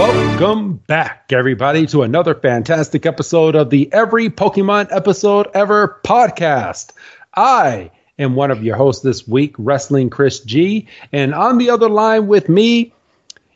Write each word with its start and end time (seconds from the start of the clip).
Welcome 0.00 0.76
back, 0.86 1.30
everybody, 1.30 1.84
to 1.88 2.04
another 2.04 2.34
fantastic 2.34 3.04
episode 3.04 3.54
of 3.54 3.68
the 3.68 3.92
Every 3.92 4.30
Pokemon 4.30 4.88
Episode 4.90 5.48
Ever 5.52 6.00
podcast. 6.02 6.92
I 7.34 7.90
am 8.18 8.34
one 8.34 8.50
of 8.50 8.64
your 8.64 8.76
hosts 8.76 9.02
this 9.02 9.28
week, 9.28 9.54
Wrestling 9.58 10.08
Chris 10.08 10.40
G, 10.40 10.88
and 11.12 11.34
on 11.34 11.58
the 11.58 11.68
other 11.68 11.90
line 11.90 12.28
with 12.28 12.48
me 12.48 12.94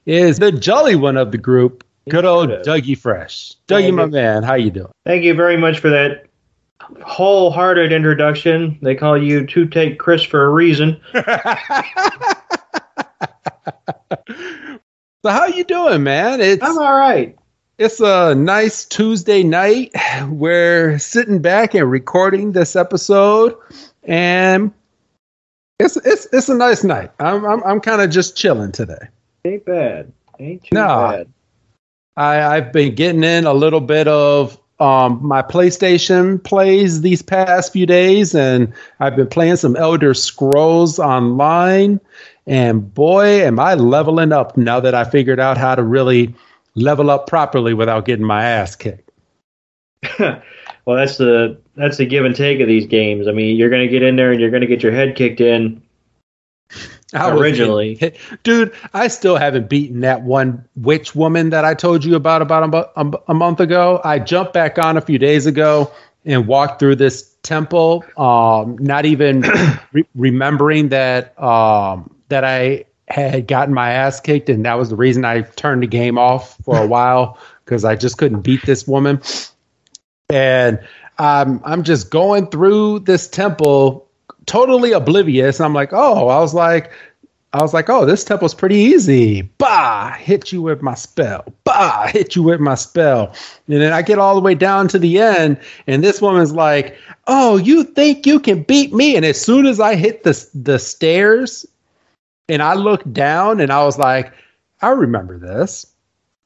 is 0.04 0.38
the 0.38 0.52
jolly 0.52 0.96
one 0.96 1.16
of 1.16 1.32
the 1.32 1.38
group, 1.38 1.82
good 2.10 2.26
old 2.26 2.50
Dougie 2.50 2.98
Fresh. 2.98 3.54
Dougie, 3.66 3.94
my 3.94 4.04
man, 4.04 4.42
how 4.42 4.52
you 4.52 4.70
doing? 4.70 4.92
Thank 5.06 5.24
you 5.24 5.32
very 5.32 5.56
much 5.56 5.78
for 5.78 5.88
that 5.88 6.26
wholehearted 7.02 7.90
introduction. 7.90 8.78
They 8.82 8.94
call 8.94 9.16
you 9.16 9.46
Two 9.46 9.66
Take 9.66 9.98
Chris 9.98 10.22
for 10.22 10.44
a 10.44 10.50
reason. 10.50 11.00
So 15.24 15.30
how 15.30 15.46
you 15.46 15.64
doing, 15.64 16.02
man? 16.02 16.42
It's 16.42 16.62
I'm 16.62 16.76
all 16.76 16.98
right. 16.98 17.34
It's 17.78 17.98
a 17.98 18.34
nice 18.34 18.84
Tuesday 18.84 19.42
night. 19.42 19.90
We're 20.28 20.98
sitting 20.98 21.40
back 21.40 21.72
and 21.72 21.90
recording 21.90 22.52
this 22.52 22.76
episode, 22.76 23.56
and 24.02 24.70
it's 25.80 25.96
it's 25.96 26.28
it's 26.30 26.50
a 26.50 26.54
nice 26.54 26.84
night. 26.84 27.10
I'm 27.20 27.42
I'm, 27.46 27.64
I'm 27.64 27.80
kind 27.80 28.02
of 28.02 28.10
just 28.10 28.36
chilling 28.36 28.70
today. 28.70 28.98
Ain't 29.46 29.64
bad. 29.64 30.12
Ain't 30.38 30.62
too 30.64 30.74
No. 30.74 31.08
bad. 31.10 31.32
I 32.18 32.56
I've 32.58 32.70
been 32.70 32.94
getting 32.94 33.24
in 33.24 33.46
a 33.46 33.54
little 33.54 33.80
bit 33.80 34.06
of 34.06 34.60
um 34.78 35.20
my 35.26 35.40
PlayStation 35.40 36.44
plays 36.44 37.00
these 37.00 37.22
past 37.22 37.72
few 37.72 37.86
days, 37.86 38.34
and 38.34 38.70
I've 39.00 39.16
been 39.16 39.28
playing 39.28 39.56
some 39.56 39.74
Elder 39.74 40.12
Scrolls 40.12 40.98
online. 40.98 41.98
And 42.46 42.92
boy, 42.92 43.44
am 43.44 43.58
I 43.58 43.74
leveling 43.74 44.32
up 44.32 44.56
now 44.56 44.80
that 44.80 44.94
I 44.94 45.04
figured 45.04 45.40
out 45.40 45.56
how 45.56 45.74
to 45.74 45.82
really 45.82 46.34
level 46.74 47.10
up 47.10 47.26
properly 47.26 47.74
without 47.74 48.04
getting 48.04 48.24
my 48.24 48.44
ass 48.44 48.76
kicked. 48.76 49.10
well, 50.18 50.42
that's 50.86 51.16
the 51.16 51.58
that's 51.76 51.96
the 51.96 52.06
give 52.06 52.24
and 52.24 52.36
take 52.36 52.60
of 52.60 52.68
these 52.68 52.86
games. 52.86 53.26
I 53.26 53.32
mean, 53.32 53.56
you're 53.56 53.70
gonna 53.70 53.88
get 53.88 54.02
in 54.02 54.16
there 54.16 54.32
and 54.32 54.40
you're 54.40 54.50
gonna 54.50 54.66
get 54.66 54.82
your 54.82 54.92
head 54.92 55.16
kicked 55.16 55.40
in. 55.40 55.82
I 57.14 57.30
Originally. 57.30 58.12
dude, 58.42 58.74
I 58.92 59.08
still 59.08 59.36
haven't 59.36 59.68
beaten 59.68 60.00
that 60.00 60.22
one 60.22 60.66
witch 60.76 61.14
woman 61.14 61.50
that 61.50 61.64
I 61.64 61.74
told 61.74 62.04
you 62.04 62.16
about 62.16 62.42
about 62.42 62.74
a, 62.74 63.00
a, 63.00 63.12
a 63.28 63.34
month 63.34 63.60
ago. 63.60 64.00
I 64.04 64.18
jumped 64.18 64.52
back 64.52 64.78
on 64.78 64.96
a 64.96 65.00
few 65.00 65.18
days 65.18 65.46
ago 65.46 65.92
and 66.24 66.46
walked 66.46 66.80
through 66.80 66.96
this 66.96 67.34
temple, 67.42 68.04
um, 68.16 68.76
not 68.78 69.04
even 69.04 69.44
re- 69.92 70.06
remembering 70.14 70.88
that 70.88 71.40
um, 71.40 72.13
that 72.34 72.42
I 72.42 72.84
had 73.06 73.46
gotten 73.46 73.72
my 73.72 73.92
ass 73.92 74.20
kicked, 74.20 74.48
and 74.48 74.64
that 74.64 74.74
was 74.74 74.90
the 74.90 74.96
reason 74.96 75.24
I 75.24 75.42
turned 75.42 75.84
the 75.84 75.86
game 75.86 76.18
off 76.18 76.56
for 76.64 76.76
a 76.76 76.86
while 76.94 77.38
because 77.64 77.84
I 77.84 77.94
just 77.94 78.18
couldn't 78.18 78.40
beat 78.40 78.62
this 78.66 78.88
woman. 78.88 79.22
And 80.28 80.80
um, 81.18 81.62
I'm 81.64 81.84
just 81.84 82.10
going 82.10 82.48
through 82.48 83.00
this 83.00 83.28
temple, 83.28 84.08
totally 84.46 84.90
oblivious. 84.90 85.60
And 85.60 85.66
I'm 85.66 85.74
like, 85.74 85.92
oh, 85.92 86.26
I 86.26 86.40
was 86.40 86.54
like, 86.54 86.90
I 87.52 87.62
was 87.62 87.72
like, 87.72 87.88
oh, 87.88 88.04
this 88.04 88.24
temple's 88.24 88.52
pretty 88.52 88.78
easy. 88.78 89.42
Bah, 89.42 90.10
hit 90.14 90.50
you 90.50 90.60
with 90.60 90.82
my 90.82 90.94
spell. 90.94 91.44
Bah, 91.62 92.08
hit 92.08 92.34
you 92.34 92.42
with 92.42 92.58
my 92.58 92.74
spell. 92.74 93.32
And 93.68 93.80
then 93.80 93.92
I 93.92 94.02
get 94.02 94.18
all 94.18 94.34
the 94.34 94.40
way 94.40 94.56
down 94.56 94.88
to 94.88 94.98
the 94.98 95.20
end, 95.20 95.60
and 95.86 96.02
this 96.02 96.20
woman's 96.20 96.52
like, 96.52 96.98
oh, 97.28 97.56
you 97.56 97.84
think 97.84 98.26
you 98.26 98.40
can 98.40 98.64
beat 98.64 98.92
me? 98.92 99.14
And 99.14 99.24
as 99.24 99.40
soon 99.40 99.66
as 99.66 99.78
I 99.78 99.94
hit 99.94 100.24
the 100.24 100.48
the 100.52 100.80
stairs, 100.80 101.64
and 102.48 102.62
I 102.62 102.74
looked 102.74 103.12
down, 103.12 103.60
and 103.60 103.72
I 103.72 103.84
was 103.84 103.98
like, 103.98 104.32
I 104.82 104.88
remember 104.90 105.38
this. 105.38 105.86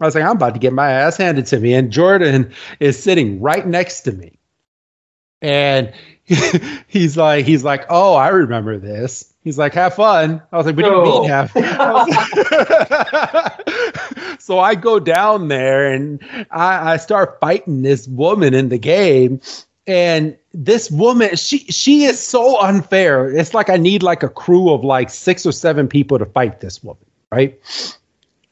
I 0.00 0.04
was 0.04 0.14
like, 0.14 0.25
I'm 0.25 0.36
about 0.36 0.54
to 0.54 0.60
get 0.60 0.72
my 0.72 0.91
ass 0.91 1.16
handed 1.16 1.47
to 1.47 1.59
me, 1.59 1.75
and 1.75 1.91
Jordan 1.91 2.53
is 2.81 3.03
sitting 3.03 3.41
right 3.41 3.66
next 3.66 4.03
to 4.03 4.12
me, 4.12 4.38
and 5.42 5.92
he's 6.87 7.16
like, 7.16 7.44
he's 7.47 7.64
like, 7.64 7.84
oh, 7.88 8.14
I 8.14 8.28
remember 8.28 8.78
this. 8.78 9.32
He's 9.42 9.56
like, 9.58 9.72
have 9.75 9.94
fun. 9.94 10.42
I 10.53 10.56
was 10.58 10.66
like, 10.66 10.76
what 10.76 10.84
do 10.84 10.91
you 10.91 10.97
No. 10.97 11.20
mean 11.22 11.28
have? 11.31 11.50
I 11.56 11.92
was- 14.37 14.38
so 14.44 14.58
I 14.58 14.75
go 14.75 15.00
down 15.00 15.48
there 15.48 15.91
and 15.91 16.22
I, 16.50 16.92
I 16.92 16.97
start 16.98 17.38
fighting 17.41 17.81
this 17.82 18.06
woman 18.08 18.53
in 18.53 18.69
the 18.69 18.78
game, 18.78 19.41
and 19.88 20.37
this 20.53 20.91
woman, 20.91 21.34
she 21.34 21.60
she 21.60 22.04
is 22.04 22.21
so 22.21 22.60
unfair. 22.60 23.34
It's 23.34 23.54
like 23.54 23.71
I 23.71 23.78
need 23.78 24.03
like 24.03 24.22
a 24.22 24.28
crew 24.28 24.71
of 24.71 24.84
like 24.84 25.09
six 25.09 25.47
or 25.47 25.53
seven 25.53 25.88
people 25.88 26.19
to 26.19 26.26
fight 26.26 26.60
this 26.60 26.84
woman, 26.84 27.04
right? 27.32 27.59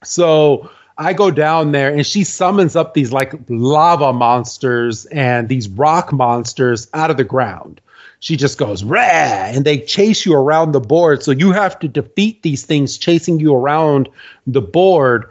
So 0.03 0.71
I 0.97 1.13
go 1.13 1.31
down 1.31 1.73
there 1.73 1.93
and 1.93 2.07
she 2.07 2.25
summons 2.25 2.75
up 2.75 2.95
these 2.95 3.13
like 3.13 3.35
lava 3.49 4.15
monsters 4.15 5.05
and 5.07 5.51
these 5.51 5.69
rock 5.69 6.11
monsters 6.11 6.89
out 6.95 7.11
of 7.11 7.19
the 7.19 7.25
ground. 7.25 7.83
She 8.21 8.37
just 8.39 8.57
goes 8.57 8.83
rah, 8.83 8.99
and 8.99 9.67
they 9.67 9.79
chase 9.79 10.25
you 10.25 10.33
around 10.33 10.73
the 10.73 10.81
board. 10.81 11.23
So 11.23 11.33
you 11.33 11.53
have 11.53 11.79
to 11.81 11.87
defeat 11.87 12.43
these 12.43 12.65
things 12.65 12.97
chasing 12.97 13.41
you 13.41 13.55
around 13.55 14.09
the 14.47 14.63
board, 14.63 15.31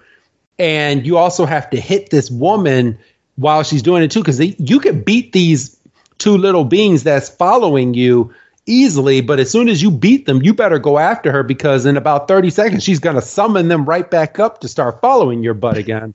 and 0.59 1.03
you 1.03 1.17
also 1.17 1.47
have 1.47 1.67
to 1.71 1.79
hit 1.79 2.11
this 2.11 2.29
woman 2.29 2.99
while 3.37 3.63
she's 3.63 3.81
doing 3.81 4.03
it 4.03 4.11
too, 4.11 4.21
because 4.21 4.39
you 4.39 4.79
can 4.79 5.01
beat 5.01 5.33
these 5.33 5.75
two 6.17 6.37
little 6.37 6.65
beings 6.65 7.03
that's 7.03 7.29
following 7.29 7.93
you 7.93 8.33
easily, 8.65 9.21
but 9.21 9.39
as 9.39 9.51
soon 9.51 9.69
as 9.69 9.81
you 9.81 9.91
beat 9.91 10.25
them, 10.25 10.41
you 10.41 10.53
better 10.53 10.79
go 10.79 10.97
after 10.97 11.31
her 11.31 11.43
because 11.43 11.85
in 11.85 11.97
about 11.97 12.27
30 12.27 12.49
seconds, 12.49 12.83
she's 12.83 12.99
going 12.99 13.15
to 13.15 13.21
summon 13.21 13.67
them 13.67 13.85
right 13.85 14.09
back 14.09 14.39
up 14.39 14.61
to 14.61 14.67
start 14.67 15.01
following 15.01 15.43
your 15.43 15.53
butt 15.53 15.77
again. 15.77 16.13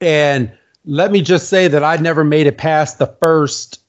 And 0.00 0.52
let 0.84 1.10
me 1.10 1.22
just 1.22 1.48
say 1.48 1.68
that 1.68 1.82
I 1.82 1.96
never 1.96 2.24
made 2.24 2.46
it 2.46 2.58
past 2.58 2.98
the 2.98 3.14
first 3.22 3.80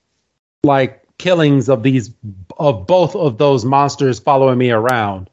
like 0.63 1.01
killings 1.17 1.69
of 1.69 1.84
these 1.84 2.11
of 2.57 2.88
both 2.88 3.16
of 3.16 3.38
those 3.38 3.66
monsters 3.66 4.19
following 4.19 4.57
me 4.57 4.72
around. 4.72 5.29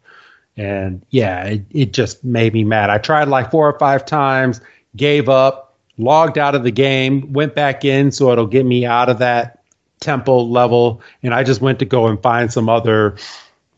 And 0.56 1.04
yeah, 1.10 1.44
it, 1.44 1.64
it 1.70 1.92
just 1.92 2.22
made 2.24 2.52
me 2.52 2.64
mad. 2.64 2.90
I 2.90 2.98
tried 2.98 3.28
like 3.28 3.50
four 3.50 3.68
or 3.68 3.78
five 3.78 4.04
times, 4.04 4.60
gave 4.96 5.28
up, 5.28 5.71
logged 5.98 6.38
out 6.38 6.54
of 6.54 6.62
the 6.62 6.70
game, 6.70 7.32
went 7.32 7.54
back 7.54 7.84
in 7.84 8.12
so 8.12 8.32
it'll 8.32 8.47
get 8.47 8.64
me 8.64 8.84
out 8.84 9.08
of 9.08 9.19
that 9.19 9.62
temple 10.00 10.50
level 10.50 11.00
and 11.22 11.32
I 11.32 11.44
just 11.44 11.60
went 11.60 11.78
to 11.78 11.84
go 11.84 12.08
and 12.08 12.20
find 12.20 12.53
some 12.53 12.69
other 12.69 13.16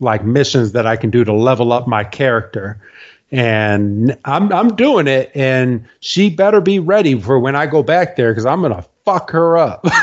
like 0.01 0.25
missions 0.25 0.73
that 0.73 0.87
I 0.87 0.97
can 0.97 1.11
do 1.11 1.25
to 1.25 1.33
level 1.33 1.73
up 1.73 1.87
my 1.87 2.03
character. 2.03 2.81
And 3.31 4.17
I'm 4.25 4.53
I'm 4.53 4.77
doing 4.77 5.07
it 5.07 5.33
and 5.35 5.87
she 6.01 6.31
better 6.31 6.61
be 6.61 6.79
ready 6.79 7.21
for 7.21 7.39
when 7.39 7.57
I 7.57 7.67
go 7.67 7.83
back 7.83 8.17
there 8.17 8.35
cuz 8.35 8.47
I'm 8.47 8.61
going 8.61 8.75
to 8.75 8.85
fuck 9.05 9.31
her 9.31 9.59
up. 9.59 9.83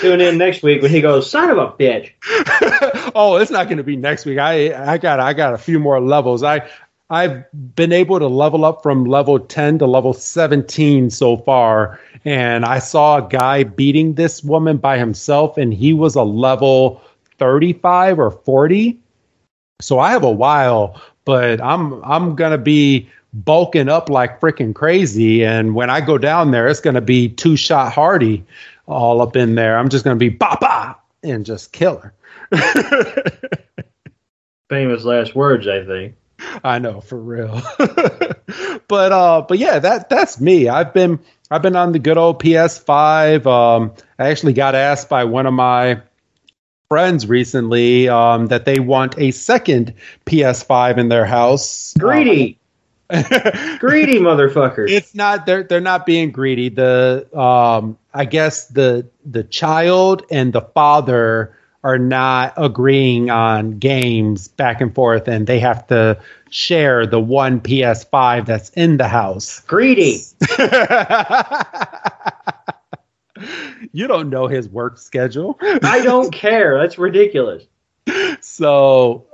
Tune 0.00 0.20
in 0.20 0.38
next 0.38 0.62
week 0.62 0.82
when 0.82 0.90
he 0.90 1.00
goes, 1.00 1.30
son 1.30 1.50
of 1.50 1.58
a 1.58 1.72
bitch. 1.72 2.12
oh, 3.14 3.36
it's 3.36 3.50
not 3.50 3.64
going 3.66 3.78
to 3.78 3.84
be 3.84 3.96
next 3.96 4.24
week. 4.24 4.38
I 4.38 4.92
I 4.92 4.98
got 4.98 5.20
I 5.20 5.32
got 5.32 5.54
a 5.54 5.58
few 5.58 5.78
more 5.78 6.00
levels. 6.00 6.42
I 6.42 6.68
I've 7.10 7.44
been 7.74 7.92
able 7.92 8.18
to 8.18 8.26
level 8.26 8.64
up 8.64 8.82
from 8.82 9.04
level 9.04 9.38
10 9.38 9.78
to 9.78 9.86
level 9.86 10.12
17 10.12 11.08
so 11.10 11.38
far 11.38 11.98
and 12.24 12.66
I 12.66 12.78
saw 12.80 13.18
a 13.18 13.28
guy 13.28 13.64
beating 13.64 14.14
this 14.14 14.44
woman 14.44 14.76
by 14.76 14.98
himself 14.98 15.56
and 15.56 15.72
he 15.72 15.94
was 15.94 16.14
a 16.14 16.22
level 16.22 17.00
35 17.38 18.18
or 18.18 18.30
40. 18.30 18.98
So 19.80 19.98
I 19.98 20.10
have 20.10 20.24
a 20.24 20.30
while, 20.30 21.00
but 21.24 21.62
I'm 21.62 22.02
I'm 22.04 22.36
to 22.52 22.58
be 22.58 23.08
bulking 23.32 23.88
up 23.88 24.10
like 24.10 24.40
freaking 24.40 24.74
crazy 24.74 25.44
and 25.44 25.74
when 25.74 25.88
I 25.88 26.00
go 26.00 26.18
down 26.18 26.50
there 26.50 26.66
it's 26.66 26.80
to 26.94 27.00
be 27.00 27.28
two 27.28 27.56
shot 27.56 27.92
hardy 27.92 28.44
all 28.86 29.22
up 29.22 29.36
in 29.36 29.54
there. 29.54 29.78
I'm 29.78 29.88
just 29.88 30.04
to 30.16 30.18
be 30.18 30.30
ba 30.30 30.58
ba 30.60 30.96
and 31.22 31.46
just 31.46 31.72
kill 31.72 31.98
her. 31.98 32.12
Famous 34.68 35.04
last 35.04 35.34
words, 35.34 35.66
I 35.66 35.84
think. 35.84 36.14
I 36.64 36.78
know 36.78 37.00
for 37.00 37.18
real. 37.18 37.60
but 38.88 39.12
uh 39.12 39.44
but 39.48 39.58
yeah, 39.58 39.78
that 39.78 40.08
that's 40.08 40.40
me. 40.40 40.68
I've 40.68 40.92
been 40.94 41.18
I've 41.50 41.62
been 41.62 41.76
on 41.76 41.92
the 41.92 41.98
good 41.98 42.18
old 42.18 42.42
PS5. 42.42 43.46
Um 43.46 43.92
I 44.18 44.28
actually 44.28 44.52
got 44.52 44.74
asked 44.74 45.08
by 45.08 45.24
one 45.24 45.46
of 45.46 45.54
my 45.54 46.00
friends 46.88 47.26
recently 47.26 48.08
um 48.08 48.46
that 48.46 48.64
they 48.64 48.78
want 48.80 49.18
a 49.18 49.30
second 49.30 49.94
PS5 50.26 50.98
in 50.98 51.08
their 51.08 51.24
house. 51.26 51.94
Greedy. 51.98 52.54
Um, 52.54 52.58
Greedy 53.78 54.18
motherfuckers. 54.18 54.90
it's 54.90 55.14
not 55.14 55.46
they're 55.46 55.62
they're 55.62 55.80
not 55.80 56.04
being 56.06 56.30
greedy. 56.30 56.68
The 56.68 57.26
um 57.38 57.98
I 58.12 58.26
guess 58.26 58.66
the 58.68 59.06
the 59.24 59.44
child 59.44 60.24
and 60.30 60.52
the 60.52 60.60
father 60.60 61.56
are 61.84 61.98
not 61.98 62.54
agreeing 62.56 63.30
on 63.30 63.78
games 63.78 64.48
back 64.48 64.80
and 64.80 64.94
forth, 64.94 65.28
and 65.28 65.46
they 65.46 65.60
have 65.60 65.86
to 65.86 66.20
share 66.50 67.06
the 67.06 67.20
one 67.20 67.60
PS5 67.60 68.46
that's 68.46 68.70
in 68.70 68.96
the 68.96 69.08
house. 69.08 69.60
Greedy. 69.60 70.22
you 73.92 74.06
don't 74.06 74.30
know 74.30 74.46
his 74.46 74.68
work 74.68 74.98
schedule. 74.98 75.58
I 75.60 76.00
don't 76.02 76.32
care. 76.32 76.78
That's 76.78 76.98
ridiculous. 76.98 77.64
So, 78.40 79.26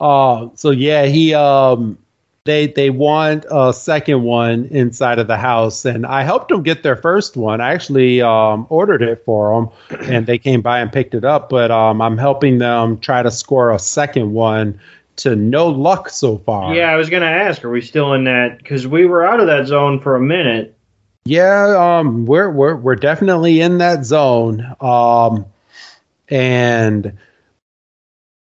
uh, 0.00 0.48
so 0.54 0.70
yeah, 0.70 1.04
he 1.04 1.34
um, 1.34 1.98
they 2.44 2.68
they 2.68 2.90
want 2.90 3.44
a 3.50 3.72
second 3.72 4.22
one 4.22 4.64
inside 4.66 5.18
of 5.18 5.26
the 5.26 5.36
house, 5.36 5.84
and 5.84 6.06
I 6.06 6.22
helped 6.22 6.48
them 6.48 6.62
get 6.62 6.82
their 6.82 6.96
first 6.96 7.36
one. 7.36 7.60
I 7.60 7.72
actually 7.72 8.22
um, 8.22 8.66
ordered 8.70 9.02
it 9.02 9.24
for 9.24 9.70
them, 9.88 10.00
and 10.10 10.26
they 10.26 10.38
came 10.38 10.62
by 10.62 10.80
and 10.80 10.92
picked 10.92 11.14
it 11.14 11.24
up. 11.24 11.50
But 11.50 11.70
um, 11.70 12.00
I'm 12.00 12.16
helping 12.18 12.58
them 12.58 12.98
try 12.98 13.22
to 13.22 13.30
score 13.30 13.70
a 13.70 13.78
second 13.78 14.32
one. 14.32 14.80
To 15.16 15.36
no 15.36 15.68
luck 15.68 16.08
so 16.08 16.38
far. 16.38 16.74
Yeah, 16.74 16.90
I 16.90 16.96
was 16.96 17.10
going 17.10 17.20
to 17.20 17.28
ask, 17.28 17.62
are 17.62 17.68
we 17.68 17.82
still 17.82 18.14
in 18.14 18.24
that? 18.24 18.56
Because 18.56 18.86
we 18.86 19.04
were 19.04 19.22
out 19.22 19.38
of 19.38 19.48
that 19.48 19.66
zone 19.66 20.00
for 20.00 20.16
a 20.16 20.20
minute. 20.20 20.74
Yeah, 21.26 21.98
um, 21.98 22.24
we're 22.24 22.48
we're 22.48 22.74
we're 22.76 22.96
definitely 22.96 23.60
in 23.60 23.78
that 23.78 24.06
zone. 24.06 24.74
Um, 24.80 25.44
and 26.30 27.18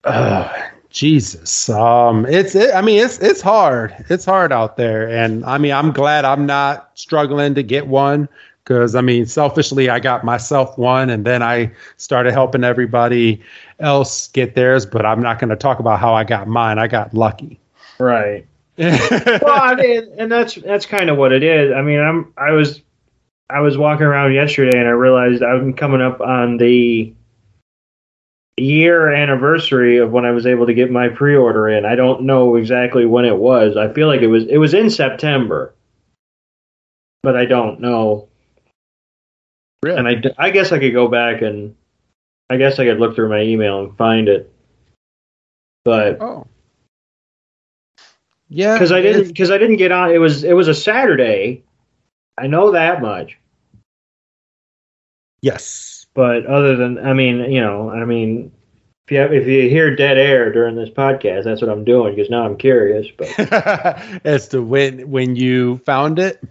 uh, 0.04 0.68
Jesus, 0.98 1.68
um, 1.68 2.26
it's 2.26 2.56
it, 2.56 2.74
I 2.74 2.82
mean 2.82 2.98
it's 2.98 3.20
it's 3.20 3.40
hard. 3.40 3.94
It's 4.08 4.24
hard 4.24 4.50
out 4.50 4.76
there, 4.76 5.08
and 5.08 5.44
I 5.44 5.56
mean 5.56 5.70
I'm 5.70 5.92
glad 5.92 6.24
I'm 6.24 6.44
not 6.44 6.90
struggling 6.94 7.54
to 7.54 7.62
get 7.62 7.86
one 7.86 8.28
because 8.64 8.96
I 8.96 9.00
mean 9.00 9.24
selfishly 9.24 9.88
I 9.88 10.00
got 10.00 10.24
myself 10.24 10.76
one, 10.76 11.08
and 11.08 11.24
then 11.24 11.40
I 11.40 11.70
started 11.98 12.32
helping 12.32 12.64
everybody 12.64 13.40
else 13.78 14.26
get 14.26 14.56
theirs. 14.56 14.86
But 14.86 15.06
I'm 15.06 15.22
not 15.22 15.38
going 15.38 15.50
to 15.50 15.56
talk 15.56 15.78
about 15.78 16.00
how 16.00 16.14
I 16.14 16.24
got 16.24 16.48
mine. 16.48 16.80
I 16.80 16.88
got 16.88 17.14
lucky. 17.14 17.60
Right. 18.00 18.44
well, 18.76 19.40
I 19.46 19.76
mean, 19.76 20.08
and 20.18 20.32
that's 20.32 20.56
that's 20.56 20.84
kind 20.84 21.10
of 21.10 21.16
what 21.16 21.30
it 21.30 21.44
is. 21.44 21.72
I 21.72 21.80
mean, 21.80 22.00
I'm 22.00 22.32
I 22.36 22.50
was 22.50 22.80
I 23.48 23.60
was 23.60 23.78
walking 23.78 24.06
around 24.06 24.34
yesterday 24.34 24.76
and 24.76 24.88
I 24.88 24.92
realized 24.92 25.44
I'm 25.44 25.74
coming 25.74 26.00
up 26.02 26.20
on 26.20 26.56
the 26.56 27.14
year 28.60 29.12
anniversary 29.12 29.99
of 29.99 30.10
when 30.10 30.25
I 30.25 30.31
was 30.31 30.46
able 30.46 30.66
to 30.66 30.75
get 30.75 30.90
my 30.90 31.08
pre-order 31.08 31.69
in. 31.69 31.84
I 31.84 31.94
don't 31.94 32.22
know 32.22 32.56
exactly 32.56 33.06
when 33.06 33.25
it 33.25 33.37
was. 33.37 33.76
I 33.76 33.93
feel 33.93 34.08
like 34.08 34.20
it 34.20 34.26
was 34.26 34.46
it 34.46 34.58
was 34.58 34.75
in 34.75 34.90
September, 34.90 35.75
but 37.22 37.37
I 37.37 37.44
don't 37.44 37.81
know. 37.81 38.28
Really? 39.82 39.99
And 39.99 40.08
I, 40.08 40.22
I 40.38 40.50
guess 40.50 40.72
I 40.72 40.78
could 40.78 40.93
go 40.93 41.08
back 41.08 41.43
and 41.43 41.75
I 42.50 42.56
guess 42.56 42.78
I 42.78 42.84
could 42.84 42.99
look 42.99 43.14
through 43.14 43.28
my 43.28 43.43
email 43.43 43.81
and 43.81 43.96
find 43.96 44.28
it. 44.28 44.52
But 45.84 46.20
oh. 46.20 46.46
Yeah, 48.50 48.75
because 48.75 48.93
I 48.93 49.02
didn't 49.02 49.28
because 49.28 49.50
I 49.50 49.58
didn't 49.58 49.76
get 49.76 49.93
on. 49.93 50.10
It 50.10 50.19
was 50.19 50.43
it 50.43 50.55
was 50.55 50.69
a 50.69 50.75
Saturday. 50.75 51.62
I 52.38 52.46
know 52.46 52.72
that 52.72 53.02
much. 53.02 53.38
Yes, 55.43 55.97
but 56.19 56.47
other 56.47 56.75
than 56.75 56.99
I 56.99 57.12
mean, 57.12 57.49
you 57.49 57.61
know, 57.61 57.91
I 57.91 58.05
mean, 58.05 58.50
if 59.06 59.12
you 59.12 59.19
have, 59.19 59.32
if 59.32 59.47
you 59.47 59.70
hear 59.70 59.94
dead 59.94 60.19
air 60.19 60.50
during 60.53 60.75
this 60.75 60.91
podcast, 60.91 61.44
that's 61.44 61.62
what 61.62 61.70
I'm 61.70 61.85
doing 61.85 62.17
because 62.17 62.29
now 62.29 62.44
I'm 62.44 62.56
curious. 62.56 63.06
But 63.17 63.38
as 64.26 64.49
to 64.49 64.61
when 64.61 65.09
when 65.12 65.37
you 65.37 65.79
found 65.87 66.19
it. 66.19 66.43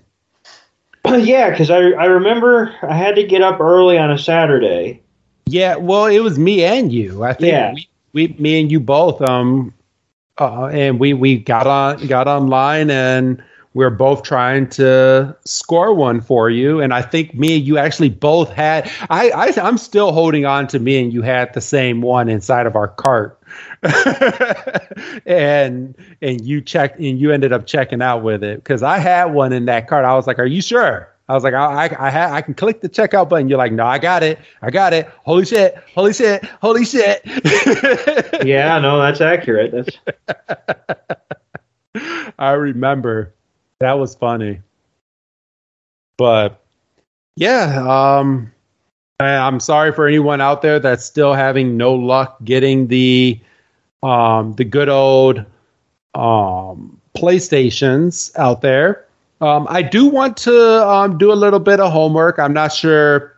yeah, 1.05 1.49
because 1.49 1.69
I 1.69 1.79
I 1.79 2.05
remember 2.05 2.73
I 2.81 2.95
had 2.95 3.15
to 3.15 3.27
get 3.27 3.41
up 3.41 3.59
early 3.59 3.97
on 3.97 4.09
a 4.09 4.17
Saturday. 4.17 5.01
Yeah, 5.47 5.75
well, 5.75 6.05
it 6.05 6.19
was 6.19 6.39
me 6.39 6.63
and 6.63 6.93
you. 6.93 7.25
I 7.25 7.33
think 7.33 7.51
yeah. 7.51 7.73
we, 8.13 8.27
we 8.27 8.35
me 8.39 8.61
and 8.61 8.71
you 8.71 8.79
both 8.79 9.21
um 9.21 9.73
uh, 10.37 10.67
and 10.67 10.97
we 10.97 11.11
we 11.11 11.39
got 11.39 11.67
on 11.67 12.07
got 12.07 12.29
online 12.29 12.89
and 12.89 13.43
we 13.73 13.85
are 13.85 13.89
both 13.89 14.23
trying 14.23 14.67
to 14.69 15.35
score 15.45 15.93
one 15.93 16.21
for 16.21 16.49
you 16.49 16.81
and 16.81 16.93
i 16.93 17.01
think 17.01 17.33
me 17.35 17.57
and 17.57 17.65
you 17.65 17.77
actually 17.77 18.09
both 18.09 18.51
had 18.51 18.89
i, 19.09 19.29
I 19.29 19.53
i'm 19.61 19.77
still 19.77 20.11
holding 20.11 20.45
on 20.45 20.67
to 20.67 20.79
me 20.79 21.01
and 21.01 21.13
you 21.13 21.21
had 21.21 21.53
the 21.53 21.61
same 21.61 22.01
one 22.01 22.29
inside 22.29 22.65
of 22.65 22.75
our 22.75 22.87
cart 22.87 23.39
and 25.25 25.95
and 26.21 26.45
you 26.45 26.61
checked 26.61 26.99
and 26.99 27.19
you 27.19 27.31
ended 27.31 27.53
up 27.53 27.67
checking 27.67 28.01
out 28.01 28.23
with 28.23 28.43
it 28.43 28.63
because 28.63 28.83
i 28.83 28.97
had 28.97 29.25
one 29.25 29.53
in 29.53 29.65
that 29.65 29.87
cart 29.87 30.05
i 30.05 30.13
was 30.13 30.27
like 30.27 30.39
are 30.39 30.45
you 30.45 30.61
sure 30.61 31.09
I 31.29 31.33
was 31.33 31.43
like, 31.43 31.53
I, 31.53 31.87
I, 31.87 32.07
I, 32.07 32.09
ha- 32.09 32.33
I 32.33 32.41
can 32.41 32.53
click 32.53 32.79
the 32.79 32.87
checkout 32.87 33.27
button. 33.27 33.49
You're 33.49 33.57
like, 33.57 33.73
no, 33.73 33.85
I 33.85 33.99
got 33.99 34.23
it. 34.23 34.39
I 34.61 34.69
got 34.71 34.93
it. 34.93 35.11
Holy 35.25 35.45
shit. 35.45 35.75
Holy 35.93 36.13
shit. 36.13 36.45
Holy 36.61 36.85
shit. 36.85 37.21
yeah, 38.45 38.79
no, 38.79 38.97
that's 38.99 39.19
accurate. 39.19 39.73
That's. 39.73 40.69
I 42.39 42.51
remember 42.51 43.33
that 43.79 43.93
was 43.93 44.15
funny. 44.15 44.61
But 46.17 46.61
yeah, 47.35 47.85
um, 47.87 48.51
I'm 49.19 49.59
sorry 49.59 49.91
for 49.91 50.07
anyone 50.07 50.41
out 50.41 50.61
there 50.61 50.79
that's 50.79 51.05
still 51.05 51.33
having 51.33 51.77
no 51.77 51.93
luck 51.93 52.37
getting 52.43 52.87
the 52.87 53.39
um, 54.03 54.53
the 54.53 54.63
good 54.63 54.89
old 54.89 55.45
um, 56.13 56.99
PlayStations 57.15 58.35
out 58.37 58.61
there. 58.61 59.05
Um, 59.41 59.67
I 59.69 59.81
do 59.81 60.07
want 60.07 60.37
to 60.37 60.87
um, 60.87 61.17
do 61.17 61.31
a 61.31 61.35
little 61.35 61.59
bit 61.59 61.79
of 61.79 61.91
homework. 61.91 62.39
I'm 62.39 62.53
not 62.53 62.73
sure 62.73 63.35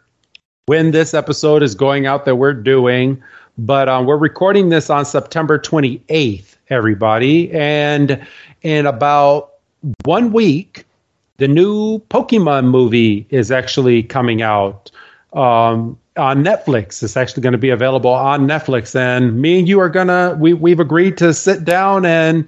when 0.65 0.91
this 0.91 1.13
episode 1.13 1.63
is 1.63 1.75
going 1.75 2.05
out 2.05 2.25
that 2.25 2.35
we're 2.35 2.53
doing, 2.53 3.21
but 3.57 3.89
um, 3.89 4.05
we're 4.05 4.17
recording 4.17 4.69
this 4.69 4.89
on 4.89 5.03
September 5.03 5.59
28th, 5.59 6.55
everybody. 6.69 7.51
And 7.51 8.25
in 8.61 8.85
about 8.85 9.48
one 10.03 10.31
week, 10.31 10.85
the 11.37 11.47
new 11.47 11.99
Pokemon 12.09 12.65
movie 12.65 13.25
is 13.29 13.51
actually 13.51 14.03
coming 14.03 14.41
out 14.41 14.91
um, 15.33 15.97
on 16.17 16.43
Netflix. 16.43 17.01
It's 17.01 17.15
actually 17.15 17.43
going 17.43 17.53
to 17.53 17.59
be 17.59 17.69
available 17.69 18.11
on 18.11 18.47
Netflix. 18.47 18.95
And 18.95 19.41
me 19.41 19.59
and 19.59 19.67
you 19.67 19.79
are 19.79 19.89
to, 19.89 20.35
we, 20.39 20.53
we've 20.53 20.79
agreed 20.79 21.17
to 21.17 21.33
sit 21.33 21.63
down 21.63 22.05
and 22.05 22.47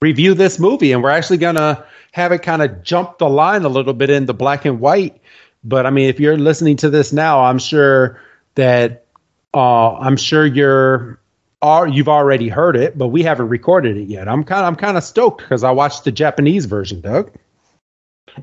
review 0.00 0.34
this 0.34 0.58
movie. 0.58 0.92
And 0.92 1.02
we're 1.02 1.10
actually 1.10 1.38
going 1.38 1.56
to 1.56 1.84
have 2.12 2.32
it 2.32 2.42
kind 2.42 2.62
of 2.62 2.82
jump 2.82 3.18
the 3.18 3.28
line 3.28 3.64
a 3.64 3.68
little 3.68 3.94
bit 3.94 4.10
into 4.10 4.32
black 4.32 4.64
and 4.64 4.80
white. 4.80 5.20
But 5.64 5.86
I 5.86 5.90
mean, 5.90 6.08
if 6.08 6.20
you're 6.20 6.38
listening 6.38 6.76
to 6.78 6.90
this 6.90 7.12
now, 7.12 7.40
I'm 7.42 7.58
sure 7.58 8.20
that 8.54 9.06
uh, 9.54 9.94
I'm 9.96 10.16
sure 10.16 10.46
you're 10.46 11.18
are 11.60 11.88
you've 11.88 12.08
already 12.08 12.48
heard 12.48 12.76
it, 12.76 12.96
but 12.96 13.08
we 13.08 13.22
haven't 13.22 13.48
recorded 13.48 13.96
it 13.96 14.08
yet. 14.08 14.28
I'm 14.28 14.44
kind 14.44 14.62
of 14.62 14.68
I'm 14.68 14.76
kind 14.76 14.96
of 14.96 15.04
stoked 15.04 15.42
because 15.42 15.64
I 15.64 15.70
watched 15.70 16.04
the 16.04 16.12
Japanese 16.12 16.66
version, 16.66 17.00
Doug. 17.00 17.32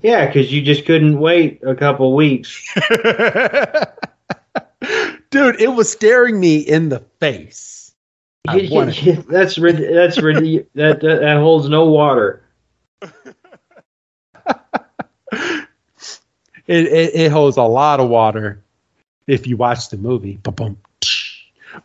Yeah, 0.02 0.26
because 0.26 0.52
you 0.52 0.62
just 0.62 0.86
couldn't 0.86 1.20
wait 1.20 1.62
a 1.64 1.76
couple 1.76 2.16
weeks. 2.16 2.74
Dude, 5.30 5.62
it 5.62 5.74
was 5.74 5.92
staring 5.92 6.40
me 6.40 6.58
in 6.58 6.90
the 6.90 7.00
face. 7.20 7.94
that's 9.28 9.56
that's 9.56 10.18
that, 10.76 11.02
that 11.02 11.02
that 11.02 11.38
holds 11.38 11.70
no 11.70 11.86
water. 11.86 12.44
it, 16.68 16.68
it, 16.68 17.16
it 17.16 17.32
holds 17.32 17.58
a 17.58 17.64
lot 17.64 18.00
of 18.00 18.10
water 18.10 18.62
if 19.28 19.48
you 19.48 19.58
watch 19.58 19.90
the 19.90 19.98
movie. 19.98 20.40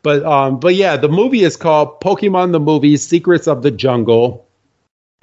But 0.03 0.25
um, 0.25 0.61
but 0.61 0.75
yeah, 0.75 0.97
the 0.97 1.09
movie 1.09 1.43
is 1.43 1.57
called 1.57 2.01
Pokemon 2.01 2.53
the 2.53 2.61
Movie: 2.61 2.97
Secrets 2.97 3.47
of 3.47 3.63
the 3.63 3.71
Jungle. 3.71 4.47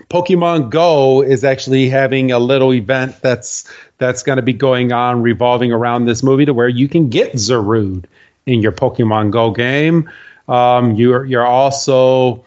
Pokemon 0.10 0.70
Go 0.70 1.22
is 1.22 1.44
actually 1.44 1.90
having 1.90 2.32
a 2.32 2.40
little 2.40 2.74
event 2.74 3.22
that's 3.22 3.70
that's 3.98 4.24
going 4.24 4.38
to 4.38 4.42
be 4.42 4.54
going 4.54 4.92
on 4.92 5.22
revolving 5.22 5.72
around 5.72 6.06
this 6.06 6.24
movie 6.24 6.46
to 6.46 6.54
where 6.54 6.70
you 6.70 6.88
can 6.88 7.10
get 7.10 7.34
Zarude 7.34 8.06
in 8.46 8.62
your 8.62 8.72
Pokemon 8.72 9.32
Go 9.32 9.52
game. 9.52 10.10
Um, 10.48 10.96
you're 10.96 11.26
you're 11.26 11.46
also 11.46 12.46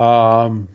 um, 0.00 0.68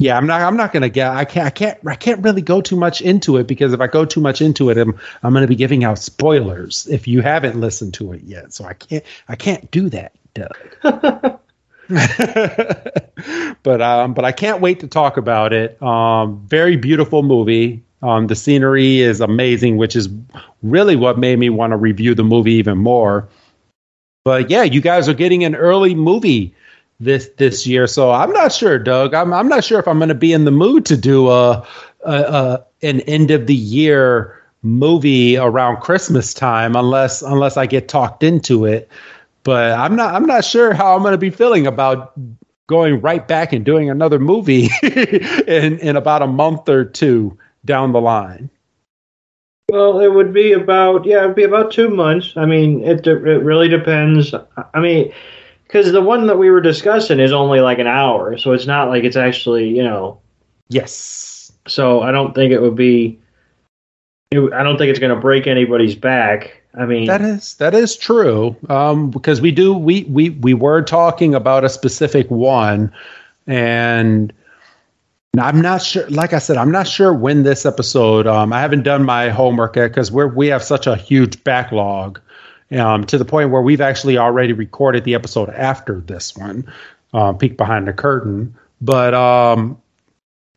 yeah, 0.00 0.16
I'm 0.16 0.26
not. 0.26 0.40
I'm 0.40 0.56
not 0.56 0.72
gonna 0.72 0.88
get. 0.88 1.10
I 1.10 1.26
can't. 1.26 1.46
I 1.46 1.50
can't. 1.50 1.78
I 1.86 1.94
can't 1.94 2.24
really 2.24 2.40
go 2.40 2.62
too 2.62 2.76
much 2.76 3.02
into 3.02 3.36
it 3.36 3.46
because 3.46 3.74
if 3.74 3.82
I 3.82 3.86
go 3.86 4.06
too 4.06 4.22
much 4.22 4.40
into 4.40 4.70
it, 4.70 4.78
I'm 4.78 4.98
I'm 5.22 5.34
gonna 5.34 5.46
be 5.46 5.56
giving 5.56 5.84
out 5.84 5.98
spoilers 5.98 6.86
if 6.86 7.06
you 7.06 7.20
haven't 7.20 7.60
listened 7.60 7.92
to 7.94 8.14
it 8.14 8.22
yet. 8.22 8.54
So 8.54 8.64
I 8.64 8.72
can't. 8.72 9.04
I 9.28 9.36
can't 9.36 9.70
do 9.70 9.90
that, 9.90 10.12
Doug. 10.32 10.56
but 13.62 13.82
um, 13.82 14.14
but 14.14 14.24
I 14.24 14.32
can't 14.32 14.62
wait 14.62 14.80
to 14.80 14.86
talk 14.88 15.18
about 15.18 15.52
it. 15.52 15.80
Um, 15.82 16.46
very 16.46 16.76
beautiful 16.76 17.22
movie. 17.22 17.82
Um, 18.02 18.26
the 18.26 18.36
scenery 18.36 19.00
is 19.00 19.20
amazing, 19.20 19.76
which 19.76 19.96
is 19.96 20.08
really 20.62 20.96
what 20.96 21.18
made 21.18 21.38
me 21.38 21.50
want 21.50 21.72
to 21.72 21.76
review 21.76 22.14
the 22.14 22.24
movie 22.24 22.54
even 22.54 22.78
more. 22.78 23.28
But 24.24 24.48
yeah, 24.48 24.62
you 24.62 24.80
guys 24.80 25.10
are 25.10 25.14
getting 25.14 25.44
an 25.44 25.54
early 25.54 25.94
movie 25.94 26.54
this 27.00 27.28
this 27.38 27.66
year. 27.66 27.86
So 27.86 28.12
I'm 28.12 28.32
not 28.32 28.52
sure, 28.52 28.78
Doug. 28.78 29.14
I'm 29.14 29.32
I'm 29.32 29.48
not 29.48 29.64
sure 29.64 29.80
if 29.80 29.88
I'm 29.88 29.98
going 29.98 30.10
to 30.10 30.14
be 30.14 30.32
in 30.32 30.44
the 30.44 30.50
mood 30.50 30.84
to 30.86 30.96
do 30.96 31.28
a, 31.28 31.66
a, 32.04 32.12
a 32.12 32.66
an 32.82 33.00
end 33.02 33.30
of 33.30 33.46
the 33.46 33.54
year 33.54 34.36
movie 34.62 35.36
around 35.36 35.80
Christmas 35.80 36.34
time 36.34 36.76
unless 36.76 37.22
unless 37.22 37.56
I 37.56 37.66
get 37.66 37.88
talked 37.88 38.22
into 38.22 38.66
it. 38.66 38.88
But 39.42 39.72
I'm 39.72 39.96
not 39.96 40.14
I'm 40.14 40.26
not 40.26 40.44
sure 40.44 40.74
how 40.74 40.94
I'm 40.94 41.02
going 41.02 41.12
to 41.12 41.18
be 41.18 41.30
feeling 41.30 41.66
about 41.66 42.12
going 42.66 43.00
right 43.00 43.26
back 43.26 43.52
and 43.52 43.64
doing 43.64 43.90
another 43.90 44.18
movie 44.18 44.68
in 44.82 45.78
in 45.78 45.96
about 45.96 46.22
a 46.22 46.26
month 46.26 46.68
or 46.68 46.84
two 46.84 47.36
down 47.64 47.92
the 47.92 48.00
line. 48.00 48.50
Well, 49.70 50.00
it 50.00 50.12
would 50.12 50.34
be 50.34 50.52
about 50.52 51.06
yeah, 51.06 51.24
it'd 51.24 51.36
be 51.36 51.44
about 51.44 51.72
two 51.72 51.88
months. 51.88 52.34
I 52.36 52.44
mean, 52.44 52.82
it 52.84 53.06
it 53.06 53.42
really 53.42 53.68
depends. 53.68 54.34
I 54.74 54.80
mean, 54.80 55.12
because 55.70 55.92
the 55.92 56.02
one 56.02 56.26
that 56.26 56.36
we 56.36 56.50
were 56.50 56.60
discussing 56.60 57.20
is 57.20 57.32
only 57.32 57.60
like 57.60 57.78
an 57.78 57.86
hour, 57.86 58.36
so 58.36 58.52
it's 58.52 58.66
not 58.66 58.88
like 58.88 59.04
it's 59.04 59.16
actually 59.16 59.68
you 59.68 59.84
know. 59.84 60.20
Yes. 60.68 61.52
So 61.68 62.02
I 62.02 62.10
don't 62.10 62.34
think 62.34 62.52
it 62.52 62.60
would 62.60 62.74
be. 62.74 63.18
It, 64.32 64.52
I 64.52 64.62
don't 64.62 64.78
think 64.78 64.90
it's 64.90 64.98
going 64.98 65.14
to 65.14 65.20
break 65.20 65.46
anybody's 65.46 65.94
back. 65.94 66.62
I 66.74 66.86
mean, 66.86 67.06
that 67.06 67.20
is 67.20 67.54
that 67.54 67.74
is 67.74 67.96
true. 67.96 68.56
Um, 68.68 69.10
because 69.10 69.40
we 69.40 69.52
do 69.52 69.72
we 69.72 70.04
we 70.04 70.30
we 70.30 70.54
were 70.54 70.82
talking 70.82 71.34
about 71.34 71.64
a 71.64 71.68
specific 71.68 72.28
one, 72.30 72.92
and 73.46 74.32
I'm 75.38 75.60
not 75.60 75.82
sure. 75.82 76.08
Like 76.10 76.32
I 76.32 76.40
said, 76.40 76.56
I'm 76.56 76.72
not 76.72 76.88
sure 76.88 77.12
when 77.12 77.44
this 77.44 77.64
episode. 77.64 78.26
Um, 78.26 78.52
I 78.52 78.60
haven't 78.60 78.82
done 78.82 79.04
my 79.04 79.28
homework 79.28 79.76
yet 79.76 79.88
because 79.88 80.10
we're 80.10 80.26
we 80.26 80.48
have 80.48 80.64
such 80.64 80.88
a 80.88 80.96
huge 80.96 81.42
backlog, 81.44 82.20
um, 82.72 83.04
to 83.04 83.18
the 83.18 83.24
point 83.24 83.50
where 83.50 83.62
we've 83.62 83.80
actually 83.80 84.18
already 84.18 84.52
recorded 84.52 85.04
the 85.04 85.14
episode 85.14 85.50
after 85.50 86.00
this 86.00 86.36
one, 86.36 86.70
uh, 87.12 87.32
peek 87.32 87.56
behind 87.56 87.88
the 87.88 87.92
curtain. 87.92 88.56
But 88.80 89.14
um, 89.14 89.80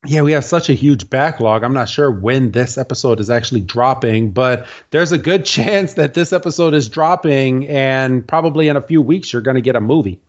yeah, 0.06 0.22
we 0.22 0.32
have 0.34 0.46
such 0.46 0.70
a 0.70 0.74
huge 0.74 1.10
backlog. 1.10 1.64
I'm 1.64 1.74
not 1.74 1.90
sure 1.90 2.12
when 2.12 2.52
this 2.52 2.78
episode 2.78 3.20
is 3.20 3.30
actually 3.30 3.62
dropping, 3.62 4.32
but 4.32 4.68
there's 4.92 5.12
a 5.12 5.18
good 5.18 5.46
chance 5.46 5.94
that 5.96 6.14
this 6.14 6.34
episode 6.34 6.74
is 6.74 6.90
dropping, 6.90 7.68
and 7.68 8.28
probably 8.28 8.68
in 8.68 8.78
a 8.78 8.82
few 8.82 9.02
weeks 9.02 9.34
you're 9.34 9.42
going 9.42 9.56
to 9.56 9.62
get 9.62 9.76
a 9.76 9.82
movie 9.82 10.20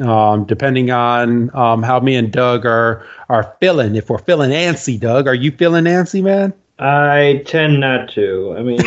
um, 0.00 0.44
depending 0.44 0.90
on 0.90 1.54
um, 1.56 1.82
how 1.82 2.00
me 2.00 2.16
and 2.16 2.32
Doug 2.32 2.66
are 2.66 3.06
are 3.28 3.56
feeling. 3.60 3.96
If 3.96 4.10
we're 4.10 4.18
feeling 4.18 4.50
antsy, 4.50 4.98
Doug, 4.98 5.26
are 5.26 5.34
you 5.34 5.50
feeling 5.50 5.84
antsy, 5.84 6.22
man? 6.22 6.52
I 6.78 7.42
tend 7.46 7.80
not 7.80 8.10
to. 8.10 8.54
I 8.56 8.62
mean, 8.62 8.80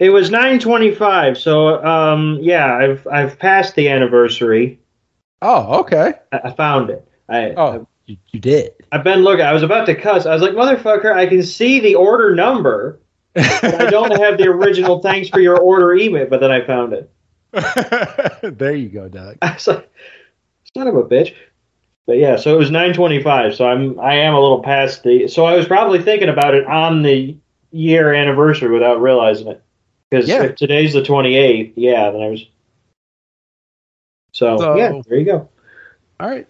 it 0.00 0.12
was 0.12 0.30
nine 0.30 0.60
twenty-five, 0.60 1.36
so 1.36 1.84
um, 1.84 2.38
yeah, 2.40 2.74
I've 2.76 3.06
I've 3.08 3.38
passed 3.38 3.74
the 3.74 3.88
anniversary. 3.88 4.78
Oh, 5.42 5.80
okay. 5.80 6.14
I, 6.32 6.40
I 6.44 6.50
found 6.52 6.90
it. 6.90 7.06
I, 7.28 7.50
oh, 7.56 7.88
you, 8.06 8.16
you 8.30 8.40
did. 8.40 8.72
I've 8.92 9.04
been 9.04 9.20
looking. 9.20 9.44
I 9.44 9.52
was 9.52 9.64
about 9.64 9.86
to 9.86 9.94
cuss. 9.94 10.26
I 10.26 10.32
was 10.32 10.42
like, 10.42 10.52
motherfucker, 10.52 11.12
I 11.12 11.26
can 11.26 11.42
see 11.42 11.80
the 11.80 11.96
order 11.96 12.34
number. 12.34 13.00
I 13.34 13.88
don't 13.90 14.16
have 14.18 14.38
the 14.38 14.46
original 14.46 15.00
thanks 15.02 15.28
for 15.28 15.40
your 15.40 15.58
order 15.58 15.94
email, 15.94 16.26
but 16.26 16.40
then 16.40 16.50
I 16.50 16.64
found 16.64 16.92
it. 16.92 17.10
there 18.58 18.74
you 18.74 18.88
go, 18.88 19.08
Doug. 19.08 19.38
I 19.42 19.54
was 19.54 19.66
like, 19.66 19.90
son 20.74 20.88
of 20.88 20.96
a 20.96 21.02
bitch. 21.02 21.34
But 22.06 22.18
yeah, 22.18 22.36
so 22.36 22.54
it 22.54 22.58
was 22.58 22.70
925. 22.70 23.56
So 23.56 23.68
I'm 23.68 23.98
I 23.98 24.14
am 24.14 24.34
a 24.34 24.40
little 24.40 24.62
past 24.62 25.02
the. 25.02 25.26
So 25.28 25.44
I 25.44 25.56
was 25.56 25.66
probably 25.66 26.02
thinking 26.02 26.28
about 26.28 26.54
it 26.54 26.64
on 26.66 27.02
the 27.02 27.36
year 27.72 28.14
anniversary 28.14 28.70
without 28.70 29.00
realizing 29.00 29.48
it. 29.48 29.62
Because 30.08 30.28
yeah. 30.28 30.44
if 30.44 30.56
today's 30.56 30.92
the 30.92 31.02
28th, 31.02 31.72
yeah, 31.74 32.10
then 32.12 32.22
I 32.22 32.28
was. 32.28 32.46
So, 34.32 34.56
so 34.56 34.76
yeah, 34.76 35.00
there 35.08 35.18
you 35.18 35.24
go. 35.24 35.48
All 36.20 36.28
right. 36.28 36.46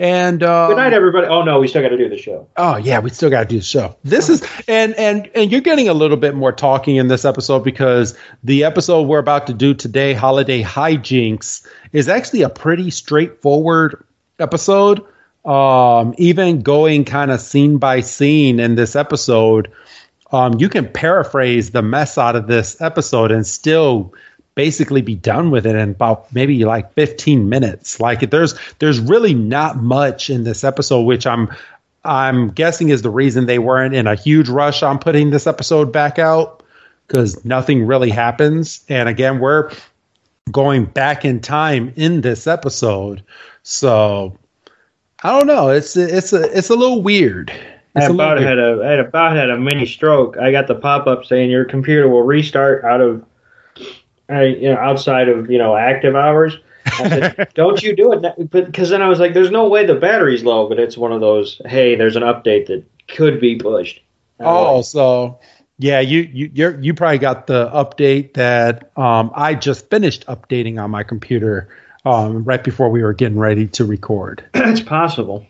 And 0.00 0.42
uh, 0.42 0.68
good 0.68 0.78
night, 0.78 0.94
everybody. 0.94 1.26
Oh 1.26 1.42
no, 1.42 1.60
we 1.60 1.68
still 1.68 1.82
got 1.82 1.90
to 1.90 1.98
do 1.98 2.08
the 2.08 2.16
show. 2.16 2.48
Oh 2.56 2.76
yeah, 2.76 2.98
we 3.00 3.10
still 3.10 3.28
got 3.28 3.40
to 3.40 3.46
do 3.46 3.58
the 3.58 3.64
show. 3.64 3.94
This 4.02 4.30
is 4.30 4.42
and 4.66 4.94
and 4.94 5.30
and 5.34 5.52
you're 5.52 5.60
getting 5.60 5.90
a 5.90 5.94
little 5.94 6.16
bit 6.16 6.34
more 6.34 6.52
talking 6.52 6.96
in 6.96 7.08
this 7.08 7.26
episode 7.26 7.60
because 7.60 8.16
the 8.42 8.64
episode 8.64 9.02
we're 9.02 9.18
about 9.18 9.46
to 9.48 9.52
do 9.52 9.74
today, 9.74 10.14
holiday 10.14 10.62
Hi-Jynx, 10.62 11.68
is 11.92 12.08
actually 12.08 12.40
a 12.40 12.48
pretty 12.48 12.90
straightforward 12.90 14.02
episode. 14.40 15.04
Um, 15.44 16.14
even 16.18 16.60
going 16.60 17.04
kind 17.04 17.30
of 17.30 17.40
scene 17.40 17.78
by 17.78 18.00
scene 18.00 18.60
in 18.60 18.74
this 18.74 18.94
episode, 18.94 19.72
um, 20.32 20.58
you 20.58 20.68
can 20.68 20.86
paraphrase 20.86 21.70
the 21.70 21.82
mess 21.82 22.18
out 22.18 22.36
of 22.36 22.46
this 22.46 22.78
episode 22.80 23.30
and 23.30 23.46
still 23.46 24.12
basically 24.54 25.00
be 25.00 25.14
done 25.14 25.50
with 25.50 25.66
it 25.66 25.74
in 25.76 25.90
about 25.90 26.32
maybe 26.34 26.64
like 26.64 26.92
15 26.92 27.48
minutes. 27.48 28.00
Like 28.00 28.30
there's 28.30 28.54
there's 28.80 29.00
really 29.00 29.32
not 29.32 29.76
much 29.76 30.28
in 30.28 30.44
this 30.44 30.64
episode, 30.64 31.02
which 31.02 31.26
I'm 31.26 31.48
I'm 32.04 32.50
guessing 32.50 32.88
is 32.88 33.02
the 33.02 33.10
reason 33.10 33.46
they 33.46 33.58
weren't 33.58 33.94
in 33.94 34.06
a 34.06 34.14
huge 34.14 34.48
rush 34.48 34.82
on 34.82 34.98
putting 34.98 35.30
this 35.30 35.46
episode 35.46 35.92
back 35.92 36.18
out 36.18 36.62
because 37.06 37.44
nothing 37.44 37.86
really 37.86 38.10
happens. 38.10 38.84
And 38.88 39.08
again, 39.08 39.38
we're 39.38 39.72
going 40.50 40.84
back 40.86 41.24
in 41.24 41.40
time 41.40 41.92
in 41.96 42.20
this 42.20 42.46
episode, 42.46 43.22
so 43.70 44.36
I 45.22 45.30
don't 45.30 45.46
know. 45.46 45.68
It's 45.68 45.96
it's 45.96 46.32
a 46.32 46.42
it's 46.56 46.70
a 46.70 46.74
little 46.74 47.02
weird. 47.02 47.52
I 47.94 48.04
about 48.04 48.38
had 48.38 48.58
a 48.58 48.82
I 48.84 48.90
had 48.90 48.98
about 49.00 49.36
had 49.36 49.50
a 49.50 49.56
mini 49.56 49.86
stroke. 49.86 50.36
I 50.38 50.50
got 50.50 50.66
the 50.66 50.74
pop 50.74 51.06
up 51.06 51.24
saying 51.24 51.50
your 51.50 51.64
computer 51.64 52.08
will 52.08 52.22
restart 52.22 52.84
out 52.84 53.00
of 53.00 53.24
I, 54.28 54.44
you 54.44 54.72
know, 54.72 54.76
outside 54.76 55.28
of 55.28 55.50
you 55.50 55.58
know 55.58 55.76
active 55.76 56.16
hours. 56.16 56.58
I 56.86 57.08
said, 57.08 57.48
"Don't 57.54 57.82
you 57.82 57.94
do 57.94 58.12
it?" 58.12 58.50
Because 58.50 58.90
then 58.90 59.02
I 59.02 59.08
was 59.08 59.20
like, 59.20 59.34
"There's 59.34 59.50
no 59.50 59.68
way 59.68 59.86
the 59.86 59.94
battery's 59.94 60.42
low." 60.42 60.68
But 60.68 60.80
it's 60.80 60.96
one 60.96 61.12
of 61.12 61.20
those. 61.20 61.60
Hey, 61.66 61.94
there's 61.94 62.16
an 62.16 62.22
update 62.22 62.66
that 62.66 62.84
could 63.08 63.40
be 63.40 63.56
pushed. 63.56 64.02
Oh, 64.40 64.82
so 64.82 65.38
yeah, 65.78 66.00
you 66.00 66.28
you 66.32 66.50
you 66.52 66.78
you 66.80 66.94
probably 66.94 67.18
got 67.18 67.46
the 67.46 67.70
update 67.70 68.34
that 68.34 68.90
um, 68.96 69.30
I 69.34 69.54
just 69.54 69.90
finished 69.90 70.26
updating 70.26 70.82
on 70.82 70.90
my 70.90 71.02
computer 71.04 71.68
um, 72.04 72.44
right 72.44 72.62
before 72.62 72.88
we 72.88 73.02
were 73.02 73.14
getting 73.14 73.38
ready 73.38 73.66
to 73.68 73.84
record. 73.84 74.44
it's 74.54 74.80
possible. 74.80 75.46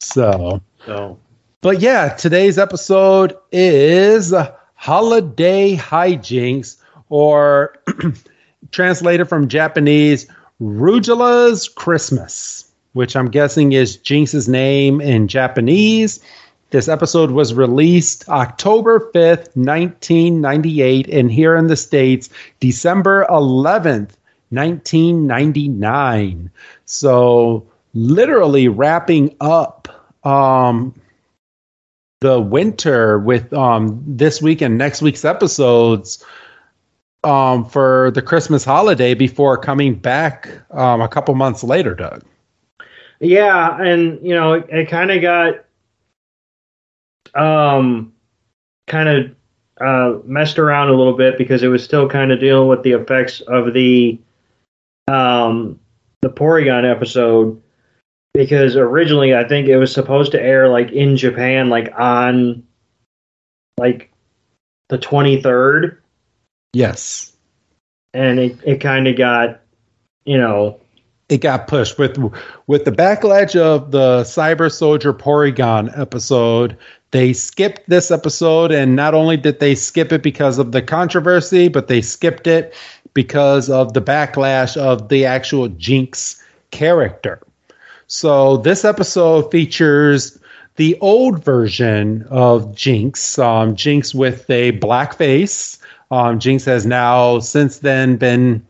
So 0.00 0.60
so, 0.86 1.18
but 1.62 1.80
yeah, 1.80 2.10
today's 2.10 2.58
episode 2.58 3.34
is 3.52 4.34
holiday 4.74 5.74
Hi-Jynx 5.74 6.76
or 7.08 7.76
translated 8.70 9.28
from 9.28 9.48
Japanese, 9.48 10.26
Rougela's 10.60 11.68
Christmas, 11.68 12.70
which 12.92 13.16
I'm 13.16 13.30
guessing 13.30 13.72
is 13.72 13.96
Jinx's 13.96 14.48
name 14.48 15.00
in 15.00 15.26
Japanese. 15.26 16.20
This 16.68 16.88
episode 16.88 17.30
was 17.30 17.54
released 17.54 18.28
October 18.28 19.10
5th, 19.14 19.56
1998, 19.56 21.08
and 21.08 21.30
here 21.30 21.56
in 21.56 21.68
the 21.68 21.76
States, 21.76 22.28
December 22.60 23.26
11th, 23.30 24.10
1999. 24.54 26.50
So, 26.84 27.66
literally 27.94 28.68
wrapping 28.68 29.36
up 29.40 29.88
um, 30.24 30.94
the 32.20 32.40
winter 32.40 33.18
with 33.18 33.52
um, 33.52 34.02
this 34.06 34.40
week 34.40 34.62
and 34.62 34.78
next 34.78 35.02
week's 35.02 35.24
episodes 35.24 36.24
um, 37.22 37.64
for 37.64 38.10
the 38.12 38.22
Christmas 38.22 38.64
holiday 38.64 39.14
before 39.14 39.56
coming 39.56 39.94
back 39.94 40.48
um, 40.70 41.00
a 41.00 41.08
couple 41.08 41.34
months 41.34 41.64
later, 41.64 41.94
Doug. 41.94 42.22
Yeah, 43.20 43.80
and 43.80 44.24
you 44.26 44.34
know, 44.34 44.54
it, 44.54 44.66
it 44.68 44.88
kind 44.88 45.10
of 45.10 45.22
got 45.22 45.64
um, 47.34 48.12
kind 48.86 49.08
of 49.08 49.34
uh, 49.80 50.18
messed 50.24 50.58
around 50.58 50.88
a 50.88 50.94
little 50.94 51.16
bit 51.16 51.38
because 51.38 51.62
it 51.62 51.68
was 51.68 51.82
still 51.82 52.08
kind 52.08 52.32
of 52.32 52.40
dealing 52.40 52.68
with 52.68 52.82
the 52.82 52.92
effects 52.92 53.40
of 53.42 53.72
the 53.72 54.18
um, 55.08 55.80
the 56.22 56.30
Porygon 56.30 56.90
episode. 56.90 57.60
Because 58.32 58.74
originally, 58.74 59.34
I 59.34 59.46
think 59.46 59.68
it 59.68 59.76
was 59.76 59.92
supposed 59.92 60.32
to 60.32 60.42
air 60.42 60.68
like 60.68 60.90
in 60.90 61.16
Japan, 61.16 61.68
like 61.68 61.92
on 61.96 62.64
like 63.78 64.12
the 64.88 64.98
twenty 64.98 65.40
third 65.40 66.02
Yes. 66.74 67.32
And 68.12 68.38
it, 68.38 68.58
it 68.64 68.80
kind 68.80 69.08
of 69.08 69.16
got, 69.16 69.60
you 70.24 70.36
know, 70.36 70.80
it 71.30 71.38
got 71.38 71.68
pushed 71.68 71.98
with 71.98 72.18
with 72.66 72.84
the 72.84 72.92
backlash 72.92 73.56
of 73.56 73.92
the 73.92 74.22
Cyber 74.22 74.70
Soldier 74.70 75.14
Porygon 75.14 75.96
episode. 75.98 76.76
They 77.12 77.32
skipped 77.32 77.88
this 77.88 78.10
episode, 78.10 78.72
and 78.72 78.94
not 78.94 79.14
only 79.14 79.36
did 79.36 79.60
they 79.60 79.74
skip 79.74 80.12
it 80.12 80.22
because 80.22 80.58
of 80.58 80.72
the 80.72 80.82
controversy, 80.82 81.68
but 81.68 81.88
they 81.88 82.02
skipped 82.02 82.46
it 82.46 82.74
because 83.14 83.70
of 83.70 83.94
the 83.94 84.02
backlash 84.02 84.76
of 84.76 85.08
the 85.08 85.24
actual 85.24 85.68
Jinx 85.68 86.42
character. 86.70 87.40
So 88.06 88.58
this 88.58 88.84
episode 88.84 89.50
features 89.50 90.38
the 90.76 90.98
old 91.00 91.42
version 91.44 92.26
of 92.30 92.74
Jinx, 92.74 93.38
um, 93.38 93.76
Jinx 93.76 94.14
with 94.14 94.50
a 94.50 94.72
black 94.72 95.16
face, 95.16 95.78
um, 96.10 96.38
Jinx 96.38 96.64
has 96.64 96.84
now 96.84 97.38
since 97.38 97.78
then 97.78 98.16
been 98.16 98.66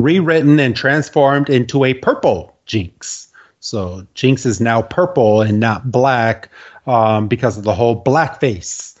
rewritten 0.00 0.60
and 0.60 0.76
transformed 0.76 1.48
into 1.48 1.84
a 1.84 1.94
purple 1.94 2.56
Jinx. 2.66 3.28
So 3.60 4.06
Jinx 4.14 4.44
is 4.44 4.60
now 4.60 4.82
purple 4.82 5.40
and 5.40 5.58
not 5.58 5.90
black 5.90 6.50
um, 6.86 7.28
because 7.28 7.56
of 7.56 7.64
the 7.64 7.74
whole 7.74 8.02
blackface 8.04 8.96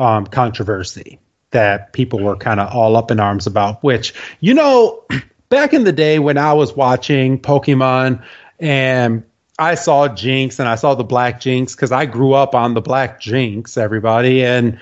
um, 0.00 0.26
controversy 0.26 1.20
that 1.50 1.92
people 1.92 2.20
were 2.20 2.36
kind 2.36 2.60
of 2.60 2.72
all 2.74 2.96
up 2.96 3.10
in 3.10 3.20
arms 3.20 3.46
about. 3.46 3.82
Which 3.82 4.14
you 4.40 4.54
know, 4.54 5.02
back 5.48 5.72
in 5.72 5.84
the 5.84 5.92
day 5.92 6.18
when 6.18 6.38
I 6.38 6.52
was 6.52 6.74
watching 6.74 7.38
Pokemon 7.38 8.22
and 8.58 9.24
I 9.58 9.74
saw 9.74 10.08
Jinx 10.08 10.58
and 10.58 10.68
I 10.68 10.74
saw 10.74 10.94
the 10.94 11.04
Black 11.04 11.40
Jinx 11.40 11.74
because 11.74 11.92
I 11.92 12.06
grew 12.06 12.32
up 12.32 12.54
on 12.54 12.74
the 12.74 12.80
Black 12.80 13.20
Jinx, 13.20 13.76
everybody, 13.76 14.42
and 14.44 14.80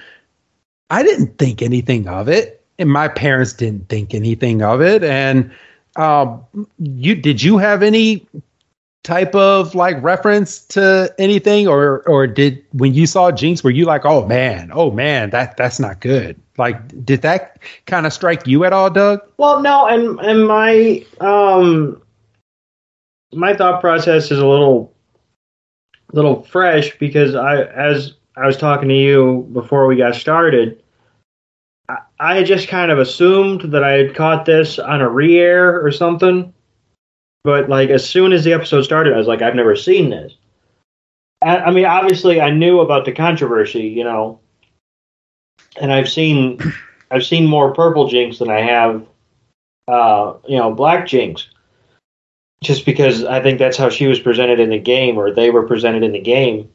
I 0.90 1.02
didn't 1.02 1.36
think 1.38 1.62
anything 1.62 2.08
of 2.08 2.28
it, 2.28 2.64
and 2.78 2.90
my 2.90 3.08
parents 3.08 3.52
didn't 3.52 3.88
think 3.88 4.14
anything 4.14 4.62
of 4.62 4.80
it. 4.80 5.02
And 5.02 5.50
um, 5.96 6.44
you 6.78 7.16
did 7.16 7.42
you 7.42 7.58
have 7.58 7.82
any 7.82 8.26
type 9.04 9.34
of 9.34 9.74
like 9.74 10.02
reference 10.02 10.60
to 10.66 11.14
anything, 11.18 11.66
or 11.66 12.06
or 12.08 12.26
did 12.26 12.64
when 12.72 12.94
you 12.94 13.06
saw 13.06 13.30
Jinx 13.30 13.64
were 13.64 13.70
you 13.70 13.84
like, 13.84 14.04
oh 14.04 14.26
man, 14.26 14.70
oh 14.72 14.90
man, 14.90 15.30
that 15.30 15.56
that's 15.56 15.80
not 15.80 16.00
good? 16.00 16.40
Like, 16.56 17.04
did 17.04 17.22
that 17.22 17.58
kind 17.86 18.06
of 18.06 18.12
strike 18.12 18.46
you 18.46 18.64
at 18.64 18.72
all, 18.72 18.90
Doug? 18.90 19.20
Well, 19.36 19.62
no, 19.62 19.86
and 19.86 20.18
and 20.20 20.46
my 20.46 21.04
um 21.20 22.02
my 23.32 23.54
thought 23.54 23.80
process 23.80 24.30
is 24.30 24.38
a 24.38 24.46
little 24.46 24.92
little 26.12 26.42
fresh 26.42 26.96
because 26.98 27.34
I 27.34 27.62
as 27.62 28.14
I 28.36 28.46
was 28.46 28.56
talking 28.56 28.88
to 28.88 28.94
you 28.94 29.48
before 29.52 29.86
we 29.86 29.96
got 29.96 30.14
started, 30.14 30.82
I, 31.88 31.98
I 32.20 32.42
just 32.42 32.68
kind 32.68 32.90
of 32.90 32.98
assumed 32.98 33.72
that 33.72 33.84
I 33.84 33.92
had 33.92 34.14
caught 34.14 34.44
this 34.44 34.78
on 34.78 35.00
a 35.00 35.08
re-air 35.08 35.84
or 35.84 35.90
something. 35.90 36.52
But 37.44 37.68
like 37.68 37.90
as 37.90 38.08
soon 38.08 38.32
as 38.32 38.44
the 38.44 38.52
episode 38.52 38.82
started, 38.82 39.14
I 39.14 39.18
was 39.18 39.26
like, 39.26 39.42
I've 39.42 39.54
never 39.54 39.76
seen 39.76 40.10
this. 40.10 40.34
I, 41.42 41.58
I 41.58 41.70
mean, 41.70 41.84
obviously, 41.84 42.40
I 42.40 42.50
knew 42.50 42.80
about 42.80 43.04
the 43.04 43.12
controversy, 43.12 43.84
you 43.84 44.04
know, 44.04 44.40
and 45.80 45.92
I've 45.92 46.08
seen 46.08 46.60
I've 47.10 47.24
seen 47.24 47.46
more 47.46 47.72
purple 47.72 48.08
jinx 48.08 48.38
than 48.38 48.50
I 48.50 48.60
have, 48.60 49.06
uh, 49.86 50.34
you 50.46 50.58
know, 50.58 50.72
black 50.72 51.06
jinx. 51.06 51.48
just 52.62 52.84
because 52.84 53.24
I 53.24 53.40
think 53.40 53.58
that's 53.58 53.76
how 53.76 53.88
she 53.88 54.06
was 54.06 54.20
presented 54.20 54.60
in 54.60 54.70
the 54.70 54.78
game, 54.78 55.16
or 55.16 55.32
they 55.32 55.50
were 55.50 55.66
presented 55.66 56.02
in 56.02 56.12
the 56.12 56.20
game. 56.20 56.68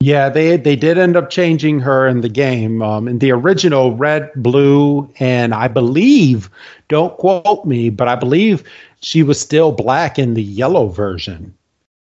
Yeah, 0.00 0.28
they 0.28 0.56
they 0.56 0.76
did 0.76 0.96
end 0.96 1.16
up 1.16 1.28
changing 1.28 1.80
her 1.80 2.06
in 2.06 2.20
the 2.20 2.28
game. 2.28 2.82
Um, 2.82 3.08
in 3.08 3.18
the 3.18 3.32
original, 3.32 3.96
red, 3.96 4.30
blue, 4.36 5.12
and 5.18 5.52
I 5.52 5.66
believe, 5.66 6.48
don't 6.88 7.16
quote 7.18 7.64
me, 7.66 7.90
but 7.90 8.06
I 8.06 8.14
believe 8.14 8.62
she 9.00 9.22
was 9.22 9.40
still 9.40 9.72
black 9.72 10.18
in 10.18 10.34
the 10.34 10.42
yellow 10.42 10.88
version, 10.88 11.56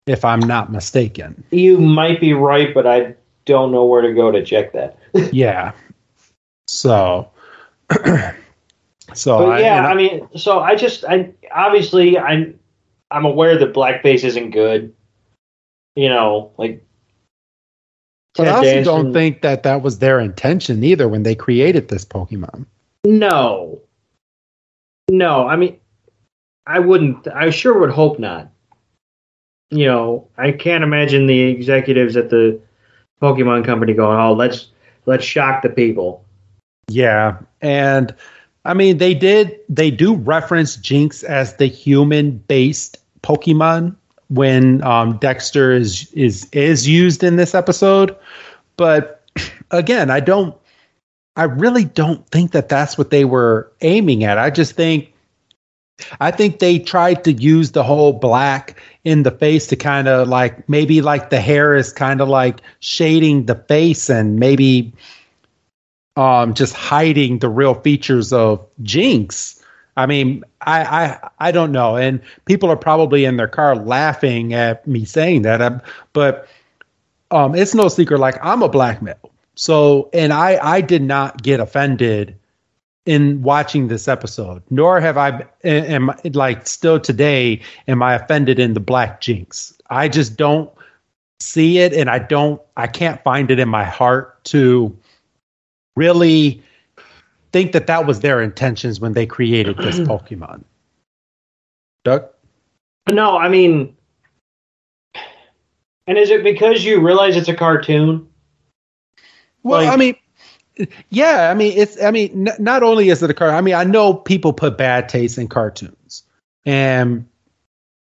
if 0.05 0.25
I'm 0.25 0.41
not 0.41 0.71
mistaken. 0.71 1.43
You 1.51 1.77
might 1.77 2.19
be 2.19 2.33
right, 2.33 2.73
but 2.73 2.85
I 2.87 3.15
don't 3.45 3.71
know 3.71 3.85
where 3.85 4.01
to 4.01 4.13
go 4.13 4.31
to 4.31 4.43
check 4.43 4.73
that. 4.73 4.97
yeah. 5.33 5.73
So. 6.67 7.29
so 9.13 9.45
but 9.45 9.61
yeah, 9.61 9.85
I, 9.85 9.91
I 9.91 9.93
mean, 9.95 10.27
so 10.35 10.59
I 10.59 10.75
just, 10.75 11.05
I 11.05 11.31
obviously, 11.51 12.17
I'm 12.17 12.59
I'm 13.11 13.25
aware 13.25 13.57
that 13.57 13.73
blackface 13.73 14.23
isn't 14.23 14.51
good. 14.51 14.93
You 15.95 16.09
know, 16.09 16.51
like. 16.57 16.83
But 18.35 18.47
I 18.47 18.51
also 18.51 18.83
don't 18.83 19.13
think 19.13 19.43
that 19.43 19.61
that 19.61 19.83
was 19.83 19.99
their 19.99 20.19
intention 20.19 20.83
either 20.83 21.07
when 21.07 21.21
they 21.21 21.35
created 21.35 21.89
this 21.89 22.03
Pokemon. 22.03 22.65
No. 23.05 23.79
No, 25.07 25.47
I 25.47 25.55
mean, 25.55 25.79
I 26.65 26.79
wouldn't. 26.79 27.27
I 27.27 27.49
sure 27.49 27.77
would 27.79 27.91
hope 27.91 28.19
not. 28.19 28.49
You 29.71 29.85
know, 29.85 30.27
I 30.37 30.51
can't 30.51 30.83
imagine 30.83 31.27
the 31.27 31.41
executives 31.41 32.15
at 32.15 32.29
the 32.29 32.59
Pokemon 33.21 33.65
company 33.65 33.93
going, 33.93 34.19
"Oh, 34.19 34.33
let's 34.33 34.67
let's 35.05 35.25
shock 35.25 35.61
the 35.61 35.69
people." 35.69 36.23
Yeah, 36.89 37.37
and 37.61 38.13
I 38.65 38.73
mean, 38.73 38.97
they 38.97 39.13
did. 39.13 39.59
They 39.69 39.91
do 39.91 40.15
reference 40.15 40.75
Jinx 40.75 41.23
as 41.23 41.55
the 41.57 41.67
human-based 41.67 42.97
Pokemon 43.23 43.95
when 44.29 44.83
um, 44.83 45.17
Dexter 45.17 45.71
is 45.71 46.11
is 46.13 46.47
is 46.51 46.87
used 46.87 47.23
in 47.23 47.35
this 47.35 47.53
episode, 47.55 48.15
but 48.77 49.23
again, 49.71 50.09
I 50.09 50.19
don't. 50.19 50.55
I 51.35 51.43
really 51.45 51.83
don't 51.83 52.27
think 52.29 52.51
that 52.51 52.69
that's 52.69 52.95
what 52.95 53.09
they 53.09 53.25
were 53.25 53.71
aiming 53.81 54.23
at. 54.23 54.37
I 54.37 54.51
just 54.51 54.73
think 54.75 55.12
I 56.19 56.31
think 56.31 56.59
they 56.59 56.79
tried 56.79 57.23
to 57.23 57.33
use 57.33 57.71
the 57.71 57.83
whole 57.83 58.13
black 58.13 58.81
in 59.03 59.23
the 59.23 59.31
face 59.31 59.67
to 59.67 59.75
kind 59.75 60.07
of 60.07 60.27
like 60.27 60.67
maybe 60.67 61.01
like 61.01 61.29
the 61.29 61.39
hair 61.39 61.75
is 61.75 61.93
kind 61.93 62.21
of 62.21 62.29
like 62.29 62.61
shading 62.79 63.45
the 63.45 63.55
face 63.55 64.09
and 64.09 64.39
maybe 64.39 64.93
um 66.15 66.53
just 66.53 66.73
hiding 66.73 67.39
the 67.39 67.49
real 67.49 67.75
features 67.75 68.33
of 68.33 68.65
Jinx. 68.81 69.59
I 69.95 70.07
mean, 70.07 70.43
I, 70.61 70.81
I 70.81 71.29
I 71.39 71.51
don't 71.51 71.71
know, 71.71 71.95
and 71.97 72.19
people 72.45 72.69
are 72.69 72.77
probably 72.77 73.25
in 73.25 73.37
their 73.37 73.47
car 73.47 73.75
laughing 73.75 74.53
at 74.53 74.87
me 74.87 75.05
saying 75.05 75.43
that. 75.43 75.61
Um, 75.61 75.81
but 76.13 76.47
um, 77.29 77.53
it's 77.55 77.75
no 77.75 77.87
secret. 77.87 78.19
Like 78.19 78.43
I'm 78.43 78.63
a 78.63 78.69
black 78.69 79.01
male, 79.03 79.31
so 79.55 80.09
and 80.13 80.33
I 80.33 80.57
I 80.61 80.81
did 80.81 81.03
not 81.03 81.43
get 81.43 81.59
offended 81.59 82.35
in 83.05 83.41
watching 83.41 83.87
this 83.87 84.07
episode, 84.07 84.63
nor 84.69 85.01
have 85.01 85.17
I 85.17 85.45
am 85.63 86.11
like 86.33 86.65
still 86.67 86.99
today 86.99 87.61
am 87.87 88.01
I 88.01 88.15
offended 88.15 88.59
in 88.59 88.73
the 88.73 88.79
black 88.79 89.21
Jinx. 89.21 89.77
I 89.89 90.07
just 90.07 90.37
don't 90.37 90.71
see 91.39 91.79
it, 91.79 91.93
and 91.93 92.09
I 92.09 92.19
don't 92.19 92.61
I 92.77 92.87
can't 92.87 93.21
find 93.23 93.51
it 93.51 93.59
in 93.59 93.67
my 93.67 93.83
heart 93.83 94.43
to 94.45 94.97
really 95.95 96.63
think 97.51 97.73
that 97.73 97.87
that 97.87 98.07
was 98.07 98.21
their 98.21 98.41
intentions 98.41 98.99
when 98.99 99.13
they 99.13 99.25
created 99.25 99.77
this 99.77 99.99
Pokemon. 100.07 100.63
Doug? 102.03 102.25
No, 103.11 103.37
I 103.37 103.49
mean, 103.49 103.95
and 106.07 106.17
is 106.17 106.29
it 106.29 106.43
because 106.43 106.85
you 106.85 107.01
realize 107.01 107.35
it's 107.35 107.49
a 107.49 107.55
cartoon? 107.55 108.27
Well, 109.63 109.83
like, 109.83 109.93
I 109.93 109.97
mean, 109.97 110.15
yeah, 111.09 111.49
I 111.49 111.53
mean, 111.53 111.77
it's, 111.77 112.01
I 112.01 112.11
mean, 112.11 112.47
n- 112.47 112.55
not 112.59 112.83
only 112.83 113.09
is 113.09 113.21
it 113.23 113.29
a 113.29 113.33
cartoon, 113.33 113.55
I 113.55 113.61
mean, 113.61 113.75
I 113.75 113.83
know 113.83 114.13
people 114.13 114.53
put 114.53 114.77
bad 114.77 115.09
taste 115.09 115.37
in 115.37 115.47
cartoons. 115.47 116.23
And, 116.65 117.27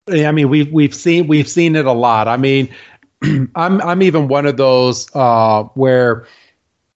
I 0.10 0.32
mean, 0.32 0.50
we've, 0.50 0.72
we've 0.72 0.96
seen, 0.96 1.28
we've 1.28 1.50
seen 1.50 1.76
it 1.76 1.86
a 1.86 1.92
lot. 1.94 2.28
I 2.28 2.38
mean, 2.38 2.74
I'm, 3.56 3.82
I'm 3.82 4.02
even 4.02 4.28
one 4.28 4.46
of 4.46 4.58
those, 4.58 5.08
uh, 5.16 5.64
where 5.76 6.26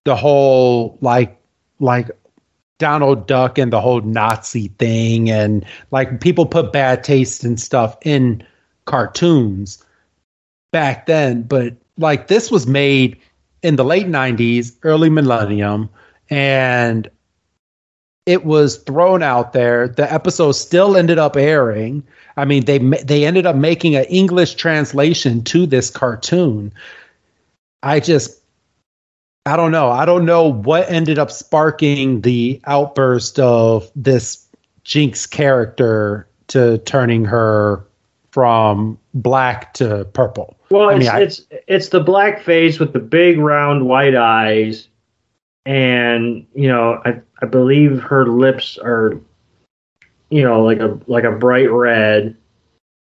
the 0.03 0.15
whole, 0.15 0.97
like, 1.01 1.37
like 1.79 2.09
Donald 2.81 3.27
Duck 3.27 3.59
and 3.59 3.71
the 3.71 3.79
whole 3.79 4.01
Nazi 4.01 4.69
thing, 4.79 5.29
and 5.29 5.63
like 5.91 6.19
people 6.19 6.47
put 6.47 6.73
bad 6.73 7.03
taste 7.03 7.43
and 7.43 7.59
stuff 7.59 7.95
in 8.01 8.43
cartoons 8.85 9.85
back 10.71 11.05
then. 11.05 11.43
But 11.43 11.75
like 11.99 12.25
this 12.25 12.49
was 12.49 12.65
made 12.65 13.19
in 13.63 13.75
the 13.75 13.85
late 13.85 14.07
90s, 14.07 14.75
early 14.83 15.09
millennium, 15.09 15.89
and 16.29 17.09
it 18.25 18.45
was 18.45 18.77
thrown 18.77 19.23
out 19.23 19.53
there. 19.53 19.87
The 19.87 20.11
episode 20.11 20.53
still 20.53 20.95
ended 20.95 21.17
up 21.17 21.35
airing. 21.35 22.03
I 22.37 22.45
mean, 22.45 22.65
they 22.65 22.77
they 22.77 23.25
ended 23.25 23.45
up 23.45 23.55
making 23.55 23.95
an 23.95 24.05
English 24.05 24.55
translation 24.55 25.43
to 25.45 25.65
this 25.65 25.89
cartoon. 25.89 26.73
I 27.83 27.99
just 27.99 28.39
I 29.45 29.55
don't 29.55 29.71
know. 29.71 29.89
I 29.89 30.05
don't 30.05 30.25
know 30.25 30.47
what 30.47 30.89
ended 30.89 31.17
up 31.17 31.31
sparking 31.31 32.21
the 32.21 32.61
outburst 32.65 33.39
of 33.39 33.89
this 33.95 34.45
Jinx 34.83 35.25
character 35.25 36.27
to 36.47 36.77
turning 36.79 37.25
her 37.25 37.85
from 38.31 38.97
black 39.13 39.73
to 39.75 40.05
purple. 40.13 40.55
Well, 40.71 40.89
I 40.89 40.95
it's, 40.95 41.09
I, 41.09 41.19
it's 41.21 41.45
it's 41.67 41.89
the 41.89 41.99
black 41.99 42.41
face 42.41 42.79
with 42.79 42.93
the 42.93 42.99
big 42.99 43.37
round 43.37 43.85
white 43.85 44.15
eyes, 44.15 44.87
and 45.65 46.47
you 46.55 46.69
know, 46.69 47.01
I 47.03 47.19
I 47.41 47.45
believe 47.45 48.01
her 48.03 48.25
lips 48.25 48.77
are, 48.77 49.19
you 50.29 50.43
know, 50.43 50.63
like 50.63 50.79
a 50.79 50.97
like 51.07 51.25
a 51.25 51.31
bright 51.31 51.69
red, 51.69 52.37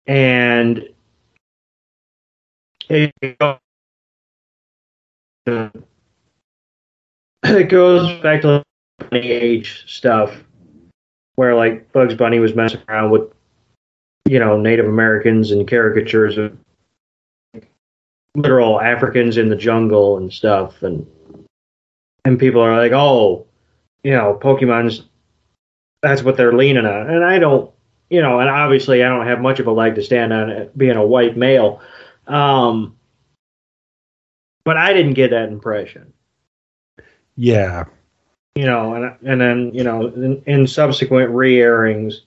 and 0.06 0.88
it, 2.88 3.12
it 3.20 3.38
goes 7.68 8.20
back 8.22 8.40
to 8.42 8.62
the 9.10 9.18
age 9.18 9.84
stuff 9.86 10.42
where 11.34 11.54
like 11.54 11.92
Bugs 11.92 12.14
Bunny 12.14 12.38
was 12.38 12.54
messing 12.54 12.80
around 12.88 13.10
with 13.10 13.30
you 14.24 14.38
know 14.38 14.58
Native 14.58 14.86
Americans 14.86 15.50
and 15.50 15.68
caricatures 15.68 16.38
of 16.38 16.56
literal 18.34 18.80
Africans 18.80 19.36
in 19.36 19.48
the 19.48 19.56
jungle 19.56 20.16
and 20.16 20.32
stuff 20.32 20.82
and 20.82 21.06
and 22.24 22.38
people 22.38 22.62
are 22.62 22.76
like, 22.76 22.92
oh, 22.92 23.46
you 24.04 24.12
know, 24.12 24.38
Pokemon's 24.40 25.02
that's 26.02 26.22
what 26.22 26.36
they're 26.36 26.52
leaning 26.52 26.86
on. 26.86 27.10
And 27.10 27.24
I 27.24 27.38
don't 27.38 27.70
you 28.10 28.20
know, 28.20 28.40
and 28.40 28.50
obviously 28.50 29.02
I 29.02 29.08
don't 29.08 29.26
have 29.26 29.40
much 29.40 29.58
of 29.58 29.66
a 29.66 29.72
leg 29.72 29.94
to 29.94 30.02
stand 30.02 30.32
on 30.32 30.68
being 30.76 30.96
a 30.96 31.06
white 31.06 31.36
male. 31.36 31.80
Um 32.26 32.96
but 34.64 34.76
I 34.76 34.92
didn't 34.92 35.14
get 35.14 35.30
that 35.30 35.48
impression. 35.48 36.12
Yeah. 37.36 37.84
You 38.54 38.66
know, 38.66 38.94
and 38.94 39.16
and 39.26 39.40
then 39.40 39.74
you 39.74 39.84
know 39.84 40.06
in, 40.08 40.42
in 40.46 40.66
subsequent 40.66 41.30
re-airings, 41.30 42.22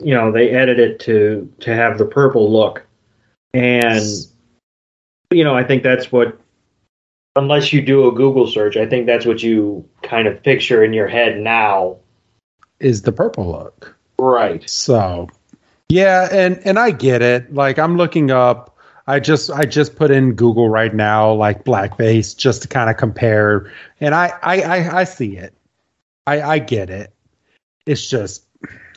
you 0.00 0.14
know 0.14 0.30
they 0.30 0.50
edit 0.50 0.78
it 0.78 1.00
to 1.00 1.50
to 1.60 1.74
have 1.74 1.96
the 1.98 2.04
purple 2.04 2.52
look, 2.52 2.86
and 3.54 4.04
you 5.30 5.44
know 5.44 5.54
I 5.54 5.64
think 5.64 5.82
that's 5.82 6.10
what 6.10 6.38
unless 7.36 7.72
you 7.72 7.82
do 7.82 8.06
a 8.06 8.12
Google 8.12 8.46
search, 8.46 8.76
I 8.76 8.86
think 8.86 9.06
that's 9.06 9.26
what 9.26 9.42
you 9.42 9.88
kind 10.02 10.28
of 10.28 10.42
picture 10.42 10.84
in 10.84 10.92
your 10.92 11.08
head 11.08 11.38
now. 11.38 11.96
Is 12.80 13.02
the 13.02 13.12
purple 13.12 13.50
look. 13.50 13.96
Right. 14.18 14.68
So, 14.68 15.28
yeah, 15.88 16.28
and 16.30 16.58
and 16.64 16.78
I 16.78 16.90
get 16.90 17.22
it. 17.22 17.52
Like 17.52 17.78
I'm 17.78 17.96
looking 17.96 18.30
up 18.30 18.74
I 19.06 19.20
just 19.20 19.50
I 19.50 19.64
just 19.64 19.96
put 19.96 20.10
in 20.10 20.34
Google 20.34 20.68
right 20.68 20.94
now 20.94 21.32
like 21.32 21.64
blackface 21.64 22.36
just 22.36 22.62
to 22.62 22.68
kind 22.68 22.88
of 22.88 22.96
compare 22.96 23.70
and 24.00 24.14
I 24.14 24.32
I 24.42 24.60
I, 24.62 24.98
I 25.00 25.04
see 25.04 25.36
it. 25.36 25.54
I 26.26 26.42
I 26.42 26.58
get 26.58 26.90
it. 26.90 27.12
It's 27.86 28.08
just 28.08 28.46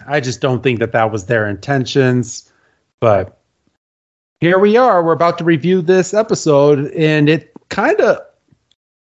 I 0.07 0.21
just 0.21 0.39
don't 0.39 0.63
think 0.63 0.79
that 0.79 0.93
that 0.93 1.11
was 1.11 1.25
their 1.25 1.47
intentions, 1.47 2.51
but 3.01 3.36
here 4.39 4.59
we 4.59 4.77
are. 4.77 5.03
We're 5.03 5.13
about 5.13 5.37
to 5.39 5.43
review 5.43 5.81
this 5.81 6.13
episode 6.13 6.91
and 6.91 7.29
it 7.29 7.51
kind 7.69 7.99
of 7.99 8.19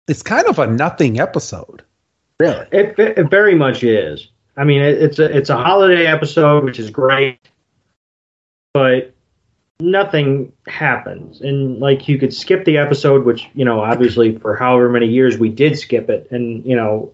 it's 0.08 0.24
kind 0.24 0.48
of 0.48 0.60
a 0.60 0.68
nothing 0.68 1.20
episode. 1.20 1.84
Really. 2.40 2.68
It, 2.72 2.98
it 2.98 3.30
very 3.30 3.56
much 3.56 3.84
is. 3.84 4.28
I 4.58 4.64
mean, 4.64 4.82
it, 4.82 5.02
it's 5.02 5.20
a 5.20 5.36
it's 5.36 5.50
a 5.50 5.58
holiday 5.58 6.06
episode, 6.06 6.64
which 6.64 6.80
is 6.80 6.90
great, 6.90 7.40
but 8.74 9.14
nothing 9.80 10.52
happens. 10.68 11.42
And 11.42 11.80
like 11.80 12.08
you 12.08 12.18
could 12.18 12.34
skip 12.34 12.66
the 12.66 12.78
episode, 12.78 13.26
which 13.26 13.48
you 13.54 13.64
know, 13.64 13.80
obviously 13.82 14.38
for 14.38 14.56
however 14.56 14.90
many 14.90 15.08
years 15.08 15.38
we 15.38 15.50
did 15.50 15.78
skip 15.78 16.10
it, 16.10 16.28
and 16.32 16.66
you 16.66 16.76
know, 16.76 17.14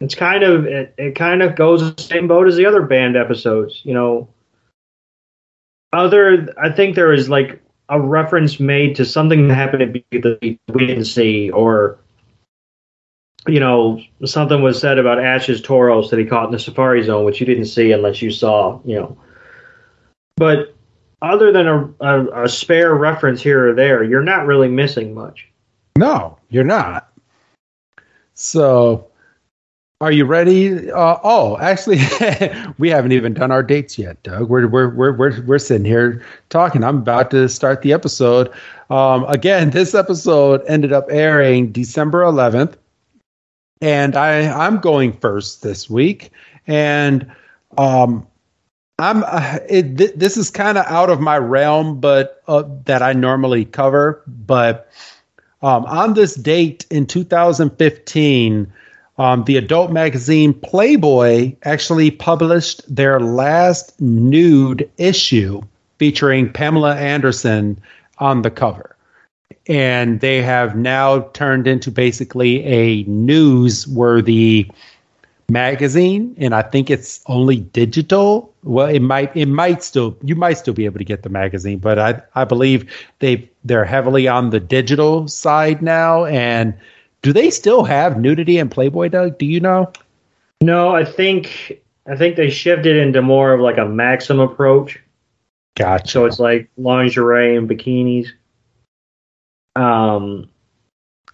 it's 0.00 0.14
kind 0.14 0.42
of 0.42 0.66
it, 0.66 0.94
it 0.98 1.14
kind 1.14 1.42
of 1.42 1.56
goes 1.56 1.94
the 1.94 2.02
same 2.02 2.28
boat 2.28 2.48
as 2.48 2.56
the 2.56 2.66
other 2.66 2.82
banned 2.82 3.16
episodes. 3.16 3.80
You 3.84 3.94
know, 3.94 4.28
other 5.92 6.52
I 6.60 6.70
think 6.70 6.94
there 6.94 7.12
is 7.12 7.28
like 7.28 7.60
a 7.88 8.00
reference 8.00 8.60
made 8.60 8.94
to 8.96 9.04
something 9.04 9.48
that 9.48 9.54
happened 9.54 10.02
that 10.12 10.38
we 10.40 10.86
didn't 10.86 11.06
see, 11.06 11.50
or 11.50 11.98
you 13.46 13.58
know, 13.58 14.00
something 14.24 14.62
was 14.62 14.78
said 14.78 14.98
about 14.98 15.18
Ash's 15.18 15.62
Tauros 15.62 16.10
that 16.10 16.18
he 16.18 16.26
caught 16.26 16.46
in 16.46 16.52
the 16.52 16.58
safari 16.58 17.02
zone, 17.02 17.24
which 17.24 17.40
you 17.40 17.46
didn't 17.46 17.66
see 17.66 17.90
unless 17.92 18.20
you 18.22 18.30
saw, 18.30 18.80
you 18.84 18.96
know. 18.96 19.18
But 20.36 20.74
other 21.22 21.52
than 21.52 21.66
a, 21.66 21.92
a, 22.00 22.44
a 22.44 22.48
spare 22.48 22.94
reference 22.94 23.42
here 23.42 23.70
or 23.70 23.74
there, 23.74 24.04
you're 24.04 24.22
not 24.22 24.46
really 24.46 24.68
missing 24.68 25.14
much. 25.14 25.48
No, 25.98 26.38
you're 26.48 26.64
not. 26.64 27.12
So, 28.34 29.09
are 30.00 30.10
you 30.12 30.24
ready? 30.24 30.90
Uh, 30.90 31.18
oh, 31.22 31.58
actually, 31.58 31.98
we 32.78 32.88
haven't 32.88 33.12
even 33.12 33.34
done 33.34 33.50
our 33.50 33.62
dates 33.62 33.98
yet, 33.98 34.22
Doug. 34.22 34.48
We're, 34.48 34.66
we're, 34.66 34.88
we're, 34.88 35.12
we're, 35.12 35.42
we're 35.42 35.58
sitting 35.58 35.84
here 35.84 36.24
talking. 36.48 36.82
I'm 36.82 36.98
about 36.98 37.30
to 37.32 37.48
start 37.50 37.82
the 37.82 37.92
episode. 37.92 38.50
Um, 38.88 39.24
again, 39.24 39.70
this 39.72 39.94
episode 39.94 40.62
ended 40.66 40.92
up 40.92 41.06
airing 41.10 41.70
December 41.72 42.22
11th, 42.22 42.76
and 43.82 44.16
I, 44.16 44.66
I'm 44.66 44.78
going 44.78 45.12
first 45.12 45.62
this 45.62 45.90
week. 45.90 46.30
And 46.66 47.30
um, 47.76 48.26
I'm 48.98 49.22
uh, 49.26 49.58
it, 49.68 49.98
th- 49.98 50.14
this 50.14 50.38
is 50.38 50.50
kind 50.50 50.78
of 50.78 50.86
out 50.86 51.10
of 51.10 51.20
my 51.20 51.36
realm, 51.36 52.00
but 52.00 52.42
uh, 52.48 52.64
that 52.86 53.02
I 53.02 53.12
normally 53.12 53.66
cover. 53.66 54.22
But 54.26 54.90
um, 55.60 55.84
on 55.84 56.14
this 56.14 56.34
date 56.36 56.86
in 56.90 57.04
2015, 57.06 58.72
um, 59.20 59.44
the 59.44 59.58
adult 59.58 59.92
magazine 59.92 60.54
Playboy 60.54 61.54
actually 61.64 62.10
published 62.10 62.82
their 62.92 63.20
last 63.20 64.00
nude 64.00 64.90
issue 64.96 65.60
featuring 65.98 66.50
Pamela 66.50 66.96
Anderson 66.96 67.78
on 68.16 68.40
the 68.40 68.50
cover. 68.50 68.96
And 69.66 70.20
they 70.20 70.40
have 70.40 70.74
now 70.74 71.20
turned 71.34 71.66
into 71.66 71.90
basically 71.90 72.64
a 72.64 73.04
newsworthy 73.04 74.70
magazine. 75.50 76.34
And 76.38 76.54
i 76.54 76.62
think 76.62 76.88
it's 76.88 77.20
only 77.26 77.56
digital. 77.56 78.54
Well 78.62 78.86
it 78.86 79.00
might 79.00 79.36
it 79.36 79.46
might 79.46 79.82
still 79.82 80.16
you 80.22 80.34
might 80.34 80.56
still 80.56 80.72
be 80.72 80.86
able 80.86 80.98
to 80.98 81.04
get 81.04 81.24
the 81.24 81.28
magazine 81.28 81.78
but 81.78 81.98
i 81.98 82.22
i 82.36 82.44
believe 82.44 82.88
they 83.18 83.50
they're 83.64 83.84
heavily 83.84 84.28
on 84.28 84.48
the 84.48 84.60
digital 84.60 85.28
side 85.28 85.82
now. 85.82 86.24
And 86.24 86.72
do 87.22 87.32
they 87.32 87.50
still 87.50 87.84
have 87.84 88.18
nudity 88.18 88.58
in 88.58 88.68
playboy 88.68 89.08
doug? 89.08 89.38
Do 89.38 89.46
you 89.46 89.60
know? 89.60 89.92
No 90.62 90.94
i 90.94 91.04
think 91.04 91.80
i 92.06 92.16
think 92.16 92.36
they 92.36 92.50
shifted 92.50 92.96
into 92.96 93.22
more 93.22 93.52
of 93.52 93.60
like 93.60 93.78
a 93.78 93.86
maxim 93.86 94.40
approach. 94.40 94.98
Gotcha. 95.76 96.08
So 96.08 96.24
it's 96.26 96.38
like 96.38 96.68
lingerie 96.76 97.56
and 97.56 97.68
bikinis. 97.68 98.28
Um 99.76 100.48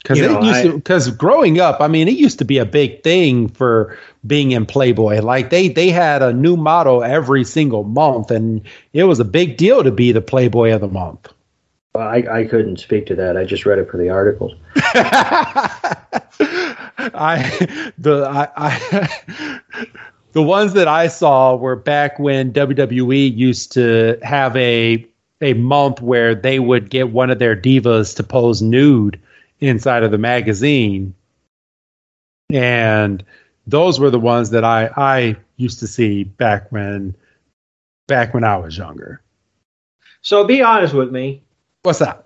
because 0.03 0.21
it 0.21 0.43
used 0.45 0.63
to 0.63 0.75
because 0.75 1.11
growing 1.11 1.59
up 1.59 1.81
i 1.81 1.89
mean 1.89 2.07
it 2.07 2.15
used 2.15 2.39
to 2.39 2.45
be 2.45 2.59
a 2.59 2.65
big 2.65 3.03
thing 3.03 3.49
for 3.49 3.99
being 4.25 4.53
in 4.53 4.65
playboy. 4.65 5.21
Like 5.21 5.51
they 5.51 5.69
they 5.69 5.89
had 5.89 6.23
a 6.23 6.33
new 6.33 6.57
model 6.57 7.03
every 7.03 7.43
single 7.43 7.83
month 7.83 8.31
and 8.31 8.63
it 8.93 9.05
was 9.05 9.19
a 9.19 9.25
big 9.25 9.57
deal 9.57 9.83
to 9.83 9.91
be 9.91 10.13
the 10.13 10.21
playboy 10.21 10.73
of 10.73 10.81
the 10.81 10.89
month 10.89 11.33
well, 11.97 12.09
I, 12.09 12.41
I 12.41 12.45
couldn't 12.45 12.79
speak 12.79 13.07
to 13.07 13.15
that 13.17 13.37
i 13.37 13.45
just 13.45 13.67
read 13.67 13.79
it 13.79 13.91
for 13.91 13.97
the 13.97 14.11
articles 14.11 14.53
i 17.15 17.93
the 17.99 18.27
i, 18.29 18.49
I 18.57 19.89
the 20.33 20.43
ones 20.43 20.73
that 20.75 20.89
i 20.89 21.09
saw 21.09 21.57
were 21.57 21.77
back 21.77 22.19
when 22.19 22.53
wwe 22.53 23.37
used 23.37 23.73
to 23.73 24.19
have 24.23 24.57
a 24.57 25.07
a 25.41 25.55
month 25.55 26.01
where 26.01 26.35
they 26.35 26.59
would 26.59 26.91
get 26.91 27.11
one 27.11 27.31
of 27.31 27.39
their 27.39 27.57
divas 27.57 28.17
to 28.17 28.23
pose 28.23 28.63
nude 28.63 29.21
inside 29.61 30.03
of 30.03 30.11
the 30.11 30.19
magazine. 30.19 31.15
And 32.51 33.25
those 33.67 33.99
were 33.99 34.11
the 34.11 34.21
ones 34.21 34.51
that 34.51 34.65
I, 34.65 34.91
I 34.97 35.37
used 35.57 35.81
to 35.81 35.87
see 35.87 36.25
back 36.25 36.71
when 36.71 37.15
back 38.07 38.33
when 38.33 38.45
I 38.45 38.57
was 38.57 38.79
younger. 38.79 39.21
So 40.23 40.45
be 40.45 40.63
honest 40.63 40.95
with 40.95 41.11
me. 41.11 41.43
What's 41.87 42.01
that? 42.01 42.25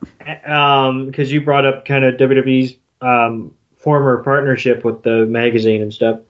Um, 0.50 1.04
because 1.04 1.30
you 1.30 1.42
brought 1.42 1.66
up 1.66 1.84
kind 1.84 2.02
of 2.02 2.14
WWE's 2.14 2.76
um, 3.02 3.54
former 3.76 4.22
partnership 4.22 4.86
with 4.86 5.02
the 5.02 5.26
magazine 5.26 5.82
and 5.82 5.92
stuff. 5.92 6.20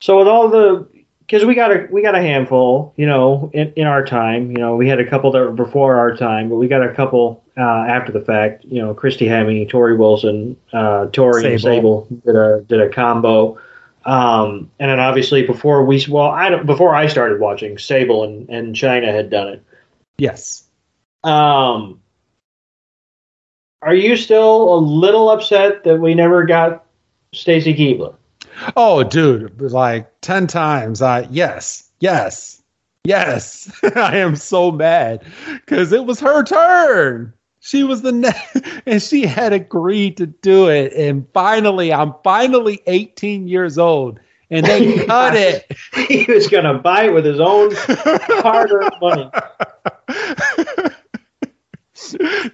So 0.00 0.18
with 0.18 0.26
all 0.26 0.48
the 0.48 0.88
because 1.20 1.44
we 1.44 1.54
got 1.54 1.70
a 1.70 1.86
we 1.92 2.02
got 2.02 2.16
a 2.16 2.20
handful, 2.20 2.92
you 2.96 3.06
know, 3.06 3.48
in, 3.54 3.72
in 3.74 3.86
our 3.86 4.04
time. 4.04 4.50
You 4.50 4.58
know, 4.58 4.74
we 4.74 4.88
had 4.88 4.98
a 4.98 5.08
couple 5.08 5.30
that 5.30 5.38
were 5.38 5.52
before 5.52 5.94
our 5.94 6.16
time, 6.16 6.48
but 6.48 6.56
we 6.56 6.66
got 6.66 6.82
a 6.82 6.92
couple 6.92 7.44
uh, 7.56 7.60
after 7.60 8.10
the 8.10 8.20
fact. 8.20 8.64
You 8.64 8.82
know, 8.82 8.92
Christy 8.92 9.26
Hemme, 9.26 9.70
Torrie 9.70 9.96
Wilson, 9.96 10.56
uh, 10.72 11.06
Torrie 11.12 11.42
Sable. 11.42 11.52
and 11.52 11.60
Sable 11.60 12.08
did 12.26 12.34
a 12.34 12.60
did 12.62 12.80
a 12.80 12.88
combo. 12.88 13.56
Um, 14.04 14.68
and 14.80 14.90
then 14.90 14.98
obviously 14.98 15.46
before 15.46 15.84
we 15.84 16.04
well, 16.08 16.26
I 16.26 16.50
don't, 16.50 16.66
before 16.66 16.96
I 16.96 17.06
started 17.06 17.38
watching, 17.38 17.78
Sable 17.78 18.24
and, 18.24 18.50
and 18.50 18.74
Chyna 18.74 19.12
had 19.14 19.30
done 19.30 19.46
it. 19.46 19.62
Yes. 20.18 20.63
Um, 21.24 22.00
are 23.82 23.94
you 23.94 24.16
still 24.16 24.74
a 24.74 24.78
little 24.78 25.30
upset 25.30 25.84
that 25.84 26.00
we 26.00 26.14
never 26.14 26.44
got 26.44 26.86
Stacy 27.32 27.74
Keibler? 27.74 28.14
Oh, 28.76 29.02
dude, 29.02 29.60
like 29.60 30.10
10 30.20 30.46
times. 30.46 31.02
I 31.02 31.26
yes, 31.30 31.90
yes, 32.00 32.62
yes. 33.04 33.70
I 33.96 34.16
am 34.16 34.36
so 34.36 34.70
mad 34.70 35.24
because 35.46 35.92
it 35.92 36.06
was 36.06 36.20
her 36.20 36.42
turn. 36.44 37.32
She 37.60 37.82
was 37.82 38.02
the 38.02 38.12
next, 38.12 38.60
and 38.86 39.02
she 39.02 39.26
had 39.26 39.52
agreed 39.52 40.16
to 40.18 40.26
do 40.26 40.68
it. 40.68 40.92
And 40.92 41.26
finally, 41.32 41.92
I'm 41.92 42.14
finally 42.22 42.82
18 42.86 43.48
years 43.48 43.78
old, 43.78 44.20
and 44.50 44.66
they 44.66 45.04
cut 45.06 45.34
it. 45.34 45.74
He 46.08 46.30
was 46.30 46.46
going 46.48 46.64
to 46.64 46.74
buy 46.74 47.04
it 47.04 47.14
with 47.14 47.24
his 47.24 47.40
own 47.40 47.70
hard 47.74 48.70
earned 48.70 48.94
money. 49.00 49.30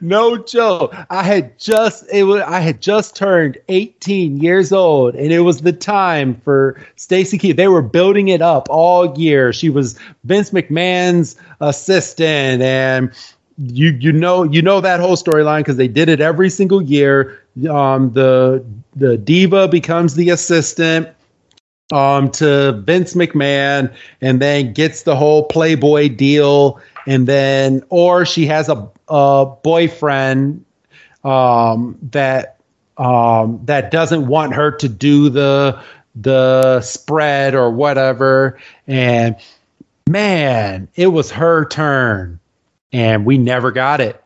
No 0.01 0.37
joke. 0.37 0.95
I 1.11 1.23
had 1.23 1.59
just 1.59 2.05
it 2.13 2.25
was 2.25 2.43
I 2.43 2.61
had 2.61 2.81
just 2.81 3.17
turned 3.17 3.59
18 3.69 4.39
years 4.39 4.73
old, 4.73 5.15
and 5.15 5.33
it 5.33 5.41
was 5.41 5.63
the 5.63 5.73
time 5.73 6.41
for 6.41 6.81
Stacy 6.97 7.39
Key. 7.39 7.53
They 7.53 7.69
were 7.69 7.83
building 7.83 8.29
it 8.29 8.43
up 8.43 8.69
all 8.71 9.19
year. 9.19 9.53
She 9.53 9.71
was 9.71 9.99
Vince 10.25 10.51
McMahon's 10.51 11.37
assistant, 11.61 12.63
and 12.63 13.13
you 13.59 13.91
you 14.01 14.13
know 14.13 14.43
you 14.43 14.63
know 14.63 14.81
that 14.81 15.01
whole 15.01 15.17
storyline 15.17 15.61
because 15.61 15.77
they 15.77 15.89
did 15.89 16.09
it 16.09 16.21
every 16.21 16.51
single 16.51 16.83
year. 16.83 17.43
Um, 17.69 18.13
the 18.13 18.65
the 18.97 19.17
diva 19.17 19.69
becomes 19.69 20.15
the 20.15 20.31
assistant 20.31 21.09
um, 21.93 22.31
to 22.33 22.73
Vince 22.85 23.15
McMahon, 23.15 23.93
and 24.21 24.41
then 24.41 24.73
gets 24.73 25.03
the 25.03 25.17
whole 25.17 25.45
Playboy 25.45 26.09
deal, 26.09 26.81
and 27.07 27.27
then 27.27 27.83
or 27.89 28.25
she 28.25 28.47
has 28.47 28.69
a 28.69 28.89
a 29.11 29.47
boyfriend 29.63 30.65
um, 31.25 31.99
that 32.11 32.57
um, 32.97 33.61
that 33.65 33.91
doesn't 33.91 34.27
want 34.27 34.55
her 34.55 34.71
to 34.73 34.89
do 34.89 35.29
the 35.29 35.83
the 36.15 36.81
spread 36.83 37.55
or 37.55 37.71
whatever. 37.71 38.59
And 38.87 39.37
man, 40.09 40.89
it 40.95 41.09
was 41.09 41.31
her 41.31 41.67
turn, 41.67 42.39
and 42.93 43.25
we 43.25 43.39
never 43.39 43.71
got 43.71 44.01
it. 44.01 44.23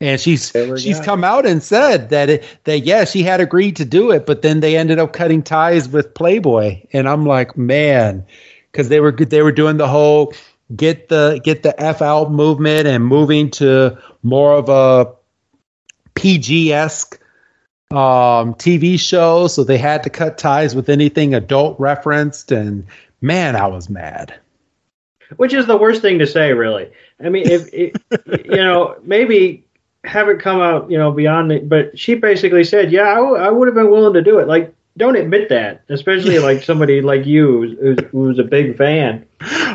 And 0.00 0.20
she's 0.20 0.52
she's 0.76 1.00
come 1.00 1.24
out 1.24 1.46
and 1.46 1.62
said 1.62 2.10
that 2.10 2.28
it, 2.28 2.44
that 2.64 2.80
yeah 2.80 3.06
she 3.06 3.22
had 3.22 3.40
agreed 3.40 3.76
to 3.76 3.84
do 3.84 4.10
it, 4.10 4.26
but 4.26 4.42
then 4.42 4.60
they 4.60 4.76
ended 4.76 4.98
up 4.98 5.14
cutting 5.14 5.42
ties 5.42 5.88
with 5.88 6.12
Playboy, 6.12 6.82
and 6.92 7.08
I'm 7.08 7.24
like 7.24 7.56
man, 7.56 8.26
because 8.70 8.90
they 8.90 9.00
were 9.00 9.12
they 9.12 9.40
were 9.40 9.52
doing 9.52 9.78
the 9.78 9.88
whole 9.88 10.34
get 10.74 11.08
the 11.08 11.40
get 11.44 11.62
the 11.62 11.80
f 11.80 12.02
out 12.02 12.32
movement 12.32 12.86
and 12.86 13.04
moving 13.04 13.50
to 13.52 13.98
more 14.22 14.54
of 14.54 14.68
a 14.68 15.12
PG 16.14 16.72
esque 16.72 17.20
um, 17.90 18.54
TV 18.54 18.98
show, 18.98 19.46
so 19.46 19.62
they 19.62 19.78
had 19.78 20.02
to 20.02 20.10
cut 20.10 20.38
ties 20.38 20.74
with 20.74 20.88
anything 20.88 21.34
adult 21.34 21.78
referenced, 21.78 22.50
and 22.50 22.84
man, 23.20 23.54
I 23.54 23.66
was 23.68 23.88
mad. 23.88 24.34
Which 25.36 25.52
is 25.54 25.66
the 25.66 25.76
worst 25.76 26.02
thing 26.02 26.18
to 26.18 26.26
say, 26.26 26.52
really. 26.52 26.90
I 27.24 27.28
mean, 27.28 27.48
if, 27.48 27.72
if 27.72 27.96
you 28.44 28.56
know, 28.56 28.96
maybe 29.02 29.64
have 30.04 30.28
it 30.28 30.40
come 30.40 30.60
out, 30.60 30.90
you 30.90 30.98
know, 30.98 31.12
beyond 31.12 31.52
it. 31.52 31.68
But 31.68 31.98
she 31.98 32.14
basically 32.14 32.64
said, 32.64 32.92
"Yeah, 32.92 33.08
I, 33.08 33.16
w- 33.16 33.36
I 33.36 33.50
would 33.50 33.68
have 33.68 33.74
been 33.74 33.90
willing 33.90 34.14
to 34.14 34.22
do 34.22 34.38
it." 34.38 34.48
Like, 34.48 34.74
don't 34.96 35.16
admit 35.16 35.48
that, 35.50 35.82
especially 35.88 36.38
like 36.38 36.62
somebody 36.62 37.00
like 37.00 37.26
you 37.26 37.76
who's, 37.80 37.98
who's 38.10 38.38
a 38.38 38.44
big 38.44 38.76
fan. 38.76 39.26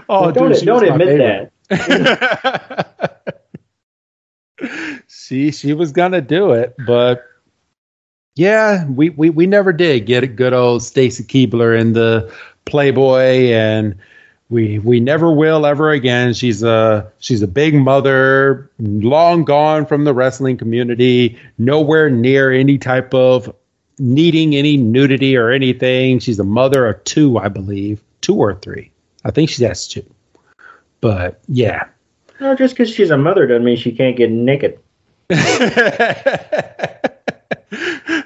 Oh, 0.10 0.26
like, 0.26 0.36
don't 0.36 0.66
don't 0.66 0.88
admit 0.88 1.52
that. 1.70 3.22
she 5.08 5.52
she 5.52 5.74
was 5.74 5.92
gonna 5.92 6.22
do 6.22 6.52
it, 6.52 6.76
but 6.86 7.24
yeah, 8.36 8.86
we 8.86 9.10
we 9.12 9.30
we 9.30 9.46
never 9.46 9.72
did 9.74 10.06
get 10.06 10.24
a 10.24 10.28
good 10.28 10.54
old 10.54 10.84
Stacy 10.84 11.24
Keibler 11.24 11.80
in 11.80 11.94
the 11.94 12.34
Playboy, 12.66 13.52
and 13.52 13.96
we 14.50 14.80
we 14.80 15.00
never 15.00 15.32
will 15.32 15.66
ever 15.66 15.92
again. 15.92 16.34
She's 16.34 16.64
a 16.64 17.12
she's 17.20 17.42
a 17.42 17.48
big 17.48 17.76
mother, 17.76 18.70
long 18.80 19.44
gone 19.44 19.86
from 19.86 20.04
the 20.04 20.14
wrestling 20.14 20.58
community, 20.58 21.38
nowhere 21.58 22.10
near 22.10 22.52
any 22.52 22.78
type 22.78 23.14
of 23.14 23.54
needing 24.02 24.56
any 24.56 24.78
nudity 24.78 25.38
or 25.38 25.52
anything. 25.52 26.20
She's 26.20 26.40
a 26.40 26.44
mother 26.44 26.88
of 26.88 27.04
two, 27.04 27.38
I 27.38 27.48
believe, 27.48 28.02
two 28.20 28.36
or 28.36 28.56
three. 28.56 28.92
I 29.24 29.32
think 29.32 29.50
she 29.50 29.64
has 29.64 29.88
two. 29.88 30.04
But 31.00 31.40
yeah. 31.48 31.86
No, 32.40 32.56
just 32.56 32.74
because 32.74 32.90
she's 32.90 33.12
a 33.12 33.18
mother 33.18 33.46
doesn't 33.46 33.64
mean 33.64 33.78
she 33.78 33.92
can't 33.92 34.18
get 34.18 34.32
naked. 34.32 34.80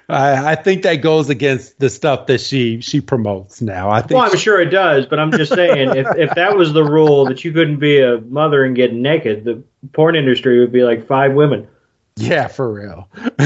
I, 0.07 0.51
I, 0.51 0.55
think 0.55 0.83
that 0.83 0.95
goes 1.01 1.29
against 1.29 1.77
the 1.77 1.89
stuff 1.89 2.27
that 2.27 2.39
she 2.39 2.81
she 2.81 3.01
promotes 3.01 3.61
now. 3.61 3.89
I 3.89 4.01
think. 4.01 4.11
Well, 4.11 4.31
I'm 4.31 4.37
sure 4.37 4.59
it 4.59 4.69
does, 4.69 5.05
but 5.05 5.19
I'm 5.19 5.31
just 5.31 5.53
saying, 5.53 5.95
if 5.95 6.07
if 6.15 6.35
that 6.35 6.55
was 6.55 6.73
the 6.73 6.83
rule 6.83 7.25
that 7.25 7.43
you 7.43 7.51
couldn't 7.51 7.77
be 7.79 7.99
a 8.01 8.19
mother 8.21 8.63
and 8.63 8.75
get 8.75 8.93
naked, 8.93 9.43
the 9.43 9.63
porn 9.93 10.15
industry 10.15 10.59
would 10.59 10.71
be 10.71 10.83
like 10.83 11.05
five 11.05 11.33
women. 11.33 11.67
Yeah, 12.15 12.47
for 12.47 12.71
real. 12.71 13.09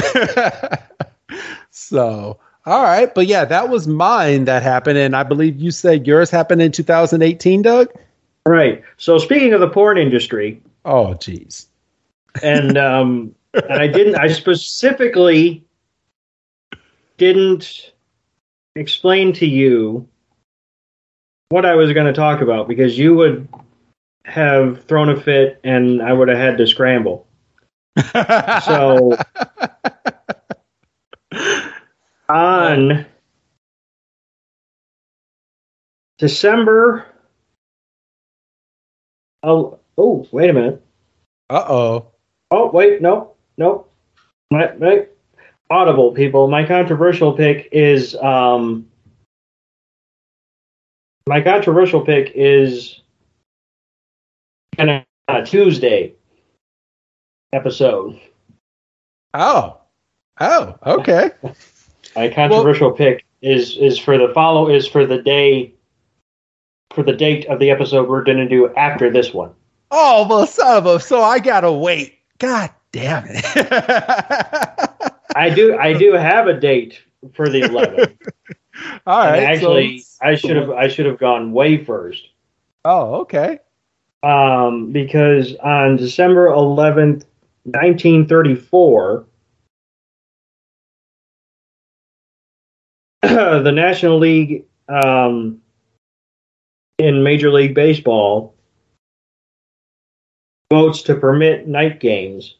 so, 1.79 2.39
all 2.65 2.83
right, 2.83 3.13
but 3.13 3.27
yeah, 3.27 3.45
that 3.45 3.69
was 3.69 3.87
mine 3.87 4.45
that 4.45 4.63
happened, 4.63 4.97
and 4.97 5.15
I 5.15 5.23
believe 5.23 5.59
you 5.59 5.71
said 5.71 6.05
yours 6.05 6.29
happened 6.29 6.61
in 6.61 6.71
2018, 6.71 7.61
Doug. 7.61 7.89
Right. 8.45 8.83
So, 8.97 9.17
speaking 9.17 9.53
of 9.53 9.61
the 9.61 9.69
porn 9.69 9.97
industry. 9.97 10.61
Oh, 10.85 11.13
geez. 11.15 11.67
And 12.43 12.77
um, 12.77 13.35
and 13.53 13.73
I 13.81 13.87
didn't. 13.87 14.15
I 14.15 14.27
specifically 14.27 15.63
didn't 17.17 17.91
explain 18.75 19.33
to 19.33 19.45
you 19.45 20.07
what 21.49 21.65
I 21.65 21.75
was 21.75 21.91
going 21.93 22.05
to 22.05 22.13
talk 22.13 22.41
about 22.41 22.67
because 22.67 22.97
you 22.97 23.15
would 23.15 23.47
have 24.25 24.83
thrown 24.85 25.09
a 25.09 25.19
fit 25.19 25.59
and 25.63 26.01
I 26.01 26.13
would 26.13 26.27
have 26.27 26.37
had 26.37 26.57
to 26.59 26.67
scramble. 26.67 27.27
so 28.63 29.17
on 32.29 33.05
December 36.19 37.05
oh 39.43 39.79
oh 39.97 40.27
wait 40.31 40.49
a 40.49 40.53
minute. 40.53 40.85
Uh-oh. 41.49 42.11
Oh 42.51 42.69
wait, 42.71 43.01
no. 43.01 43.33
No. 43.57 43.87
Right, 44.51 44.79
right. 44.79 45.09
Audible 45.69 46.11
people. 46.13 46.47
My 46.47 46.65
controversial 46.65 47.33
pick 47.33 47.69
is 47.71 48.15
um, 48.15 48.87
my 51.27 51.41
controversial 51.41 52.01
pick 52.01 52.31
is 52.33 53.01
kind 54.77 54.89
of 54.89 55.03
a 55.27 55.45
Tuesday 55.45 56.13
episode. 57.53 58.19
Oh, 59.33 59.77
oh, 60.39 60.75
okay. 60.85 61.31
my 62.15 62.29
controversial 62.29 62.89
well, 62.89 62.97
pick 62.97 63.25
is 63.41 63.77
is 63.77 63.97
for 63.97 64.17
the 64.17 64.29
follow 64.33 64.69
is 64.69 64.87
for 64.87 65.05
the 65.05 65.21
day 65.21 65.73
for 66.91 67.03
the 67.03 67.13
date 67.13 67.45
of 67.47 67.59
the 67.59 67.69
episode 67.69 68.09
we're 68.09 68.23
going 68.23 68.37
to 68.37 68.47
do 68.47 68.73
after 68.75 69.11
this 69.11 69.33
one. 69.33 69.51
Oh 69.91 70.27
well, 70.27 70.45
son 70.47 70.77
of 70.77 70.85
a 70.85 70.99
so 70.99 71.21
I 71.21 71.39
gotta 71.39 71.71
wait. 71.71 72.19
God 72.37 72.71
damn 72.91 73.25
it. 73.27 73.43
I 75.35 75.49
do 75.49 75.77
I 75.77 75.93
do 75.93 76.13
have 76.13 76.47
a 76.47 76.59
date 76.59 77.01
for 77.33 77.49
the 77.49 77.61
11th. 77.61 78.15
All 79.07 79.19
right. 79.19 79.39
And 79.39 79.45
actually, 79.45 79.99
so 79.99 80.17
I 80.21 80.35
should 80.35 80.55
have 80.55 80.69
I 80.71 80.87
should 80.87 81.05
have 81.05 81.19
gone 81.19 81.51
way 81.51 81.83
first. 81.83 82.29
Oh, 82.85 83.15
okay. 83.21 83.59
Um, 84.23 84.91
because 84.91 85.55
on 85.57 85.95
December 85.97 86.49
11th, 86.49 87.23
1934, 87.63 89.25
the 93.21 93.71
National 93.71 94.17
League 94.17 94.65
um, 94.87 95.61
in 96.97 97.23
Major 97.23 97.51
League 97.51 97.75
Baseball 97.75 98.55
votes 100.71 101.01
to 101.03 101.15
permit 101.15 101.67
night 101.67 101.99
games 101.99 102.55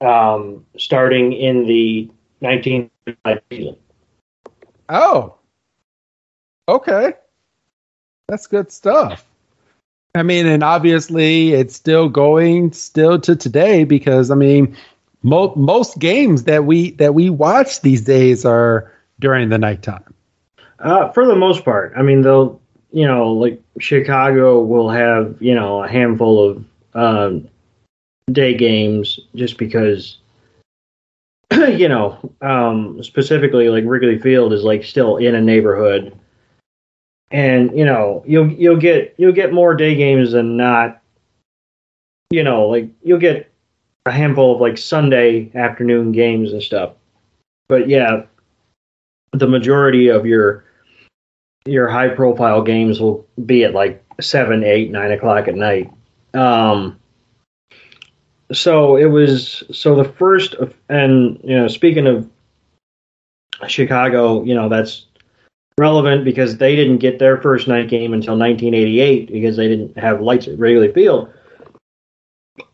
um, 0.00 0.64
starting 0.76 1.32
in 1.32 1.66
the 1.66 2.10
1995 2.40 3.42
season. 3.50 3.76
Oh, 4.88 5.36
okay, 6.68 7.14
that's 8.28 8.46
good 8.46 8.72
stuff. 8.72 9.24
I 10.14 10.22
mean, 10.22 10.46
and 10.46 10.62
obviously 10.62 11.52
it's 11.52 11.76
still 11.76 12.08
going 12.08 12.72
still 12.72 13.20
to 13.20 13.36
today 13.36 13.84
because 13.84 14.30
I 14.30 14.34
mean, 14.34 14.76
mo- 15.22 15.54
most 15.54 15.98
games 15.98 16.44
that 16.44 16.64
we 16.64 16.92
that 16.92 17.14
we 17.14 17.30
watch 17.30 17.82
these 17.82 18.02
days 18.02 18.44
are 18.44 18.92
during 19.20 19.48
the 19.48 19.58
nighttime. 19.58 20.14
Uh, 20.80 21.10
for 21.10 21.26
the 21.26 21.36
most 21.36 21.64
part, 21.64 21.92
I 21.96 22.02
mean, 22.02 22.22
they'll 22.22 22.60
you 22.92 23.06
know 23.06 23.32
like 23.32 23.60
Chicago 23.80 24.62
will 24.62 24.88
have 24.88 25.36
you 25.40 25.54
know 25.54 25.82
a 25.82 25.88
handful 25.88 26.50
of 26.50 26.64
um, 26.94 27.48
day 28.30 28.54
games 28.54 29.18
just 29.34 29.58
because 29.58 30.18
you 31.52 31.88
know 31.88 32.18
um, 32.42 33.02
specifically 33.02 33.68
like 33.68 33.84
Wrigley 33.86 34.18
Field 34.18 34.52
is 34.52 34.62
like 34.62 34.84
still 34.84 35.16
in 35.16 35.34
a 35.34 35.40
neighborhood. 35.40 36.16
And 37.30 37.76
you 37.76 37.84
know 37.84 38.22
you'll 38.26 38.50
you'll 38.52 38.76
get 38.76 39.14
you'll 39.18 39.32
get 39.32 39.52
more 39.52 39.74
day 39.74 39.94
games 39.94 40.32
than 40.32 40.56
not. 40.56 41.02
You 42.30 42.44
know 42.44 42.68
like 42.68 42.88
you'll 43.02 43.18
get 43.18 43.52
a 44.06 44.12
handful 44.12 44.54
of 44.54 44.60
like 44.60 44.78
Sunday 44.78 45.50
afternoon 45.54 46.12
games 46.12 46.52
and 46.52 46.62
stuff. 46.62 46.92
But 47.68 47.88
yeah 47.88 48.22
the 49.32 49.48
majority 49.48 50.08
of 50.08 50.26
your 50.26 50.64
your 51.66 51.88
high 51.88 52.08
profile 52.08 52.62
games 52.62 53.00
will 53.00 53.26
be 53.46 53.64
at 53.64 53.74
like 53.74 54.02
seven 54.20 54.64
eight 54.64 54.90
nine 54.90 55.12
o'clock 55.12 55.48
at 55.48 55.54
night 55.54 55.92
um 56.34 56.98
so 58.52 58.96
it 58.96 59.06
was 59.06 59.62
so 59.70 59.94
the 59.94 60.04
first 60.04 60.54
and 60.88 61.38
you 61.44 61.56
know 61.56 61.68
speaking 61.68 62.06
of 62.06 62.28
Chicago, 63.66 64.42
you 64.44 64.54
know 64.54 64.68
that's 64.68 65.06
relevant 65.78 66.24
because 66.24 66.58
they 66.58 66.76
didn't 66.76 66.98
get 66.98 67.18
their 67.18 67.40
first 67.40 67.68
night 67.68 67.88
game 67.88 68.12
until 68.12 68.36
1988 68.38 69.32
because 69.32 69.56
they 69.56 69.68
didn't 69.68 69.96
have 69.98 70.20
lights 70.20 70.46
at 70.46 70.58
Wrigley 70.58 70.92
Field. 70.92 71.32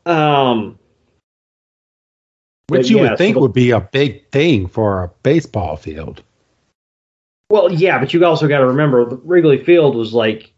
Um, 0.06 0.78
which 2.68 2.90
you 2.90 2.96
yeah, 2.96 3.10
would 3.10 3.18
think 3.18 3.34
so 3.34 3.40
the, 3.40 3.42
would 3.42 3.52
be 3.52 3.70
a 3.70 3.80
big 3.80 4.28
thing 4.30 4.66
for 4.66 5.04
a 5.04 5.08
baseball 5.22 5.76
field. 5.76 6.22
Well, 7.54 7.72
yeah, 7.72 7.98
but 7.98 8.12
you 8.12 8.24
also 8.24 8.48
got 8.48 8.58
to 8.58 8.66
remember 8.66 9.04
Wrigley 9.22 9.64
Field 9.64 9.94
was 9.94 10.12
like, 10.12 10.52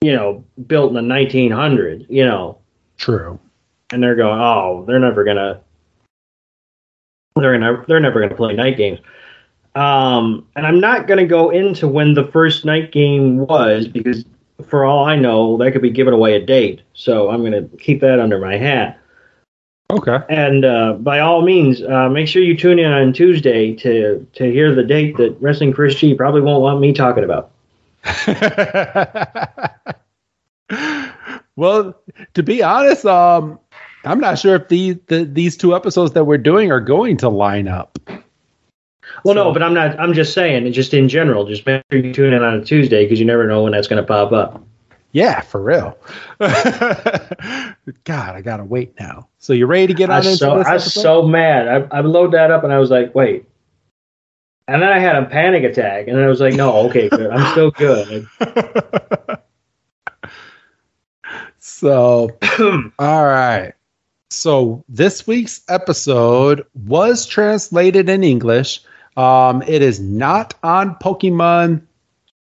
you 0.00 0.12
know, 0.12 0.44
built 0.66 0.90
in 0.90 0.94
the 0.94 1.14
1900s. 1.14 2.06
You 2.08 2.24
know, 2.24 2.58
true 2.98 3.38
and 3.92 4.02
they're 4.02 4.16
going, 4.16 4.40
oh, 4.40 4.84
they're 4.86 4.98
never 4.98 5.22
gonna, 5.22 5.60
They're 7.36 7.58
never 7.58 7.84
they're 7.86 8.00
never 8.00 8.18
going 8.18 8.30
to 8.30 8.36
play 8.36 8.54
night 8.54 8.76
games. 8.76 8.98
Um, 9.74 10.46
and 10.56 10.66
I'm 10.66 10.80
not 10.80 11.06
going 11.06 11.18
to 11.18 11.26
go 11.26 11.50
into 11.50 11.88
when 11.88 12.14
the 12.14 12.26
first 12.26 12.64
night 12.64 12.92
game 12.92 13.38
was 13.38 13.86
because, 13.86 14.24
for 14.66 14.84
all 14.84 15.04
I 15.04 15.16
know, 15.16 15.56
that 15.58 15.72
could 15.72 15.80
be 15.80 15.90
giving 15.90 16.12
away 16.12 16.34
a 16.34 16.44
date. 16.44 16.82
So 16.92 17.30
I'm 17.30 17.40
going 17.40 17.52
to 17.52 17.76
keep 17.78 18.00
that 18.00 18.20
under 18.20 18.38
my 18.38 18.56
hat. 18.56 18.98
Okay. 19.92 20.18
And 20.30 20.64
uh, 20.64 20.94
by 20.94 21.20
all 21.20 21.42
means, 21.42 21.82
uh, 21.82 22.08
make 22.08 22.26
sure 22.26 22.42
you 22.42 22.56
tune 22.56 22.78
in 22.78 22.90
on 22.90 23.12
Tuesday 23.12 23.74
to 23.76 24.26
to 24.34 24.50
hear 24.50 24.74
the 24.74 24.82
date 24.82 25.18
that 25.18 25.36
Wrestling 25.40 25.74
Chris 25.74 25.94
G 25.94 26.14
probably 26.14 26.40
won't 26.40 26.62
want 26.62 26.80
me 26.80 26.94
talking 26.94 27.24
about. 27.24 27.50
well, 31.56 31.94
to 32.32 32.42
be 32.42 32.62
honest, 32.62 33.04
um, 33.04 33.60
I'm 34.04 34.18
not 34.18 34.38
sure 34.38 34.56
if 34.56 34.68
these 34.68 34.96
the, 35.08 35.24
these 35.24 35.58
two 35.58 35.76
episodes 35.76 36.12
that 36.12 36.24
we're 36.24 36.38
doing 36.38 36.72
are 36.72 36.80
going 36.80 37.18
to 37.18 37.28
line 37.28 37.68
up. 37.68 37.98
Well, 39.24 39.34
so, 39.34 39.36
no, 39.44 39.52
but 39.52 39.62
I'm 39.62 39.74
not. 39.74 40.00
I'm 40.00 40.14
just 40.14 40.32
saying, 40.32 40.72
just 40.72 40.94
in 40.94 41.10
general, 41.10 41.44
just 41.44 41.66
make 41.66 41.82
sure 41.92 42.00
you 42.00 42.14
tune 42.14 42.32
in 42.32 42.42
on 42.42 42.54
a 42.54 42.64
Tuesday 42.64 43.04
because 43.04 43.20
you 43.20 43.26
never 43.26 43.46
know 43.46 43.64
when 43.64 43.72
that's 43.72 43.88
going 43.88 44.02
to 44.02 44.06
pop 44.06 44.32
up. 44.32 44.64
Yeah, 45.12 45.42
for 45.42 45.62
real. 45.62 45.96
God, 46.38 48.34
I 48.34 48.40
gotta 48.42 48.64
wait 48.64 48.98
now. 48.98 49.28
So 49.38 49.52
you're 49.52 49.66
ready 49.66 49.88
to 49.88 49.94
get 49.94 50.08
on 50.08 50.16
I 50.16 50.30
into 50.30 50.38
so. 50.38 50.52
I 50.52 50.74
was 50.74 50.92
so 50.92 51.22
mad. 51.22 51.68
I, 51.68 51.98
I 51.98 52.00
loaded 52.00 52.32
that 52.32 52.50
up 52.50 52.64
and 52.64 52.72
I 52.72 52.78
was 52.78 52.90
like, 52.90 53.14
wait. 53.14 53.46
And 54.68 54.80
then 54.80 54.90
I 54.90 54.98
had 54.98 55.16
a 55.16 55.26
panic 55.26 55.64
attack, 55.64 56.06
and 56.06 56.18
I 56.18 56.28
was 56.28 56.40
like, 56.40 56.54
no, 56.54 56.88
okay, 56.88 57.08
good. 57.08 57.30
I'm 57.30 57.50
still 57.52 57.72
good. 57.72 58.28
so, 61.58 62.30
all 62.98 63.26
right. 63.26 63.72
So 64.30 64.84
this 64.88 65.26
week's 65.26 65.62
episode 65.68 66.64
was 66.86 67.26
translated 67.26 68.08
in 68.08 68.22
English. 68.22 68.80
Um, 69.16 69.62
it 69.62 69.82
is 69.82 70.00
not 70.00 70.54
on 70.62 70.94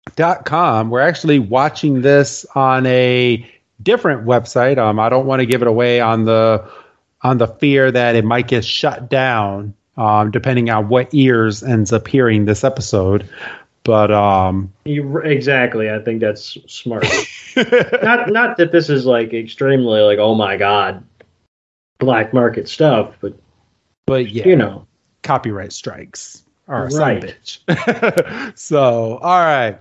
Pokemon.com. 0.06 0.90
We're 0.90 1.00
actually 1.00 1.38
watching 1.38 2.02
this 2.02 2.46
on 2.54 2.86
a 2.86 3.48
different 3.82 4.26
website. 4.26 4.78
Um, 4.78 4.98
I 4.98 5.08
don't 5.08 5.26
want 5.26 5.40
to 5.40 5.46
give 5.46 5.62
it 5.62 5.68
away 5.68 6.00
on 6.00 6.24
the 6.24 6.68
on 7.22 7.38
the 7.38 7.48
fear 7.48 7.90
that 7.90 8.14
it 8.14 8.24
might 8.24 8.46
get 8.46 8.64
shut 8.64 9.08
down, 9.08 9.74
um, 9.96 10.30
depending 10.30 10.70
on 10.70 10.88
what 10.88 11.12
ears 11.12 11.62
ends 11.62 11.92
up 11.92 12.06
hearing 12.06 12.44
this 12.44 12.64
episode. 12.64 13.28
But 13.84 14.10
um, 14.10 14.72
you, 14.84 15.18
exactly, 15.18 15.90
I 15.90 16.00
think 16.00 16.20
that's 16.20 16.58
smart. 16.66 17.06
not 18.02 18.30
not 18.30 18.56
that 18.56 18.72
this 18.72 18.90
is 18.90 19.06
like 19.06 19.32
extremely 19.32 20.00
like 20.00 20.18
oh 20.18 20.34
my 20.34 20.56
god, 20.56 21.04
black 21.98 22.32
market 22.34 22.68
stuff, 22.68 23.14
but 23.20 23.34
but 24.06 24.30
yeah, 24.30 24.46
you 24.46 24.56
know, 24.56 24.86
copyright 25.22 25.72
strikes 25.72 26.42
are 26.68 26.86
a 26.86 26.90
right. 26.90 27.22
bitch. 27.22 28.58
so 28.58 29.18
all 29.18 29.40
right. 29.40 29.78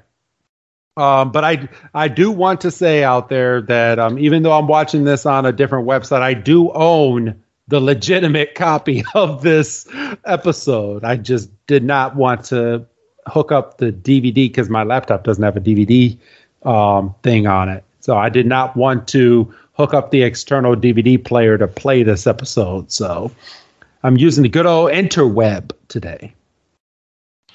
Um, 0.98 1.32
but 1.32 1.44
I 1.44 1.68
I 1.94 2.08
do 2.08 2.32
want 2.32 2.62
to 2.62 2.72
say 2.72 3.04
out 3.04 3.30
there 3.30 3.62
that 3.64 4.00
um, 4.00 4.18
even 4.18 4.44
though 4.44 4.54
I'm 4.54 4.68
watching 4.68 5.04
this 5.04 5.26
on 5.26 5.46
a 5.46 5.52
different 5.52 5.88
website, 5.88 6.22
I 6.22 6.34
do 6.34 6.72
own 6.72 7.42
the 7.68 7.80
legitimate 7.80 8.56
copy 8.56 9.04
of 9.14 9.42
this 9.42 9.88
episode. 10.26 11.04
I 11.04 11.18
just 11.18 11.50
did 11.68 11.84
not 11.84 12.16
want 12.16 12.46
to 12.46 12.86
hook 13.28 13.52
up 13.52 13.78
the 13.78 13.92
DVD 13.92 14.34
because 14.34 14.70
my 14.70 14.84
laptop 14.84 15.24
doesn't 15.24 15.44
have 15.44 15.58
a 15.58 15.62
DVD 15.62 16.18
um, 16.64 17.14
thing 17.24 17.48
on 17.48 17.70
it. 17.70 17.84
So 18.00 18.18
I 18.18 18.30
did 18.30 18.46
not 18.46 18.76
want 18.76 19.08
to 19.10 19.54
hook 19.74 19.94
up 19.94 20.12
the 20.12 20.24
external 20.24 20.76
DVD 20.76 21.24
player 21.24 21.58
to 21.58 21.68
play 21.68 22.04
this 22.04 22.28
episode. 22.28 22.92
So 22.92 23.32
I'm 24.04 24.18
using 24.18 24.44
the 24.44 24.50
good 24.50 24.66
old 24.66 24.92
interweb 24.92 25.72
today. 25.88 26.34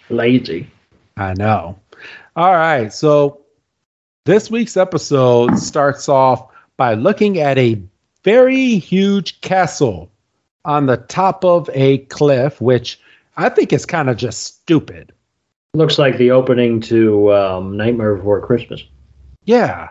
Lazy. 0.08 0.68
I 1.16 1.34
know. 1.34 1.78
All 2.36 2.52
right. 2.52 2.92
So 2.92 3.42
this 4.24 4.50
week's 4.50 4.76
episode 4.76 5.58
starts 5.58 6.08
off 6.08 6.46
by 6.76 6.94
looking 6.94 7.38
at 7.38 7.58
a 7.58 7.82
very 8.24 8.78
huge 8.78 9.40
castle 9.40 10.10
on 10.64 10.86
the 10.86 10.98
top 10.98 11.44
of 11.44 11.68
a 11.72 11.98
cliff, 11.98 12.60
which 12.60 13.00
I 13.36 13.48
think 13.48 13.72
is 13.72 13.86
kind 13.86 14.10
of 14.10 14.16
just 14.16 14.42
stupid. 14.42 15.12
Looks 15.74 15.98
like 15.98 16.18
the 16.18 16.32
opening 16.32 16.80
to 16.82 17.32
um, 17.32 17.76
Nightmare 17.76 18.16
Before 18.16 18.40
Christmas. 18.40 18.84
Yeah. 19.44 19.90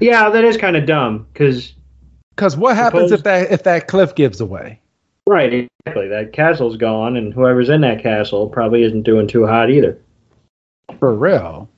Yeah, 0.00 0.30
that 0.30 0.44
is 0.44 0.56
kind 0.56 0.76
of 0.76 0.86
dumb 0.86 1.26
because 1.32 1.74
because 2.34 2.56
what 2.56 2.76
happens 2.76 3.12
if 3.12 3.22
that 3.24 3.50
if 3.50 3.62
that 3.64 3.88
cliff 3.88 4.14
gives 4.14 4.40
away? 4.40 4.80
Right, 5.26 5.68
exactly. 5.84 6.08
That 6.08 6.32
castle's 6.32 6.76
gone, 6.76 7.16
and 7.16 7.32
whoever's 7.32 7.68
in 7.68 7.82
that 7.82 8.02
castle 8.02 8.48
probably 8.48 8.82
isn't 8.82 9.02
doing 9.02 9.26
too 9.26 9.46
hot 9.46 9.70
either. 9.70 9.98
For 10.98 11.14
real. 11.14 11.68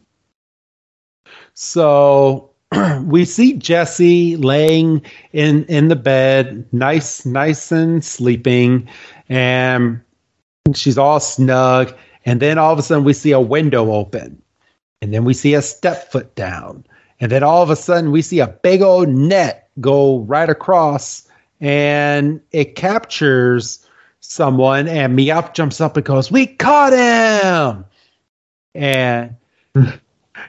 So 1.55 2.51
we 3.05 3.25
see 3.25 3.55
Jessie 3.55 4.37
laying 4.37 5.03
in 5.33 5.65
in 5.65 5.89
the 5.89 5.97
bed, 5.97 6.67
nice, 6.73 7.25
nice 7.25 7.73
and 7.73 8.05
sleeping, 8.05 8.89
and 9.29 10.01
she's 10.75 10.99
all 10.99 11.21
snug. 11.21 11.95
And 12.25 12.41
then 12.41 12.59
all 12.59 12.73
of 12.73 12.79
a 12.79 12.83
sudden, 12.83 13.05
we 13.05 13.13
see 13.13 13.31
a 13.31 13.41
window 13.41 13.93
open, 13.93 14.43
and 15.01 15.15
then 15.15 15.25
we 15.25 15.33
see 15.33 15.55
a 15.55 15.63
step 15.63 16.11
foot 16.11 16.35
down, 16.35 16.85
and 17.21 17.31
then 17.31 17.43
all 17.43 17.63
of 17.63 17.71
a 17.71 17.77
sudden, 17.77 18.11
we 18.11 18.21
see 18.21 18.41
a 18.41 18.49
big 18.49 18.83
old 18.83 19.09
net 19.09 19.71
go 19.81 20.19
right 20.21 20.49
across, 20.49 21.27
and 21.61 22.41
it 22.51 22.75
captures 22.75 23.87
someone. 24.21 24.89
And 24.89 25.17
Meowth 25.17 25.55
jumps 25.55 25.81
up 25.81 25.97
and 25.97 26.05
goes, 26.05 26.33
"We 26.33 26.47
caught 26.47 26.93
him!" 26.93 27.85
And 28.77 29.37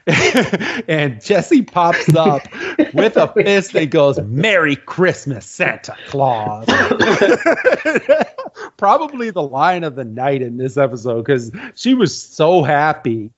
and 0.88 1.22
Jessie 1.22 1.62
pops 1.62 2.14
up 2.14 2.42
with 2.94 3.16
a 3.16 3.32
fist 3.34 3.74
and 3.74 3.90
goes, 3.90 4.18
Merry 4.20 4.76
Christmas, 4.76 5.46
Santa 5.46 5.96
Claus. 6.06 6.66
Probably 8.76 9.30
the 9.30 9.42
line 9.42 9.84
of 9.84 9.96
the 9.96 10.04
night 10.04 10.42
in 10.42 10.56
this 10.56 10.76
episode 10.76 11.24
because 11.24 11.52
she 11.74 11.94
was 11.94 12.20
so 12.20 12.62
happy 12.62 13.30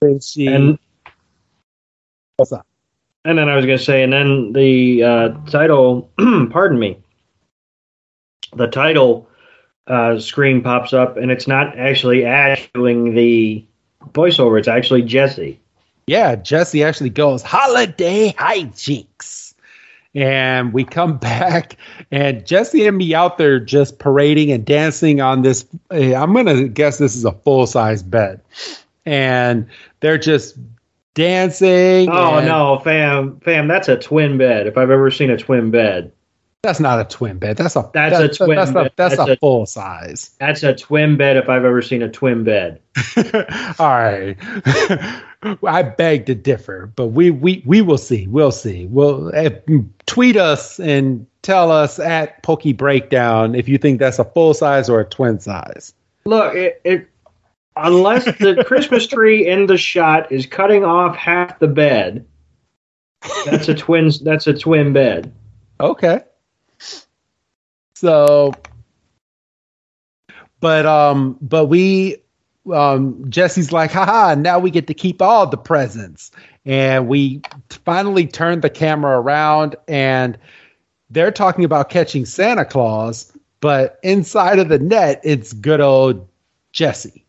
when 0.00 0.20
she. 0.20 0.46
And, 0.46 0.78
What's 2.36 2.52
up? 2.52 2.66
And 3.24 3.38
then 3.38 3.48
I 3.48 3.56
was 3.56 3.66
going 3.66 3.78
to 3.78 3.84
say, 3.84 4.02
and 4.02 4.12
then 4.12 4.52
the 4.52 5.02
uh, 5.02 5.28
title, 5.50 6.08
pardon 6.50 6.78
me, 6.78 6.96
the 8.54 8.68
title 8.68 9.28
uh, 9.88 10.20
screen 10.20 10.62
pops 10.62 10.92
up, 10.92 11.16
and 11.16 11.32
it's 11.32 11.48
not 11.48 11.76
actually 11.76 12.24
Ash 12.24 12.68
doing 12.74 13.14
the 13.14 13.65
voiceover, 14.12 14.58
it's 14.58 14.68
actually 14.68 15.02
Jessie. 15.02 15.60
Yeah, 16.06 16.36
Jessie 16.36 16.84
actually 16.84 17.10
goes 17.10 17.42
holiday 17.42 18.32
hijinks. 18.32 19.54
And 20.14 20.72
we 20.72 20.84
come 20.84 21.18
back, 21.18 21.76
and 22.10 22.46
Jessie 22.46 22.86
and 22.86 22.96
me 22.96 23.14
out 23.14 23.38
there 23.38 23.60
just 23.60 23.98
parading 23.98 24.50
and 24.50 24.64
dancing 24.64 25.20
on 25.20 25.42
this. 25.42 25.66
Eh, 25.90 26.14
I'm 26.14 26.32
going 26.32 26.46
to 26.46 26.68
guess 26.68 26.98
this 26.98 27.16
is 27.16 27.24
a 27.24 27.32
full 27.32 27.66
size 27.66 28.02
bed. 28.02 28.40
And 29.04 29.68
they're 30.00 30.18
just 30.18 30.56
dancing. 31.14 32.08
Oh, 32.08 32.40
no, 32.40 32.78
fam, 32.78 33.40
fam, 33.40 33.68
that's 33.68 33.88
a 33.88 33.96
twin 33.96 34.38
bed 34.38 34.66
if 34.66 34.78
I've 34.78 34.90
ever 34.90 35.10
seen 35.10 35.30
a 35.30 35.36
twin 35.36 35.70
bed. 35.70 36.12
That's 36.66 36.80
not 36.80 36.98
a 36.98 37.04
twin 37.04 37.38
bed. 37.38 37.56
That's 37.56 37.76
a 37.76 37.88
That's 37.94 38.18
a 38.18 38.28
twin 38.28 38.56
That's, 38.56 38.70
a, 38.70 38.90
that's, 38.96 39.16
That's 39.16 39.28
a, 39.28 39.32
a- 39.34 39.36
full 39.36 39.66
size. 39.66 40.32
That's 40.40 40.64
a 40.64 40.74
twin 40.74 41.16
bed 41.16 41.36
if 41.36 41.48
I've 41.48 41.64
ever 41.64 41.80
seen 41.80 42.02
a 42.02 42.10
twin 42.10 42.42
bed. 42.42 42.80
All 43.78 43.86
right. 43.86 44.36
I 45.64 45.82
beg 45.82 46.26
to 46.26 46.34
differ, 46.34 46.92
but 46.96 47.08
we 47.08 47.30
we 47.30 47.62
we 47.64 47.82
will 47.82 47.98
see. 47.98 48.26
We'll 48.26 48.50
see. 48.50 48.86
We'll 48.86 49.28
uh, 49.32 49.50
tweet 50.06 50.36
us 50.36 50.80
and 50.80 51.24
tell 51.42 51.70
us 51.70 52.00
at 52.00 52.42
Pokey 52.42 52.72
Breakdown 52.72 53.54
if 53.54 53.68
you 53.68 53.78
think 53.78 54.00
that's 54.00 54.18
a 54.18 54.24
full 54.24 54.52
size 54.52 54.90
or 54.90 54.98
a 54.98 55.04
twin 55.04 55.38
size. 55.38 55.94
Look, 56.24 56.52
it, 56.56 56.80
it 56.82 57.08
unless 57.76 58.24
the 58.24 58.64
Christmas 58.66 59.06
tree 59.06 59.46
in 59.46 59.66
the 59.66 59.78
shot 59.78 60.32
is 60.32 60.46
cutting 60.46 60.84
off 60.84 61.14
half 61.14 61.60
the 61.60 61.68
bed, 61.68 62.26
that's 63.44 63.68
a 63.68 63.74
twin. 63.74 64.10
That's 64.24 64.48
a 64.48 64.52
twin 64.52 64.92
bed. 64.92 65.32
Okay. 65.78 66.22
So, 67.96 68.52
but 70.60 70.84
um, 70.84 71.38
but 71.40 71.66
we 71.66 72.18
um, 72.70 73.24
Jessie's 73.30 73.72
like, 73.72 73.90
haha, 73.90 74.34
now 74.34 74.58
we 74.58 74.70
get 74.70 74.86
to 74.88 74.94
keep 74.94 75.22
all 75.22 75.46
the 75.46 75.56
presents. 75.56 76.30
And 76.66 77.08
we 77.08 77.40
finally 77.70 78.26
turn 78.26 78.60
the 78.60 78.68
camera 78.68 79.18
around 79.18 79.76
and 79.88 80.36
they're 81.08 81.30
talking 81.30 81.64
about 81.64 81.88
catching 81.88 82.26
Santa 82.26 82.66
Claus, 82.66 83.32
but 83.60 83.98
inside 84.02 84.58
of 84.58 84.68
the 84.68 84.78
net, 84.78 85.22
it's 85.24 85.54
good 85.54 85.80
old 85.80 86.28
Jessie. 86.72 87.24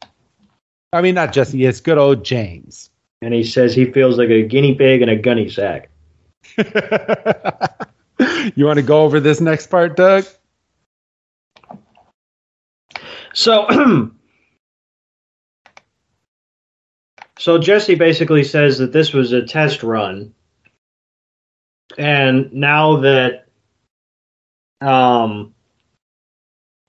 I 0.92 1.02
mean, 1.02 1.16
not 1.16 1.32
Jessie, 1.32 1.64
it's 1.64 1.80
good 1.80 1.98
old 1.98 2.26
James. 2.26 2.90
And 3.22 3.34
he 3.34 3.46
says 3.46 3.74
he 3.74 3.90
feels 3.94 4.18
like 4.18 4.30
a 4.30 4.42
guinea 4.42 4.76
pig 4.76 5.02
in 5.02 5.08
a 5.08 5.16
gunny 5.16 5.48
sack. 5.50 5.90
you 6.58 6.66
want 8.66 8.78
to 8.78 8.84
go 8.84 9.04
over 9.04 9.22
this 9.22 9.40
next 9.40 9.68
part, 9.68 9.96
Doug? 9.96 10.26
So, 13.38 13.68
so 17.38 17.60
Jessie 17.60 17.94
basically 17.94 18.44
says 18.44 18.80
that 18.80 18.92
this 18.92 19.14
was 19.14 19.32
a 19.32 19.44
test 19.44 19.84
run, 19.84 20.34
and 22.00 22.52
now 22.52 23.02
that, 23.02 23.46
um, 24.82 25.54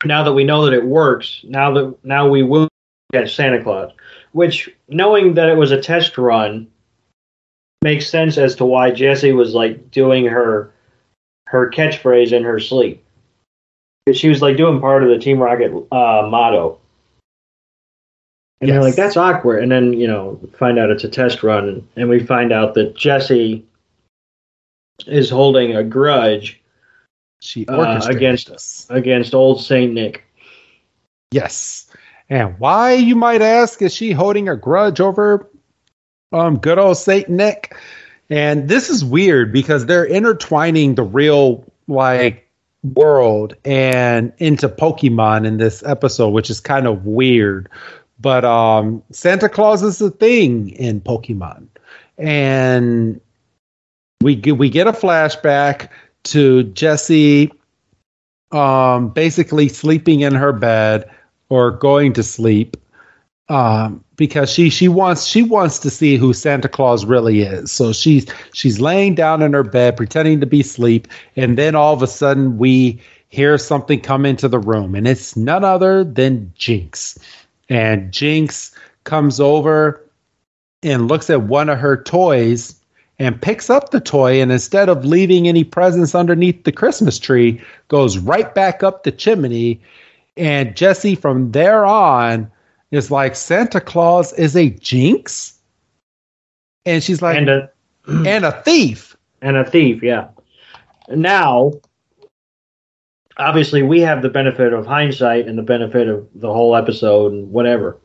now 0.07 0.25
that 0.25 0.33
we 0.33 0.45
know 0.45 0.65
that 0.65 0.73
it 0.73 0.87
works, 0.87 1.43
now 1.45 1.75
that 1.75 1.99
now 2.03 2.31
we 2.31 2.43
will 2.43 2.69
get 3.13 3.29
Santa 3.29 3.63
Claus, 3.63 3.93
which 4.33 4.71
knowing 4.89 5.35
that 5.35 5.51
it 5.51 5.57
was 5.59 5.71
a 5.71 5.83
test 5.83 6.17
run 6.17 6.67
makes 7.85 8.09
sense 8.09 8.39
as 8.39 8.57
to 8.57 8.65
why 8.65 8.91
Jessie 8.91 9.33
was 9.33 9.53
like 9.53 9.91
doing 9.91 10.25
her 10.25 10.73
her 11.47 11.71
catchphrase 11.71 12.33
in 12.33 12.45
her 12.45 12.59
sleep. 12.59 13.05
She 14.13 14.29
was 14.29 14.43
like 14.43 14.57
doing 14.57 14.81
part 14.81 15.03
of 15.03 15.09
the 15.09 15.19
Team 15.19 15.39
Rocket 15.39 15.73
uh, 15.93 16.29
motto. 16.31 16.79
And 18.61 18.71
they're 18.71 18.83
like, 18.83 18.97
that's 18.97 19.17
awkward. 19.17 19.63
And 19.63 19.71
then, 19.71 19.93
you 19.93 20.09
know, 20.09 20.41
find 20.59 20.79
out 20.81 20.91
it's 20.91 21.05
a 21.05 21.09
test 21.09 21.45
run. 21.45 21.87
And 21.95 22.09
we 22.09 22.19
find 22.25 22.53
out 22.53 22.75
that 22.75 22.97
Jessie 22.97 23.65
is 25.07 25.31
holding 25.31 25.77
a 25.77 25.85
grudge 25.85 26.61
She 27.41 27.65
Uh, 27.69 28.01
against- 28.09 28.49
this. 28.49 28.87
against 28.91 29.33
old 29.33 29.63
Saint 29.63 29.93
Nick. 29.93 30.25
Yes. 31.31 31.89
And 32.29 32.59
why, 32.59 32.95
you 32.95 33.15
might 33.15 33.43
ask, 33.43 33.81
is 33.81 33.95
she 33.95 34.11
holding 34.11 34.49
a 34.49 34.57
grudge 34.57 35.01
over 35.01 35.49
um, 36.33 36.59
good 36.59 36.81
old 36.81 36.97
Saint 36.97 37.29
Nick? 37.29 37.77
And 38.29 38.69
this 38.69 38.91
is 38.91 39.05
weird 39.05 39.53
because 39.53 39.87
they're 39.87 40.05
intertwining 40.05 40.97
the 40.97 41.05
real, 41.05 41.65
like, 41.87 42.48
world 42.95 43.55
and 43.65 44.33
into 44.39 44.69
Pokemon 44.69 45.47
in 45.47 45.59
this 45.59 45.83
episode, 45.85 46.31
which 46.31 46.51
is 46.51 46.61
kind 46.61 46.87
of 46.87 47.05
weird. 47.05 47.69
But 48.21 48.45
um, 48.45 49.03
Santa 49.13 49.49
Claus 49.49 49.83
is 49.83 50.01
a 50.01 50.11
thing 50.11 50.71
in 50.71 51.01
Pokemon. 51.01 51.69
And 52.17 53.21
we 54.23 54.37
we 54.37 54.71
get 54.71 54.89
a 54.89 54.93
flashback 54.93 55.89
to 56.25 56.65
Jessie 56.65 57.53
um, 58.51 59.11
basically 59.11 59.69
sleeping 59.69 60.21
in 60.21 60.35
her 60.35 60.53
bed 60.53 61.09
or 61.49 61.71
going 61.71 62.13
to 62.15 62.23
sleep 62.23 62.77
um, 63.49 64.05
because 64.19 64.51
she 64.51 64.69
she 64.69 64.89
wants 64.89 65.25
she 65.25 65.43
wants 65.43 65.79
to 65.79 65.89
see 65.89 66.17
who 66.17 66.35
Santa 66.35 66.69
Claus 66.69 67.07
really 67.07 67.41
is. 67.41 67.73
So 67.73 67.95
she's 67.95 68.27
she's 68.53 68.79
laying 68.79 69.15
down 69.15 69.41
in 69.41 69.55
her 69.55 69.63
bed 69.63 69.97
pretending 69.97 70.41
to 70.41 70.47
be 70.47 70.61
asleep, 70.61 71.09
and 71.37 71.57
then 71.57 71.75
all 71.75 71.95
of 71.95 72.03
a 72.03 72.07
sudden 72.07 72.59
we 72.59 73.01
hear 73.31 73.57
something 73.57 74.01
come 74.01 74.27
into 74.27 74.49
the 74.49 74.59
room, 74.59 74.95
and 74.95 75.09
it's 75.09 75.37
none 75.37 75.65
other 75.65 76.05
than 76.05 76.53
Jynx. 76.55 77.19
And 77.71 78.13
Jynx 78.13 78.75
comes 79.05 79.41
over 79.41 80.05
and 80.83 81.09
looks 81.09 81.31
at 81.31 81.43
one 81.43 81.69
of 81.69 81.79
her 81.79 82.03
toys 82.03 82.75
and 83.19 83.41
picks 83.41 83.69
up 83.69 83.91
the 83.91 84.01
toy 84.01 84.41
and 84.41 84.53
instead 84.53 84.89
of 84.89 85.05
leaving 85.05 85.49
any 85.49 85.65
presents 85.65 86.15
underneath 86.15 86.65
the 86.65 86.73
Christmas 86.73 87.19
tree, 87.19 87.61
goes 87.89 88.19
right 88.19 88.55
back 88.55 88.83
up 88.83 89.03
the 89.03 89.11
chimney. 89.11 89.81
And 90.37 90.77
Jesse, 90.77 91.17
from 91.17 91.51
there 91.51 91.85
on, 91.85 92.51
is 92.91 93.11
like, 93.11 93.37
Santa 93.37 93.81
Claus 93.81 94.33
is 94.35 94.57
a 94.57 94.71
Jynx? 94.71 95.59
And 96.85 97.03
she's 97.03 97.21
like, 97.21 97.37
and 97.37 97.49
a, 97.49 97.71
and 98.09 98.45
a 98.45 98.63
thief. 98.63 99.17
and 99.43 99.57
a 99.57 99.65
thief, 99.65 100.03
yeah. 100.03 100.29
Now, 101.09 101.73
obviously, 103.37 103.83
we 103.83 104.01
have 104.01 104.23
the 104.23 104.31
benefit 104.31 104.73
of 104.73 104.87
hindsight 104.87 105.47
and 105.47 105.59
the 105.59 105.63
benefit 105.63 106.09
of 106.09 106.29
the 106.35 106.53
whole 106.53 106.77
episode 106.77 107.33
and 107.33 107.51
whatever. 107.51 107.99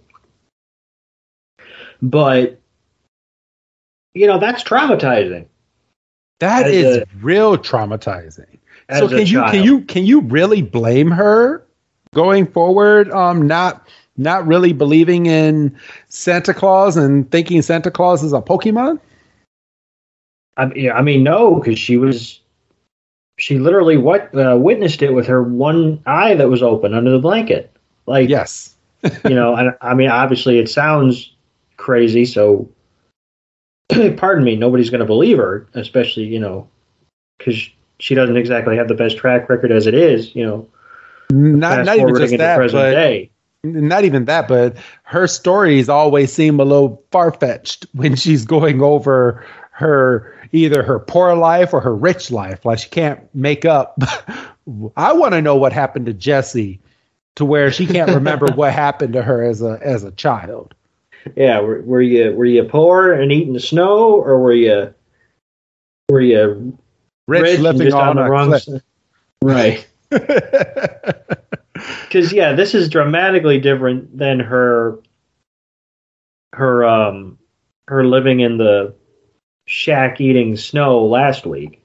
But, 2.02 2.60
you 4.14 4.28
know, 4.28 4.38
that's 4.40 4.64
traumatizing. 4.64 5.48
That 6.40 6.68
As 6.68 6.74
is 6.74 6.98
a- 6.98 7.06
real 7.22 7.58
traumatizing. 7.58 8.58
So 8.92 9.08
can 9.08 9.26
you 9.26 9.42
can 9.46 9.64
you 9.64 9.82
can 9.82 10.06
you 10.06 10.20
really 10.20 10.62
blame 10.62 11.10
her 11.10 11.66
going 12.14 12.46
forward? 12.46 13.10
Um, 13.12 13.48
not 13.48 13.88
not 14.18 14.46
really 14.46 14.74
believing 14.74 15.26
in 15.26 15.76
Santa 16.10 16.54
Claus 16.54 16.98
and 16.98 17.30
thinking 17.32 17.62
Santa 17.62 17.92
Claus 17.92 18.24
is 18.24 18.34
a 18.34 18.42
Pokemon. 18.42 19.00
I, 20.58 20.72
yeah, 20.76 20.94
I 20.94 21.02
mean, 21.02 21.24
no, 21.24 21.56
because 21.56 21.80
she 21.80 21.98
was, 21.98 22.40
she 23.38 23.58
literally 23.58 23.98
what 23.98 24.34
uh, 24.38 24.58
witnessed 24.58 25.02
it 25.02 25.14
with 25.14 25.26
her 25.28 25.42
one 25.42 26.02
eye 26.06 26.36
that 26.36 26.50
was 26.50 26.62
open 26.62 26.94
under 26.94 27.12
the 27.12 27.20
blanket. 27.20 27.76
Like, 28.06 28.30
Yes. 28.30 28.76
you 29.26 29.36
know, 29.36 29.54
I, 29.54 29.74
I 29.82 29.94
mean, 29.96 30.10
obviously 30.10 30.60
it 30.60 30.70
sounds 30.70 31.34
crazy, 31.76 32.24
so 32.24 32.70
pardon 34.18 34.44
me, 34.44 34.56
nobody's 34.56 34.90
going 34.90 35.00
to 35.00 35.06
believe 35.06 35.38
her, 35.38 35.68
especially, 35.74 36.24
you 36.24 36.40
know, 36.40 36.70
because 37.38 37.70
she 38.00 38.16
doesn't 38.16 38.38
exactly 38.38 38.78
have 38.78 38.88
the 38.88 38.94
best 38.94 39.18
track 39.18 39.50
record 39.50 39.72
as 39.72 39.88
it 39.88 39.94
is, 39.94 40.34
you 40.36 40.46
know, 40.46 40.68
Not 41.32 41.86
not 41.86 41.98
even 41.98 42.16
just 42.16 42.38
that, 42.38 42.56
present 42.56 42.82
but 42.82 42.92
day. 42.92 43.30
Not 43.64 44.04
even 44.04 44.26
that, 44.26 44.50
but 44.50 44.76
her 45.04 45.26
stories 45.26 45.88
always 45.88 46.34
seem 46.34 46.60
a 46.60 46.66
little 46.66 47.02
far 47.12 47.32
fetched 47.32 47.86
when 47.94 48.16
she's 48.16 48.46
going 48.46 48.82
over 48.82 49.46
her 49.72 50.36
either 50.52 50.84
her 50.84 51.00
poor 51.00 51.36
life 51.36 51.74
or 51.74 51.82
her 51.82 51.96
rich 51.96 52.30
life. 52.30 52.66
Like 52.66 52.80
she 52.80 52.90
can't 52.90 53.22
make 53.34 53.66
up. 53.66 53.98
I 54.98 55.14
want 55.14 55.34
to 55.34 55.42
know 55.42 55.56
what 55.56 55.74
happened 55.74 56.06
to 56.08 56.14
Jessie, 56.14 56.80
to 57.36 57.46
where 57.46 57.72
she 57.72 57.88
can't 57.88 58.12
remember 58.12 58.48
what 58.56 58.74
happened 58.74 59.14
to 59.14 59.22
her 59.22 59.44
as 59.44 59.62
a 59.62 59.80
as 59.82 60.04
a 60.04 60.12
child. 60.12 60.74
Yeah, 61.38 61.62
were, 61.62 61.82
were 61.84 62.02
you 62.02 62.34
were 62.34 62.46
you 62.46 62.64
poor 62.66 63.14
and 63.14 63.32
eating 63.32 63.58
snow, 63.60 64.16
or 64.16 64.40
were 64.40 64.54
you 64.54 64.94
were 66.10 66.22
you 66.22 66.78
Rich, 67.28 67.42
rich 67.42 67.60
living 67.60 67.94
on, 67.94 68.10
on 68.10 68.16
the 68.18 68.30
wrong 68.30 68.50
cliff. 68.50 68.64
side? 68.64 68.82
Right. 69.42 69.88
Because 71.74 72.32
yeah, 72.32 72.54
this 72.54 72.76
is 72.76 72.90
dramatically 72.90 73.60
different 73.60 74.18
than 74.18 74.40
her 74.40 75.00
her 76.54 76.86
um 76.86 77.38
her 77.88 78.06
living 78.06 78.40
in 78.40 78.58
the 78.58 78.94
shack 79.66 80.22
eating 80.22 80.56
snow 80.58 81.06
last 81.06 81.46
week. 81.46 81.84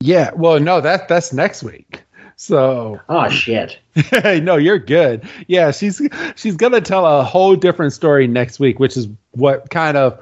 yeah, 0.00 0.30
well, 0.34 0.60
no, 0.60 0.80
that 0.80 1.08
that's 1.08 1.32
next 1.32 1.62
week. 1.62 2.02
So 2.36 3.00
Oh 3.08 3.28
shit. 3.28 3.78
no, 4.24 4.56
you're 4.56 4.78
good. 4.78 5.28
Yeah, 5.46 5.70
she's 5.70 6.00
she's 6.36 6.56
gonna 6.56 6.80
tell 6.80 7.06
a 7.06 7.22
whole 7.22 7.56
different 7.56 7.92
story 7.92 8.26
next 8.26 8.58
week, 8.58 8.78
which 8.80 8.96
is 8.96 9.08
what 9.30 9.70
kind 9.70 9.96
of 9.96 10.18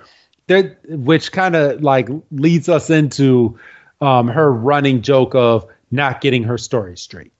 that 0.46 0.78
which 0.88 1.32
kind 1.32 1.56
of 1.56 1.82
like 1.82 2.08
leads 2.30 2.68
us 2.68 2.90
into 2.90 3.58
um, 4.00 4.28
her 4.28 4.52
running 4.52 5.02
joke 5.02 5.34
of 5.34 5.66
not 5.90 6.20
getting 6.20 6.42
her 6.42 6.58
story 6.58 6.96
straight. 6.96 7.32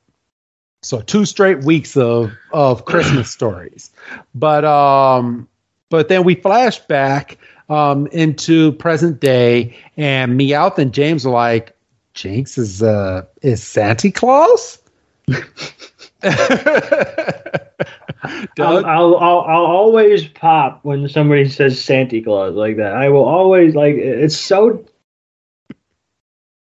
So 0.82 1.00
two 1.02 1.24
straight 1.24 1.64
weeks 1.64 1.96
of 1.96 2.32
of 2.52 2.84
Christmas 2.86 3.30
stories, 3.30 3.90
but 4.34 4.64
um, 4.64 5.48
but 5.90 6.08
then 6.08 6.24
we 6.24 6.34
flash 6.34 6.78
back 6.78 7.38
um 7.68 8.06
into 8.08 8.72
present 8.72 9.20
day, 9.20 9.76
and 9.96 10.38
Meowth 10.40 10.78
and 10.78 10.92
James 10.92 11.26
are 11.26 11.32
like, 11.32 11.76
Jynx 12.14 12.58
is 12.58 12.82
uh 12.82 13.26
is 13.42 13.62
Santa 13.62 14.10
Claus. 14.10 14.78
I'll, 18.58 18.84
I'll, 18.84 19.16
I'll 19.16 19.40
I'll 19.40 19.66
always 19.66 20.26
pop 20.28 20.80
when 20.82 21.08
somebody 21.08 21.48
says 21.48 21.82
Santa 21.82 22.20
Claus 22.22 22.54
like 22.54 22.76
that. 22.76 22.94
I 22.94 23.08
will 23.08 23.24
always 23.24 23.74
like 23.74 23.94
it's 23.94 24.36
so, 24.36 24.84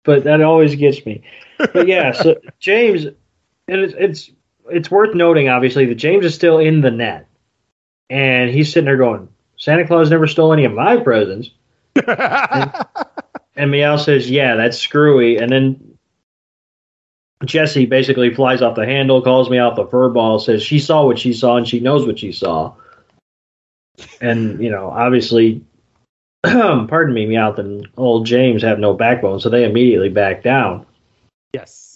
but 0.04 0.24
that 0.26 0.42
always 0.42 0.76
gets 0.76 1.06
me. 1.06 1.24
But 1.58 1.88
yeah, 1.88 2.12
so 2.12 2.40
James, 2.60 3.08
and 3.72 3.82
it's 3.82 3.94
it's 3.98 4.32
it's 4.70 4.92
worth 4.92 5.16
noting 5.16 5.50
obviously 5.50 5.86
that 5.86 5.96
James 5.96 6.26
is 6.26 6.36
still 6.36 6.60
in 6.60 6.82
the 6.82 6.92
net, 6.92 7.28
and 8.10 8.50
he's 8.50 8.72
sitting 8.72 8.86
there 8.86 8.98
going, 8.98 9.30
Santa 9.58 9.88
Claus 9.88 10.10
never 10.10 10.28
stole 10.28 10.54
any 10.54 10.66
of 10.66 10.74
my 10.74 10.98
presents. 10.98 11.50
And 13.56 13.70
Meowth 13.72 14.06
says, 14.06 14.30
"Yeah, 14.30 14.56
that's 14.56 14.78
screwy." 14.78 15.38
And 15.38 15.52
then 15.52 15.98
Jessie 17.46 17.86
basically 17.86 18.34
flies 18.34 18.62
off 18.62 18.76
the 18.76 18.86
handle, 18.86 19.22
calls 19.22 19.50
me 19.50 19.58
out 19.58 19.76
the 19.76 19.86
fur 19.86 20.10
ball, 20.10 20.40
says 20.40 20.64
she 20.64 20.80
saw 20.80 21.06
what 21.06 21.20
she 21.20 21.34
saw 21.34 21.58
and 21.58 21.68
she 21.68 21.80
knows 21.80 22.08
what 22.08 22.20
she 22.20 22.32
saw. 22.32 22.74
And 24.22 24.64
you 24.64 24.72
know, 24.72 24.90
obviously, 24.90 25.64
pardon 26.44 27.14
me, 27.14 27.28
Meowth 27.28 27.58
and 27.58 27.88
old 27.98 28.26
James 28.26 28.64
have 28.64 28.80
no 28.80 28.94
backbone, 28.94 29.40
so 29.40 29.50
they 29.50 29.66
immediately 29.66 30.10
back 30.10 30.44
down. 30.44 30.86
yes. 31.54 31.91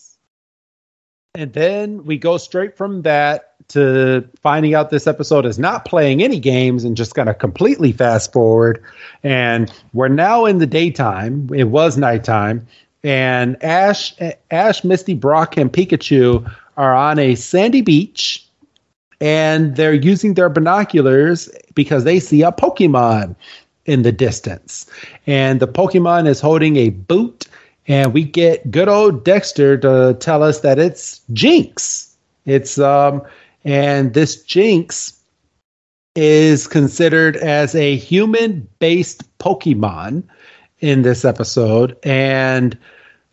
And 1.36 1.52
then 1.54 2.06
we 2.06 2.18
go 2.18 2.38
straight 2.38 2.78
from 2.78 3.02
that 3.02 3.54
to 3.70 4.28
finding 4.42 4.74
out 4.74 4.90
this 4.90 5.06
episode 5.06 5.46
is 5.46 5.60
not 5.60 5.86
playing 5.86 6.24
any 6.24 6.40
games 6.40 6.84
and 6.84 6.96
just 6.96 7.14
going 7.14 7.28
to 7.28 7.34
completely 7.34 7.92
fast 7.92 8.32
forward. 8.32 8.82
And 9.22 9.72
we're 9.94 10.08
now 10.08 10.46
in 10.46 10.60
the 10.60 10.66
daytime. 10.66 11.50
It 11.54 11.66
was 11.66 11.98
nighttime. 11.98 12.66
And 13.04 13.62
Ash, 13.64 14.14
Ash, 14.50 14.84
Misty, 14.84 15.14
Brock, 15.14 15.58
and 15.58 15.72
Pikachu 15.74 16.50
are 16.78 16.96
on 16.96 17.20
a 17.20 17.36
sandy 17.36 17.82
beach. 17.82 18.48
and 19.22 19.76
they're 19.76 19.94
using 19.94 20.34
their 20.34 20.50
binoculars 20.50 21.50
because 21.74 22.04
they 22.04 22.20
see 22.20 22.42
a 22.44 22.52
Pokemon 22.52 23.36
in 23.86 24.02
the 24.02 24.12
distance. 24.12 24.90
And 25.28 25.60
the 25.60 25.68
Pokemon 25.68 26.28
is 26.28 26.42
holding 26.42 26.76
a 26.78 26.90
boot, 26.90 27.46
and 27.88 28.14
we 28.14 28.24
get 28.24 28.70
good 28.72 28.88
old 28.88 29.24
Dexter 29.24 29.78
to 29.78 30.18
tell 30.20 30.44
us 30.44 30.62
that 30.62 30.80
it's 30.80 31.22
Jynx. 31.34 32.16
It's 32.46 32.78
um 32.78 33.22
and 33.64 34.14
this 34.14 34.44
Jynx 34.44 35.20
is 36.16 36.68
considered 36.68 37.36
as 37.38 37.76
a 37.76 37.96
human 37.98 38.68
based 38.80 39.24
Pokemon 39.40 40.24
in 40.80 41.02
this 41.02 41.26
episode, 41.26 41.98
and 42.04 42.78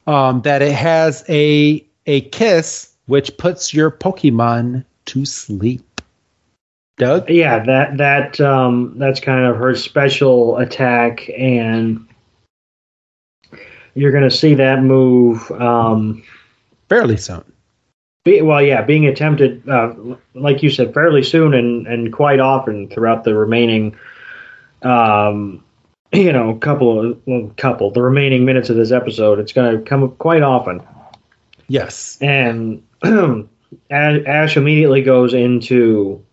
um, 0.07 0.43
that 0.43 0.63
it 0.63 0.73
has 0.73 1.25
a 1.29 1.85
a 2.07 2.23
kiss 2.23 2.93
which 3.07 3.37
puts 3.37 3.73
your 3.73 3.91
Pokemon 3.91 4.85
to 5.07 5.25
sleep. 5.25 6.01
Doug? 6.99 7.31
Yeah, 7.31 7.65
that 7.65 7.97
that 7.99 8.41
um, 8.41 8.95
that's 8.99 9.21
kind 9.21 9.45
of 9.45 9.57
her 9.57 9.75
special 9.75 10.57
attack, 10.59 11.31
and 11.39 12.07
you're 13.95 14.13
going 14.13 14.25
to 14.25 14.31
see 14.31 14.55
that 14.55 14.83
move 14.83 15.51
um, 15.53 16.23
fairly 16.89 17.17
soon. 17.17 17.45
Be, 18.25 18.41
well, 18.41 18.63
yeah, 18.63 18.83
being 18.83 19.07
attempted, 19.07 19.69
uh, 19.69 19.95
like 20.35 20.63
you 20.63 20.71
said, 20.71 20.95
fairly 20.95 21.25
soon 21.25 21.55
and 21.55 21.87
and 21.89 22.13
quite 22.13 22.39
often 22.39 22.89
throughout 22.89 23.25
the 23.25 23.35
remaining, 23.35 23.97
um, 24.83 25.65
you 26.13 26.33
know, 26.33 26.55
couple 26.55 27.11
of 27.11 27.21
well, 27.27 27.53
couple 27.57 27.91
the 27.91 28.03
remaining 28.03 28.45
minutes 28.45 28.71
of 28.71 28.77
this 28.77 28.93
episode. 28.93 29.41
It's 29.41 29.53
going 29.53 29.77
to 29.77 29.85
come 29.85 30.05
up 30.05 30.19
quite 30.19 30.43
often. 30.43 30.81
Yes, 31.67 32.17
and 32.21 32.83
Ash 33.91 34.57
immediately 34.57 35.03
goes 35.03 35.35
into 35.35 36.25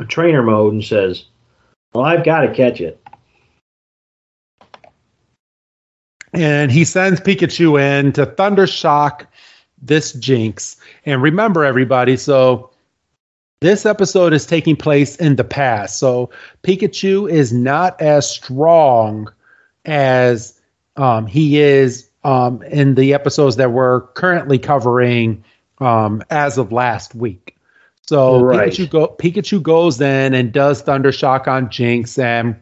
a 0.00 0.04
trainer 0.04 0.42
mode 0.42 0.72
and 0.72 0.84
says, 0.84 1.26
"Well, 1.92 2.04
I've 2.04 2.24
got 2.24 2.40
to 2.40 2.52
catch 2.52 2.80
it." 2.80 3.00
And 6.34 6.70
he 6.70 6.84
sends 6.84 7.20
Pikachu 7.20 7.80
in 7.80 8.12
to 8.12 8.26
Thundershock 8.26 9.26
this 9.80 10.12
Jynx. 10.12 10.76
And 11.06 11.22
remember, 11.22 11.64
everybody, 11.64 12.16
so 12.16 12.70
this 13.60 13.86
episode 13.86 14.32
is 14.32 14.46
taking 14.46 14.76
place 14.76 15.16
in 15.16 15.36
the 15.36 15.44
past. 15.44 15.98
So 15.98 16.30
Pikachu 16.62 17.30
is 17.30 17.52
not 17.52 18.00
as 18.00 18.28
strong 18.28 19.32
as 19.84 20.60
um, 20.96 21.26
he 21.26 21.60
is 21.60 22.08
um, 22.24 22.62
in 22.62 22.94
the 22.94 23.14
episodes 23.14 23.56
that 23.56 23.72
we're 23.72 24.02
currently 24.08 24.58
covering 24.58 25.44
um, 25.78 26.22
as 26.30 26.58
of 26.58 26.72
last 26.72 27.14
week. 27.14 27.56
So 28.06 28.40
right. 28.40 28.70
Pikachu, 28.70 28.90
go, 28.90 29.08
Pikachu 29.08 29.62
goes 29.62 30.00
in 30.00 30.34
and 30.34 30.52
does 30.52 30.82
Thundershock 30.82 31.48
on 31.48 31.70
Jynx, 31.70 32.18
and 32.18 32.56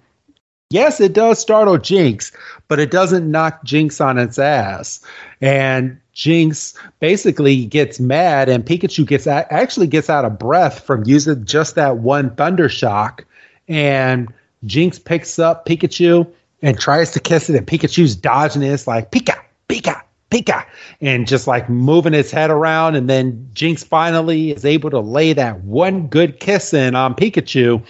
yes, 0.72 1.00
it 1.00 1.12
does 1.12 1.38
startle 1.38 1.78
Jynx, 1.78 2.32
but 2.68 2.80
it 2.80 2.90
doesn't 2.90 3.30
knock 3.30 3.62
Jynx 3.64 4.00
on 4.00 4.18
its 4.18 4.38
ass. 4.38 5.04
And 5.40 6.00
Jynx 6.12 6.74
basically 7.00 7.64
gets 7.66 8.00
mad, 8.00 8.48
and 8.48 8.64
Pikachu 8.64 9.06
gets 9.06 9.26
actually 9.26 9.86
gets 9.86 10.10
out 10.10 10.24
of 10.24 10.38
breath 10.38 10.84
from 10.84 11.04
using 11.06 11.44
just 11.44 11.74
that 11.74 11.98
one 11.98 12.34
thunder 12.34 12.68
shock. 12.68 13.24
And 13.68 14.32
Jynx 14.64 14.98
picks 14.98 15.38
up 15.38 15.66
Pikachu 15.66 16.30
and 16.62 16.78
tries 16.78 17.10
to 17.12 17.20
kiss 17.20 17.50
it, 17.50 17.56
and 17.56 17.66
Pikachu's 17.66 18.14
dodging 18.14 18.62
it. 18.62 18.68
It's 18.68 18.86
like 18.86 19.10
Pika, 19.10 19.40
Pika, 19.68 20.02
Pika, 20.30 20.64
and 21.00 21.26
just 21.26 21.46
like 21.46 21.68
moving 21.68 22.12
his 22.12 22.30
head 22.30 22.50
around. 22.50 22.94
And 22.94 23.08
then 23.08 23.48
Jynx 23.54 23.82
finally 23.82 24.52
is 24.52 24.64
able 24.64 24.90
to 24.90 25.00
lay 25.00 25.32
that 25.32 25.60
one 25.62 26.06
good 26.08 26.40
kiss 26.40 26.74
in 26.74 26.94
on 26.94 27.14
Pikachu, 27.14 27.82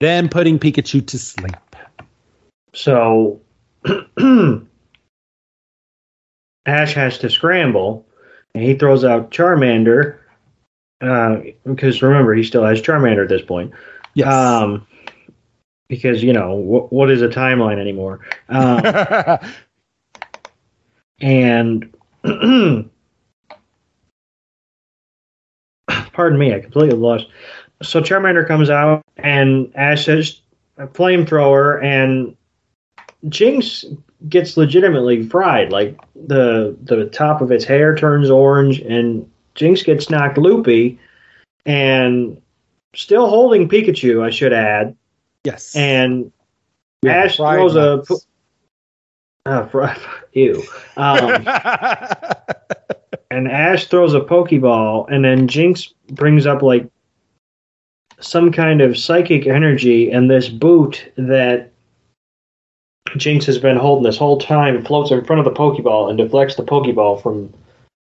then 0.00 0.28
putting 0.28 0.58
Pikachu 0.58 1.06
to 1.06 1.18
sleep. 1.18 1.56
So 2.78 3.40
Ash 6.64 6.94
has 6.94 7.18
to 7.18 7.28
scramble, 7.28 8.06
and 8.54 8.62
he 8.62 8.74
throws 8.74 9.04
out 9.04 9.32
Charmander 9.32 10.18
uh, 11.00 11.40
because 11.64 12.02
remember 12.02 12.34
he 12.34 12.44
still 12.44 12.64
has 12.64 12.80
Charmander 12.80 13.24
at 13.24 13.28
this 13.28 13.42
point. 13.42 13.72
Yes. 14.14 14.32
Um, 14.32 14.86
because 15.88 16.22
you 16.22 16.32
know 16.32 16.56
wh- 16.56 16.92
what 16.92 17.10
is 17.10 17.20
a 17.20 17.26
timeline 17.26 17.80
anymore? 17.80 18.20
Um, 18.48 18.80
and 21.20 21.92
pardon 26.12 26.38
me, 26.38 26.54
I 26.54 26.60
completely 26.60 26.96
lost. 26.96 27.26
So 27.82 28.00
Charmander 28.00 28.46
comes 28.46 28.70
out, 28.70 29.02
and 29.16 29.72
Ash 29.74 30.04
says 30.04 30.42
a 30.76 30.86
flamethrower, 30.86 31.82
and 31.82 32.36
Jynx 33.28 33.84
gets 34.28 34.56
legitimately 34.56 35.24
fried. 35.24 35.72
Like 35.72 35.98
the 36.14 36.76
the 36.82 37.06
top 37.06 37.40
of 37.40 37.50
its 37.50 37.64
hair 37.64 37.96
turns 37.96 38.30
orange, 38.30 38.80
and 38.80 39.28
Jynx 39.54 39.82
gets 39.82 40.10
knocked 40.10 40.38
loopy, 40.38 40.98
and 41.66 42.40
still 42.94 43.28
holding 43.28 43.68
Pikachu. 43.68 44.24
I 44.24 44.30
should 44.30 44.52
add. 44.52 44.96
Yes. 45.44 45.74
And 45.74 46.32
yeah, 47.02 47.24
Ash 47.24 47.36
throws 47.36 47.74
nuts. 47.74 48.10
a. 48.10 48.14
Uh, 49.46 49.94
ew. 50.34 50.62
Um, 50.98 51.46
and 53.30 53.48
Ash 53.48 53.86
throws 53.86 54.12
a 54.12 54.20
Pokeball, 54.20 55.10
and 55.10 55.24
then 55.24 55.48
Jynx 55.48 55.94
brings 56.10 56.44
up 56.44 56.60
like 56.60 56.86
some 58.20 58.52
kind 58.52 58.82
of 58.82 58.98
psychic 58.98 59.46
energy 59.46 60.10
and 60.10 60.30
this 60.30 60.50
boot 60.50 61.12
that 61.16 61.72
Jynx 63.16 63.46
has 63.46 63.58
been 63.58 63.76
holding 63.76 64.04
this 64.04 64.16
whole 64.16 64.38
time, 64.38 64.84
floats 64.84 65.10
in 65.10 65.24
front 65.24 65.40
of 65.40 65.44
the 65.44 65.58
Pokeball 65.58 66.08
and 66.08 66.18
deflects 66.18 66.56
the 66.56 66.64
Pokeball 66.64 67.22
from 67.22 67.52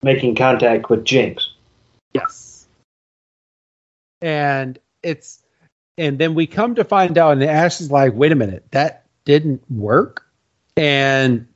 making 0.04 0.36
contact 0.36 0.90
with 0.90 1.06
Jynx. 1.06 1.52
Yes. 2.14 2.68
And 4.22 4.80
it's 5.04 5.44
and 5.98 6.20
then 6.20 6.36
we 6.36 6.48
come 6.48 6.76
to 6.76 6.84
find 6.84 7.18
out 7.18 7.34
and 7.34 7.44
Ash 7.44 7.82
is 7.82 7.92
like, 7.92 8.14
wait 8.14 8.32
a 8.32 8.36
minute, 8.36 8.66
that 8.72 9.06
didn't 9.26 9.64
work. 9.72 10.26
And 10.76 11.48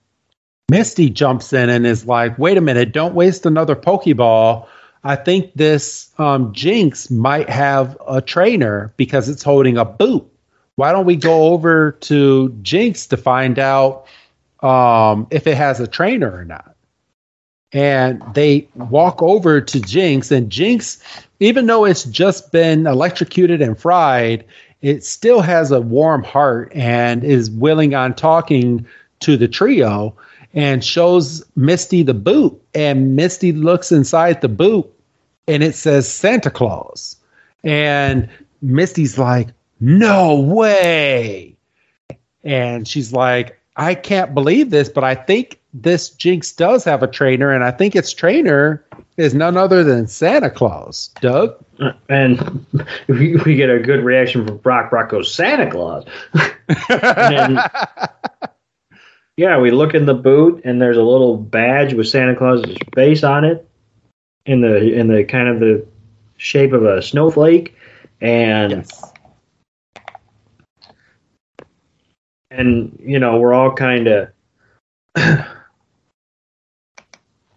Misty 0.70 1.10
jumps 1.10 1.54
in 1.54 1.70
and 1.70 1.86
is 1.86 2.06
like, 2.06 2.38
wait 2.39 2.58
a 2.58 2.62
minute, 2.62 2.92
don't 2.92 3.14
waste 3.14 3.46
another 3.46 3.76
Pokeball. 3.76 4.68
I 5.04 5.16
think 5.16 5.52
this 5.56 6.12
um, 6.18 6.54
Jynx 6.54 7.10
might 7.10 7.50
have 7.50 7.98
a 8.08 8.22
trainer 8.22 8.94
because 8.98 9.30
it's 9.30 9.44
holding 9.44 9.78
a 9.78 9.86
boot 9.86 10.30
why 10.76 10.91
don't 10.91 11.05
we 11.05 11.15
go 11.15 11.49
over 11.49 11.91
to 11.91 12.49
Jynx 12.61 13.07
to 13.07 13.17
find 13.17 13.59
out 13.59 14.05
um, 14.61 15.28
if 15.32 15.47
it 15.47 15.57
has 15.57 15.80
a 15.80 15.88
trainer 15.88 16.32
or 16.32 16.45
not? 16.45 16.76
And 17.74 18.22
they 18.34 18.67
walk 18.76 19.22
over 19.22 19.61
to 19.61 19.80
Jynx, 19.80 20.30
and 20.30 20.49
Jynx, 20.49 21.01
even 21.39 21.67
though 21.67 21.86
it's 21.86 22.03
just 22.03 22.51
been 22.51 22.86
electrocuted 22.86 23.61
and 23.61 23.80
fried, 23.80 24.43
it 24.82 25.05
still 25.05 25.41
has 25.41 25.72
a 25.72 25.80
warm 25.80 26.24
heart 26.24 26.72
and 26.76 27.24
is 27.24 27.49
willing 27.49 27.95
on 27.95 28.13
talking 28.13 28.86
to 29.22 29.38
the 29.38 29.47
trio 29.47 30.15
and 30.53 30.84
shows 30.84 31.45
Misty 31.55 32.03
the 32.03 32.13
boot. 32.13 32.61
And 32.74 33.15
Misty 33.15 33.51
looks 33.51 33.91
inside 33.91 34.41
the 34.41 34.49
boot 34.49 34.91
and 35.47 35.63
it 35.63 35.76
says 35.76 36.11
Santa 36.11 36.49
Claus. 36.49 37.15
And 37.63 38.28
Misty's 38.61 39.17
like, 39.17 39.49
no 39.82 40.39
way. 40.39 41.57
And 42.43 42.88
she's 42.88 43.11
like, 43.11 43.59
I 43.75 43.95
can't 43.95 44.34
believe 44.34 44.69
this, 44.69 44.89
but 44.89 45.03
I 45.03 45.15
think 45.15 45.59
this 45.73 46.09
Jynx 46.09 46.51
does 46.51 46.84
have 46.84 47.01
a 47.01 47.07
trainer, 47.07 47.51
and 47.51 47.63
I 47.63 47.71
think 47.71 47.95
its 47.95 48.13
trainer 48.13 48.86
is 49.17 49.34
none 49.34 49.57
other 49.57 49.84
than 49.84 50.07
Santa 50.07 50.49
Claus. 50.49 51.09
Doug? 51.21 51.55
Uh, 51.79 51.93
and 52.09 52.65
we, 53.07 53.38
we 53.38 53.55
get 53.55 53.69
a 53.69 53.79
good 53.79 54.03
reaction 54.03 54.45
from 54.45 54.57
Brock. 54.57 54.89
Brock 54.89 55.09
goes, 55.09 55.34
Santa 55.34 55.69
Claus. 55.69 56.05
and, 56.89 57.59
yeah, 59.38 59.57
we 59.59 59.71
look 59.71 59.93
in 59.93 60.05
the 60.05 60.13
boot, 60.13 60.61
and 60.63 60.82
there's 60.82 60.97
a 60.97 61.03
little 61.03 61.38
badge 61.38 61.93
with 61.93 62.07
Santa 62.07 62.36
Claus's 62.36 62.77
face 62.93 63.23
on 63.23 63.45
it 63.45 63.67
in 64.45 64.61
the 64.61 64.93
in 64.93 65.07
the 65.07 65.23
kind 65.23 65.47
of 65.47 65.59
the 65.59 65.86
shape 66.38 66.73
of 66.73 66.84
a 66.84 67.01
snowflake. 67.01 67.75
And 68.19 68.71
yes 68.71 69.11
and 72.52 72.99
you 73.02 73.18
know 73.18 73.39
we're 73.39 73.54
all 73.54 73.74
kind 73.74 74.08
of 74.08 74.30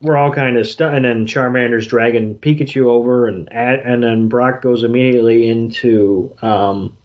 we're 0.00 0.16
all 0.16 0.32
kind 0.32 0.56
of 0.56 0.66
stunned. 0.66 0.96
And 0.96 1.04
then 1.04 1.26
Charmander's 1.26 1.86
dragging 1.86 2.38
Pikachu 2.38 2.86
over, 2.86 3.26
and 3.26 3.52
and 3.52 4.02
then 4.02 4.28
Brock 4.28 4.62
goes 4.62 4.84
immediately 4.84 5.48
into 5.48 6.34
um, 6.42 6.96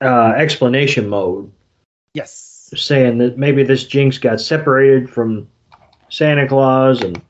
uh, 0.00 0.32
explanation 0.36 1.08
mode. 1.08 1.50
Yes, 2.14 2.70
saying 2.74 3.18
that 3.18 3.38
maybe 3.38 3.62
this 3.62 3.84
Jynx 3.84 4.18
got 4.18 4.40
separated 4.40 5.08
from 5.08 5.48
Santa 6.08 6.48
Claus, 6.48 7.02
and 7.02 7.22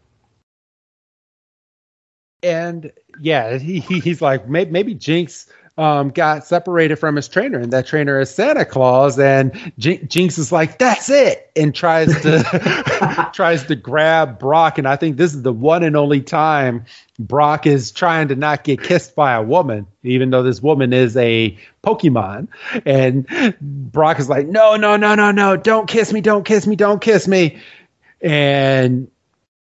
and 2.42 2.92
yeah, 3.20 3.58
he, 3.58 3.80
he's 3.80 4.22
like 4.22 4.48
maybe, 4.48 4.70
maybe 4.70 4.94
Jynx 4.94 5.50
um, 5.78 6.08
got 6.08 6.44
separated 6.44 6.96
from 6.96 7.14
his 7.14 7.28
trainer, 7.28 7.58
and 7.60 7.72
that 7.72 7.86
trainer 7.86 8.18
is 8.18 8.28
Santa 8.28 8.64
Claus. 8.64 9.16
And 9.16 9.72
Jynx 9.78 10.36
is 10.36 10.50
like, 10.50 10.78
"That's 10.78 11.08
it," 11.08 11.50
and 11.54 11.72
tries 11.72 12.08
to 12.22 13.30
tries 13.32 13.64
to 13.66 13.76
grab 13.76 14.40
Brock. 14.40 14.76
And 14.76 14.88
I 14.88 14.96
think 14.96 15.16
this 15.16 15.32
is 15.32 15.42
the 15.42 15.52
one 15.52 15.84
and 15.84 15.96
only 15.96 16.20
time 16.20 16.84
Brock 17.20 17.64
is 17.64 17.92
trying 17.92 18.26
to 18.28 18.34
not 18.34 18.64
get 18.64 18.82
kissed 18.82 19.14
by 19.14 19.32
a 19.34 19.42
woman, 19.42 19.86
even 20.02 20.30
though 20.30 20.42
this 20.42 20.60
woman 20.60 20.92
is 20.92 21.16
a 21.16 21.56
Pokemon. 21.84 22.48
And 22.84 23.54
Brock 23.60 24.18
is 24.18 24.28
like, 24.28 24.48
"No, 24.48 24.74
no, 24.74 24.96
no, 24.96 25.14
no, 25.14 25.30
no! 25.30 25.56
Don't 25.56 25.86
kiss 25.88 26.12
me! 26.12 26.20
Don't 26.20 26.44
kiss 26.44 26.66
me! 26.66 26.74
Don't 26.74 27.00
kiss 27.00 27.28
me!" 27.28 27.56
And 28.20 29.08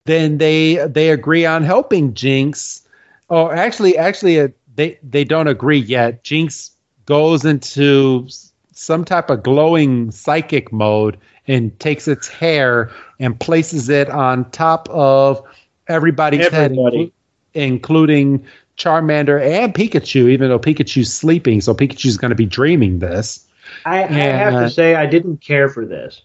then 0.06 0.38
they 0.38 0.86
they 0.86 1.12
agree 1.12 1.46
on 1.46 1.64
helping 1.64 2.14
Jynx. 2.14 2.82
Oh, 3.30 3.50
actually, 3.50 3.98
actually, 3.98 4.42
uh, 4.42 4.50
they 4.76 5.00
they 5.04 5.24
don't 5.24 5.48
agree 5.48 5.80
yet. 5.80 6.24
Jynx 6.24 6.72
goes 7.06 7.46
into 7.46 8.28
some 8.72 9.06
type 9.06 9.30
of 9.30 9.44
glowing 9.44 10.12
psychic 10.12 10.72
mode 10.72 11.18
and 11.48 11.78
takes 11.80 12.08
its 12.08 12.28
hair 12.28 12.92
and 13.20 13.40
places 13.40 13.90
it 13.90 14.10
on 14.10 14.50
top 14.52 14.90
of 14.90 15.42
everybody's 15.88 16.48
Everybody. 16.48 17.00
head, 17.00 17.12
including 17.54 18.46
Charmander 18.78 19.42
and 19.42 19.74
Pikachu. 19.74 20.30
Even 20.30 20.50
though 20.50 20.60
Pikachu's 20.60 21.14
sleeping, 21.14 21.62
so 21.62 21.74
Pikachu's 21.74 22.18
going 22.18 22.30
to 22.30 22.36
be 22.36 22.46
dreaming 22.46 23.00
this. 23.00 23.46
I, 23.86 24.04
I 24.04 24.08
have 24.08 24.54
to 24.54 24.70
say, 24.70 24.96
I 24.96 25.06
didn't 25.06 25.38
care 25.38 25.70
for 25.70 25.86
this. 25.86 26.22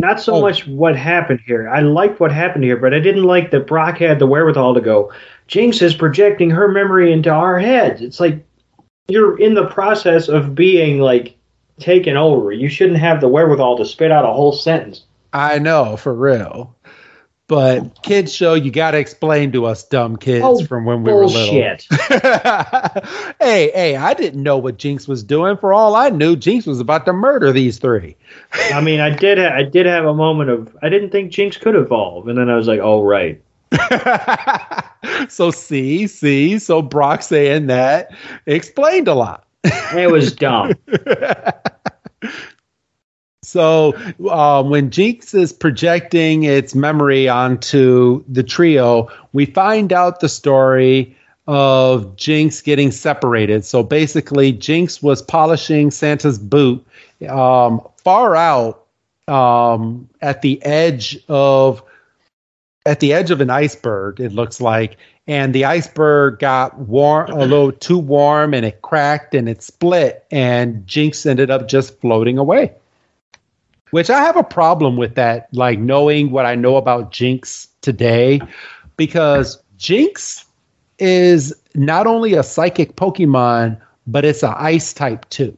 Not 0.00 0.20
so 0.20 0.34
oh. 0.34 0.40
much 0.40 0.66
what 0.66 0.96
happened 0.96 1.40
here. 1.46 1.68
I 1.68 1.80
liked 1.80 2.18
what 2.18 2.32
happened 2.32 2.64
here, 2.64 2.76
but 2.76 2.92
I 2.92 2.98
didn't 2.98 3.22
like 3.22 3.52
that 3.52 3.68
Brock 3.68 3.98
had 3.98 4.18
the 4.18 4.26
wherewithal 4.26 4.74
to 4.74 4.80
go. 4.80 5.12
Jynx 5.52 5.82
is 5.82 5.94
projecting 5.94 6.48
her 6.48 6.66
memory 6.66 7.12
into 7.12 7.28
our 7.28 7.58
heads. 7.58 8.00
It's 8.00 8.18
like 8.18 8.42
you're 9.08 9.38
in 9.38 9.52
the 9.52 9.66
process 9.66 10.28
of 10.28 10.54
being 10.54 10.98
like 10.98 11.36
taken 11.78 12.16
over. 12.16 12.52
You 12.52 12.70
shouldn't 12.70 12.98
have 13.00 13.20
the 13.20 13.28
wherewithal 13.28 13.76
to 13.76 13.84
spit 13.84 14.10
out 14.10 14.24
a 14.24 14.32
whole 14.32 14.54
sentence. 14.54 15.04
I 15.34 15.58
know, 15.58 15.98
for 15.98 16.14
real. 16.14 16.74
But 17.48 18.02
kids 18.02 18.32
show 18.32 18.54
you 18.54 18.70
got 18.70 18.92
to 18.92 18.98
explain 18.98 19.52
to 19.52 19.66
us 19.66 19.86
dumb 19.86 20.16
kids 20.16 20.42
oh, 20.42 20.64
from 20.64 20.86
when 20.86 21.02
we 21.02 21.12
bullshit. 21.12 21.86
were 21.90 21.98
little. 21.98 23.02
hey, 23.38 23.70
hey, 23.74 23.96
I 23.96 24.14
didn't 24.14 24.42
know 24.42 24.56
what 24.56 24.78
Jynx 24.78 25.06
was 25.06 25.22
doing. 25.22 25.58
For 25.58 25.74
all 25.74 25.94
I 25.96 26.08
knew, 26.08 26.34
Jynx 26.34 26.64
was 26.64 26.80
about 26.80 27.04
to 27.04 27.12
murder 27.12 27.52
these 27.52 27.76
three. 27.76 28.16
I 28.72 28.80
mean, 28.80 29.00
I 29.00 29.10
did, 29.10 29.36
ha- 29.36 29.54
I 29.54 29.64
did 29.64 29.84
have 29.84 30.06
a 30.06 30.14
moment 30.14 30.48
of 30.48 30.74
I 30.80 30.88
didn't 30.88 31.10
think 31.10 31.30
Jynx 31.30 31.58
could 31.58 31.74
evolve, 31.74 32.28
and 32.28 32.38
then 32.38 32.48
I 32.48 32.56
was 32.56 32.68
like, 32.68 32.80
oh 32.80 33.02
right. 33.02 33.42
so 35.28 35.50
see, 35.50 36.06
see, 36.06 36.58
so 36.58 36.82
Brock 36.82 37.22
saying 37.22 37.66
that 37.66 38.10
explained 38.46 39.08
a 39.08 39.14
lot. 39.14 39.46
it 39.64 40.10
was 40.10 40.32
dumb. 40.32 40.72
So 43.52 43.94
um, 44.30 44.70
when 44.70 44.90
Jynx 44.90 45.34
is 45.34 45.52
projecting 45.52 46.44
its 46.44 46.74
memory 46.74 47.28
onto 47.28 48.24
the 48.26 48.42
trio, 48.42 49.08
we 49.34 49.44
find 49.44 49.92
out 49.92 50.20
the 50.20 50.28
story 50.28 51.14
of 51.46 52.16
Jynx 52.16 52.62
getting 52.62 52.90
separated. 52.90 53.64
So 53.64 53.82
basically, 53.82 54.52
Jynx 54.52 55.02
was 55.02 55.20
polishing 55.20 55.90
Santa's 55.90 56.38
boot 56.38 56.86
um, 57.28 57.86
far 57.98 58.36
out 58.36 58.86
um, 59.28 60.08
at 60.22 60.40
the 60.42 60.62
edge 60.64 61.18
of 61.28 61.82
at 62.86 63.00
the 63.00 63.12
edge 63.12 63.30
of 63.30 63.40
an 63.40 63.50
iceberg. 63.50 64.20
It 64.20 64.32
looks 64.32 64.60
like, 64.60 64.96
and 65.26 65.54
the 65.54 65.64
iceberg 65.64 66.38
got 66.38 66.78
warm 66.78 67.30
a 67.30 67.46
little 67.46 67.72
too 67.72 67.98
warm, 67.98 68.54
and 68.54 68.66
it 68.66 68.82
cracked 68.82 69.34
and 69.34 69.48
it 69.48 69.62
split, 69.62 70.24
and 70.30 70.86
Jynx 70.86 71.24
ended 71.26 71.50
up 71.50 71.68
just 71.68 72.00
floating 72.00 72.38
away. 72.38 72.72
Which 73.90 74.08
I 74.08 74.20
have 74.22 74.36
a 74.36 74.44
problem 74.44 74.96
with 74.96 75.14
that, 75.16 75.48
like 75.52 75.78
knowing 75.78 76.30
what 76.30 76.46
I 76.46 76.54
know 76.54 76.76
about 76.76 77.12
Jynx 77.12 77.68
today, 77.82 78.40
because 78.96 79.62
Jynx 79.76 80.46
is 80.98 81.54
not 81.74 82.06
only 82.06 82.34
a 82.34 82.42
psychic 82.42 82.96
Pokemon, 82.96 83.80
but 84.06 84.24
it's 84.24 84.42
an 84.42 84.54
ice 84.56 84.92
type 84.92 85.28
too. 85.28 85.56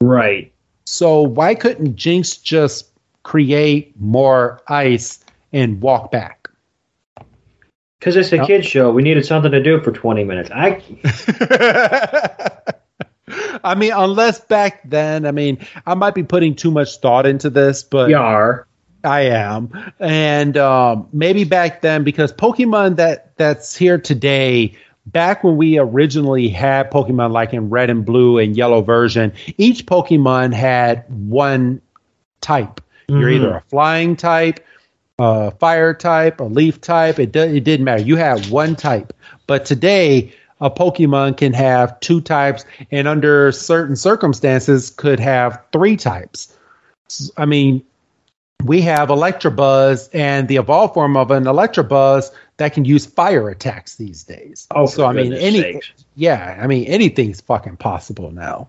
Right. 0.00 0.52
So 0.86 1.22
why 1.22 1.54
couldn't 1.54 1.96
Jynx 1.96 2.36
just 2.36 2.88
create 3.22 3.92
more 4.00 4.60
ice 4.68 5.22
and 5.52 5.80
walk 5.80 6.10
back? 6.10 6.37
Because 7.98 8.16
it's 8.16 8.32
a 8.32 8.44
kids 8.44 8.66
show. 8.66 8.92
We 8.92 9.02
needed 9.02 9.26
something 9.26 9.50
to 9.50 9.62
do 9.62 9.80
for 9.82 9.90
20 9.90 10.24
minutes. 10.24 10.50
I 10.52 10.82
I 13.64 13.74
mean, 13.74 13.92
unless 13.94 14.40
back 14.40 14.80
then, 14.88 15.26
I 15.26 15.32
mean, 15.32 15.58
I 15.86 15.94
might 15.94 16.14
be 16.14 16.22
putting 16.22 16.54
too 16.54 16.70
much 16.70 16.98
thought 16.98 17.26
into 17.26 17.50
this, 17.50 17.82
but 17.82 18.10
you 18.10 18.16
are. 18.16 18.66
I 19.04 19.20
am, 19.22 19.92
and 20.00 20.56
um, 20.56 21.08
maybe 21.12 21.44
back 21.44 21.82
then 21.82 22.02
because 22.02 22.32
Pokemon 22.32 22.96
that 22.96 23.36
that's 23.36 23.76
here 23.76 23.98
today. 23.98 24.76
Back 25.06 25.42
when 25.42 25.56
we 25.56 25.78
originally 25.78 26.48
had 26.48 26.90
Pokemon, 26.90 27.32
like 27.32 27.54
in 27.54 27.70
Red 27.70 27.88
and 27.88 28.04
Blue 28.04 28.36
and 28.36 28.54
Yellow 28.54 28.82
version, 28.82 29.32
each 29.56 29.86
Pokemon 29.86 30.52
had 30.52 31.04
one 31.08 31.80
type. 32.42 32.82
Mm-hmm. 33.08 33.20
You're 33.20 33.30
either 33.30 33.56
a 33.56 33.60
flying 33.70 34.16
type, 34.16 34.60
a 35.18 35.50
fire 35.52 35.94
type, 35.94 36.40
a 36.40 36.44
leaf 36.44 36.80
type. 36.80 37.18
It, 37.18 37.34
it 37.34 37.64
didn't 37.64 37.84
matter. 37.84 38.02
You 38.02 38.16
had 38.16 38.46
one 38.46 38.76
type. 38.76 39.12
But 39.46 39.64
today, 39.64 40.32
a 40.60 40.70
Pokemon 40.70 41.36
can 41.36 41.52
have 41.52 41.98
two 42.00 42.20
types, 42.20 42.64
and 42.90 43.06
under 43.06 43.52
certain 43.52 43.96
circumstances, 43.96 44.90
could 44.90 45.20
have 45.20 45.62
three 45.72 45.96
types. 45.96 46.56
I 47.36 47.46
mean, 47.46 47.84
we 48.64 48.80
have 48.82 49.08
Electabuzz 49.08 50.08
and 50.12 50.48
the 50.48 50.56
evolved 50.56 50.94
form 50.94 51.16
of 51.16 51.30
an 51.30 51.44
Electabuzz 51.44 52.30
that 52.56 52.72
can 52.72 52.84
use 52.84 53.06
fire 53.06 53.48
attacks 53.48 53.96
these 53.96 54.24
days. 54.24 54.66
Oh, 54.74 54.86
so 54.86 55.06
I 55.06 55.12
mean, 55.12 55.32
any 55.32 55.80
yeah, 56.16 56.58
I 56.60 56.66
mean, 56.66 56.84
anything's 56.86 57.40
fucking 57.40 57.76
possible 57.76 58.32
now. 58.32 58.68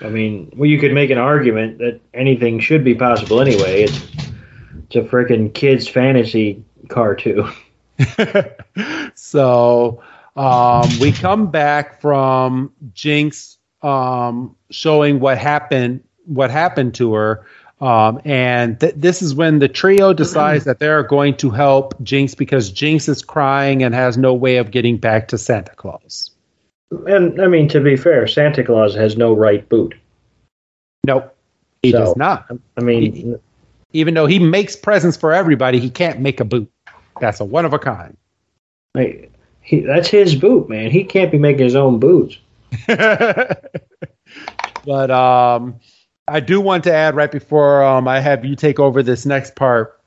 I 0.00 0.08
mean, 0.08 0.50
well, 0.56 0.68
you 0.68 0.78
could 0.78 0.94
make 0.94 1.10
an 1.10 1.18
argument 1.18 1.78
that 1.78 2.00
anything 2.14 2.58
should 2.58 2.84
be 2.84 2.94
possible 2.94 3.40
anyway. 3.40 3.82
It's 3.82 4.00
it's 4.90 4.96
a 4.96 5.08
freaking 5.08 5.52
kids 5.54 5.88
fantasy 5.88 6.62
cartoon. 6.88 7.50
so 9.14 10.02
um, 10.36 10.88
we 11.00 11.12
come 11.12 11.50
back 11.50 12.00
from 12.00 12.72
Jynx 12.92 13.58
um, 13.82 14.56
showing 14.70 15.20
what 15.20 15.38
happened, 15.38 16.02
what 16.26 16.50
happened 16.50 16.94
to 16.94 17.14
her, 17.14 17.46
um, 17.80 18.20
and 18.24 18.78
th- 18.78 18.94
this 18.96 19.22
is 19.22 19.34
when 19.34 19.58
the 19.58 19.68
trio 19.68 20.12
decides 20.12 20.64
that 20.64 20.80
they're 20.80 21.02
going 21.02 21.36
to 21.38 21.50
help 21.50 21.94
Jynx 22.02 22.34
because 22.34 22.70
Jynx 22.70 23.08
is 23.08 23.22
crying 23.22 23.82
and 23.82 23.94
has 23.94 24.18
no 24.18 24.34
way 24.34 24.56
of 24.56 24.70
getting 24.70 24.98
back 24.98 25.28
to 25.28 25.38
Santa 25.38 25.74
Claus. 25.74 26.30
And 27.06 27.40
I 27.40 27.46
mean, 27.46 27.68
to 27.68 27.80
be 27.80 27.96
fair, 27.96 28.26
Santa 28.26 28.64
Claus 28.64 28.94
has 28.96 29.16
no 29.16 29.32
right 29.32 29.66
boot. 29.68 29.94
Nope, 31.06 31.34
he 31.82 31.92
so, 31.92 31.98
does 31.98 32.16
not. 32.16 32.50
I 32.76 32.80
mean, 32.82 33.40
even 33.92 34.14
though 34.14 34.26
he 34.26 34.38
makes 34.38 34.76
presents 34.76 35.16
for 35.16 35.32
everybody, 35.32 35.80
he 35.80 35.90
can't 35.90 36.20
make 36.20 36.40
a 36.40 36.44
boot. 36.44 36.70
That's 37.20 37.40
a 37.40 37.44
one 37.44 37.64
of 37.64 37.72
a 37.72 37.78
kind. 37.78 38.16
He, 39.62 39.80
that's 39.80 40.08
his 40.08 40.34
boot, 40.34 40.68
man. 40.68 40.90
He 40.90 41.04
can't 41.04 41.30
be 41.30 41.38
making 41.38 41.64
his 41.64 41.76
own 41.76 41.98
boots. 41.98 42.38
but 42.86 43.70
um, 45.10 45.80
I 46.26 46.40
do 46.40 46.60
want 46.60 46.84
to 46.84 46.92
add 46.92 47.14
right 47.14 47.30
before 47.30 47.84
um, 47.84 48.08
I 48.08 48.20
have 48.20 48.44
you 48.44 48.56
take 48.56 48.80
over 48.80 49.02
this 49.02 49.26
next 49.26 49.56
part, 49.56 50.00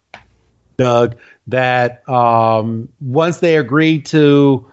Doug, 0.78 1.18
that 1.48 2.08
um, 2.10 2.90
once 3.00 3.40
they 3.40 3.58
agree 3.58 4.02
to 4.04 4.72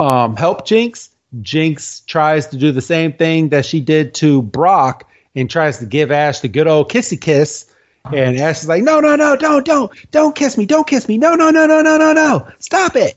um, 0.00 0.36
help 0.36 0.66
Jynx, 0.66 1.10
Jynx 1.40 2.00
tries 2.00 2.46
to 2.48 2.56
do 2.56 2.72
the 2.72 2.82
same 2.82 3.12
thing 3.12 3.48
that 3.48 3.66
she 3.66 3.80
did 3.80 4.14
to 4.14 4.42
Brock 4.42 5.08
and 5.34 5.50
tries 5.50 5.78
to 5.78 5.86
give 5.86 6.12
Ash 6.12 6.40
the 6.40 6.48
good 6.48 6.66
old 6.66 6.90
kissy 6.90 7.20
kiss 7.20 7.73
and 8.12 8.36
Ash 8.36 8.62
is 8.62 8.68
like, 8.68 8.82
no, 8.82 9.00
no, 9.00 9.16
no, 9.16 9.34
don't, 9.36 9.64
don't, 9.64 9.90
don't 10.10 10.36
kiss 10.36 10.58
me, 10.58 10.66
don't 10.66 10.86
kiss 10.86 11.08
me, 11.08 11.16
no, 11.16 11.34
no, 11.34 11.50
no, 11.50 11.66
no, 11.66 11.80
no, 11.80 11.96
no, 11.96 12.12
no, 12.12 12.46
stop 12.58 12.96
it. 12.96 13.16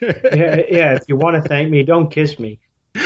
yeah, 0.02 0.60
yeah. 0.68 0.94
If 0.94 1.08
you 1.08 1.16
want 1.16 1.42
to 1.42 1.48
thank 1.48 1.70
me, 1.70 1.82
don't 1.82 2.10
kiss 2.10 2.38
me. 2.38 2.58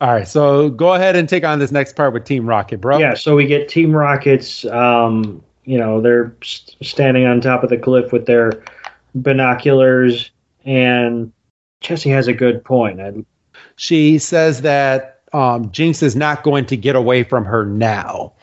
All 0.00 0.12
right, 0.12 0.28
so 0.28 0.68
go 0.68 0.94
ahead 0.94 1.16
and 1.16 1.28
take 1.28 1.44
on 1.44 1.58
this 1.58 1.72
next 1.72 1.96
part 1.96 2.12
with 2.12 2.24
Team 2.24 2.46
Rocket, 2.46 2.80
bro. 2.80 2.98
Yeah, 2.98 3.14
so 3.14 3.34
we 3.36 3.46
get 3.46 3.68
Team 3.68 3.96
Rockets. 3.96 4.66
Um, 4.66 5.42
you 5.64 5.78
know, 5.78 6.00
they're 6.00 6.36
st- 6.42 6.76
standing 6.86 7.24
on 7.24 7.40
top 7.40 7.62
of 7.62 7.70
the 7.70 7.78
cliff 7.78 8.12
with 8.12 8.26
their 8.26 8.62
binoculars, 9.14 10.30
and 10.66 11.32
Jessie 11.80 12.10
has 12.10 12.28
a 12.28 12.34
good 12.34 12.62
point. 12.62 13.00
I, 13.00 13.12
she 13.76 14.18
says 14.18 14.60
that 14.60 15.22
um, 15.32 15.70
Jynx 15.70 16.02
is 16.02 16.14
not 16.14 16.42
going 16.42 16.66
to 16.66 16.76
get 16.76 16.96
away 16.96 17.24
from 17.24 17.46
her 17.46 17.64
now 17.64 18.34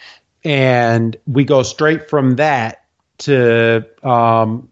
and 0.44 1.16
we 1.28 1.44
go 1.46 1.64
straight 1.64 2.10
from 2.10 2.36
that 2.38 2.86
to 3.20 3.86
um, 4.04 4.70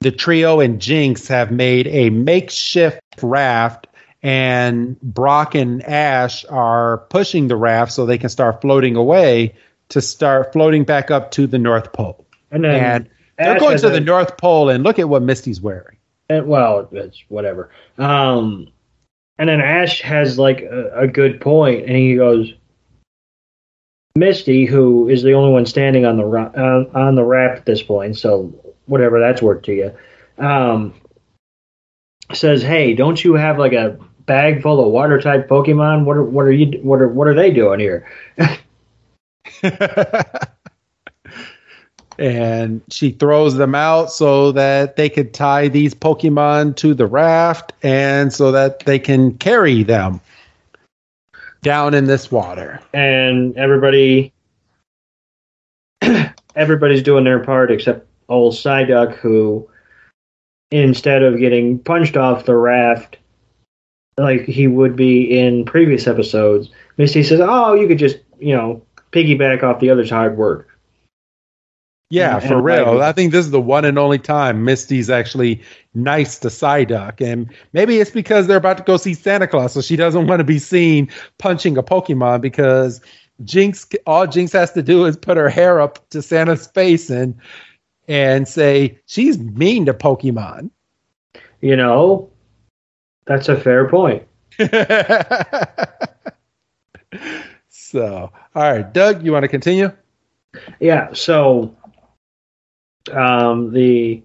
the 0.00 0.10
trio 0.10 0.60
and 0.60 0.80
Jynx 0.80 1.28
have 1.28 1.50
made 1.50 1.86
a 1.86 2.10
makeshift 2.10 3.00
raft, 3.22 3.86
and 4.22 5.00
Brock 5.00 5.54
and 5.54 5.82
Ash 5.82 6.44
are 6.46 6.98
pushing 7.08 7.48
the 7.48 7.56
raft 7.56 7.92
so 7.92 8.04
they 8.06 8.18
can 8.18 8.28
start 8.28 8.60
floating 8.60 8.96
away 8.96 9.54
to 9.90 10.00
start 10.00 10.52
floating 10.52 10.84
back 10.84 11.10
up 11.10 11.30
to 11.32 11.46
the 11.46 11.58
North 11.58 11.92
Pole. 11.92 12.26
And 12.50 12.64
then 12.64 12.74
And 12.74 13.10
they're 13.38 13.54
Ash 13.54 13.60
going 13.60 13.78
to 13.78 13.88
a- 13.88 13.90
the 13.90 14.00
North 14.00 14.36
Pole, 14.36 14.68
and 14.68 14.84
look 14.84 14.98
at 14.98 15.08
what 15.08 15.22
Misty's 15.22 15.60
wearing. 15.60 15.96
And, 16.28 16.46
well, 16.46 16.88
it's 16.92 17.22
whatever. 17.28 17.70
Um, 17.98 18.68
and 19.38 19.48
then 19.48 19.60
Ash 19.60 20.00
has 20.02 20.38
like 20.38 20.60
a, 20.62 21.00
a 21.00 21.08
good 21.08 21.40
point, 21.40 21.86
and 21.86 21.96
he 21.96 22.14
goes, 22.16 22.52
Misty, 24.16 24.64
who 24.64 25.08
is 25.08 25.24
the 25.24 25.32
only 25.32 25.52
one 25.52 25.66
standing 25.66 26.04
on 26.04 26.16
the 26.18 26.24
on, 26.24 26.88
on 26.94 27.14
the 27.16 27.24
raft 27.24 27.58
at 27.58 27.66
this 27.66 27.82
point, 27.82 28.16
so 28.16 28.52
whatever 28.86 29.18
that's 29.18 29.42
worth 29.42 29.62
to 29.62 29.72
you, 29.72 29.92
um, 30.38 30.94
says, 32.32 32.62
"Hey, 32.62 32.94
don't 32.94 33.24
you 33.24 33.34
have 33.34 33.58
like 33.58 33.72
a 33.72 33.98
bag 34.26 34.62
full 34.62 34.84
of 34.84 34.92
water 34.92 35.20
type 35.20 35.48
Pokemon? 35.48 36.04
What 36.04 36.16
are 36.16 36.22
what 36.22 36.46
are 36.46 36.52
you 36.52 36.78
what 36.82 37.00
are 37.00 37.08
what 37.08 37.26
are 37.26 37.34
they 37.34 37.50
doing 37.50 37.80
here?" 37.80 38.06
and 42.16 42.82
she 42.90 43.10
throws 43.10 43.56
them 43.56 43.74
out 43.74 44.12
so 44.12 44.52
that 44.52 44.94
they 44.94 45.08
could 45.08 45.34
tie 45.34 45.66
these 45.66 45.92
Pokemon 45.92 46.76
to 46.76 46.94
the 46.94 47.06
raft 47.06 47.72
and 47.82 48.32
so 48.32 48.52
that 48.52 48.78
they 48.86 49.00
can 49.00 49.36
carry 49.38 49.82
them 49.82 50.20
down 51.64 51.94
in 51.94 52.04
this 52.04 52.30
water. 52.30 52.80
and 52.92 53.56
everybody 53.56 54.32
everybody's 56.54 57.02
doing 57.02 57.24
their 57.24 57.42
part 57.42 57.72
except 57.72 58.06
old 58.28 58.54
Psyduck 58.54 59.16
who 59.16 59.68
instead 60.70 61.22
of 61.22 61.38
getting 61.38 61.78
punched 61.78 62.16
off 62.16 62.44
the 62.44 62.54
raft 62.54 63.16
like 64.16 64.42
he 64.42 64.66
would 64.68 64.94
be 64.94 65.38
in 65.38 65.64
previous 65.64 66.06
episodes 66.06 66.68
Misty 66.96 67.22
says 67.22 67.40
oh 67.42 67.74
you 67.74 67.88
could 67.88 67.98
just 67.98 68.18
you 68.38 68.54
know 68.54 68.80
piggyback 69.10 69.62
off 69.62 69.80
the 69.80 69.90
other's 69.90 70.10
hard 70.10 70.36
work 70.36 70.73
Yeah, 72.14 72.36
And- 72.38 72.44
for 72.48 72.54
and 72.56 72.64
real. 72.64 72.94
like- 72.94 73.02
I 73.08 73.12
think 73.12 73.32
this 73.32 73.44
is 73.44 73.50
the 73.50 73.60
one 73.60 73.84
and 73.84 73.98
only 73.98 74.18
time 74.18 74.64
Misty's 74.64 75.10
actually 75.10 75.60
nice 75.94 76.38
to 76.40 76.48
Psyduck. 76.48 77.20
And 77.20 77.48
maybe 77.72 77.98
it's 78.00 78.10
because 78.10 78.46
they're 78.46 78.56
about 78.56 78.78
to 78.78 78.84
go 78.84 78.96
see 78.96 79.14
Santa 79.14 79.46
Claus, 79.46 79.72
so 79.72 79.80
she 79.80 79.96
doesn't 79.96 80.26
want 80.26 80.40
to 80.40 80.44
be 80.44 80.58
seen 80.58 81.08
punching 81.38 81.76
a 81.76 81.82
Pokemon 81.82 82.40
because 82.40 83.00
Jynx 83.44 83.86
all 84.06 84.26
Jynx 84.28 84.52
has 84.52 84.72
to 84.72 84.82
do 84.82 85.04
is 85.06 85.16
put 85.16 85.36
her 85.36 85.48
hair 85.48 85.80
up 85.80 86.08
to 86.10 86.22
Santa's 86.22 86.66
face 86.68 87.10
and 87.10 87.34
and 88.06 88.46
say 88.46 88.96
she's 89.06 89.38
mean 89.38 89.86
to 89.86 89.94
Pokemon. 89.94 90.70
you 91.60 91.74
know 91.74 92.30
that's 93.24 93.48
a 93.48 93.56
fair 93.56 93.88
point 93.88 94.22
so, 97.68 98.30
all 98.54 98.62
right, 98.62 98.92
Doug, 98.92 99.24
you 99.24 99.32
want 99.32 99.42
to 99.44 99.48
continue? 99.48 99.90
Yeah, 100.80 101.12
so 101.12 101.74
um, 103.12 103.72
the 103.72 104.22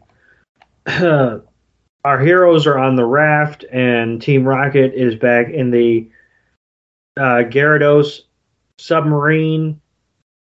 our 0.87 2.19
heroes 2.19 2.65
are 2.65 2.77
on 2.77 2.95
the 2.95 3.05
raft, 3.05 3.65
and 3.71 4.21
Team 4.21 4.43
Rocket 4.45 4.93
is 4.93 5.15
back 5.15 5.49
in 5.49 5.71
the 5.71 6.09
uh, 7.17 7.43
Gyarados 7.49 8.21
submarine, 8.77 9.81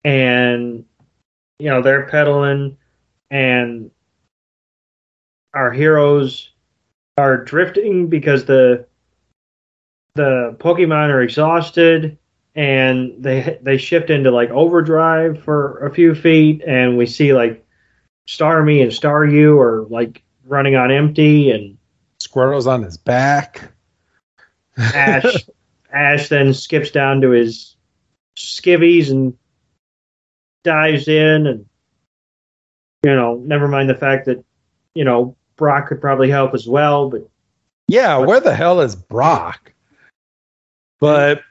and 0.04 0.86
you 1.60 1.70
know 1.70 1.82
they're 1.82 2.08
pedaling, 2.08 2.78
and 3.30 3.92
our 5.54 5.72
heroes 5.72 6.52
are 7.18 7.44
drifting 7.44 8.08
because 8.08 8.46
the 8.46 8.86
the 10.16 10.56
Pokemon 10.60 11.10
are 11.10 11.22
exhausted 11.22 12.18
and 12.56 13.16
they 13.18 13.58
they 13.62 13.78
shift 13.78 14.10
into 14.10 14.32
like 14.32 14.50
overdrive 14.52 15.42
for 15.44 15.86
a 15.86 15.94
few 15.94 16.14
feet, 16.14 16.64
and 16.66 16.98
we 16.98 17.06
see 17.06 17.34
like 17.34 17.63
Starmie 18.28 18.82
and 18.82 18.92
Staryu 18.92 19.60
are 19.60 19.86
like 19.90 20.24
running 20.46 20.76
on 20.76 20.92
empty, 20.92 21.52
and 21.52 21.78
Squirtle's 22.20 22.68
on 22.68 22.84
his 22.84 22.98
back. 22.98 23.72
Ash 24.78 25.46
Ash 25.92 26.30
then 26.30 26.54
skips 26.54 26.92
down 26.92 27.22
to 27.22 27.30
his 27.30 27.76
skivvies 28.36 29.12
and 29.12 29.38
dives 30.64 31.08
in, 31.08 31.48
and 31.48 31.66
you 33.04 33.16
know, 33.16 33.36
never 33.36 33.68
mind 33.68 33.90
the 33.90 33.96
fact 33.96 34.26
that 34.26 34.44
you 34.96 35.04
know 35.04 35.36
Brock 35.56 35.88
could 35.88 36.02
probably 36.02 36.30
help 36.30 36.54
as 36.54 36.68
well, 36.68 37.10
but 37.10 37.28
Yeah, 37.88 38.18
where 38.18 38.40
the 38.40 38.56
hell 38.56 38.82
is 38.82 38.96
Brock? 38.96 39.74
But 41.00 41.44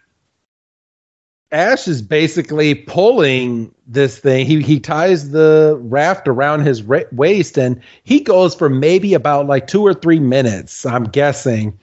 Ash 1.52 1.86
is 1.86 2.00
basically 2.00 2.74
pulling 2.74 3.72
this 3.86 4.18
thing. 4.18 4.46
He 4.46 4.62
he 4.62 4.80
ties 4.80 5.30
the 5.30 5.78
raft 5.82 6.26
around 6.26 6.60
his 6.60 6.82
ra- 6.82 7.02
waist, 7.12 7.58
and 7.58 7.80
he 8.04 8.20
goes 8.20 8.54
for 8.54 8.70
maybe 8.70 9.12
about 9.12 9.46
like 9.46 9.66
two 9.66 9.82
or 9.82 9.92
three 9.92 10.18
minutes. 10.18 10.86
I'm 10.86 11.04
guessing, 11.04 11.78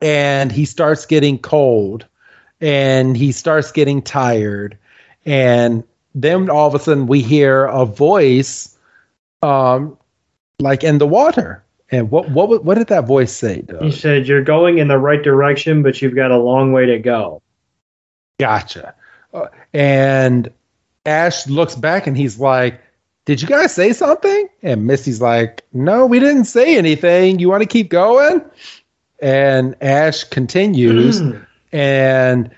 and 0.00 0.50
he 0.50 0.64
starts 0.64 1.06
getting 1.06 1.38
cold, 1.38 2.06
and 2.60 3.16
he 3.16 3.30
starts 3.30 3.70
getting 3.70 4.02
tired, 4.02 4.76
and 5.24 5.84
then 6.14 6.50
all 6.50 6.66
of 6.66 6.74
a 6.74 6.80
sudden 6.80 7.06
we 7.06 7.22
hear 7.22 7.66
a 7.66 7.86
voice, 7.86 8.76
um, 9.42 9.96
like 10.58 10.82
in 10.82 10.98
the 10.98 11.06
water. 11.06 11.62
And 11.92 12.10
what 12.10 12.30
what 12.30 12.64
what 12.64 12.78
did 12.78 12.88
that 12.88 13.06
voice 13.06 13.32
say? 13.32 13.62
Doug? 13.62 13.82
he 13.82 13.92
said 13.92 14.26
you're 14.26 14.42
going 14.42 14.78
in 14.78 14.88
the 14.88 14.98
right 14.98 15.22
direction, 15.22 15.84
but 15.84 16.02
you've 16.02 16.16
got 16.16 16.32
a 16.32 16.38
long 16.38 16.72
way 16.72 16.86
to 16.86 16.98
go. 16.98 17.40
Gotcha. 18.42 18.92
Uh, 19.32 19.46
and 19.72 20.50
Ash 21.06 21.46
looks 21.46 21.76
back 21.76 22.08
and 22.08 22.16
he's 22.16 22.40
like, 22.40 22.80
Did 23.24 23.40
you 23.40 23.46
guys 23.46 23.72
say 23.72 23.92
something? 23.92 24.48
And 24.64 24.84
Misty's 24.84 25.20
like, 25.20 25.62
No, 25.72 26.06
we 26.06 26.18
didn't 26.18 26.46
say 26.46 26.76
anything. 26.76 27.38
You 27.38 27.48
want 27.48 27.62
to 27.62 27.68
keep 27.68 27.88
going? 27.88 28.42
And 29.20 29.76
Ash 29.80 30.24
continues, 30.24 31.20
and 31.70 32.50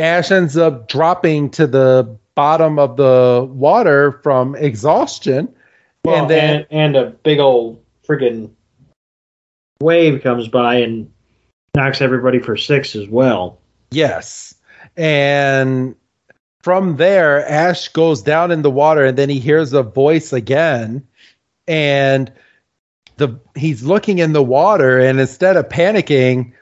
Ash 0.00 0.32
ends 0.32 0.56
up 0.56 0.88
dropping 0.88 1.50
to 1.50 1.68
the 1.68 2.16
bottom 2.34 2.80
of 2.80 2.96
the 2.96 3.48
water 3.48 4.18
from 4.24 4.56
exhaustion. 4.56 5.54
Well, 6.04 6.22
and 6.22 6.28
then, 6.30 6.54
and, 6.54 6.66
and 6.70 6.96
a 6.96 7.10
big 7.10 7.38
old 7.38 7.84
friggin' 8.04 8.50
wave 9.80 10.24
comes 10.24 10.48
by 10.48 10.78
and 10.78 11.08
knocks 11.76 12.00
everybody 12.00 12.40
for 12.40 12.56
six 12.56 12.96
as 12.96 13.06
well. 13.06 13.60
Yes. 13.92 14.56
And 15.00 15.96
from 16.62 16.98
there, 16.98 17.48
Ash 17.48 17.88
goes 17.88 18.20
down 18.20 18.50
in 18.50 18.60
the 18.60 18.70
water 18.70 19.06
and 19.06 19.16
then 19.16 19.30
he 19.30 19.38
hears 19.38 19.72
a 19.72 19.82
voice 19.82 20.30
again. 20.30 21.02
And 21.66 22.30
the 23.16 23.40
he's 23.56 23.82
looking 23.82 24.18
in 24.18 24.34
the 24.34 24.42
water 24.42 24.98
and 24.98 25.18
instead 25.18 25.56
of 25.56 25.70
panicking, 25.70 26.52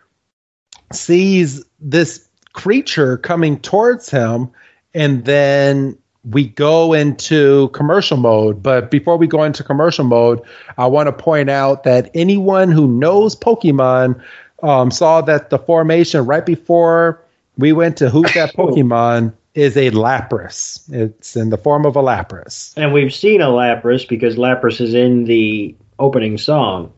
sees 0.93 1.65
this 1.81 2.29
creature 2.53 3.19
coming 3.19 3.59
towards 3.59 4.09
him. 4.09 4.53
And 4.95 5.25
then 5.25 5.99
we 6.23 6.47
go 6.47 6.93
into 6.93 7.71
commercial 7.71 8.19
mode. 8.19 8.63
But 8.63 8.89
before 8.93 9.17
we 9.17 9.27
go 9.27 9.43
into 9.43 9.65
commercial 9.65 10.05
mode, 10.05 10.41
I 10.77 10.87
want 10.87 11.09
to 11.09 11.13
point 11.13 11.51
out 11.51 11.83
that 11.83 12.09
anyone 12.15 12.71
who 12.71 12.87
knows 12.87 13.35
Pokemon 13.35 14.23
um, 14.63 14.93
saw 14.93 15.23
that 15.23 15.51
the 15.51 15.59
formation 15.59 16.25
right 16.25 16.47
before 16.47 17.25
we 17.59 17.73
went 17.73 17.97
to 17.99 18.09
Who's 18.09 18.33
That 18.35 18.55
Pokemon 18.57 19.35
is 19.55 19.77
a 19.77 19.91
Lapras. 19.91 20.91
It's 20.93 21.37
in 21.37 21.51
the 21.51 21.59
form 21.59 21.85
of 21.85 21.97
a 21.97 22.03
Lapras. 22.03 22.73
And 22.77 22.93
we've 22.93 23.13
seen 23.13 23.43
a 23.43 23.49
Lapras 23.49 24.09
because 24.09 24.37
Lapras 24.37 24.81
is 24.81 24.95
in 24.95 25.25
the 25.25 25.75
opening 25.99 26.39
song. 26.39 26.93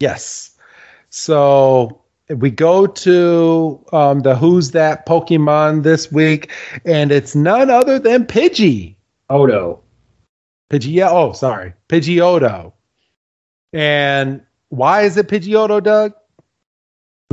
Yes. 0.00 0.50
So 1.10 2.02
we 2.28 2.50
go 2.50 2.86
to 2.86 3.84
um, 3.92 4.20
the 4.20 4.36
Who's 4.36 4.72
That 4.72 5.06
Pokemon 5.06 5.84
this 5.84 6.10
week, 6.12 6.50
and 6.84 7.12
it's 7.12 7.34
none 7.34 7.70
other 7.70 7.98
than 7.98 8.26
Pidgey. 8.26 8.96
Odo. 9.30 9.80
Pidgey, 10.70 10.92
yeah. 10.92 11.10
Oh, 11.10 11.32
sorry. 11.32 11.72
Pidgeotto. 11.88 12.72
And 13.72 14.42
why 14.70 15.02
is 15.02 15.16
it 15.16 15.28
Pidgeotto, 15.28 15.82
Doug? 15.82 16.14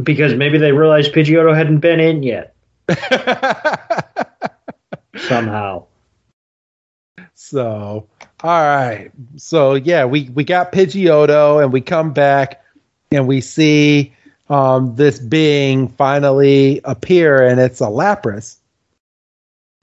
Because 0.03 0.35
maybe 0.35 0.59
they 0.59 0.71
realized 0.71 1.13
Pidgeotto 1.13 1.55
hadn't 1.55 1.79
been 1.79 1.99
in 1.99 2.21
yet 2.21 2.55
somehow. 5.17 5.85
So, 7.33 8.07
all 8.43 8.61
right. 8.61 9.11
So, 9.35 9.75
yeah, 9.75 10.05
we, 10.05 10.29
we 10.29 10.43
got 10.43 10.71
Pidgeotto 10.71 11.63
and 11.63 11.71
we 11.71 11.81
come 11.81 12.13
back 12.13 12.63
and 13.11 13.27
we 13.27 13.41
see 13.41 14.13
um, 14.49 14.95
this 14.95 15.19
being 15.19 15.89
finally 15.89 16.81
appear 16.83 17.45
and 17.45 17.59
it's 17.59 17.81
a 17.81 17.85
Lapras. 17.85 18.57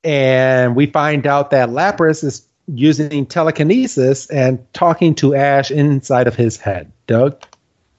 And 0.03 0.77
we 0.77 0.87
find 0.87 1.27
out 1.27 1.51
that 1.51 1.71
Lapras 1.71 2.25
is 2.25 2.47
using 2.67 3.27
telekinesis 3.27 4.29
and 4.31 4.65
talking 4.73 5.15
to 5.17 5.35
Ash 5.35 5.71
inside 5.71 6.27
of 6.27 6.35
his 6.35 6.57
head. 6.57 6.91
Doug? 7.07 7.43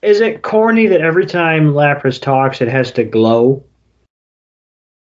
Is 0.02 0.22
it 0.22 0.44
corny 0.44 0.88
that 0.88 1.02
every 1.02 1.26
time 1.26 1.74
Lapras 1.74 2.22
talks, 2.22 2.62
it 2.62 2.68
has 2.68 2.92
to 2.94 3.04
glow? 3.04 3.64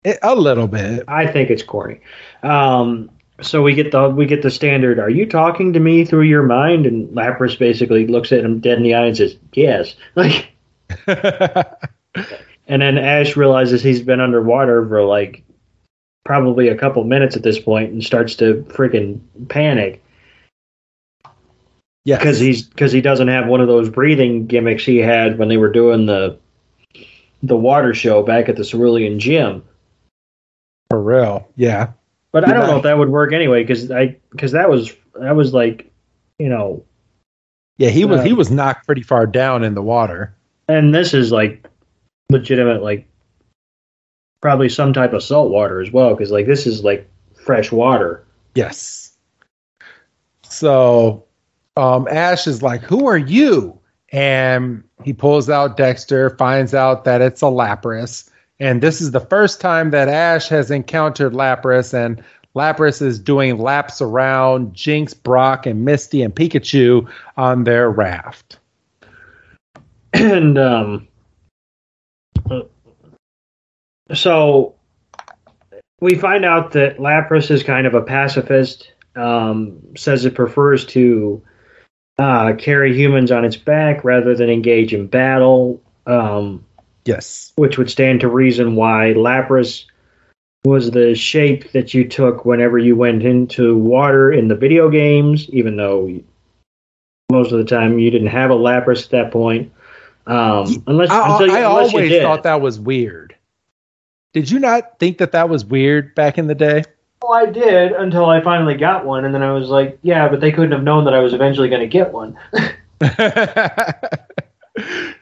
It, 0.05 0.19
a 0.23 0.35
little 0.35 0.69
bit. 0.69 1.05
I 1.09 1.27
think 1.27 1.51
it's 1.51 1.63
corny. 1.63 2.01
Um, 2.43 3.11
so 3.41 3.63
we 3.63 3.75
get 3.75 3.91
the 3.91 4.09
we 4.09 4.27
get 4.27 4.43
the 4.43 4.51
standard. 4.51 4.99
Are 4.99 5.11
you 5.11 5.27
talking 5.27 5.73
to 5.73 5.81
me 5.81 6.05
through 6.05 6.23
your 6.23 6.43
mind? 6.43 6.87
And 6.87 7.09
Lapras 7.11 7.59
basically 7.59 8.07
looks 8.07 8.31
at 8.31 8.45
him 8.45 8.61
dead 8.61 8.77
in 8.77 8.85
the 8.85 8.95
eye 8.95 9.07
and 9.07 9.17
says, 9.17 9.37
"Yes." 9.53 9.97
Like, 10.15 10.53
and 11.07 12.83
then 12.83 12.99
Ash 12.99 13.37
realizes 13.37 13.83
he's 13.83 14.03
been 14.03 14.21
underwater 14.21 14.87
for 14.87 15.03
like 15.03 15.43
probably 16.25 16.69
a 16.69 16.77
couple 16.77 17.03
minutes 17.05 17.37
at 17.37 17.43
this 17.43 17.59
point 17.59 17.93
and 17.93 18.05
starts 18.05 18.37
to 18.37 18.65
freaking 18.69 19.21
panic. 19.49 20.03
Yeah, 22.05 22.19
because 22.19 22.39
he's 22.39 22.63
because 22.63 22.93
he 22.93 23.01
doesn't 23.01 23.29
have 23.29 23.49
one 23.49 23.61
of 23.61 23.67
those 23.67 23.89
breathing 23.89 24.47
gimmicks 24.47 24.85
he 24.85 24.99
had 24.99 25.39
when 25.39 25.49
they 25.49 25.57
were 25.57 25.73
doing 25.73 26.07
the 26.07 26.39
the 27.43 27.57
water 27.57 27.95
show 27.95 28.23
back 28.23 28.49
at 28.49 28.57
the 28.57 28.65
Cerulean 28.65 29.19
Gym. 29.19 29.65
For 30.91 31.03
real, 31.03 31.49
yeah. 31.57 31.93
But 32.33 32.49
I 32.49 32.53
don't 32.53 32.67
know 32.67 32.77
if 32.77 32.83
that 32.83 32.99
would 32.99 33.11
work 33.11 33.33
anyway 33.33 33.63
because 33.63 33.91
I 33.91 34.17
because 34.31 34.53
that 34.53 34.69
was 34.69 34.93
that 35.15 35.37
was 35.37 35.55
like 35.55 35.91
you 36.39 36.49
know. 36.49 36.85
Yeah, 37.79 37.91
he 37.91 38.05
was 38.05 38.21
uh, 38.21 38.25
he 38.25 38.33
was 38.33 38.51
knocked 38.51 38.87
pretty 38.87 39.03
far 39.03 39.27
down 39.27 39.65
in 39.65 39.75
the 39.75 39.83
water. 39.83 40.35
And 40.69 40.95
this 40.95 41.15
is 41.15 41.33
like 41.33 41.69
legitimate, 42.31 42.83
like 42.83 43.09
probably 44.41 44.69
some 44.69 44.93
type 44.93 45.13
of 45.13 45.23
salt 45.23 45.51
water 45.51 45.81
as 45.81 45.91
well 45.91 46.15
because 46.15 46.31
like 46.31 46.47
this 46.47 46.67
is 46.67 46.85
like 46.85 47.09
fresh 47.35 47.73
water. 47.73 48.25
Yes. 48.55 49.17
So 50.43 51.25
um, 51.77 52.07
Ash 52.09 52.47
is 52.47 52.63
like, 52.63 52.83
"Who 52.83 53.07
are 53.07 53.19
you?" 53.19 53.79
And 54.13 54.85
he 55.03 55.13
pulls 55.13 55.51
out 55.51 55.77
Dexter, 55.77 56.31
finds 56.31 56.75
out 56.75 57.05
that 57.05 57.21
it's 57.21 57.43
a 57.43 57.47
Lapras, 57.47 58.31
and 58.65 58.81
this 58.81 59.03
is 59.03 59.11
the 59.11 59.21
first 59.21 59.61
time 59.61 59.91
that 59.91 60.09
Ash 60.09 60.49
has 60.49 60.71
encountered 60.71 61.35
Lapras, 61.35 61.93
and 61.93 62.25
Lapras 62.57 63.03
is 63.03 63.19
doing 63.19 63.59
laps 63.59 64.01
around 64.01 64.73
Jynx, 64.73 65.13
Brock, 65.13 65.67
and 65.67 65.85
Misty 65.85 66.23
and 66.23 66.35
Pikachu 66.35 67.07
on 67.37 67.65
their 67.65 67.91
raft. 67.91 68.59
And 70.15 70.57
um, 70.57 71.09
so 74.15 74.77
we 76.01 76.15
find 76.15 76.47
out 76.47 76.73
that 76.73 76.97
Lapras 76.99 77.51
is 77.51 77.63
kind 77.63 77.87
of 77.87 77.93
a 77.93 78.01
pacifist. 78.01 78.93
Um, 79.15 79.81
says 79.95 80.25
it 80.25 80.35
prefers 80.35 80.87
to 80.87 81.43
uh, 82.19 82.55
carry 82.57 82.97
humans 82.97 83.31
on 83.31 83.45
its 83.45 83.57
back 83.57 84.05
rather 84.05 84.35
than 84.35 84.49
engage 84.49 84.95
in 84.95 85.09
battle. 85.09 85.83
Um, 86.07 86.65
yes, 87.05 87.53
which 87.57 87.79
would 87.79 87.91
stand 87.91 88.21
to 88.21 88.29
reason 88.29 88.77
why 88.77 89.15
Lapras 89.17 89.85
was 90.65 90.91
the 90.91 91.15
shape 91.15 91.73
that 91.73 91.93
you 91.93 92.09
took 92.09 92.45
whenever 92.45 92.79
you 92.79 92.97
went 92.97 93.23
into 93.23 93.77
water 93.77 94.33
in 94.33 94.49
the 94.49 94.55
video 94.55 94.89
games, 94.89 95.49
even 95.51 95.77
though 95.77 96.09
most 97.31 97.53
of 97.53 97.59
the 97.59 97.65
time 97.65 97.99
you 97.99 98.11
didn't 98.11 98.29
have 98.29 98.51
a 98.51 98.55
Lapras 98.55 99.05
at 99.05 99.11
that 99.11 99.31
point. 99.31 99.71
Um, 100.27 100.83
unless, 100.87 101.11
I, 101.11 101.33
until 101.33 101.49
you, 101.49 101.55
I 101.55 101.71
unless 101.71 101.93
always 101.93 102.11
you 102.11 102.23
thought 102.23 102.45
that 102.45 102.63
was 102.63 102.81
weird. 102.81 103.37
Did 104.33 104.51
you 104.51 104.59
not 104.59 104.99
think 104.99 105.19
that 105.19 105.33
that 105.33 105.49
was 105.49 105.65
weird 105.65 106.15
back 106.15 106.39
in 106.39 106.47
the 106.47 106.55
day? 106.55 106.85
Well, 107.23 107.33
I 107.33 107.47
did 107.47 107.93
until 107.93 108.27
I 108.27 108.41
finally 108.41 108.75
got 108.75 109.05
one, 109.05 109.25
and 109.25 109.35
then 109.35 109.43
I 109.43 109.53
was 109.53 109.69
like, 109.69 109.99
yeah, 110.03 110.29
but 110.29 110.41
they 110.41 110.51
couldn't 110.51 110.73
have 110.73 110.83
known 110.83 111.05
that 111.05 111.15
I 111.15 111.21
was 111.21 111.35
eventually 111.35 111.69
going 111.69 111.81
to 111.81 111.87
get 111.87 112.13
one. 112.13 112.37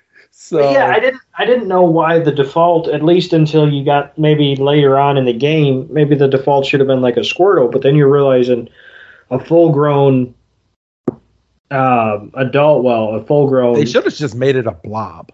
so 0.42 0.58
but 0.58 0.72
yeah, 0.72 0.86
I 0.86 1.00
didn't. 1.00 1.20
I 1.38 1.44
didn't 1.44 1.68
know 1.68 1.82
why 1.82 2.18
the 2.18 2.32
default, 2.32 2.88
at 2.88 3.02
least 3.02 3.32
until 3.32 3.72
you 3.72 3.84
got 3.84 4.16
maybe 4.18 4.56
later 4.56 4.98
on 4.98 5.16
in 5.16 5.24
the 5.24 5.32
game, 5.32 5.86
maybe 5.90 6.14
the 6.14 6.28
default 6.28 6.66
should 6.66 6.80
have 6.80 6.86
been 6.86 7.00
like 7.00 7.16
a 7.16 7.20
Squirtle. 7.20 7.70
But 7.70 7.82
then 7.82 7.96
you're 7.96 8.12
realizing 8.12 8.68
a 9.30 9.38
full-grown 9.38 10.34
uh, 11.70 12.18
adult, 12.34 12.84
well, 12.84 13.14
a 13.14 13.24
full-grown. 13.24 13.74
They 13.74 13.86
should 13.86 14.04
have 14.04 14.14
just 14.14 14.34
made 14.34 14.56
it 14.56 14.66
a 14.66 14.72
blob. 14.72 15.32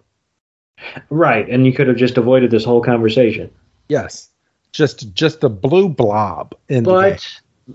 Right, 1.10 1.48
and 1.48 1.66
you 1.66 1.72
could 1.72 1.88
have 1.88 1.96
just 1.96 2.16
avoided 2.16 2.50
this 2.50 2.64
whole 2.64 2.82
conversation. 2.82 3.50
Yes 3.88 4.28
just 4.72 5.12
just 5.14 5.42
a 5.44 5.48
blue 5.48 5.88
blob 5.88 6.54
in 6.68 6.84
but 6.84 7.26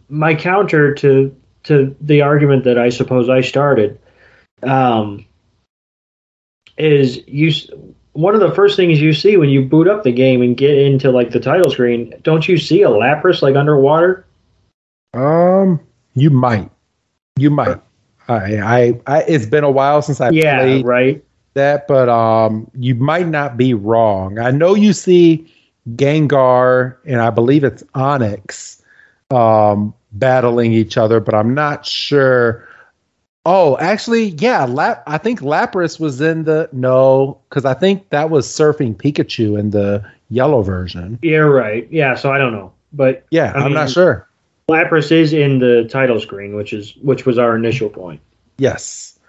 my 0.10 0.36
counter 0.36 0.94
to 0.94 1.36
to 1.64 1.96
the 2.02 2.22
argument 2.22 2.64
that 2.64 2.78
I 2.78 2.90
suppose 2.90 3.30
I 3.30 3.42
started 3.42 4.00
um, 4.64 5.26
is 6.84 7.22
you 7.28 7.52
one 8.14 8.36
of 8.36 8.42
the 8.42 8.52
first 8.54 8.76
things 8.76 9.02
you 9.02 9.14
see 9.14 9.38
when 9.38 9.50
you 9.50 9.64
boot 9.64 9.88
up 9.88 10.04
the 10.04 10.12
game 10.12 10.42
and 10.42 10.56
get 10.56 10.78
into 10.78 11.12
like 11.12 11.32
the 11.32 11.40
title 11.40 11.72
screen 11.72 12.14
don't 12.24 12.48
you 12.48 12.58
see 12.58 12.82
a 12.84 12.90
lapras 12.90 13.42
like 13.42 13.56
underwater? 13.56 14.26
Um 15.14 15.80
you 16.16 16.30
might. 16.30 16.70
You 17.38 17.50
might. 17.50 17.82
I, 18.28 18.58
I, 18.58 19.02
I 19.08 19.24
it's 19.24 19.46
been 19.46 19.64
a 19.64 19.72
while 19.72 20.02
since 20.02 20.22
I 20.22 20.30
yeah, 20.30 20.60
played 20.60 20.86
right. 20.86 21.24
that 21.56 21.88
but 21.88 22.10
um 22.10 22.70
you 22.76 22.96
might 22.96 23.28
not 23.28 23.58
be 23.58 23.74
wrong. 23.74 24.40
I 24.40 24.52
know 24.52 24.76
you 24.76 24.94
see 24.94 25.52
Gengar 25.90 26.98
and 27.06 27.22
I 27.22 27.30
believe 27.30 27.64
it's 27.64 27.84
Onix, 27.96 28.82
um, 29.32 29.94
battling 30.12 30.74
each 30.74 30.98
other, 30.98 31.20
but 31.20 31.34
I'm 31.34 31.54
not 31.54 31.86
sure. 31.86 32.68
Oh, 33.46 33.78
actually, 33.78 34.30
yeah, 34.30 34.64
Lap- 34.64 35.04
I 35.06 35.18
think 35.18 35.42
Lapras 35.42 36.00
was 36.00 36.22
in 36.22 36.46
the 36.46 36.70
no, 36.72 37.40
because 37.50 37.66
I 37.66 37.74
think 37.74 38.10
that 38.10 38.30
was 38.30 38.48
surfing 38.48 38.96
Pikachu 38.96 39.60
in 39.60 39.72
the 39.72 40.04
yellow 40.30 40.62
version. 40.62 41.20
Yeah, 41.22 41.38
right. 41.40 41.86
Yeah, 41.92 42.16
so 42.16 42.32
I 42.32 42.38
don't 42.38 42.54
know, 42.54 42.72
but 42.94 43.26
yeah, 43.32 43.52
I 43.54 43.60
am 43.60 43.66
mean, 43.66 43.74
not 43.74 43.90
sure. 43.90 44.30
Lapras 44.70 45.12
is 45.12 45.34
in 45.34 45.60
the 45.60 45.86
title 45.90 46.22
screen, 46.22 46.56
which 46.56 46.72
is 46.72 46.96
which 47.02 47.26
was 47.26 47.38
our 47.38 47.56
initial 47.58 47.90
point. 47.90 48.22
Yes, 48.58 49.20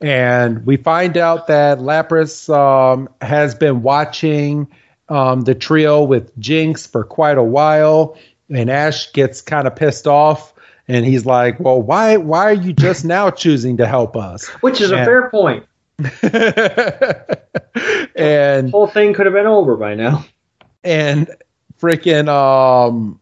and 0.00 0.64
we 0.64 0.76
find 0.76 1.16
out 1.16 1.48
that 1.48 1.78
Lapras 1.78 2.48
um, 2.54 3.08
has 3.22 3.56
been 3.56 3.82
watching 3.82 4.68
um, 5.08 5.40
the 5.42 5.54
trio 5.54 6.04
with 6.04 6.36
Jynx 6.38 6.86
for 6.86 7.02
quite 7.02 7.38
a 7.38 7.42
while, 7.42 8.16
and 8.48 8.70
Ash 8.70 9.12
gets 9.12 9.42
kind 9.42 9.66
of 9.66 9.74
pissed 9.74 10.06
off, 10.06 10.53
and 10.88 11.04
he's 11.04 11.26
like, 11.26 11.58
"Well, 11.60 11.80
why 11.80 12.16
why 12.16 12.44
are 12.44 12.52
you 12.52 12.72
just 12.72 13.04
now 13.16 13.30
choosing 13.30 13.76
to 13.78 13.86
help 13.86 14.16
us?" 14.16 14.46
Which 14.62 14.80
is 14.80 14.90
and, 14.90 15.00
a 15.00 15.04
fair 15.04 15.30
point. 15.30 15.66
and 18.16 18.68
the 18.68 18.70
whole 18.72 18.88
thing 18.88 19.14
could 19.14 19.26
have 19.26 19.34
been 19.34 19.46
over 19.46 19.76
by 19.76 19.94
now. 19.94 20.24
And 20.82 21.30
freaking 21.80 22.28
um 22.28 23.20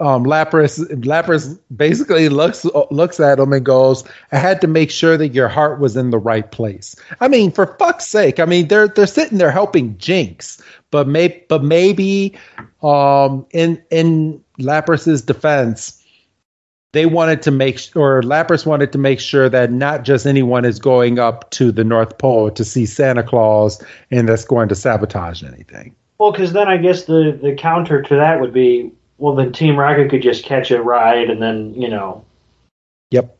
um, 0.00 0.24
Lapras 0.24 0.78
Lapras 1.02 1.58
basically 1.76 2.30
looks 2.30 2.64
looks 2.90 3.20
at 3.20 3.38
him 3.38 3.52
and 3.52 3.64
goes, 3.64 4.02
"I 4.32 4.38
had 4.38 4.60
to 4.62 4.66
make 4.66 4.90
sure 4.90 5.16
that 5.18 5.28
your 5.28 5.48
heart 5.48 5.78
was 5.78 5.94
in 5.94 6.10
the 6.10 6.18
right 6.18 6.50
place." 6.50 6.96
I 7.20 7.28
mean, 7.28 7.52
for 7.52 7.66
fuck's 7.78 8.06
sake! 8.06 8.40
I 8.40 8.46
mean, 8.46 8.68
they're 8.68 8.88
they're 8.88 9.06
sitting 9.06 9.36
there 9.36 9.50
helping 9.50 9.98
Jynx, 9.98 10.62
but 10.90 11.06
may 11.06 11.44
but 11.48 11.62
maybe 11.62 12.34
um, 12.82 13.46
in 13.50 13.80
in 13.90 14.42
Lapras's 14.58 15.20
defense, 15.20 15.99
they 16.92 17.06
wanted 17.06 17.42
to 17.42 17.50
make 17.50 17.78
or 17.94 18.22
Lapras 18.22 18.66
wanted 18.66 18.92
to 18.92 18.98
make 18.98 19.20
sure 19.20 19.48
that 19.48 19.70
not 19.70 20.04
just 20.04 20.26
anyone 20.26 20.64
is 20.64 20.78
going 20.78 21.18
up 21.18 21.50
to 21.50 21.70
the 21.70 21.84
North 21.84 22.18
Pole 22.18 22.50
to 22.50 22.64
see 22.64 22.86
Santa 22.86 23.22
Claus 23.22 23.82
and 24.10 24.28
that's 24.28 24.44
going 24.44 24.68
to 24.68 24.74
sabotage 24.74 25.42
anything. 25.44 25.94
Well, 26.18 26.32
because 26.32 26.52
then 26.52 26.68
I 26.68 26.76
guess 26.76 27.04
the 27.04 27.38
the 27.40 27.54
counter 27.54 28.02
to 28.02 28.16
that 28.16 28.40
would 28.40 28.52
be 28.52 28.92
well, 29.20 29.34
then 29.34 29.52
Team 29.52 29.76
Rocket 29.76 30.08
could 30.08 30.22
just 30.22 30.44
catch 30.44 30.70
it 30.70 30.80
right, 30.80 31.28
and 31.28 31.42
then 31.42 31.74
you 31.74 31.88
know. 31.88 32.24
Yep. 33.10 33.36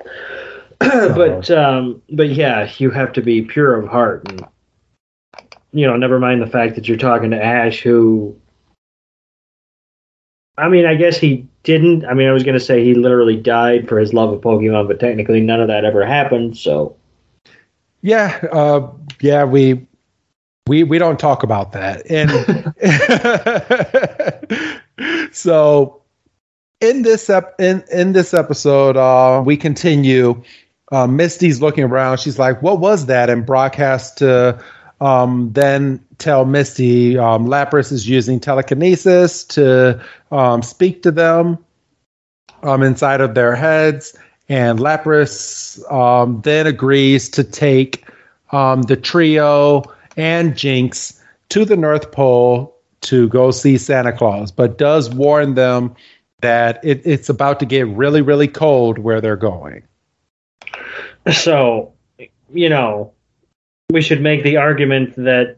but 0.80 1.48
um, 1.50 2.02
but 2.10 2.30
yeah, 2.30 2.70
you 2.78 2.90
have 2.90 3.12
to 3.12 3.22
be 3.22 3.42
pure 3.42 3.74
of 3.74 3.88
heart, 3.88 4.28
and 4.28 4.44
you 5.72 5.86
know, 5.86 5.96
never 5.96 6.18
mind 6.18 6.42
the 6.42 6.46
fact 6.48 6.74
that 6.74 6.88
you're 6.88 6.98
talking 6.98 7.30
to 7.30 7.42
Ash, 7.42 7.80
who. 7.80 8.36
I 10.62 10.68
mean, 10.68 10.86
I 10.86 10.94
guess 10.94 11.18
he 11.18 11.46
didn't. 11.64 12.04
I 12.04 12.14
mean, 12.14 12.28
I 12.28 12.32
was 12.32 12.44
going 12.44 12.58
to 12.58 12.64
say 12.64 12.84
he 12.84 12.94
literally 12.94 13.36
died 13.36 13.88
for 13.88 13.98
his 13.98 14.14
love 14.14 14.32
of 14.32 14.40
Pokemon, 14.40 14.88
but 14.88 15.00
technically 15.00 15.40
none 15.40 15.60
of 15.60 15.68
that 15.68 15.84
ever 15.84 16.06
happened. 16.06 16.56
So. 16.56 16.96
Yeah, 18.00 18.40
uh, 18.50 18.90
yeah, 19.20 19.44
we 19.44 19.86
we 20.66 20.84
we 20.84 20.98
don't 20.98 21.18
talk 21.18 21.42
about 21.42 21.72
that 21.72 22.08
and 22.10 22.30
so 25.34 26.00
in 26.80 27.02
this 27.02 27.28
ep- 27.28 27.54
in 27.58 27.82
in 27.92 28.12
this 28.12 28.32
episode 28.32 28.96
uh 28.96 29.42
we 29.44 29.56
continue 29.56 30.40
uh, 30.92 31.06
misty's 31.06 31.60
looking 31.60 31.84
around 31.84 32.18
she's 32.20 32.38
like 32.38 32.62
what 32.62 32.78
was 32.78 33.06
that 33.06 33.28
and 33.28 33.44
brock 33.44 33.74
has 33.74 34.12
to 34.14 34.62
um, 35.02 35.52
then 35.52 35.98
tell 36.18 36.44
Misty 36.44 37.18
um, 37.18 37.46
Lapras 37.46 37.90
is 37.90 38.08
using 38.08 38.38
telekinesis 38.38 39.42
to 39.46 40.00
um, 40.30 40.62
speak 40.62 41.02
to 41.02 41.10
them 41.10 41.58
um, 42.62 42.84
inside 42.84 43.20
of 43.20 43.34
their 43.34 43.56
heads. 43.56 44.16
And 44.48 44.78
Lapras 44.78 45.82
um, 45.92 46.40
then 46.42 46.68
agrees 46.68 47.28
to 47.30 47.42
take 47.42 48.08
um, 48.52 48.82
the 48.82 48.96
trio 48.96 49.82
and 50.16 50.56
Jynx 50.56 51.20
to 51.48 51.64
the 51.64 51.76
North 51.76 52.12
Pole 52.12 52.72
to 53.00 53.28
go 53.28 53.50
see 53.50 53.78
Santa 53.78 54.12
Claus, 54.12 54.52
but 54.52 54.78
does 54.78 55.10
warn 55.10 55.54
them 55.54 55.96
that 56.42 56.78
it, 56.84 57.04
it's 57.04 57.28
about 57.28 57.58
to 57.58 57.66
get 57.66 57.88
really, 57.88 58.22
really 58.22 58.46
cold 58.46 58.98
where 58.98 59.20
they're 59.20 59.36
going. 59.36 59.82
So, 61.32 61.92
you 62.52 62.68
know, 62.68 63.12
we 63.92 64.02
should 64.02 64.22
make 64.22 64.42
the 64.42 64.56
argument 64.56 65.14
that, 65.16 65.56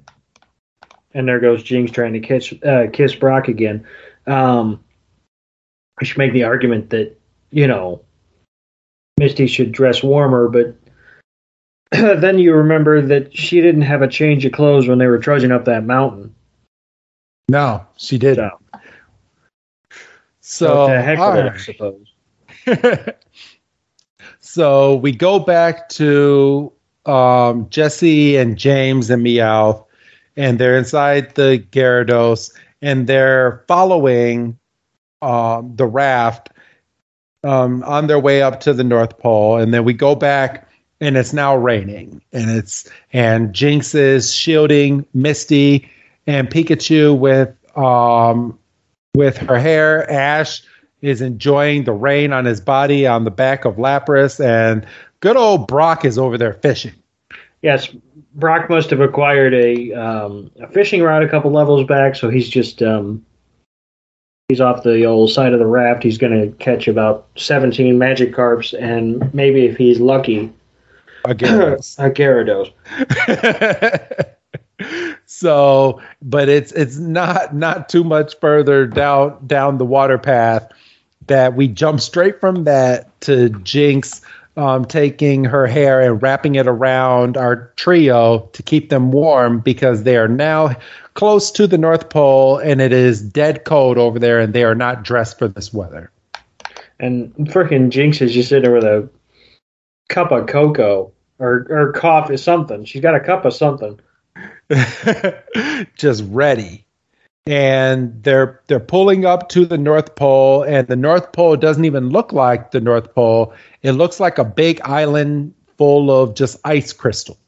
and 1.12 1.28
there 1.28 1.40
goes 1.40 1.62
Jynx 1.62 1.92
trying 1.92 2.12
to 2.14 2.20
kiss 2.20 2.52
uh, 2.64 2.86
kiss 2.92 3.14
Brock 3.14 3.48
again. 3.48 3.86
Um, 4.26 4.82
we 6.00 6.06
should 6.06 6.18
make 6.18 6.32
the 6.32 6.44
argument 6.44 6.90
that 6.90 7.18
you 7.50 7.66
know 7.66 8.02
Misty 9.18 9.46
should 9.46 9.72
dress 9.72 10.02
warmer, 10.02 10.48
but 10.48 10.76
then 12.20 12.38
you 12.38 12.54
remember 12.54 13.00
that 13.00 13.36
she 13.36 13.60
didn't 13.60 13.82
have 13.82 14.02
a 14.02 14.08
change 14.08 14.44
of 14.44 14.52
clothes 14.52 14.88
when 14.88 14.98
they 14.98 15.06
were 15.06 15.18
trudging 15.18 15.52
up 15.52 15.64
that 15.66 15.84
mountain. 15.84 16.34
No, 17.48 17.86
she 17.96 18.18
didn't. 18.18 18.50
So, 18.50 18.80
So, 20.40 20.66
so 20.66 20.86
to 20.88 21.02
heck 21.02 21.18
it, 21.18 21.52
I 21.52 21.56
suppose. 21.56 22.06
so 24.40 24.96
we 24.96 25.12
go 25.12 25.38
back 25.38 25.88
to 25.90 26.72
um, 27.06 27.68
Jessie 27.70 28.36
and 28.36 28.56
James 28.56 29.10
and 29.10 29.24
Meowth, 29.24 29.84
and 30.36 30.58
they're 30.58 30.76
inside 30.76 31.34
the 31.34 31.64
Gyarados, 31.70 32.52
and 32.82 33.06
they're 33.06 33.64
following 33.68 34.58
um, 35.22 35.74
the 35.76 35.86
raft 35.86 36.50
um, 37.44 37.82
on 37.84 38.06
their 38.06 38.18
way 38.18 38.42
up 38.42 38.60
to 38.60 38.72
the 38.72 38.84
North 38.84 39.18
Pole. 39.18 39.58
And 39.58 39.72
then 39.72 39.84
we 39.84 39.92
go 39.92 40.14
back, 40.14 40.68
and 41.00 41.16
it's 41.16 41.32
now 41.32 41.56
raining, 41.56 42.22
and 42.32 42.50
it's 42.50 42.88
and 43.12 43.52
Jynx 43.52 43.94
is 43.94 44.32
shielding 44.32 45.06
Misty 45.14 45.90
and 46.26 46.48
Pikachu 46.48 47.18
with 47.18 47.54
um, 47.76 48.58
with 49.14 49.36
her 49.36 49.58
hair. 49.58 50.10
Ash 50.10 50.62
is 51.02 51.20
enjoying 51.20 51.84
the 51.84 51.92
rain 51.92 52.32
on 52.32 52.46
his 52.46 52.60
body 52.60 53.06
on 53.06 53.24
the 53.24 53.30
back 53.30 53.64
of 53.64 53.76
Lapras, 53.76 54.42
and 54.42 54.86
good 55.24 55.36
old 55.38 55.66
Brock 55.66 56.04
is 56.04 56.18
over 56.18 56.36
there 56.36 56.52
fishing. 56.52 56.92
Yes, 57.62 57.88
Brock 58.34 58.68
must 58.68 58.90
have 58.90 59.00
acquired 59.00 59.54
a 59.54 59.92
um, 59.94 60.50
a 60.60 60.68
fishing 60.68 61.02
rod 61.02 61.22
a 61.22 61.28
couple 61.28 61.50
levels 61.50 61.86
back, 61.86 62.14
so 62.14 62.28
he's 62.28 62.46
just 62.48 62.82
um, 62.82 63.24
he's 64.48 64.60
off 64.60 64.82
the 64.82 65.06
old 65.06 65.32
side 65.32 65.54
of 65.54 65.60
the 65.60 65.66
raft. 65.66 66.02
He's 66.02 66.18
going 66.18 66.38
to 66.38 66.54
catch 66.58 66.88
about 66.88 67.26
seventeen 67.36 67.98
Magikarps, 67.98 68.78
and 68.78 69.32
maybe 69.32 69.64
if 69.64 69.78
he's 69.78 69.98
lucky, 69.98 70.52
Again. 71.24 71.72
a 71.72 72.10
Gyarados. 72.10 72.70
so, 75.24 76.02
but 76.20 76.50
it's 76.50 76.70
it's 76.72 76.98
not 76.98 77.54
not 77.54 77.88
too 77.88 78.04
much 78.04 78.38
further 78.40 78.86
down 78.86 79.46
down 79.46 79.78
the 79.78 79.86
water 79.86 80.18
path 80.18 80.70
that 81.28 81.54
we 81.56 81.66
jump 81.66 82.02
straight 82.02 82.38
from 82.40 82.64
that 82.64 83.18
to 83.22 83.48
Jynx 83.48 84.20
um, 84.56 84.84
taking 84.84 85.44
her 85.44 85.66
hair 85.66 86.00
and 86.00 86.22
wrapping 86.22 86.54
it 86.54 86.66
around 86.66 87.36
our 87.36 87.72
trio 87.76 88.48
to 88.52 88.62
keep 88.62 88.88
them 88.88 89.10
warm 89.10 89.60
because 89.60 90.04
they 90.04 90.16
are 90.16 90.28
now 90.28 90.74
close 91.14 91.50
to 91.52 91.66
the 91.66 91.78
North 91.78 92.08
Pole 92.08 92.58
and 92.58 92.80
it 92.80 92.92
is 92.92 93.20
dead 93.20 93.64
cold 93.64 93.98
over 93.98 94.18
there 94.18 94.40
and 94.40 94.52
they 94.52 94.64
are 94.64 94.74
not 94.74 95.02
dressed 95.02 95.38
for 95.38 95.48
this 95.48 95.72
weather. 95.72 96.10
And 97.00 97.34
freaking 97.34 97.90
Jynx 97.90 98.20
is 98.20 98.32
just 98.32 98.48
sitting 98.48 98.72
with 98.72 98.84
a 98.84 99.08
cup 100.08 100.30
of 100.30 100.46
cocoa 100.46 101.12
or 101.38 101.66
or 101.68 101.92
coffee, 101.92 102.36
something. 102.36 102.84
She's 102.84 103.02
got 103.02 103.16
a 103.16 103.20
cup 103.20 103.44
of 103.44 103.52
something. 103.52 103.98
just 105.96 106.24
ready. 106.28 106.83
And 107.46 108.22
they're 108.22 108.62
they're 108.68 108.80
pulling 108.80 109.26
up 109.26 109.50
to 109.50 109.66
the 109.66 109.76
North 109.76 110.14
Pole, 110.14 110.62
and 110.62 110.88
the 110.88 110.96
North 110.96 111.32
Pole 111.32 111.56
doesn't 111.56 111.84
even 111.84 112.08
look 112.08 112.32
like 112.32 112.70
the 112.70 112.80
North 112.80 113.14
Pole. 113.14 113.52
It 113.82 113.92
looks 113.92 114.18
like 114.18 114.38
a 114.38 114.44
big 114.44 114.80
island 114.80 115.54
full 115.76 116.10
of 116.10 116.34
just 116.34 116.58
ice 116.64 116.92
crystals. 116.92 117.38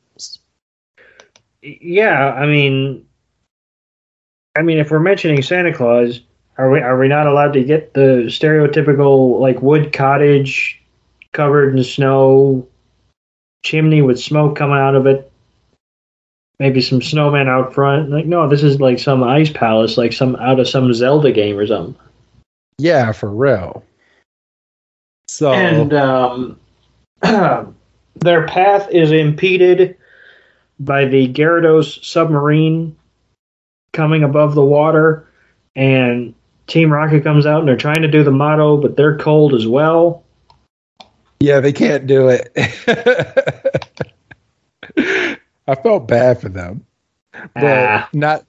Yeah, 1.63 2.33
I 2.33 2.47
mean, 2.47 3.07
I 4.57 4.63
mean, 4.63 4.79
if 4.79 4.91
we're 4.91 5.01
mentioning 5.01 5.43
Santa 5.43 5.73
Claus, 5.73 6.21
are 6.59 6.71
we 6.71 6.81
are 6.81 6.99
we 6.99 7.09
not 7.09 7.27
allowed 7.27 7.53
to 7.53 7.65
get 7.65 7.95
the 7.95 8.25
stereotypical 8.27 9.39
like 9.41 9.61
wood 9.61 9.93
cottage 9.93 10.83
covered 11.33 11.77
in 11.77 11.85
snow, 11.85 12.67
chimney 13.63 14.03
with 14.03 14.19
smoke 14.19 14.57
coming 14.57 14.79
out 14.79 14.95
of 14.95 15.07
it? 15.07 15.31
Maybe 16.59 16.81
some 16.81 17.01
snowmen 17.01 17.49
out 17.49 17.75
front. 17.75 18.11
Like, 18.11 18.27
no, 18.27 18.49
this 18.49 18.63
is 18.63 18.81
like 18.81 18.99
some 18.99 19.23
ice 19.23 19.51
palace, 19.51 19.99
like 19.99 20.13
some 20.13 20.37
out 20.37 20.59
of 20.59 20.69
some 20.69 20.93
Zelda 20.95 21.31
game 21.31 21.59
or 21.59 21.67
something. 21.67 21.95
Yeah, 22.79 23.13
for 23.13 23.31
real. 23.31 23.85
So 25.29 25.53
and 25.53 25.93
um, 25.93 26.61
their 28.15 28.47
path 28.47 28.89
is 28.91 29.13
impeded 29.13 29.97
by 30.81 31.05
the 31.07 31.29
Gyarados 31.33 32.05
submarine 32.05 32.97
coming 33.93 34.23
above 34.23 34.55
the 34.55 34.65
water, 34.65 35.29
and 35.75 36.35
Team 36.67 36.93
Rocket 36.93 37.23
comes 37.23 37.47
out 37.47 37.61
and 37.61 37.69
they're 37.69 37.77
trying 37.77 38.03
to 38.03 38.09
do 38.09 38.25
the 38.25 38.31
motto, 38.31 38.77
but 38.77 38.97
they're 38.97 39.19
cold 39.19 39.55
as 39.55 39.67
well. 39.67 40.25
yeah, 41.41 41.61
they 41.61 41.73
can't 41.73 42.07
do 42.07 42.29
it. 42.29 42.53
I 45.69 45.75
felt 45.75 46.09
bad 46.09 46.41
for 46.41 46.49
them. 46.49 46.85
but 47.55 47.65
Ah. 47.65 48.09
not 48.15 48.45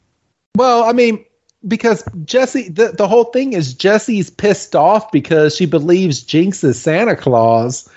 well 0.55 0.83
i 0.85 0.93
mean 0.93 1.23
because 1.67 2.03
jessie 2.23 2.69
the, 2.69 2.93
the 2.93 3.07
whole 3.07 3.25
thing 3.25 3.51
is 3.53 3.73
jessie's 3.73 4.29
pissed 4.29 4.75
off 4.75 5.11
because 5.11 5.55
she 5.55 5.65
believes 5.65 6.21
jynx 6.23 6.63
is 6.63 6.79
santa 6.81 7.15
claus 7.15 7.89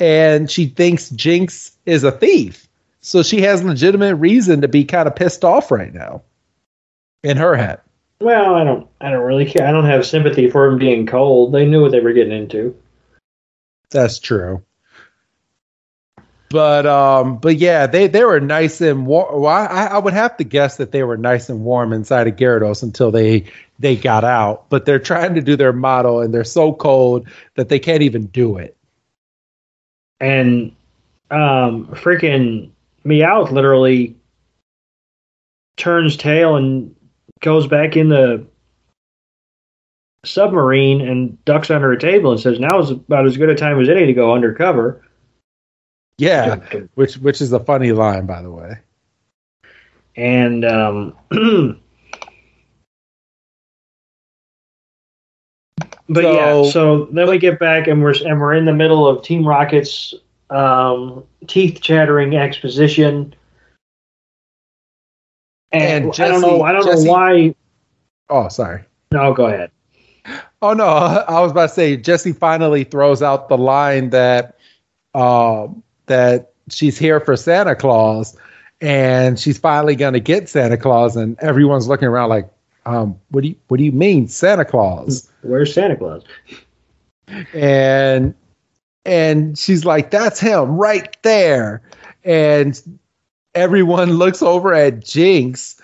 and 0.00 0.50
she 0.50 0.66
thinks 0.66 1.10
jynx 1.10 1.72
is 1.84 2.02
a 2.02 2.12
thief 2.12 2.66
so 3.02 3.22
she 3.22 3.42
has 3.42 3.62
legitimate 3.62 4.14
reason 4.16 4.60
to 4.62 4.68
be 4.68 4.84
kind 4.84 5.06
of 5.06 5.14
pissed 5.14 5.44
off 5.44 5.70
right 5.70 5.92
now 5.92 6.22
in 7.22 7.36
her 7.36 7.54
head 7.56 7.78
Well, 8.20 8.54
I 8.54 8.64
don't, 8.64 8.88
I 9.00 9.10
don't 9.10 9.24
really 9.26 9.44
care. 9.46 9.66
I 9.66 9.70
don't 9.72 9.84
have 9.84 10.04
sympathy 10.06 10.50
for 10.50 10.68
them 10.68 10.78
being 10.78 11.06
cold. 11.06 11.52
They 11.52 11.66
knew 11.66 11.82
what 11.82 11.92
they 11.92 12.00
were 12.00 12.12
getting 12.12 12.32
into. 12.36 12.74
that's 13.90 14.18
true 14.18 14.62
but 16.50 16.86
um 16.86 17.38
but 17.38 17.56
yeah 17.56 17.86
they 17.86 18.06
they 18.06 18.24
were 18.24 18.40
nice 18.40 18.80
and 18.80 19.06
warm 19.06 19.40
well, 19.40 19.52
I, 19.54 19.86
I 19.86 19.98
would 19.98 20.14
have 20.14 20.36
to 20.38 20.44
guess 20.44 20.76
that 20.78 20.92
they 20.92 21.02
were 21.02 21.16
nice 21.16 21.48
and 21.48 21.64
warm 21.64 21.92
inside 21.92 22.26
of 22.28 22.36
Gyarados 22.36 22.82
until 22.82 23.10
they 23.10 23.44
they 23.78 23.96
got 23.96 24.24
out 24.24 24.68
but 24.70 24.86
they're 24.86 24.98
trying 24.98 25.34
to 25.34 25.42
do 25.42 25.56
their 25.56 25.72
model 25.72 26.20
and 26.20 26.32
they're 26.32 26.44
so 26.44 26.72
cold 26.72 27.28
that 27.54 27.68
they 27.68 27.78
can't 27.78 28.02
even 28.02 28.26
do 28.26 28.56
it 28.56 28.76
And 30.20 30.74
um, 31.30 31.86
freaking 31.88 32.70
Meowth 33.04 33.50
literally 33.50 34.16
turns 35.76 36.16
tail 36.16 36.56
and 36.56 36.94
goes 37.40 37.66
back 37.66 37.96
in 37.96 38.08
the 38.08 38.44
submarine 40.24 41.00
and 41.00 41.42
ducks 41.44 41.70
under 41.70 41.92
a 41.92 41.98
table 41.98 42.32
and 42.32 42.40
says, 42.40 42.58
"Now 42.58 42.80
is 42.80 42.90
about 42.90 43.26
as 43.26 43.36
good 43.36 43.48
a 43.48 43.54
time 43.54 43.80
as 43.80 43.88
any 43.88 44.06
to 44.06 44.12
go 44.12 44.34
undercover." 44.34 45.02
Yeah 46.18 46.56
which 46.94 47.14
which 47.18 47.40
is 47.40 47.52
a 47.52 47.60
funny 47.60 47.92
line 47.92 48.26
by 48.26 48.42
the 48.42 48.50
way 48.50 48.78
And 50.16 50.64
um, 50.64 51.14
but 56.08 56.22
So- 56.24 56.32
yeah, 56.64 56.70
so 56.70 57.04
then 57.06 57.28
we 57.28 57.38
get 57.38 57.58
back 57.58 57.86
and 57.86 58.02
we're 58.02 58.14
and 58.26 58.40
we're 58.40 58.54
in 58.54 58.64
the 58.64 58.74
middle 58.74 59.06
of 59.06 59.22
Team 59.22 59.46
Rocket's 59.46 60.14
um, 60.50 61.24
teeth 61.46 61.80
chattering 61.80 62.34
exposition. 62.36 63.34
And, 65.70 66.06
And 66.06 66.20
I 66.20 66.28
don't 66.28 66.40
know. 66.40 66.62
I 66.62 66.72
don't 66.72 66.84
Jessie- 66.86 67.04
know 67.06 67.12
why. 67.12 67.54
oh 68.30 68.48
sorry 68.48 68.84
No, 69.12 69.34
go 69.34 69.46
ahead. 69.46 69.70
Oh 70.62 70.72
no, 70.72 70.86
I 71.28 71.40
was 71.40 71.50
about 71.52 71.68
to 71.68 71.74
say 71.74 71.96
Jessie 71.96 72.32
finally 72.32 72.84
throws 72.84 73.22
out 73.22 73.48
the 73.48 73.58
line 73.58 74.10
that 74.10 74.56
um 75.14 75.82
that 76.08 76.52
she's 76.70 76.98
here 76.98 77.20
for 77.20 77.36
Santa 77.36 77.74
Claus 77.74 78.36
and 78.80 79.38
she's 79.38 79.58
finally 79.58 79.96
going 79.96 80.12
to 80.12 80.20
get 80.20 80.48
Santa 80.48 80.76
Claus 80.76 81.16
and 81.16 81.38
everyone's 81.40 81.88
looking 81.88 82.08
around 82.08 82.28
like 82.28 82.48
um 82.86 83.18
what 83.30 83.42
do 83.42 83.48
you 83.48 83.56
what 83.68 83.78
do 83.78 83.84
you 83.84 83.92
mean 83.92 84.28
Santa 84.28 84.64
Claus? 84.64 85.30
Where's 85.42 85.72
Santa 85.72 85.96
Claus? 85.96 86.24
and 87.54 88.34
and 89.04 89.58
she's 89.58 89.84
like 89.84 90.10
that's 90.10 90.40
him 90.40 90.76
right 90.76 91.16
there 91.22 91.82
and 92.24 92.80
everyone 93.54 94.12
looks 94.12 94.42
over 94.42 94.72
at 94.72 95.04
Jynx, 95.04 95.80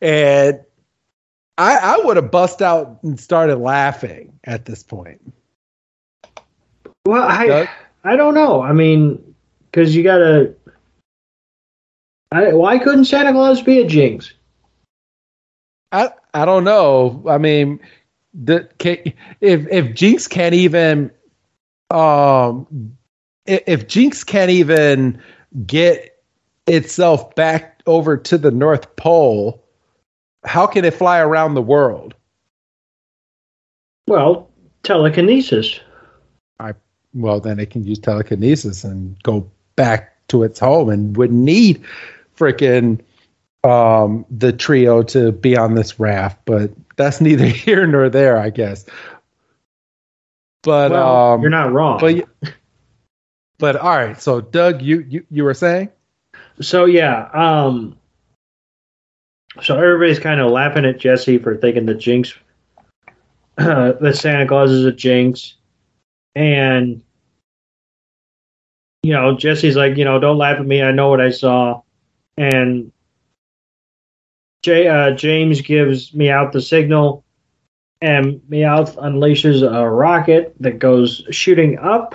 and 0.00 0.60
I, 1.58 1.76
I 1.76 2.04
would 2.04 2.16
have 2.16 2.30
bust 2.30 2.62
out 2.62 2.98
and 3.02 3.18
started 3.18 3.56
laughing 3.56 4.38
at 4.44 4.64
this 4.64 4.82
point. 4.82 5.20
Well, 7.06 7.22
I 7.22 7.46
Doug? 7.46 7.68
I 8.04 8.16
don't 8.16 8.34
know. 8.34 8.62
I 8.62 8.72
mean, 8.72 9.34
because 9.70 9.94
you 9.94 10.02
gotta. 10.02 10.54
I, 12.32 12.52
why 12.52 12.78
couldn't 12.78 13.06
Santa 13.06 13.32
Claus 13.32 13.60
be 13.62 13.80
a 13.80 13.86
jynx? 13.86 14.32
I 15.92 16.10
I 16.32 16.44
don't 16.44 16.64
know. 16.64 17.24
I 17.28 17.38
mean, 17.38 17.80
the 18.32 18.68
if 19.40 19.66
if 19.68 19.94
Jynx 19.94 20.28
can't 20.28 20.54
even 20.54 21.10
um 21.90 22.66
i- 23.48 23.62
if 23.66 23.88
Jynx 23.88 24.22
can't 24.24 24.50
even 24.50 25.20
get 25.66 26.22
itself 26.66 27.34
back 27.34 27.82
over 27.86 28.16
to 28.16 28.38
the 28.38 28.52
North 28.52 28.94
Pole, 28.96 29.64
how 30.44 30.66
can 30.66 30.84
it 30.84 30.94
fly 30.94 31.18
around 31.18 31.54
the 31.54 31.62
world? 31.62 32.14
Well, 34.06 34.48
telekinesis. 34.84 35.80
Well, 37.14 37.40
then 37.40 37.58
it 37.58 37.70
can 37.70 37.84
use 37.84 37.98
telekinesis 37.98 38.84
and 38.84 39.20
go 39.22 39.50
back 39.76 40.16
to 40.28 40.42
its 40.42 40.58
home 40.58 40.88
and 40.88 41.16
wouldn't 41.16 41.40
need 41.40 41.84
freaking 42.36 43.00
um 43.62 44.24
the 44.30 44.52
trio 44.52 45.02
to 45.02 45.32
be 45.32 45.56
on 45.56 45.74
this 45.74 46.00
raft, 46.00 46.38
but 46.46 46.70
that's 46.96 47.20
neither 47.20 47.44
here 47.46 47.86
nor 47.86 48.08
there, 48.08 48.38
I 48.38 48.50
guess. 48.50 48.86
But 50.62 50.92
well, 50.92 51.32
um 51.34 51.40
you're 51.42 51.50
not 51.50 51.72
wrong. 51.72 52.00
But 52.00 52.28
but 53.58 53.76
all 53.76 53.96
right. 53.96 54.20
So 54.20 54.40
Doug, 54.40 54.80
you 54.82 55.00
you 55.08 55.26
you 55.30 55.44
were 55.44 55.54
saying? 55.54 55.90
So 56.60 56.86
yeah, 56.86 57.28
um 57.34 57.98
so 59.62 59.76
everybody's 59.76 60.20
kind 60.20 60.40
of 60.40 60.50
laughing 60.50 60.84
at 60.84 60.98
Jessie 60.98 61.38
for 61.38 61.56
thinking 61.56 61.86
the 61.86 61.94
jynx 61.94 62.34
Uh, 63.58 63.92
that 64.00 64.16
Santa 64.16 64.46
Claus 64.46 64.70
is 64.70 64.86
a 64.86 64.92
jynx. 64.92 65.56
And 66.34 67.02
you 69.02 69.12
know, 69.12 69.36
Jessie's 69.36 69.76
like, 69.76 69.96
you 69.96 70.04
know, 70.04 70.18
don't 70.18 70.38
laugh 70.38 70.58
at 70.58 70.66
me, 70.66 70.82
I 70.82 70.92
know 70.92 71.08
what 71.08 71.20
I 71.20 71.30
saw. 71.30 71.82
And 72.36 72.92
Jay, 74.62 74.88
uh, 74.88 75.12
James 75.12 75.62
gives 75.62 76.10
Meowth 76.10 76.52
the 76.52 76.60
signal, 76.60 77.24
and 78.02 78.40
Meowth 78.50 78.96
unleashes 78.96 79.62
a 79.62 79.88
rocket 79.88 80.54
that 80.60 80.78
goes 80.78 81.24
shooting 81.30 81.78
up 81.78 82.14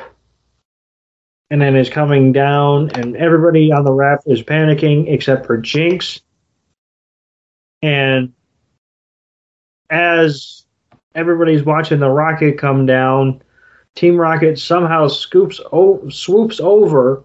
and 1.50 1.62
then 1.62 1.76
is 1.76 1.90
coming 1.90 2.32
down, 2.32 2.90
and 2.92 3.16
everybody 3.16 3.72
on 3.72 3.84
the 3.84 3.94
raft 3.94 4.24
is 4.26 4.42
panicking 4.42 5.12
except 5.12 5.46
for 5.46 5.58
Jynx. 5.58 6.22
And 7.82 8.34
as 9.90 10.66
everybody's 11.14 11.64
watching 11.64 12.00
the 12.00 12.10
rocket 12.10 12.58
come 12.58 12.86
down, 12.88 13.44
Team 13.96 14.18
Rocket 14.18 14.60
somehow 14.60 15.08
scoops 15.08 15.62
o- 15.72 16.10
swoops 16.10 16.60
over, 16.60 17.24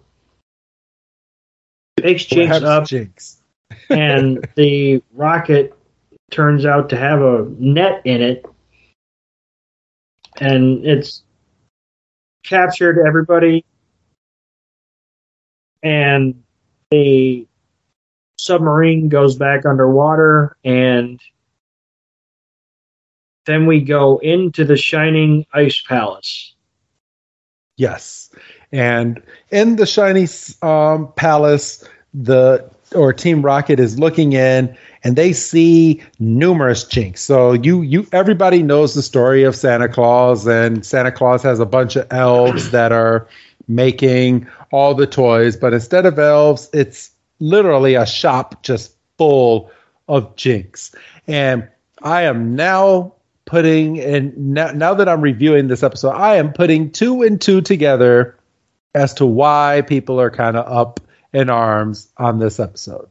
picks 1.97 2.25
Jynx 2.25 2.49
Perhaps 2.49 2.65
up, 2.65 2.87
Jynx. 2.87 3.43
and 3.91 4.49
the 4.57 5.03
rocket 5.13 5.77
turns 6.31 6.65
out 6.65 6.89
to 6.91 6.97
have 6.97 7.21
a 7.21 7.47
net 7.59 8.03
in 8.05 8.23
it. 8.23 8.45
And 10.41 10.87
it's 10.87 11.23
captured 12.45 13.05
everybody. 13.05 13.65
And 15.83 16.43
the 16.91 17.47
submarine 18.39 19.09
goes 19.09 19.37
back 19.37 19.67
underwater 19.67 20.57
and 20.65 21.21
then 23.47 23.67
we 23.67 23.81
go 23.81 24.19
into 24.19 24.65
the 24.65 24.77
shining 24.77 25.45
ice 25.53 25.83
palace 25.83 26.55
Yes. 27.81 28.29
And 28.73 29.23
in 29.51 29.77
the 29.77 29.87
shiny 29.87 30.29
um, 30.61 31.11
palace, 31.15 31.83
the 32.13 32.71
or 32.95 33.13
Team 33.15 33.41
Rocket 33.41 33.81
is 33.81 33.99
looking 33.99 34.35
in 34.35 34.77
and 35.03 35.17
they 35.17 35.33
see 35.33 36.03
numerous 36.19 36.85
jynx. 36.85 37.23
So 37.23 37.55
you 37.55 37.81
you 37.81 38.07
everybody 38.13 38.63
knows 38.63 38.93
the 38.93 39.03
story 39.03 39.45
of 39.45 39.57
Santa 39.57 39.89
Claus 39.89 40.47
and 40.47 40.85
Santa 40.85 41.11
Claus 41.11 41.43
has 41.43 41.59
a 41.59 41.65
bunch 41.65 41.97
of 41.97 42.07
elves 42.13 42.71
that 42.77 42.93
are 42.93 43.27
making 43.67 44.47
all 44.73 44.95
the 44.95 45.07
toys, 45.07 45.57
but 45.57 45.73
instead 45.73 46.05
of 46.05 46.19
elves, 46.19 46.69
it's 46.75 47.11
literally 47.39 47.95
a 47.95 48.05
shop 48.05 48.63
just 48.63 48.95
full 49.17 49.71
of 50.07 50.37
jynx. 50.37 50.95
And 51.27 51.67
I 52.03 52.23
am 52.25 52.55
now 52.55 53.15
putting 53.51 53.99
and 53.99 54.37
now, 54.39 54.71
now 54.71 54.95
that 54.95 55.09
I'm 55.09 55.21
reviewing 55.21 55.67
this 55.67 55.83
episode, 55.83 56.11
I 56.13 56.37
am 56.37 56.53
putting 56.53 56.93
two 56.93 57.23
and 57.23 57.41
two 57.41 57.61
together 57.61 58.39
as 58.95 59.13
to 59.15 59.27
why 59.27 59.83
people 59.89 60.21
are 60.21 60.31
kind 60.31 60.57
of 60.57 60.67
up 60.73 61.01
in 61.33 61.51
arms 61.51 62.13
on 62.17 62.39
this 62.39 62.61
episode. 62.61 63.09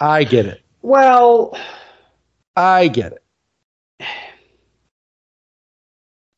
I 0.00 0.24
get 0.24 0.46
it. 0.46 0.60
well 0.82 1.56
I 2.56 2.88
get 2.88 3.12
it. 3.12 4.06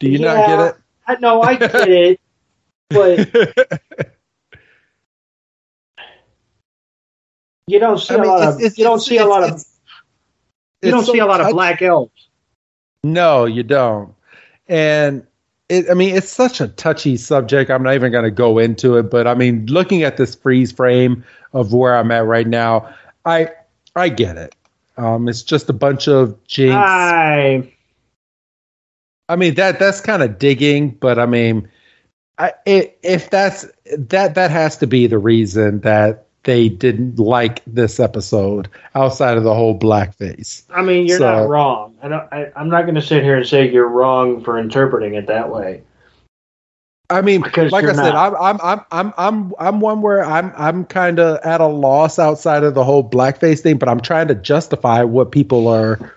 Do 0.01 0.11
you 0.11 0.19
Yeah. 0.19 0.57
not 0.57 0.77
i 1.09 1.17
know 1.21 1.41
i 1.41 1.55
get 1.57 1.89
it 1.89 2.21
but 2.91 3.19
you 7.67 7.79
don't 7.79 7.99
see 7.99 8.15
I 8.15 8.17
mean, 8.19 8.27
a 8.27 8.29
lot 8.29 8.37
it's- 8.43 8.55
of 8.55 8.61
it's- 8.61 8.79
you 8.79 8.85
don't 8.85 9.01
see 9.01 9.17
a 9.19 9.25
lot 9.27 9.43
of 9.45 9.65
you 10.83 10.91
don't 10.91 11.05
see 11.05 11.19
a 11.19 11.27
lot 11.27 11.41
of 11.41 11.51
black 11.53 11.81
elves 11.83 12.26
No, 13.05 13.45
you 13.45 13.63
don't. 13.63 14.15
And 14.69 15.27
it, 15.69 15.91
I 15.91 15.95
mean, 15.95 16.15
it's 16.15 16.29
such 16.29 16.61
a 16.61 16.69
touchy 16.69 17.17
subject. 17.17 17.71
I'm 17.71 17.83
not 17.83 17.95
even 17.95 18.13
going 18.13 18.25
to 18.25 18.31
go 18.31 18.59
into 18.59 18.97
it, 18.97 19.11
but 19.11 19.27
I 19.27 19.35
mean, 19.35 19.67
looking 19.67 20.03
at 20.03 20.17
this 20.17 20.35
freeze 20.35 20.73
frame 20.73 21.25
of 21.53 21.73
where 21.73 21.97
I'm 21.97 22.11
at 22.11 22.25
right 22.25 22.47
now, 22.47 22.95
I 23.25 23.51
I 23.95 24.09
get 24.09 24.37
it. 24.37 24.55
Um, 24.97 25.29
it's 25.29 25.43
just 25.43 25.69
a 25.69 25.73
bunch 25.73 26.09
of 26.09 26.43
jynx. 26.45 26.75
i 26.75 27.73
I 29.29 29.37
mean 29.37 29.55
that 29.55 29.79
that's 29.79 30.01
kind 30.01 30.23
of 30.23 30.39
digging, 30.39 30.91
but 30.91 31.19
I 31.19 31.27
mean, 31.27 31.69
I, 32.39 32.53
i 32.67 32.95
if 33.03 33.31
that's 33.31 33.67
that 33.97 34.35
that 34.37 34.51
has 34.51 34.77
to 34.79 34.87
be 34.87 35.07
the 35.07 35.19
reason 35.19 35.81
that 35.81 36.26
they 36.47 36.69
didn't 36.71 37.19
like 37.19 37.61
this 37.67 38.01
episode 38.01 38.69
outside 38.95 39.37
of 39.37 39.45
the 39.45 39.53
whole 39.55 39.79
blackface. 39.79 40.63
I 40.71 40.81
mean, 40.83 41.07
you're 41.07 41.19
So- 41.19 41.31
not 41.41 41.49
wrong. 41.49 41.95
I 42.03 42.09
don't, 42.09 42.33
I, 42.33 42.51
I'm 42.57 42.71
not 42.71 42.83
going 42.83 42.95
to 42.95 43.03
sit 43.03 43.23
here 43.23 43.37
and 43.37 43.47
say 43.47 43.71
you're 43.71 43.89
wrong 43.89 44.43
for 44.43 44.59
interpreting 44.59 45.15
it 45.15 45.27
that 45.27 45.51
way. 45.51 45.83
I 47.11 47.21
mean, 47.21 47.43
Because 47.43 47.71
like 47.71 47.85
I 47.85 47.89
you're 47.89 47.95
said. 47.95 48.15
I'm 48.17 48.35
I'm 48.37 48.59
I'm 48.63 48.81
I'm 48.91 49.13
I'm 49.17 49.53
I'm 49.61 49.81
one 49.81 50.03
where 50.03 50.25
I'm 50.25 50.53
I'm 50.57 50.85
kind 50.85 51.21
of 51.21 51.39
at 51.45 51.61
a 51.61 51.67
loss 51.67 52.19
outside 52.19 52.65
of 52.65 52.75
the 52.75 52.83
whole 52.83 53.09
blackface 53.09 53.61
thing, 53.61 53.79
but 53.79 53.89
I'm 53.89 54.01
trying 54.01 54.27
to 54.29 54.35
justify 54.35 55.05
what 55.05 55.31
people 55.31 55.69
are 55.69 56.13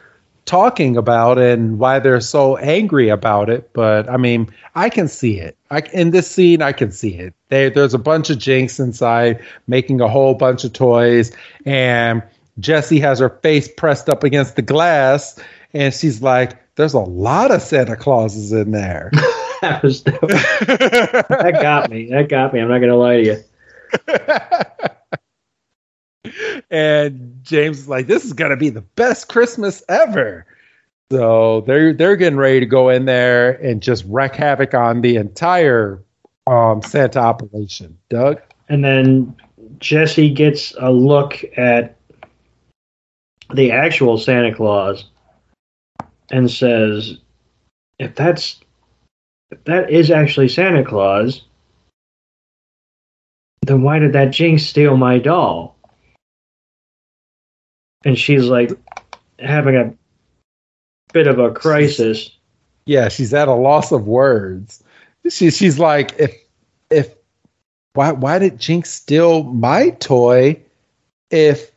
talking 0.50 0.98
about 0.98 1.38
and 1.38 1.78
why 1.78 2.00
they're 2.00 2.20
so 2.20 2.58
angry 2.58 3.08
about 3.08 3.52
it. 3.52 3.72
But 3.74 4.10
I 4.10 4.18
mean, 4.18 4.50
I 4.74 4.90
can 4.90 5.08
see 5.08 5.40
it. 5.40 5.56
I 5.70 5.82
in 5.94 6.10
this 6.10 6.30
scene, 6.30 6.64
I 6.64 6.72
can 6.72 6.92
see 6.92 7.14
it. 7.14 7.36
There, 7.50 7.70
there's 7.70 7.94
a 7.94 8.00
bunch 8.00 8.32
of 8.32 8.40
Jynx 8.40 8.80
inside 8.80 9.40
making 9.68 10.02
a 10.02 10.08
whole 10.08 10.34
bunch 10.34 10.64
of 10.64 10.74
toys, 10.74 11.32
and 11.66 12.24
Jessie 12.58 13.00
has 13.00 13.20
her 13.20 13.30
face 13.30 13.70
pressed 13.78 14.10
up 14.10 14.24
against 14.24 14.56
the 14.56 14.64
glass, 14.64 15.40
and 15.74 15.94
she's 15.94 16.24
like, 16.24 16.58
"There's 16.76 16.96
a 16.96 17.00
lot 17.00 17.52
of 17.52 17.62
Santa 17.62 17.96
Clauses 17.96 18.52
in 18.52 18.72
there." 18.72 19.12
that 19.62 19.84
was 19.84 20.02
that 20.04 21.60
got 21.62 21.92
me. 21.92 22.10
That 22.10 22.28
got 22.28 22.54
me. 22.54 22.60
I'm 22.60 22.70
not 22.70 22.80
going 22.80 22.90
to 22.90 22.98
lie 22.98 23.18
to 23.18 23.24
you. 23.24 24.90
and 26.70 27.40
James 27.44 27.80
is 27.80 27.90
like, 27.90 28.08
"This 28.08 28.26
is 28.26 28.34
gonna 28.34 28.58
be 28.58 28.70
the 28.70 28.82
best 28.82 29.30
Christmas 29.30 29.84
ever." 29.90 30.46
So 31.12 31.62
they're 31.62 31.94
they're 31.94 32.16
getting 32.16 32.38
ready 32.38 32.60
to 32.60 32.66
go 32.66 32.90
in 32.90 33.06
there 33.06 33.52
and 33.64 33.82
just 33.82 34.06
wreak 34.08 34.36
havoc 34.36 34.74
on 34.74 35.02
the 35.02 35.16
entire 35.16 36.04
um, 36.46 36.82
Santa 36.82 37.20
operation. 37.20 37.98
Doug, 38.10 38.42
And 38.70 38.84
then 38.84 39.36
Jessie 39.80 40.30
gets 40.30 40.74
a 40.80 40.92
look 40.92 41.44
at 41.58 41.96
the 43.54 43.72
actual 43.72 44.18
Santa 44.18 44.54
Claus 44.54 45.06
and 46.32 46.50
says, 46.52 47.18
"If 47.98 48.14
that's 48.14 48.60
if 49.50 49.64
that 49.64 49.90
is 49.90 50.12
actually 50.12 50.50
Santa 50.50 50.84
Claus, 50.84 51.42
then 53.66 53.82
why 53.82 53.98
did 53.98 54.14
that 54.14 54.32
Jynx 54.32 54.64
steal 54.64 54.96
my 54.96 55.18
doll?" 55.18 55.79
And 58.06 58.18
she's 58.18 58.46
like 58.46 58.72
having 59.40 59.76
a 59.76 59.94
bit 61.14 61.28
of 61.28 61.40
a 61.40 61.52
crisis. 61.52 62.32
yeah, 62.86 63.10
she's 63.10 63.34
at 63.34 63.48
a 63.48 63.54
loss 63.54 63.92
of 63.92 64.08
words. 64.08 64.84
She, 65.30 65.52
she's 65.52 65.80
like, 65.80 66.18
if 66.18 66.36
if 66.90 67.14
why 67.94 68.12
why 68.12 68.40
did 68.40 68.60
Jynx 68.60 68.90
steal 68.92 69.44
my 69.44 69.90
toy 69.92 70.60
if 71.30 71.72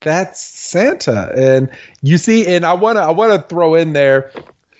that's 0.00 0.40
Santa? 0.40 1.32
And 1.36 1.70
you 2.02 2.18
see, 2.18 2.46
and 2.46 2.64
I 2.64 2.74
wanna 2.74 3.00
I 3.00 3.10
wanna 3.10 3.42
throw 3.42 3.74
in 3.74 3.94
there, 3.94 4.32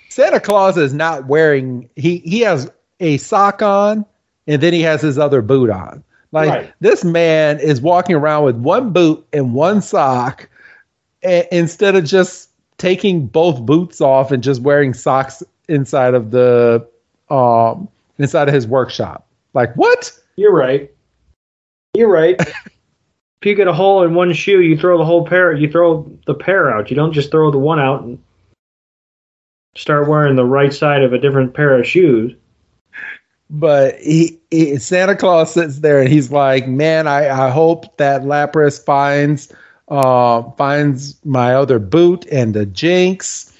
Santa 0.09 0.39
Claus 0.39 0.77
is 0.77 0.93
not 0.93 1.27
wearing 1.27 1.89
he 1.95 2.19
he 2.19 2.39
has 2.41 2.71
a 2.99 3.17
sock 3.17 3.61
on 3.61 4.05
and 4.47 4.61
then 4.61 4.73
he 4.73 4.81
has 4.81 5.01
his 5.01 5.19
other 5.19 5.41
boot 5.41 5.69
on. 5.69 6.03
Like 6.31 6.49
right. 6.49 6.73
this 6.79 7.03
man 7.03 7.59
is 7.59 7.81
walking 7.81 8.15
around 8.15 8.45
with 8.45 8.55
one 8.55 8.91
boot 8.91 9.25
and 9.33 9.53
one 9.53 9.81
sock 9.81 10.49
a- 11.23 11.47
instead 11.55 11.95
of 11.95 12.05
just 12.05 12.49
taking 12.77 13.27
both 13.27 13.65
boots 13.65 14.01
off 14.01 14.31
and 14.31 14.43
just 14.43 14.61
wearing 14.61 14.93
socks 14.93 15.43
inside 15.67 16.13
of 16.13 16.31
the 16.31 16.85
um 17.29 17.87
inside 18.17 18.47
of 18.47 18.53
his 18.53 18.67
workshop. 18.67 19.27
Like 19.53 19.73
what? 19.75 20.11
You're 20.35 20.53
right. 20.53 20.91
You're 21.93 22.11
right. 22.11 22.39
if 23.43 23.45
you 23.45 23.55
get 23.55 23.67
a 23.67 23.73
hole 23.73 24.03
in 24.03 24.15
one 24.15 24.33
shoe, 24.33 24.61
you 24.61 24.77
throw 24.77 24.97
the 24.97 25.05
whole 25.05 25.25
pair. 25.25 25.53
You 25.53 25.69
throw 25.71 26.09
the 26.25 26.33
pair 26.33 26.71
out. 26.71 26.89
You 26.89 26.95
don't 26.95 27.13
just 27.13 27.31
throw 27.31 27.51
the 27.51 27.59
one 27.59 27.79
out 27.79 28.03
and 28.03 28.21
start 29.75 30.07
wearing 30.07 30.35
the 30.35 30.45
right 30.45 30.73
side 30.73 31.03
of 31.03 31.13
a 31.13 31.19
different 31.19 31.53
pair 31.53 31.77
of 31.79 31.87
shoes. 31.87 32.33
But 33.49 33.99
he, 33.99 34.39
he 34.49 34.77
Santa 34.77 35.15
Claus 35.15 35.53
sits 35.53 35.79
there 35.79 35.99
and 35.99 36.09
he's 36.09 36.31
like, 36.31 36.67
"Man, 36.67 37.07
I, 37.07 37.29
I 37.29 37.49
hope 37.49 37.97
that 37.97 38.23
Lapras 38.23 38.83
finds 38.83 39.53
uh, 39.93 40.49
finds 40.51 41.23
my 41.25 41.53
other 41.53 41.79
boot 41.79 42.25
and 42.31 42.53
the 42.53 42.65
Jynx." 42.65 43.53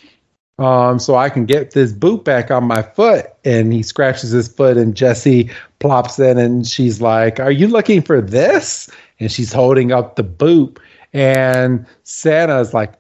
um, 0.59 0.99
so 0.99 1.15
I 1.15 1.29
can 1.29 1.45
get 1.45 1.71
this 1.71 1.91
boot 1.91 2.23
back 2.23 2.51
on 2.51 2.65
my 2.65 2.81
foot. 2.81 3.27
And 3.43 3.73
he 3.73 3.83
scratches 3.83 4.31
his 4.31 4.47
foot, 4.47 4.77
and 4.77 4.95
Jessie 4.95 5.51
plops 5.79 6.19
in, 6.19 6.37
and 6.37 6.65
she's 6.67 7.01
like, 7.01 7.39
"Are 7.39 7.51
you 7.51 7.67
looking 7.67 8.01
for 8.01 8.21
this?" 8.21 8.89
And 9.19 9.31
she's 9.31 9.53
holding 9.53 9.91
up 9.91 10.15
the 10.15 10.23
boot, 10.23 10.79
and 11.13 11.85
Santa's 12.03 12.73
like, 12.73 12.93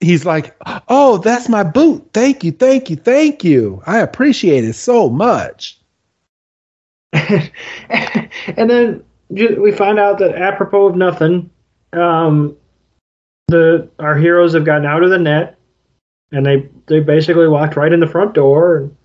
he's 0.00 0.24
like, 0.24 0.56
"Oh, 0.88 1.18
that's 1.18 1.48
my 1.48 1.62
boot. 1.62 2.08
Thank 2.12 2.44
you, 2.44 2.52
thank 2.52 2.90
you, 2.90 2.96
thank 2.96 3.42
you. 3.44 3.82
I 3.86 3.98
appreciate 3.98 4.64
it 4.64 4.74
so 4.74 5.08
much." 5.08 5.78
and 7.12 7.50
then 8.70 9.02
we 9.30 9.72
find 9.72 9.98
out 9.98 10.18
that 10.18 10.36
apropos 10.36 10.88
of 10.88 10.96
nothing, 10.96 11.50
um, 11.96 12.56
the 13.48 13.88
our 13.98 14.16
heroes 14.16 14.54
have 14.54 14.64
gotten 14.64 14.86
out 14.86 15.02
of 15.02 15.10
the 15.10 15.18
net 15.18 15.56
and 16.32 16.44
they 16.44 16.68
they 16.86 17.00
basically 17.00 17.48
walked 17.48 17.76
right 17.76 17.92
in 17.92 18.00
the 18.00 18.06
front 18.06 18.34
door 18.34 18.76
and 18.78 18.96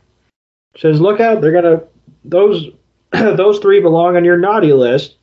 says, 0.78 1.00
"Look 1.00 1.20
out! 1.20 1.42
They're 1.42 1.52
gonna 1.52 1.84
those 2.24 2.68
those 3.12 3.60
three 3.60 3.80
belong 3.80 4.16
on 4.16 4.26
your 4.26 4.38
naughty 4.38 4.74
list." 4.74 5.18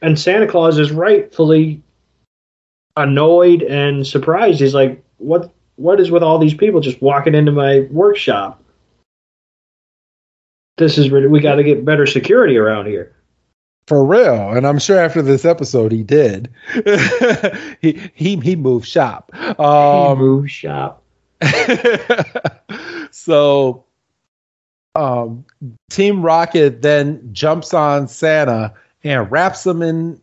And 0.00 0.18
Santa 0.18 0.46
Claus 0.46 0.78
is 0.78 0.90
rightfully 0.90 1.80
annoyed 2.96 3.62
and 3.62 4.06
surprised. 4.06 4.60
He's 4.60 4.74
like, 4.74 5.02
"What 5.18 5.52
what 5.76 6.00
is 6.00 6.10
with 6.10 6.22
all 6.22 6.38
these 6.38 6.54
people 6.54 6.80
just 6.80 7.02
walking 7.02 7.34
into 7.34 7.52
my 7.52 7.80
workshop?" 7.90 8.62
This 10.78 10.98
is 10.98 11.10
we 11.10 11.40
got 11.40 11.56
to 11.56 11.62
get 11.62 11.84
better 11.84 12.06
security 12.06 12.56
around 12.56 12.86
here. 12.86 13.14
For 13.86 14.04
real, 14.04 14.50
and 14.50 14.66
I'm 14.66 14.78
sure 14.78 14.98
after 14.98 15.22
this 15.22 15.44
episode 15.44 15.90
he 15.90 16.04
did. 16.04 16.48
he 17.80 18.10
he 18.14 18.36
he 18.36 18.56
moved 18.56 18.86
shop. 18.86 19.32
Um, 19.58 20.18
he 20.18 20.22
moved 20.22 20.50
shop. 20.50 21.02
so 23.10 23.84
um, 24.94 25.44
Team 25.90 26.22
Rocket 26.22 26.82
then 26.82 27.28
jumps 27.32 27.74
on 27.74 28.08
Santa 28.08 28.72
and 29.02 29.30
wraps 29.30 29.66
him 29.66 29.82
in 29.82 30.20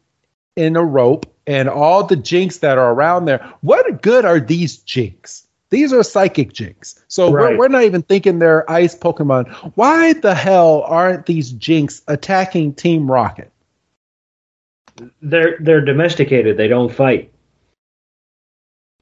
in 0.56 0.76
a 0.76 0.84
rope 0.84 1.26
and 1.48 1.68
all 1.70 2.04
the 2.04 2.16
jynx 2.16 2.60
that 2.60 2.78
are 2.78 2.94
around 2.94 3.26
there. 3.26 3.40
What 3.62 4.02
good 4.02 4.26
are 4.26 4.40
these 4.40 4.78
jynx? 4.78 5.48
These 5.70 5.94
are 5.94 6.04
psychic 6.04 6.54
jynx. 6.54 7.04
So 7.08 7.32
right. 7.32 7.52
we're, 7.52 7.58
we're 7.58 7.68
not 7.68 7.84
even 7.84 8.02
thinking 8.02 8.40
they're 8.40 8.70
ice 8.70 8.96
Pokemon. 8.96 9.48
Why 9.76 10.14
the 10.14 10.34
hell 10.34 10.84
aren't 10.84 11.28
these 11.28 11.52
jynx 11.52 12.02
attacking 12.08 12.74
Team 12.74 13.10
Rocket? 13.10 13.52
They're 15.22 15.58
they're 15.60 15.86
domesticated. 15.86 16.58
They 16.58 16.68
don't 16.68 16.94
fight. 16.94 17.32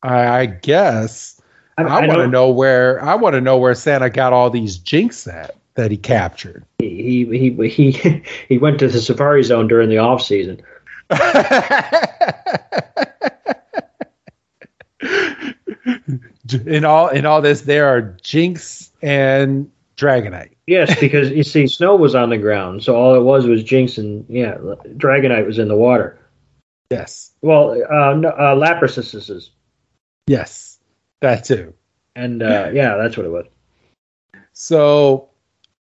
I, 0.04 0.42
I 0.42 0.46
guess. 0.46 1.42
I, 1.78 1.84
I, 1.84 1.86
I 1.86 2.08
want 2.08 2.20
to 2.20 2.28
know 2.28 2.50
where 2.50 3.04
I 3.04 3.16
want 3.16 3.34
to 3.34 3.42
know 3.42 3.58
where 3.58 3.74
Santa 3.74 4.10
got 4.10 4.34
all 4.34 4.50
these 4.50 4.78
jynx 4.78 5.28
at 5.28 5.56
that 5.76 5.90
he 5.92 5.98
captured. 5.98 6.66
He 6.80 7.26
he 7.26 7.52
he 7.52 7.92
he, 7.92 8.24
he 8.50 8.58
went 8.58 8.80
to 8.80 8.88
the 8.88 9.00
Safari 9.00 9.44
Zone 9.44 9.68
during 9.68 9.90
the 9.90 9.98
off 9.98 10.22
season. 10.22 10.62
in 16.54 16.86
all 16.86 17.10
in 17.10 17.26
all 17.26 17.42
this, 17.42 17.62
there 17.62 17.88
are 17.88 18.02
Jynx 18.22 18.92
and 19.02 19.70
Dragonite. 19.98 20.52
Yes, 20.68 21.00
because 21.00 21.32
you 21.32 21.44
see, 21.44 21.68
snow 21.68 21.96
was 21.96 22.14
on 22.14 22.30
the 22.30 22.38
ground, 22.38 22.84
so 22.84 22.96
all 22.96 23.16
it 23.16 23.24
was 23.24 23.48
was 23.48 23.64
Jynx 23.64 23.98
and 23.98 24.26
yeah, 24.30 24.56
Dragonite 24.98 25.46
was 25.46 25.60
in 25.60 25.68
the 25.68 25.78
water. 25.78 26.20
Yes. 26.90 27.32
Well, 27.42 27.72
uh, 27.72 28.14
no, 28.16 28.30
uh. 28.30 28.56
Yes. 30.28 30.80
That 31.22 31.44
too. 31.44 31.74
And 32.16 32.44
uh, 32.44 32.70
yeah, 32.74 32.96
that's 32.96 33.18
what 33.18 33.26
it 33.26 33.30
was. 33.30 33.46
So 34.54 35.30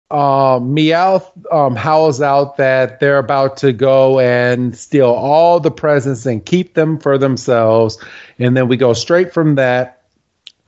um, 0.09 0.73
Meowth 0.75 1.31
um, 1.51 1.75
howls 1.75 2.21
out 2.21 2.57
that 2.57 2.99
they're 2.99 3.17
about 3.17 3.57
to 3.57 3.73
go 3.73 4.19
and 4.19 4.77
steal 4.77 5.09
all 5.09 5.59
the 5.59 5.71
presents 5.71 6.25
and 6.25 6.45
keep 6.45 6.75
them 6.75 6.97
for 6.99 7.17
themselves. 7.17 7.97
And 8.39 8.55
then 8.55 8.67
we 8.67 8.77
go 8.77 8.93
straight 8.93 9.33
from 9.33 9.55
that 9.55 9.96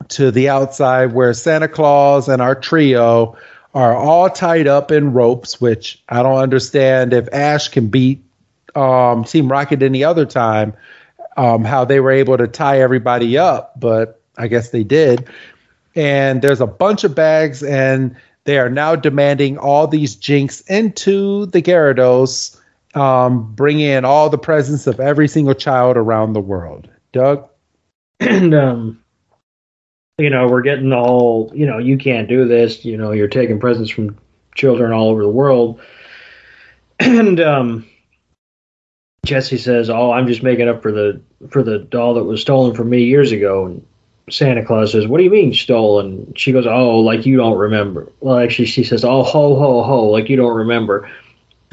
to 0.08 0.30
the 0.30 0.48
outside 0.48 1.12
where 1.12 1.32
Santa 1.34 1.68
Claus 1.68 2.28
and 2.28 2.40
our 2.42 2.54
trio 2.54 3.36
are 3.74 3.94
all 3.94 4.28
tied 4.28 4.66
up 4.66 4.90
in 4.90 5.12
ropes, 5.12 5.60
which 5.60 6.02
I 6.08 6.22
don't 6.22 6.38
understand 6.38 7.12
if 7.12 7.28
Ash 7.32 7.68
can 7.68 7.88
beat 7.88 8.22
um, 8.74 9.24
Team 9.24 9.50
Rocket 9.50 9.82
any 9.82 10.02
other 10.02 10.26
time, 10.26 10.72
um, 11.36 11.64
how 11.64 11.84
they 11.84 12.00
were 12.00 12.10
able 12.10 12.36
to 12.36 12.48
tie 12.48 12.80
everybody 12.80 13.38
up. 13.38 13.78
But 13.78 14.20
I 14.36 14.48
guess 14.48 14.70
they 14.70 14.82
did. 14.82 15.28
And 15.94 16.42
there's 16.42 16.60
a 16.60 16.66
bunch 16.66 17.04
of 17.04 17.14
bags, 17.14 17.62
and 17.62 18.16
they 18.44 18.58
are 18.58 18.70
now 18.70 18.96
demanding 18.96 19.58
all 19.58 19.86
these 19.86 20.16
jynx 20.16 20.60
into 20.62 21.46
the 21.46 21.62
Gyarados, 21.62 22.56
um, 22.94 23.54
in 23.60 24.04
all 24.04 24.28
the 24.30 24.38
presents 24.38 24.86
of 24.86 24.98
every 24.98 25.28
single 25.28 25.54
child 25.54 25.96
around 25.96 26.32
the 26.32 26.40
world. 26.40 26.88
Doug? 27.12 27.48
And, 28.18 28.54
um, 28.54 28.99
you 30.20 30.30
know, 30.30 30.46
we're 30.46 30.62
getting 30.62 30.92
all, 30.92 31.50
you 31.54 31.66
know, 31.66 31.78
you 31.78 31.98
can't 31.98 32.28
do 32.28 32.46
this. 32.46 32.84
You 32.84 32.96
know, 32.96 33.12
you're 33.12 33.28
taking 33.28 33.58
presents 33.58 33.90
from 33.90 34.18
children 34.54 34.92
all 34.92 35.08
over 35.08 35.22
the 35.22 35.28
world. 35.28 35.80
And, 37.02 37.40
um, 37.40 37.90
Jessie 39.24 39.58
says, 39.58 39.90
"Oh, 39.90 40.12
I'm 40.12 40.26
just 40.26 40.42
making 40.42 40.68
up 40.68 40.82
for 40.82 40.92
the 40.92 41.20
for 41.50 41.62
the 41.62 41.78
doll 41.78 42.14
that 42.14 42.24
was 42.24 42.40
stolen 42.40 42.74
from 42.74 42.90
me 42.90 43.04
years 43.04 43.32
ago." 43.32 43.66
And 43.66 43.86
Santa 44.30 44.64
Claus 44.64 44.92
says, 44.92 45.06
"What 45.06 45.18
do 45.18 45.24
you 45.24 45.30
mean 45.30 45.52
stolen?" 45.52 46.32
She 46.36 46.52
goes, 46.52 46.66
"Oh, 46.66 46.98
like 47.00 47.26
you 47.26 47.36
don't 47.36 47.58
remember." 47.58 48.10
Well, 48.20 48.38
actually, 48.38 48.66
she 48.66 48.84
says, 48.84 49.04
"Oh, 49.04 49.22
ho 49.22 49.54
ho 49.56 49.82
ho, 49.82 50.04
like 50.06 50.28
you 50.28 50.36
don't 50.36 50.56
remember." 50.56 51.10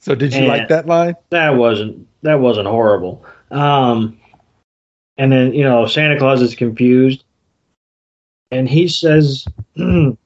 so, 0.00 0.14
did 0.14 0.34
you 0.34 0.40
and 0.40 0.48
like 0.48 0.68
that 0.68 0.86
line? 0.86 1.14
That 1.30 1.50
wasn't 1.56 2.06
that 2.22 2.40
wasn't 2.40 2.66
horrible. 2.66 3.24
Um, 3.50 4.18
and 5.18 5.30
then 5.32 5.52
you 5.52 5.64
know 5.64 5.86
Santa 5.86 6.18
Claus 6.18 6.42
is 6.42 6.54
confused, 6.54 7.24
and 8.50 8.68
he 8.68 8.88
says 8.88 9.46
that 9.76 10.16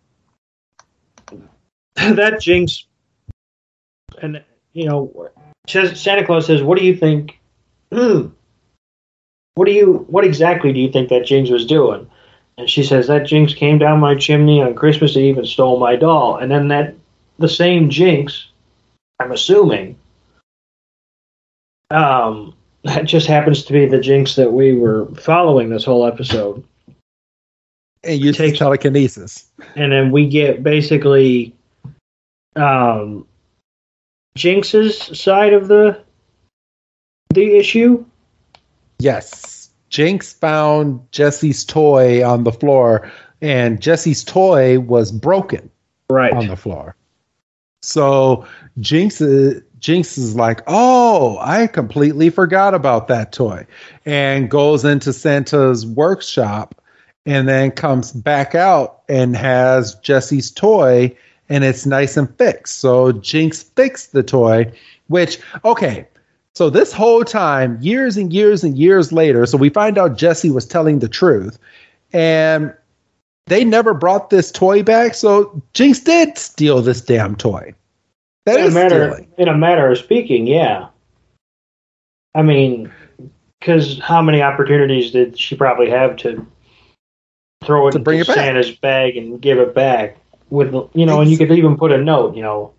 Jynx, 2.41 2.87
and 4.21 4.43
you 4.73 4.87
know, 4.89 5.31
Santa 5.67 6.25
Claus 6.25 6.47
says, 6.47 6.63
"What 6.63 6.79
do 6.79 6.85
you 6.85 6.97
think?" 6.97 7.39
what 7.91 9.67
do 9.67 9.73
you 9.73 10.07
what 10.09 10.25
exactly 10.25 10.73
do 10.73 10.81
you 10.81 10.91
think 10.91 11.09
that 11.09 11.27
Jynx 11.27 11.51
was 11.51 11.67
doing? 11.67 12.09
And 12.57 12.69
she 12.69 12.83
says 12.83 13.07
that 13.07 13.27
Jynx 13.27 13.55
came 13.55 13.79
down 13.79 14.01
my 14.01 14.15
chimney 14.15 14.63
on 14.63 14.75
Christmas 14.75 15.17
Eve 15.17 15.39
and 15.39 15.47
stole 15.47 15.79
my 15.79 15.97
doll. 15.97 16.37
And 16.37 16.51
then 16.51 16.69
that 16.69 16.95
the 17.39 17.49
same 17.49 17.89
Jynx, 17.89 18.49
I'm 19.19 19.33
assuming, 19.33 19.99
um, 21.91 22.55
that 22.85 23.05
just 23.05 23.27
happens 23.27 23.65
to 23.65 23.73
be 23.73 23.87
the 23.87 24.01
Jynx 24.01 24.37
that 24.37 24.53
we 24.53 24.75
were 24.75 25.07
following 25.17 25.69
this 25.69 25.85
whole 25.85 26.07
episode. 26.07 26.65
And 28.03 28.21
you 28.21 28.33
take 28.33 28.57
telekinesis. 28.57 29.47
And 29.77 29.93
then 29.93 30.11
we 30.11 30.27
get 30.27 30.63
basically 30.63 31.55
um 32.57 33.27
Jynx's 34.37 35.19
side 35.19 35.53
of 35.53 35.69
the 35.69 36.03
the 37.35 37.57
issue 37.57 38.05
Yes. 39.01 39.71
Jynx 39.89 40.33
found 40.33 41.01
Jessie's 41.11 41.65
toy 41.65 42.25
on 42.25 42.45
the 42.45 42.53
floor, 42.53 43.11
and 43.41 43.81
Jessie's 43.81 44.23
toy 44.23 44.79
was 44.79 45.11
broken 45.11 45.69
right 46.09 46.33
on 46.33 46.47
the 46.47 46.57
floor. 46.57 46.95
So 47.83 48.47
Jynx, 48.79 49.21
uh, 49.21 49.61
Jynx 49.81 50.19
is 50.19 50.37
like, 50.37 50.63
"Oh, 50.67 51.39
I 51.41 51.67
completely 51.67 52.31
forgot 52.31 52.75
about 52.75 53.09
that 53.09 53.33
toy," 53.33 53.67
and 54.07 54.51
goes 54.51 54.85
into 54.85 55.13
Santa's 55.13 55.87
workshop, 55.87 56.75
and 57.27 57.49
then 57.49 57.71
comes 57.71 58.13
back 58.13 58.55
out 58.55 59.01
and 59.09 59.37
has 59.37 59.95
Jessie's 59.97 60.51
toy, 60.51 61.15
and 61.49 61.65
it's 61.65 61.87
nice 61.87 62.17
and 62.17 62.35
fixed. 62.37 62.79
So 62.79 63.13
Jynx 63.13 63.63
fixed 63.63 64.13
the 64.13 64.23
toy, 64.23 64.71
which 65.09 65.39
okay. 65.65 66.07
So 66.55 66.69
this 66.69 66.93
whole 66.93 67.25
time, 67.25 67.79
years 67.81 68.17
and 68.17 68.33
years 68.33 68.65
and 68.65 68.77
years 68.77 69.13
later, 69.13 69.47
so 69.47 69.57
we 69.57 69.71
find 69.71 69.97
out 69.97 70.19
Jessie 70.19 70.51
was 70.51 70.67
telling 70.67 70.99
the 70.99 71.09
truth, 71.09 71.59
and 72.13 72.75
they 73.47 73.65
never 73.65 73.95
brought 73.95 74.31
this 74.31 74.51
toy 74.51 74.83
back. 74.83 75.15
So 75.15 75.63
Jynx 75.75 76.01
did 76.01 76.37
steal 76.37 76.83
this 76.83 77.01
damn 77.01 77.37
toy. 77.37 77.75
That 78.47 78.61
in 78.61 78.67
a 78.67 78.71
matter, 78.71 79.13
stealing. 79.13 79.33
In 79.39 79.49
a 79.49 79.57
matter 79.57 79.91
of 79.91 79.99
speaking, 79.99 80.47
yeah. 80.47 80.89
I 82.35 82.43
mean, 82.43 82.93
because 83.59 83.99
how 84.01 84.23
many 84.23 84.43
opportunities 84.43 85.11
did 85.11 85.39
she 85.39 85.57
probably 85.57 85.91
have 85.91 86.17
to 86.19 86.47
throw 87.65 87.89
it 87.89 87.93
to 87.93 87.99
bring 87.99 88.21
into 88.21 88.33
it 88.33 88.35
Santa's 88.35 88.71
bag 88.71 89.17
and 89.17 89.41
give 89.41 89.59
it 89.59 89.75
back? 89.75 90.17
With 90.49 90.73
you 90.95 91.07
know, 91.07 91.21
and 91.21 91.31
you 91.31 91.39
could 91.39 91.53
even 91.53 91.77
put 91.77 91.93
a 91.93 91.99
note, 91.99 92.35
you 92.35 92.43
know, 92.43 92.73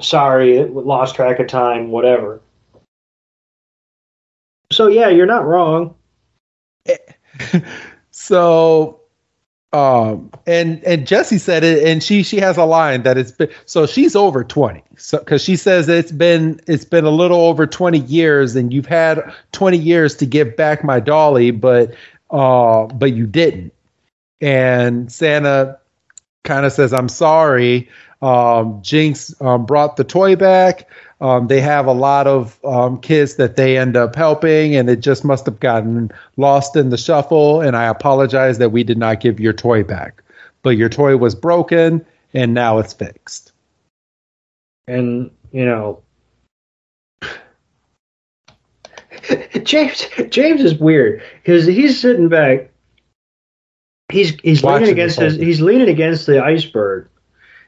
sorry, 0.00 0.64
lost 0.64 1.14
track 1.14 1.38
of 1.38 1.46
time, 1.46 1.90
whatever. 1.90 2.40
So 4.70 4.88
yeah, 4.88 5.08
you're 5.08 5.26
not 5.26 5.46
wrong. 5.46 5.94
so 8.10 9.01
um 9.72 10.30
and 10.46 10.84
and 10.84 11.06
Jessie 11.06 11.38
said 11.38 11.64
it 11.64 11.82
and 11.86 12.02
she 12.02 12.22
she 12.22 12.38
has 12.38 12.58
a 12.58 12.64
line 12.64 13.04
that 13.04 13.16
it's 13.16 13.32
been 13.32 13.48
so 13.64 13.86
she's 13.86 14.14
over 14.14 14.44
20 14.44 14.82
so 14.98 15.18
because 15.18 15.42
she 15.42 15.56
says 15.56 15.88
it's 15.88 16.12
been 16.12 16.60
it's 16.66 16.84
been 16.84 17.06
a 17.06 17.10
little 17.10 17.40
over 17.40 17.66
20 17.66 17.98
years 18.00 18.54
and 18.54 18.72
you've 18.72 18.86
had 18.86 19.32
20 19.52 19.78
years 19.78 20.14
to 20.16 20.26
give 20.26 20.56
back 20.56 20.84
my 20.84 21.00
dolly 21.00 21.50
but 21.50 21.94
uh 22.30 22.84
but 22.86 23.14
you 23.14 23.26
didn't. 23.26 23.72
And 24.42 25.10
Santa 25.10 25.78
kind 26.44 26.66
of 26.66 26.72
says 26.72 26.92
I'm 26.92 27.08
sorry. 27.08 27.88
Um 28.20 28.82
Jynx 28.82 29.34
um, 29.40 29.64
brought 29.64 29.96
the 29.96 30.04
toy 30.04 30.36
back 30.36 30.86
um, 31.22 31.46
they 31.46 31.60
have 31.60 31.86
a 31.86 31.92
lot 31.92 32.26
of 32.26 32.58
um, 32.64 33.00
kids 33.00 33.36
that 33.36 33.54
they 33.54 33.78
end 33.78 33.96
up 33.96 34.16
helping, 34.16 34.74
and 34.74 34.90
it 34.90 34.98
just 34.98 35.24
must 35.24 35.46
have 35.46 35.60
gotten 35.60 36.10
lost 36.36 36.74
in 36.74 36.90
the 36.90 36.98
shuffle. 36.98 37.60
And 37.60 37.76
I 37.76 37.84
apologize 37.84 38.58
that 38.58 38.70
we 38.70 38.82
did 38.82 38.98
not 38.98 39.20
give 39.20 39.38
your 39.38 39.52
toy 39.52 39.84
back, 39.84 40.20
but 40.62 40.70
your 40.70 40.88
toy 40.88 41.16
was 41.16 41.36
broken, 41.36 42.04
and 42.34 42.54
now 42.54 42.78
it's 42.78 42.92
fixed. 42.92 43.52
And 44.88 45.30
you 45.52 45.64
know, 45.64 46.02
James 49.62 50.08
James 50.28 50.64
is 50.64 50.74
weird 50.74 51.22
because 51.36 51.66
he's 51.66 52.00
sitting 52.00 52.28
back. 52.28 52.68
He's 54.08 54.34
he's 54.40 54.60
Watching 54.60 54.86
leaning 54.86 54.94
against 54.94 55.20
his 55.20 55.36
he's 55.36 55.60
leaning 55.60 55.88
against 55.88 56.26
the 56.26 56.42
iceberg, 56.42 57.06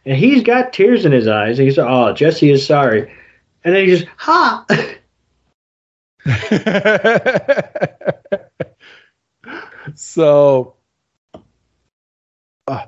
and 0.05 0.17
he's 0.17 0.43
got 0.43 0.73
tears 0.73 1.07
in 1.07 1.13
his 1.13 1.29
eyes. 1.29 1.57
He's 1.57 1.79
oh 1.79 2.13
Jessie 2.15 2.51
is 2.51 2.67
sorry 2.67 3.13
and 3.65 3.75
then 3.75 3.87
he 3.87 3.97
just 3.97 4.07
ha. 4.17 4.65
so, 9.95 10.75
uh, 12.67 12.87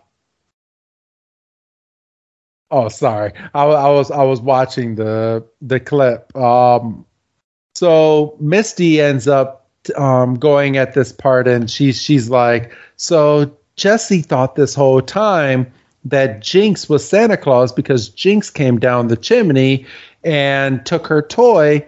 oh, 2.70 2.88
sorry, 2.88 3.32
I, 3.54 3.64
I, 3.64 3.90
was 3.90 4.10
I 4.10 4.22
was 4.22 4.40
watching 4.40 4.96
the 4.96 5.46
the 5.60 5.80
clip. 5.80 6.34
Um, 6.36 7.04
so 7.74 8.36
Misty 8.40 9.00
ends 9.00 9.28
up 9.28 9.68
um, 9.96 10.34
going 10.34 10.76
at 10.76 10.94
this 10.94 11.12
part, 11.12 11.48
and 11.48 11.70
she's 11.70 12.00
she's 12.00 12.30
like, 12.30 12.72
so 12.96 13.56
Jessie 13.76 14.22
thought 14.22 14.56
this 14.56 14.74
whole 14.74 15.02
time 15.02 15.70
that 16.04 16.40
Jynx 16.40 16.88
was 16.88 17.06
Santa 17.06 17.36
Claus 17.36 17.72
because 17.72 18.08
Jynx 18.08 18.50
came 18.50 18.78
down 18.78 19.08
the 19.08 19.16
chimney 19.16 19.86
and 20.26 20.84
took 20.84 21.06
her 21.06 21.22
toy 21.22 21.86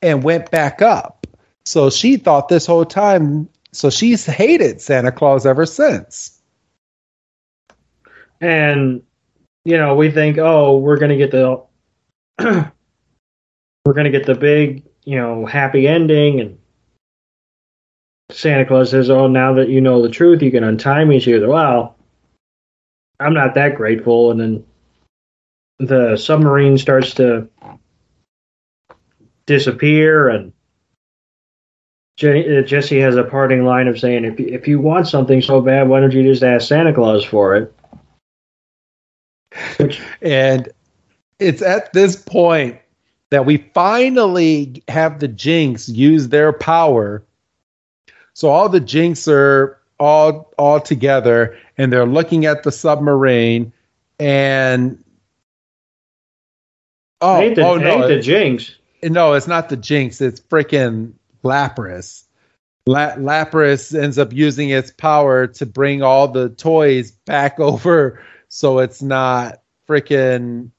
and 0.00 0.22
went 0.22 0.50
back 0.50 0.80
up. 0.80 1.26
So 1.64 1.90
she 1.90 2.16
thought 2.16 2.48
this 2.48 2.64
whole 2.64 2.86
time, 2.86 3.48
so 3.72 3.90
she's 3.90 4.24
hated 4.24 4.80
Santa 4.80 5.12
Claus 5.12 5.44
ever 5.44 5.66
since. 5.66 6.40
And, 8.40 9.02
you 9.64 9.76
know, 9.76 9.94
we 9.94 10.10
think, 10.10 10.38
oh, 10.38 10.78
we're 10.78 10.96
going 10.96 11.10
to 11.10 11.16
get 11.16 11.32
the. 11.32 11.62
we're 13.84 13.92
going 13.92 14.04
to 14.04 14.10
get 14.10 14.24
the 14.24 14.34
big, 14.34 14.84
you 15.04 15.16
know, 15.16 15.44
happy 15.44 15.86
ending. 15.86 16.40
And 16.40 16.58
Santa 18.30 18.64
Claus 18.64 18.90
says, 18.90 19.10
oh, 19.10 19.26
now 19.26 19.52
that 19.54 19.68
you 19.68 19.80
know 19.80 20.00
the 20.00 20.08
truth, 20.08 20.42
you 20.42 20.50
can 20.50 20.64
untie 20.64 21.04
me. 21.04 21.20
She 21.20 21.32
goes, 21.32 21.46
well, 21.46 21.96
I'm 23.18 23.34
not 23.34 23.54
that 23.54 23.74
grateful. 23.74 24.30
And 24.30 24.40
then 24.40 24.66
the 25.78 26.16
submarine 26.16 26.78
starts 26.78 27.14
to 27.14 27.48
disappear 29.50 30.28
and 30.28 30.52
uh, 32.22 32.62
Jessie 32.62 33.00
has 33.00 33.16
a 33.16 33.24
parting 33.24 33.64
line 33.64 33.88
of 33.88 33.98
saying, 33.98 34.24
if 34.24 34.38
you, 34.38 34.46
if 34.46 34.68
you 34.68 34.78
want 34.78 35.08
something 35.08 35.42
so 35.42 35.60
bad, 35.60 35.88
why 35.88 36.00
don't 36.00 36.12
you 36.12 36.22
just 36.22 36.44
ask 36.44 36.68
Santa 36.68 36.94
Claus 36.94 37.24
for 37.24 37.56
it? 37.56 37.74
Which, 39.78 40.00
and 40.22 40.68
it's 41.40 41.62
at 41.62 41.92
this 41.92 42.14
point 42.14 42.78
that 43.30 43.44
we 43.44 43.56
finally 43.74 44.82
have 44.86 45.18
the 45.18 45.26
Jynx 45.26 45.88
use 45.88 46.28
their 46.28 46.52
power. 46.52 47.24
So 48.34 48.50
all 48.50 48.68
the 48.68 48.80
Jynx 48.80 49.26
are 49.26 49.78
all 49.98 50.52
all 50.58 50.80
together 50.80 51.58
and 51.76 51.92
they're 51.92 52.06
looking 52.06 52.46
at 52.46 52.62
the 52.62 52.70
submarine 52.70 53.72
and 54.20 55.02
oh, 57.20 57.40
ain't 57.40 57.56
the, 57.56 57.66
oh 57.66 57.76
no, 57.76 58.06
the 58.06 58.20
Jynx. 58.20 58.76
No, 59.02 59.32
it's 59.32 59.46
not 59.46 59.68
the 59.68 59.76
Jynx. 59.76 60.20
It's 60.20 60.40
freaking 60.40 61.12
Lapras. 61.42 62.24
La- 62.86 63.14
Lapras 63.14 63.98
ends 63.98 64.18
up 64.18 64.32
using 64.32 64.70
its 64.70 64.90
power 64.90 65.46
to 65.46 65.66
bring 65.66 66.02
all 66.02 66.28
the 66.28 66.50
toys 66.50 67.12
back 67.12 67.60
over, 67.60 68.22
so 68.48 68.78
it's 68.78 69.02
not 69.02 69.62
freaking. 69.88 70.70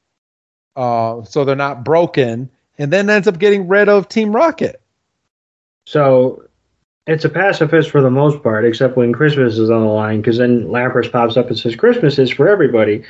Uh, 0.75 1.23
so 1.23 1.43
they're 1.43 1.55
not 1.55 1.83
broken, 1.83 2.49
and 2.77 2.93
then 2.93 3.09
ends 3.09 3.27
up 3.27 3.37
getting 3.39 3.67
rid 3.67 3.89
of 3.89 4.07
Team 4.07 4.33
Rocket. 4.33 4.81
So 5.85 6.47
it's 7.07 7.25
a 7.25 7.29
pacifist 7.29 7.89
for 7.89 8.01
the 8.01 8.09
most 8.09 8.41
part, 8.41 8.63
except 8.63 8.95
when 8.95 9.11
Christmas 9.11 9.57
is 9.57 9.69
on 9.69 9.81
the 9.81 9.87
line, 9.87 10.21
because 10.21 10.37
then 10.37 10.67
Lapras 10.67 11.11
pops 11.11 11.35
up 11.35 11.47
and 11.47 11.57
says 11.57 11.75
Christmas 11.75 12.17
is 12.19 12.31
for 12.31 12.47
everybody. 12.47 13.03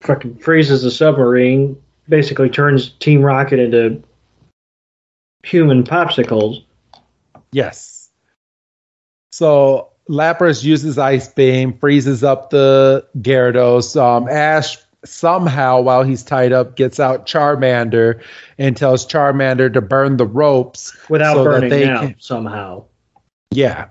Fucking 0.00 0.38
freezes 0.38 0.82
the 0.82 0.90
submarine, 0.90 1.80
basically 2.08 2.50
turns 2.50 2.90
Team 2.90 3.22
Rocket 3.22 3.60
into 3.60 4.02
human 5.44 5.84
popsicles. 5.84 6.64
Yes. 7.52 8.10
So 9.32 9.90
Lapras 10.08 10.62
uses 10.62 10.98
Ice 10.98 11.28
Beam, 11.28 11.76
freezes 11.78 12.22
up 12.22 12.50
the 12.50 13.06
Gyarados. 13.18 14.00
Um, 14.00 14.28
Ash 14.28 14.78
somehow, 15.04 15.80
while 15.80 16.02
he's 16.02 16.22
tied 16.22 16.52
up, 16.52 16.76
gets 16.76 17.00
out 17.00 17.26
Charmander 17.26 18.22
and 18.58 18.76
tells 18.76 19.06
Charmander 19.06 19.72
to 19.72 19.80
burn 19.80 20.16
the 20.16 20.26
ropes 20.26 20.96
without 21.08 21.34
so 21.34 21.44
burning 21.44 21.70
them 21.70 21.98
can, 21.98 22.16
somehow. 22.18 22.84
Yeah, 23.50 23.88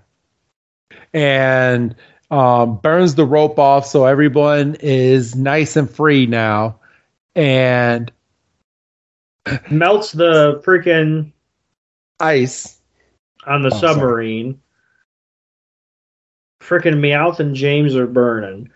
and 1.14 1.96
um, 2.32 2.78
burns 2.78 3.16
the 3.16 3.26
rope 3.26 3.60
off 3.60 3.86
so 3.86 4.06
everyone 4.06 4.76
is 4.80 5.36
nice 5.36 5.76
and 5.76 5.90
free 5.90 6.26
now, 6.26 6.80
and 7.36 8.12
melts 9.70 10.14
the 10.14 10.62
freaking 10.66 11.33
ice 12.24 12.80
on 13.46 13.62
the 13.62 13.74
oh, 13.74 13.80
submarine. 13.80 14.60
Freaking 16.62 17.00
Meowth 17.00 17.40
and 17.40 17.56
James 17.56 17.96
are 17.96 18.08
burning. 18.08 18.70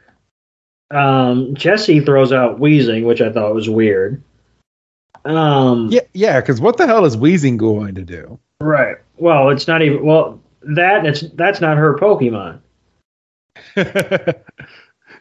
Um, 0.92 1.56
Jessie 1.56 2.02
throws 2.02 2.32
out 2.32 2.60
Weezing, 2.60 3.06
which 3.06 3.22
I 3.22 3.32
thought 3.32 3.56
was 3.56 3.70
weird. 3.70 4.22
Um, 5.26 5.90
yeah, 5.92 6.02
yeah, 6.14 6.40
because 6.40 6.62
what 6.62 6.78
the 6.78 6.88
hell 6.88 7.06
is 7.06 7.18
Weezing 7.18 7.58
going 7.58 7.96
to 7.96 8.04
do? 8.04 8.40
Right. 8.62 8.98
Well, 9.18 9.50
it's 9.50 9.68
not 9.68 9.82
even. 9.82 10.06
Well, 10.06 10.42
that 10.62 11.06
it's 11.06 11.22
that's 11.34 11.62
not 11.62 11.78
her 11.78 11.98
Pokemon. 11.98 12.60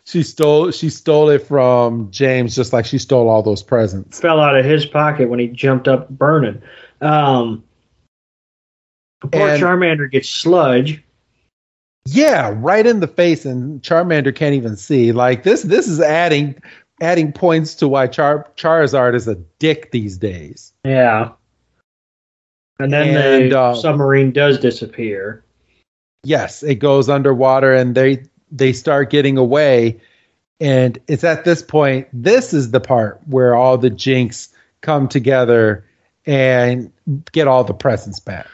she 0.05 0.23
stole 0.23 0.71
she 0.71 0.91
stole 0.91 1.31
it 1.31 1.41
from 1.41 2.11
James 2.11 2.55
just 2.55 2.73
like 2.73 2.87
she 2.87 2.99
stole 2.99 3.29
all 3.29 3.43
those 3.43 3.63
presents. 3.63 4.21
Fell 4.21 4.41
out 4.41 4.57
of 4.57 4.65
his 4.65 4.87
pocket 4.87 5.29
when 5.29 5.39
he 5.39 5.49
jumped 5.49 5.89
up 5.89 6.09
burning. 6.11 6.63
Um, 7.01 7.65
Poor 9.21 9.49
and, 9.49 9.63
Charmander 9.63 10.11
gets 10.11 10.29
sludge. 10.29 11.03
Yeah, 12.07 12.55
right 12.57 12.87
in 12.87 13.01
the 13.01 13.09
face, 13.09 13.45
and 13.45 13.83
Charmander 13.83 14.35
can't 14.35 14.55
even 14.55 14.77
see. 14.77 15.13
Like 15.13 15.43
this, 15.43 15.63
this 15.63 15.89
is 15.89 16.01
adding 16.01 16.61
adding 17.01 17.33
points 17.33 17.75
to 17.77 17.89
why 17.89 18.07
Char- 18.07 18.49
Charizard 18.57 19.15
is 19.15 19.29
a 19.29 19.35
dick 19.59 19.91
these 19.91 20.17
days. 20.17 20.73
Yeah. 20.85 21.33
And 22.79 22.93
then 22.93 23.09
And, 23.09 23.53
the 23.53 23.59
uh, 23.59 23.75
submarine 23.75 24.33
does 24.33 24.59
disappear. 24.59 25.45
Yes, 26.25 26.63
it 26.63 26.77
goes 26.77 27.09
underwater 27.09 27.73
and 27.73 27.95
they 27.95 28.25
they 28.51 28.73
start 28.73 29.11
getting 29.11 29.37
away. 29.37 30.01
And 30.61 30.99
it's 31.07 31.25
at 31.25 31.45
this 31.45 31.63
point, 31.63 32.09
this 32.13 32.55
is 32.55 32.71
the 32.71 32.81
part 32.81 33.21
where 33.27 33.55
all 33.55 33.77
the 33.77 33.91
jynx 33.91 34.49
come 34.81 35.09
together 35.09 35.85
and 36.25 36.91
get 37.33 37.47
all 37.47 37.65
the 37.65 37.75
presents 37.75 38.21
back. 38.21 38.47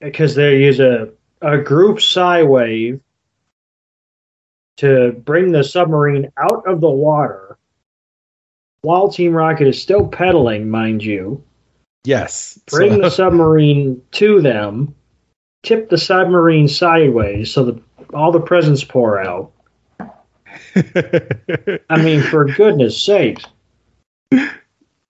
Because 0.00 0.34
they 0.34 0.62
use 0.62 0.80
a, 0.80 1.10
a 1.40 1.58
group 1.58 1.98
Psywave 1.98 3.00
to 4.78 5.12
bring 5.24 5.52
the 5.52 5.62
submarine 5.62 6.30
out 6.36 6.66
of 6.66 6.80
the 6.80 6.90
water 6.90 7.56
while 8.82 9.08
Team 9.08 9.32
Rocket 9.32 9.68
is 9.68 9.80
still 9.80 10.06
pedaling, 10.08 10.68
mind 10.68 11.02
you. 11.04 11.42
Yes. 12.04 12.58
Bring 12.66 12.94
So- 12.94 13.00
the 13.02 13.10
submarine 13.10 14.02
to 14.12 14.40
them, 14.40 14.94
tip 15.62 15.88
the 15.88 15.98
submarine 15.98 16.68
sideways 16.68 17.52
so 17.52 17.64
that 17.64 17.82
all 18.12 18.32
the 18.32 18.40
presents 18.40 18.82
pour 18.84 19.20
out. 19.20 19.52
I 20.74 22.02
mean, 22.02 22.22
for 22.22 22.44
goodness 22.46 23.02
sakes. 23.02 23.44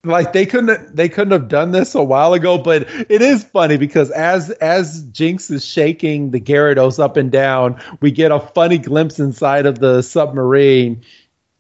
like 0.04 0.32
they 0.32 0.44
couldn't 0.44 0.96
they 0.96 1.08
couldn't 1.08 1.30
have 1.30 1.46
done 1.46 1.70
this 1.70 1.94
a 1.94 2.02
while 2.02 2.34
ago 2.34 2.58
but 2.58 2.82
it 3.08 3.22
is 3.22 3.44
funny 3.44 3.76
because 3.76 4.10
as 4.10 4.50
as 4.52 5.04
jynx 5.12 5.48
is 5.48 5.64
shaking 5.64 6.32
the 6.32 6.40
gyarados 6.40 6.98
up 6.98 7.16
and 7.16 7.30
down 7.30 7.80
we 8.00 8.10
get 8.10 8.32
a 8.32 8.40
funny 8.40 8.78
glimpse 8.78 9.20
inside 9.20 9.64
of 9.64 9.78
the 9.78 10.02
submarine 10.02 11.00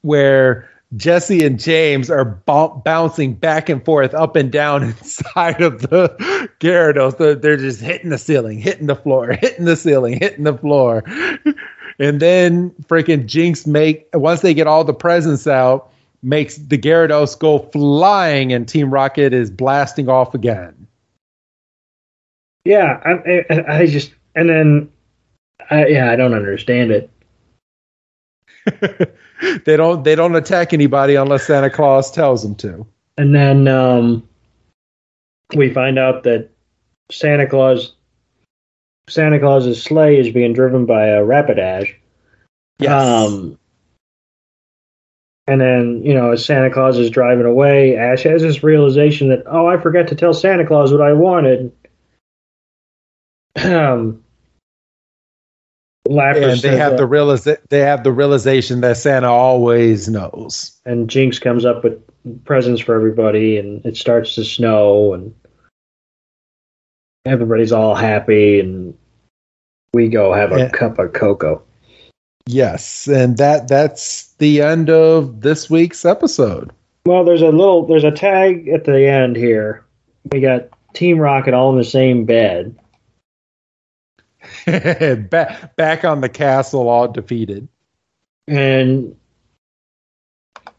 where 0.00 0.68
jessie 0.96 1.46
and 1.46 1.60
james 1.60 2.10
are 2.10 2.24
bou- 2.24 2.74
bouncing 2.84 3.32
back 3.32 3.68
and 3.68 3.84
forth 3.84 4.12
up 4.12 4.34
and 4.34 4.50
down 4.50 4.82
inside 4.82 5.62
of 5.62 5.82
the 5.82 6.08
gyarados. 6.58 7.18
They're, 7.18 7.36
they're 7.36 7.56
just 7.56 7.80
hitting 7.80 8.10
the 8.10 8.18
ceiling 8.18 8.58
hitting 8.58 8.88
the 8.88 8.96
floor 8.96 9.32
hitting 9.40 9.66
the 9.66 9.76
ceiling 9.76 10.18
hitting 10.18 10.44
the 10.44 10.58
floor. 10.58 11.04
And 11.98 12.20
then 12.20 12.70
freaking 12.88 13.26
jynx 13.26 13.66
make 13.66 14.08
once 14.14 14.40
they 14.40 14.54
get 14.54 14.66
all 14.66 14.82
the 14.82 14.94
presents 14.94 15.46
out 15.46 15.91
makes 16.22 16.56
the 16.56 16.78
Gyarados 16.78 17.38
go 17.38 17.58
flying, 17.58 18.52
and 18.52 18.68
Team 18.68 18.90
Rocket 18.90 19.32
is 19.32 19.50
blasting 19.50 20.08
off 20.08 20.34
again. 20.34 20.86
Yeah, 22.64 23.00
I, 23.04 23.44
I, 23.50 23.78
I 23.78 23.86
just, 23.86 24.12
and 24.34 24.48
then, 24.48 24.92
I, 25.70 25.86
yeah, 25.86 26.12
I 26.12 26.16
don't 26.16 26.34
understand 26.34 26.92
it. 26.92 27.10
they 29.64 29.76
don't 29.76 30.04
they 30.04 30.14
don't 30.14 30.36
attack 30.36 30.72
anybody 30.72 31.16
unless 31.16 31.46
Santa 31.48 31.68
Claus 31.68 32.12
tells 32.12 32.44
them 32.44 32.54
to. 32.56 32.86
And 33.18 33.34
then 33.34 33.66
um, 33.66 34.28
we 35.54 35.72
find 35.72 35.98
out 35.98 36.22
that 36.22 36.48
Santa 37.10 37.48
Claus, 37.48 37.92
Santa 39.08 39.40
Claus's 39.40 39.82
sleigh 39.82 40.18
is 40.18 40.32
being 40.32 40.52
driven 40.52 40.86
by 40.86 41.06
a 41.06 41.22
Rapidash. 41.22 41.92
Yes. 42.78 42.90
Um, 42.92 43.58
and 45.46 45.60
then, 45.60 46.02
you 46.04 46.14
know, 46.14 46.32
as 46.32 46.44
Santa 46.44 46.70
Claus 46.70 46.98
is 46.98 47.10
driving 47.10 47.46
away, 47.46 47.96
Ash 47.96 48.22
has 48.22 48.42
this 48.42 48.62
realization 48.62 49.28
that, 49.28 49.42
oh, 49.46 49.66
I 49.66 49.76
forgot 49.80 50.06
to 50.08 50.14
tell 50.14 50.32
Santa 50.32 50.66
Claus 50.66 50.92
what 50.92 51.00
I 51.02 51.12
wanted. 51.12 51.72
Um, 53.62 54.22
and 56.08 56.58
they 56.60 56.76
have 56.76 56.94
uh, 56.94 56.96
the 56.96 57.08
realiza- 57.08 57.60
they 57.68 57.80
have 57.80 58.02
the 58.04 58.12
realization 58.12 58.80
that 58.80 58.96
Santa 58.96 59.28
always 59.28 60.08
knows. 60.08 60.78
and 60.84 61.08
Jynx 61.08 61.38
comes 61.38 61.64
up 61.64 61.84
with 61.84 62.00
presents 62.44 62.80
for 62.80 62.94
everybody, 62.94 63.56
and 63.58 63.84
it 63.84 63.96
starts 63.96 64.34
to 64.36 64.44
snow, 64.44 65.12
and 65.14 65.34
everybody's 67.24 67.72
all 67.72 67.94
happy, 67.94 68.58
and 68.60 68.96
we 69.94 70.08
go 70.08 70.32
have 70.32 70.52
a 70.52 70.58
Yeah. 70.58 70.68
cup 70.70 70.98
of 70.98 71.12
cocoa. 71.12 71.62
Yes, 72.46 73.06
and 73.08 73.36
that 73.38 73.68
that's 73.68 74.32
the 74.34 74.62
end 74.62 74.90
of 74.90 75.42
this 75.42 75.70
week's 75.70 76.04
episode. 76.04 76.72
Well, 77.04 77.24
there's 77.24 77.42
a 77.42 77.48
little, 77.48 77.86
there's 77.86 78.04
a 78.04 78.10
tag 78.10 78.68
at 78.68 78.84
the 78.84 79.06
end 79.06 79.36
here. 79.36 79.84
We 80.30 80.40
got 80.40 80.68
Team 80.94 81.18
Rocket 81.18 81.54
all 81.54 81.70
in 81.70 81.78
the 81.78 81.84
same 81.84 82.24
bed. 82.24 82.76
back 85.30 85.76
back 85.76 86.04
on 86.04 86.20
the 86.20 86.28
castle, 86.28 86.88
all 86.88 87.08
defeated. 87.08 87.68
And 88.48 89.16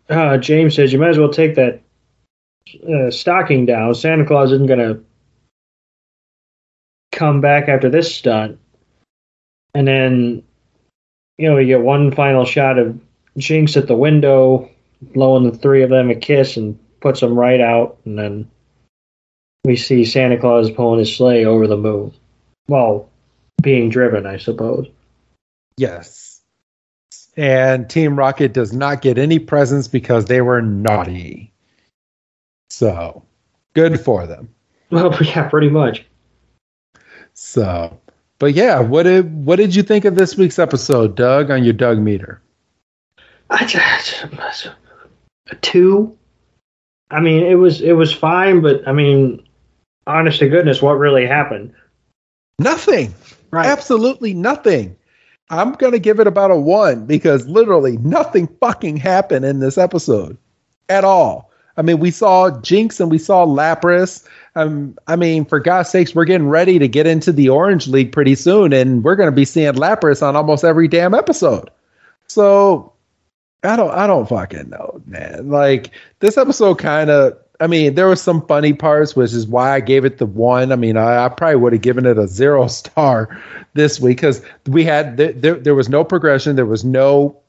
uh, 0.09 0.37
James 0.37 0.75
says, 0.75 0.93
You 0.93 0.99
might 0.99 1.09
as 1.09 1.17
well 1.17 1.31
take 1.31 1.55
that 1.55 1.81
uh, 2.89 3.11
stocking 3.11 3.65
down. 3.65 3.95
Santa 3.95 4.25
Claus 4.25 4.51
isn't 4.51 4.67
going 4.67 4.79
to 4.79 5.03
come 7.11 7.41
back 7.41 7.69
after 7.69 7.89
this 7.89 8.13
stunt. 8.13 8.59
And 9.73 9.87
then, 9.87 10.43
you 11.37 11.49
know, 11.49 11.55
we 11.55 11.65
get 11.65 11.81
one 11.81 12.11
final 12.11 12.45
shot 12.45 12.77
of 12.77 12.99
Jynx 13.37 13.75
at 13.75 13.87
the 13.87 13.95
window, 13.95 14.69
blowing 15.01 15.49
the 15.49 15.57
three 15.57 15.83
of 15.83 15.89
them 15.89 16.09
a 16.09 16.15
kiss 16.15 16.57
and 16.57 16.77
puts 17.01 17.19
them 17.19 17.35
right 17.35 17.59
out. 17.59 17.97
And 18.05 18.17
then 18.17 18.49
we 19.65 19.75
see 19.75 20.05
Santa 20.05 20.37
Claus 20.37 20.69
pulling 20.71 20.99
his 20.99 21.15
sleigh 21.15 21.45
over 21.45 21.67
the 21.67 21.77
moon. 21.77 22.13
Well, 22.67 23.09
being 23.61 23.89
driven, 23.89 24.25
I 24.25 24.37
suppose. 24.37 24.87
Yes. 25.77 26.41
And 27.35 27.89
Team 27.89 28.15
Rocket 28.15 28.53
does 28.53 28.73
not 28.73 29.01
get 29.01 29.17
any 29.17 29.39
presents 29.39 29.87
because 29.87 30.25
they 30.25 30.41
were 30.41 30.61
naughty. 30.61 31.51
So, 32.69 33.23
good 33.73 33.99
for 33.99 34.27
them. 34.27 34.53
Well, 34.91 35.17
yeah, 35.21 35.49
pretty 35.49 35.69
much. 35.69 36.05
So, 37.33 37.99
but 38.39 38.53
yeah, 38.53 38.79
what 38.79 39.03
did 39.03 39.45
what 39.45 39.57
did 39.57 39.75
you 39.75 39.83
think 39.83 40.05
of 40.05 40.15
this 40.15 40.37
week's 40.37 40.59
episode, 40.59 41.15
Doug, 41.15 41.51
on 41.51 41.63
your 41.63 41.73
Doug 41.73 41.99
meter? 41.99 42.41
I 43.49 43.65
just 43.65 44.25
a 45.49 45.55
two. 45.57 46.17
I 47.11 47.19
mean, 47.19 47.43
it 47.43 47.55
was 47.55 47.81
it 47.81 47.93
was 47.93 48.13
fine, 48.13 48.61
but 48.61 48.87
I 48.87 48.91
mean, 48.91 49.45
honest 50.07 50.39
to 50.39 50.49
goodness, 50.49 50.81
what 50.81 50.93
really 50.93 51.25
happened? 51.25 51.73
Nothing. 52.59 53.13
Right. 53.51 53.65
Absolutely 53.65 54.33
nothing. 54.33 54.95
I'm 55.49 55.73
going 55.73 55.91
to 55.91 55.99
give 55.99 56.19
it 56.19 56.25
about 56.25 56.51
a 56.51 56.55
1 56.55 57.05
because 57.05 57.45
literally 57.47 57.97
nothing 57.97 58.47
fucking 58.59 58.97
happened 58.97 59.45
in 59.45 59.59
this 59.59 59.77
episode 59.77 60.37
at 60.89 61.03
all. 61.03 61.51
I 61.77 61.81
mean, 61.81 61.99
we 61.99 62.11
saw 62.11 62.49
Jynx 62.61 62.99
and 62.99 63.11
we 63.11 63.17
saw 63.17 63.45
Lapras. 63.45 64.25
Um, 64.55 64.97
I 65.07 65.15
mean, 65.15 65.45
for 65.45 65.59
God's 65.59 65.89
sakes, 65.89 66.13
we're 66.13 66.25
getting 66.25 66.47
ready 66.47 66.77
to 66.79 66.87
get 66.87 67.07
into 67.07 67.31
the 67.31 67.49
Orange 67.49 67.87
League 67.87 68.11
pretty 68.11 68.35
soon, 68.35 68.71
and 68.71 69.03
we're 69.03 69.15
going 69.15 69.29
to 69.29 69.35
be 69.35 69.45
seeing 69.45 69.73
Lapras 69.73 70.21
on 70.21 70.35
almost 70.35 70.63
every 70.63 70.87
damn 70.87 71.13
episode. 71.13 71.69
So 72.27 72.93
I 73.63 73.75
don't, 73.75 73.91
I 73.91 74.07
don't 74.07 74.29
fucking 74.29 74.69
know, 74.69 75.01
man. 75.05 75.49
Like 75.49 75.91
this 76.19 76.37
episode, 76.37 76.75
kind 76.75 77.09
of. 77.09 77.37
I 77.59 77.67
mean, 77.67 77.95
there 77.95 78.07
were 78.07 78.15
some 78.15 78.45
funny 78.45 78.73
parts, 78.73 79.15
which 79.15 79.31
is 79.31 79.47
why 79.47 79.73
I 79.73 79.79
gave 79.79 80.05
it 80.05 80.17
the 80.17 80.25
one. 80.25 80.71
I 80.71 80.75
mean, 80.75 80.97
I, 80.97 81.25
I 81.25 81.29
probably 81.29 81.55
would 81.55 81.71
have 81.73 81.81
given 81.81 82.05
it 82.05 82.17
a 82.17 82.27
zero 82.27 82.67
star 82.67 83.41
this 83.73 83.99
week 83.99 84.17
because 84.17 84.43
we 84.67 84.83
had 84.83 85.17
there, 85.17 85.31
there, 85.31 85.55
there 85.55 85.75
was 85.75 85.87
no 85.87 86.03
progression, 86.03 86.55
there 86.55 86.65
was 86.65 86.83
no 86.83 87.39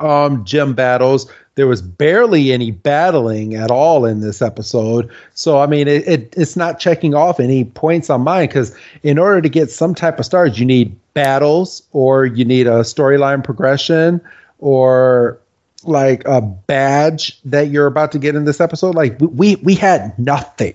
um 0.00 0.44
gym 0.44 0.74
battles. 0.74 1.30
There 1.56 1.66
was 1.66 1.82
barely 1.82 2.52
any 2.52 2.70
battling 2.70 3.54
at 3.54 3.70
all 3.70 4.06
in 4.06 4.20
this 4.20 4.40
episode. 4.40 5.10
So 5.34 5.58
i 5.60 5.66
mean 5.66 5.88
it, 5.88 6.06
it 6.08 6.34
it's 6.36 6.56
not 6.56 6.78
checking 6.78 7.14
off 7.14 7.38
any 7.40 7.64
points 7.64 8.08
on 8.10 8.22
mine 8.22 8.46
because 8.48 8.74
in 9.02 9.18
order 9.18 9.40
to 9.42 9.48
get 9.48 9.70
some 9.70 9.94
type 9.94 10.18
of 10.18 10.24
stars 10.24 10.58
you 10.58 10.64
need 10.64 10.96
battles 11.12 11.82
or 11.92 12.24
you 12.24 12.44
need 12.44 12.66
a 12.66 12.80
storyline 12.80 13.42
progression 13.44 14.20
or 14.58 15.38
like 15.84 16.22
a 16.26 16.40
badge 16.40 17.40
that 17.44 17.68
you're 17.68 17.86
about 17.86 18.12
to 18.12 18.18
get 18.18 18.34
in 18.36 18.44
this 18.44 18.60
episode. 18.60 18.94
Like 18.94 19.16
we 19.20 19.56
we 19.56 19.74
had 19.74 20.18
nothing. 20.18 20.74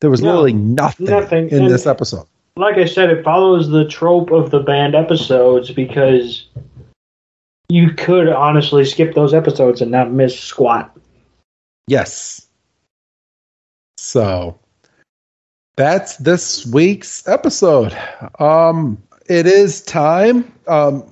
There 0.00 0.10
was 0.10 0.20
No, 0.22 0.28
literally 0.30 0.52
nothing, 0.54 1.06
nothing. 1.06 1.48
in 1.50 1.62
And- 1.64 1.70
this 1.70 1.86
episode. 1.86 2.26
Like 2.58 2.76
I 2.76 2.86
said, 2.86 3.10
it 3.10 3.22
follows 3.22 3.68
the 3.68 3.86
trope 3.86 4.30
of 4.30 4.50
the 4.50 4.60
banned 4.60 4.94
episodes 4.94 5.70
because 5.70 6.46
you 7.68 7.92
could 7.92 8.28
honestly 8.28 8.84
skip 8.84 9.14
those 9.14 9.34
episodes 9.34 9.80
and 9.80 9.90
not 9.90 10.10
miss 10.10 10.38
squat. 10.38 10.96
Yes. 11.88 12.46
So 13.98 14.58
that's 15.76 16.16
this 16.16 16.64
week's 16.66 17.26
episode. 17.28 17.96
Um, 18.38 19.02
it 19.28 19.46
is 19.46 19.82
time 19.82 20.50
um, 20.68 21.04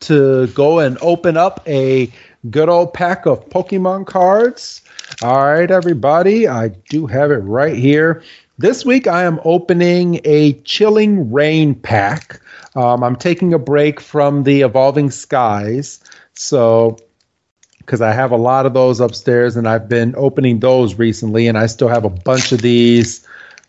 to 0.00 0.48
go 0.48 0.80
and 0.80 0.98
open 1.00 1.36
up 1.36 1.62
a 1.66 2.12
good 2.50 2.68
old 2.68 2.92
pack 2.92 3.24
of 3.24 3.48
Pokemon 3.48 4.06
cards. 4.06 4.82
All 5.22 5.46
right, 5.46 5.70
everybody, 5.70 6.48
I 6.48 6.68
do 6.68 7.06
have 7.06 7.30
it 7.30 7.36
right 7.36 7.76
here. 7.76 8.22
This 8.58 8.84
week 8.84 9.06
I 9.06 9.24
am 9.24 9.40
opening 9.44 10.20
a 10.24 10.54
Chilling 10.62 11.32
Reign 11.32 11.74
pack. 11.74 12.41
Um, 12.74 13.04
I'm 13.04 13.16
taking 13.16 13.52
a 13.52 13.58
break 13.58 14.00
from 14.00 14.44
the 14.44 14.62
Evolving 14.62 15.10
Skies. 15.10 16.00
So 16.34 16.96
because 17.78 18.00
I 18.00 18.12
have 18.12 18.30
a 18.30 18.36
lot 18.36 18.64
of 18.64 18.74
those 18.74 19.00
upstairs 19.00 19.56
and 19.56 19.68
I've 19.68 19.88
been 19.88 20.14
opening 20.16 20.60
those 20.60 20.94
recently, 20.94 21.48
and 21.48 21.58
I 21.58 21.66
still 21.66 21.88
have 21.88 22.04
a 22.04 22.10
bunch 22.10 22.52
of 22.52 22.62
these 22.62 23.26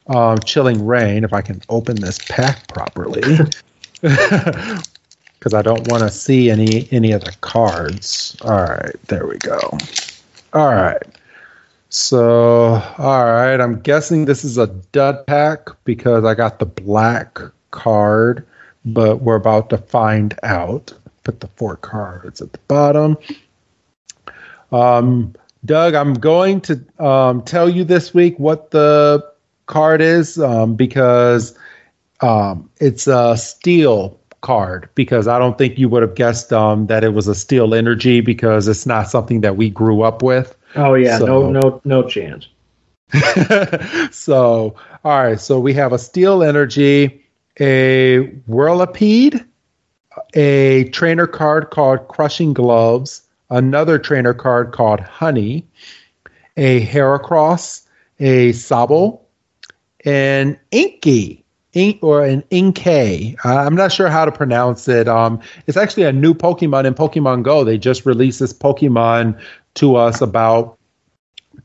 um, 0.08 0.38
Chilling 0.40 0.86
Reign. 0.86 1.24
If 1.24 1.34
I 1.34 1.42
can 1.42 1.62
open 1.70 1.98
this 1.98 2.20
pack 2.30 2.68
properly, 2.68 3.22
because 4.02 5.54
I 5.54 5.62
don't 5.62 5.88
want 5.90 6.04
to 6.04 6.10
see 6.10 6.50
any 6.50 6.88
any 6.92 7.12
of 7.12 7.24
the 7.24 7.36
cards. 7.42 8.38
All 8.42 8.52
right, 8.52 8.96
there 9.08 9.26
we 9.26 9.38
go. 9.38 9.78
All 10.54 10.74
right. 10.74 11.02
So, 11.90 12.82
all 12.98 13.26
right, 13.26 13.62
I'm 13.62 13.80
guessing 13.80 14.26
this 14.26 14.44
is 14.44 14.58
a 14.58 14.68
dud 14.68 15.28
pack 15.28 15.70
because 15.84 16.26
I 16.26 16.34
got 16.34 16.58
the 16.58 16.66
black 16.66 17.40
card, 17.70 18.48
but 18.86 19.22
we're 19.22 19.36
about 19.36 19.70
to 19.72 19.78
find 19.78 20.38
out. 20.44 20.94
Put 21.24 21.40
the 21.40 21.48
four 21.48 21.78
cards 21.78 22.42
at 22.42 22.52
the 22.52 22.60
bottom. 22.68 23.18
Um, 24.72 25.34
Doug, 25.66 25.94
I'm 25.94 26.14
going 26.16 26.60
to 26.62 26.84
um, 27.00 27.42
tell 27.44 27.70
you 27.70 27.86
this 27.86 28.14
week 28.14 28.38
what 28.38 28.72
the 28.72 29.26
card 29.68 30.02
is 30.02 30.38
um, 30.40 30.76
because 30.76 31.58
um, 32.22 32.70
it's 32.80 33.08
a 33.08 33.38
steel 33.38 34.20
card 34.42 34.90
because 34.96 35.28
I 35.28 35.40
don't 35.40 35.58
think 35.58 35.80
you 35.80 35.90
would 35.90 36.02
have 36.02 36.16
guessed 36.16 36.52
um, 36.52 36.88
that 36.88 37.04
it 37.04 37.14
was 37.14 37.28
a 37.28 37.36
steel 37.36 37.74
energy 37.74 38.22
because 38.22 38.68
it's 38.68 38.86
not 38.86 39.10
something 39.10 39.42
that 39.42 39.56
we 39.56 39.70
grew 39.70 40.02
up 40.02 40.22
with. 40.22 40.56
Oh 40.76 40.96
yeah, 40.96 41.20
so, 41.20 41.26
no 41.26 41.52
no 41.52 41.82
no 41.86 42.08
chance. 42.08 42.48
so 44.12 44.76
all 45.04 45.24
right, 45.24 45.40
so 45.40 45.60
we 45.60 45.74
have 45.74 45.94
a 45.94 46.00
steel 46.00 46.44
energy, 46.44 47.23
a 47.60 48.28
Whirlipede, 48.48 49.46
a 50.34 50.86
trainer 50.90 51.28
card 51.28 51.70
called 51.70 52.08
Crushing 52.08 52.54
Gloves, 52.54 53.22
another 53.50 54.00
trainer 54.00 54.34
card 54.34 54.72
called 54.72 55.00
Honey, 55.00 55.66
a 56.58 56.86
Heracross, 56.86 57.86
a 58.20 58.52
Sobble, 58.54 59.20
an 60.06 60.60
Inky. 60.72 61.44
Ink 61.74 61.98
or 62.04 62.24
an 62.24 62.44
Inkay. 62.52 63.36
I'm 63.44 63.76
not 63.76 63.92
sure 63.92 64.08
how 64.08 64.26
to 64.26 64.32
pronounce 64.32 64.88
it. 64.88 65.08
Um, 65.08 65.42
it's 65.66 65.78
actually 65.78 66.04
a 66.04 66.14
new 66.14 66.36
Pokemon 66.36 66.86
in 66.86 66.94
Pokemon 66.94 67.42
Go. 67.42 67.64
They 67.64 67.80
just 67.80 68.06
released 68.06 68.40
this 68.40 68.54
Pokemon 68.54 69.40
to 69.76 69.96
us 69.96 70.22
about 70.22 70.78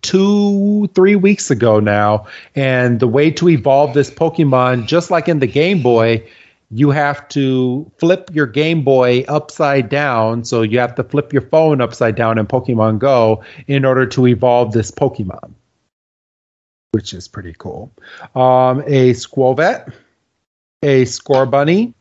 two, 0.03 0.89
three 0.95 1.17
weeks 1.17 1.51
ago 1.51 1.81
now. 1.81 2.27
And 2.55 3.01
the 3.01 3.09
way 3.09 3.31
to 3.33 3.49
evolve 3.49 3.95
this 3.95 4.11
Pokemon, 4.11 4.87
just 4.87 5.11
like 5.11 5.29
in 5.29 5.39
the 5.39 5.47
Game 5.47 5.83
Boy, 5.83 6.27
you 6.71 6.91
have 6.91 7.27
to 7.29 7.91
flip 7.99 8.31
your 8.33 8.47
Game 8.47 8.83
Boy 8.83 9.25
upside 9.29 9.89
down. 9.89 10.45
So 10.45 10.63
you 10.63 10.79
have 10.79 10.95
to 10.97 11.05
flip 11.05 11.33
your 11.33 11.43
phone 11.43 11.81
upside 11.81 12.15
down 12.15 12.39
in 12.39 12.47
Pokemon 12.47 12.99
Go 12.99 13.43
in 13.67 13.85
order 13.85 14.07
to 14.07 14.27
evolve 14.27 14.73
this 14.73 14.91
Pokemon, 14.91 15.53
which 16.93 17.15
is 17.15 17.27
pretty 17.27 17.55
cool. 17.59 17.91
Um, 18.35 18.83
a 18.87 19.13
Skwovet, 19.15 19.93
a 20.83 21.05
Scorbunny, 21.05 21.95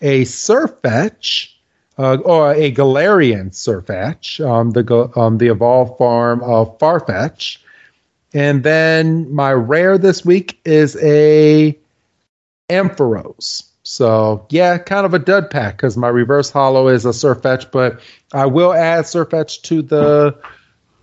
a 0.00 0.22
Sirfetch'd, 0.22 1.55
uh, 1.98 2.18
or 2.24 2.52
a 2.52 2.72
Galarian 2.72 3.50
Sirfetch'd, 3.50 4.40
um, 4.40 4.70
the 4.72 5.10
um, 5.16 5.38
the 5.38 5.48
evolved 5.48 5.96
form 5.98 6.42
of 6.42 6.78
Farfetch. 6.78 7.58
And 8.34 8.64
then 8.64 9.32
my 9.34 9.52
rare 9.52 9.96
this 9.96 10.24
week 10.24 10.60
is 10.64 10.96
a 11.02 11.76
Ampharos. 12.68 13.64
So 13.82 14.44
yeah, 14.50 14.78
kind 14.78 15.06
of 15.06 15.14
a 15.14 15.18
dud 15.18 15.50
pack 15.50 15.76
because 15.76 15.96
my 15.96 16.08
reverse 16.08 16.50
holo 16.50 16.88
is 16.88 17.06
a 17.06 17.10
Sirfetch'd, 17.10 17.70
but 17.70 18.00
I 18.32 18.44
will 18.44 18.72
add 18.72 19.04
Sirfetch'd 19.04 19.64
to 19.66 19.80
the 19.80 20.36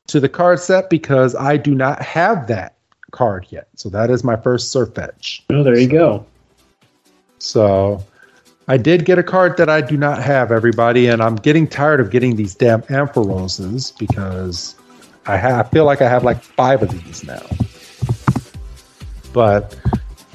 to 0.08 0.20
the 0.20 0.30
card 0.30 0.60
set 0.60 0.90
because 0.90 1.34
I 1.34 1.58
do 1.58 1.74
not 1.74 2.02
have 2.02 2.48
that 2.48 2.76
card 3.12 3.48
yet. 3.50 3.70
So 3.76 3.90
that 3.90 4.10
is 4.10 4.24
my 4.24 4.36
first 4.36 4.76
Sirfetch'd. 4.76 5.44
Oh, 5.50 5.64
there 5.64 5.80
you 5.80 5.88
go. 5.88 6.26
So 7.40 8.04
I 8.68 8.78
did 8.78 9.04
get 9.04 9.20
a 9.20 9.24
card 9.24 9.58
that 9.58 9.70
I 9.70 9.82
do 9.82 9.98
not 9.98 10.24
have, 10.24 10.52
everybody, 10.52 11.08
and 11.08 11.22
I'm 11.22 11.36
getting 11.36 11.68
tired 11.68 12.00
of 12.00 12.12
getting 12.12 12.36
these 12.36 12.56
damn 12.56 12.82
Ampharoses 12.84 13.98
because 13.98 14.76
I, 15.26 15.38
ha- 15.38 15.60
I 15.60 15.64
feel 15.64 15.84
like 15.86 16.02
I 16.02 16.08
have 16.08 16.24
like 16.24 16.42
five 16.42 16.82
of 16.82 16.90
these 16.92 17.24
now. 17.26 17.42
But 19.34 19.78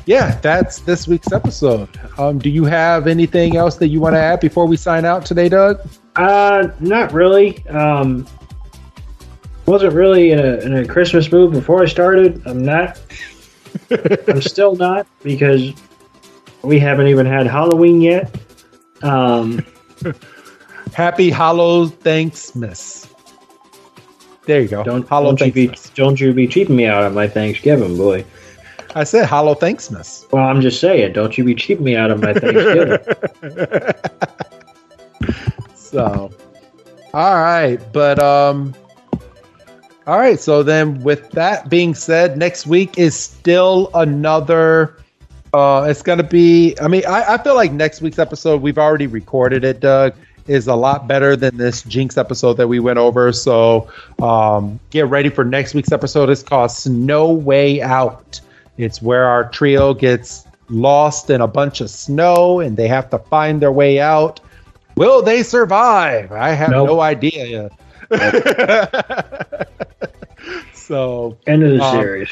yeah, 0.04 0.38
that's 0.40 0.80
this 0.80 1.08
week's 1.08 1.32
episode. 1.32 1.88
Um, 2.18 2.38
do 2.38 2.50
you 2.50 2.64
have 2.64 3.06
anything 3.06 3.56
else 3.56 3.76
that 3.76 3.88
you 3.88 4.00
want 4.00 4.14
to 4.14 4.20
add 4.20 4.40
before 4.40 4.66
we 4.66 4.76
sign 4.76 5.04
out 5.04 5.24
today, 5.24 5.48
Doug? 5.48 5.80
Uh, 6.16 6.68
not 6.80 7.12
really. 7.12 7.66
Um, 7.68 8.26
wasn't 9.64 9.94
really 9.94 10.32
in 10.32 10.38
a, 10.38 10.56
in 10.58 10.74
a 10.76 10.86
Christmas 10.86 11.30
mood 11.30 11.52
before 11.52 11.82
I 11.82 11.86
started. 11.86 12.42
I'm 12.46 12.62
not. 12.62 13.00
I'm 14.28 14.42
still 14.42 14.76
not 14.76 15.06
because 15.22 15.72
we 16.62 16.78
haven't 16.78 17.08
even 17.08 17.26
had 17.26 17.46
Halloween 17.46 18.00
yet. 18.00 18.34
Um, 19.02 19.64
Happy 20.94 21.30
Hollow 21.30 21.86
Thanksmas. 21.86 23.06
There 24.46 24.62
you 24.62 24.68
go. 24.68 24.82
Don't, 24.82 25.06
Hollow 25.06 25.34
don't 25.34 25.46
you 25.46 25.68
be 25.68 25.74
don't 25.94 26.20
you 26.20 26.32
be 26.32 26.46
cheating 26.46 26.74
me 26.74 26.86
out 26.86 27.04
of 27.04 27.14
my 27.14 27.28
Thanksgiving, 27.28 27.96
boy. 27.96 28.24
I 28.94 29.04
said 29.04 29.26
Hollow 29.26 29.54
Thanksmas. 29.54 30.26
Well, 30.32 30.44
I'm 30.44 30.62
just 30.62 30.80
saying, 30.80 31.12
don't 31.12 31.36
you 31.36 31.44
be 31.44 31.54
cheating 31.54 31.84
me 31.84 31.96
out 31.96 32.10
of 32.10 32.22
my 32.22 32.32
Thanksgiving. 32.32 32.98
so, 35.74 36.30
all 37.12 37.34
right, 37.34 37.78
but 37.92 38.18
um, 38.18 38.74
all 40.06 40.18
right. 40.18 40.40
So 40.40 40.62
then, 40.62 41.00
with 41.00 41.30
that 41.32 41.68
being 41.68 41.94
said, 41.94 42.38
next 42.38 42.66
week 42.66 42.98
is 42.98 43.14
still 43.14 43.90
another 43.92 44.96
uh, 45.52 45.86
it's 45.88 46.02
gonna 46.02 46.22
be. 46.22 46.76
I 46.80 46.88
mean, 46.88 47.04
I, 47.06 47.34
I 47.34 47.38
feel 47.42 47.54
like 47.54 47.72
next 47.72 48.00
week's 48.00 48.18
episode 48.18 48.62
we've 48.62 48.78
already 48.78 49.06
recorded 49.06 49.64
it, 49.64 49.80
Doug. 49.80 50.14
Is 50.46 50.66
a 50.66 50.74
lot 50.74 51.06
better 51.06 51.36
than 51.36 51.58
this 51.58 51.82
Jynx 51.82 52.16
episode 52.16 52.54
that 52.54 52.68
we 52.68 52.80
went 52.80 52.98
over. 52.98 53.32
So 53.34 53.90
um, 54.18 54.80
get 54.88 55.06
ready 55.06 55.28
for 55.28 55.44
next 55.44 55.74
week's 55.74 55.92
episode. 55.92 56.30
It's 56.30 56.42
called 56.42 56.70
Snow 56.70 57.32
Way 57.32 57.82
Out. 57.82 58.40
It's 58.78 59.02
where 59.02 59.26
our 59.26 59.50
trio 59.50 59.92
gets 59.92 60.46
lost 60.70 61.28
in 61.30 61.40
a 61.42 61.46
bunch 61.46 61.80
of 61.82 61.90
snow 61.90 62.60
and 62.60 62.76
they 62.76 62.88
have 62.88 63.10
to 63.10 63.18
find 63.18 63.60
their 63.60 63.72
way 63.72 64.00
out. 64.00 64.40
Will 64.96 65.22
they 65.22 65.42
survive? 65.42 66.32
I 66.32 66.50
have 66.50 66.70
nope. 66.70 66.88
no 66.88 67.00
idea. 67.00 67.70
so 70.74 71.36
end 71.46 71.62
of 71.62 71.72
the 71.72 71.82
um, 71.82 72.00
series. 72.00 72.30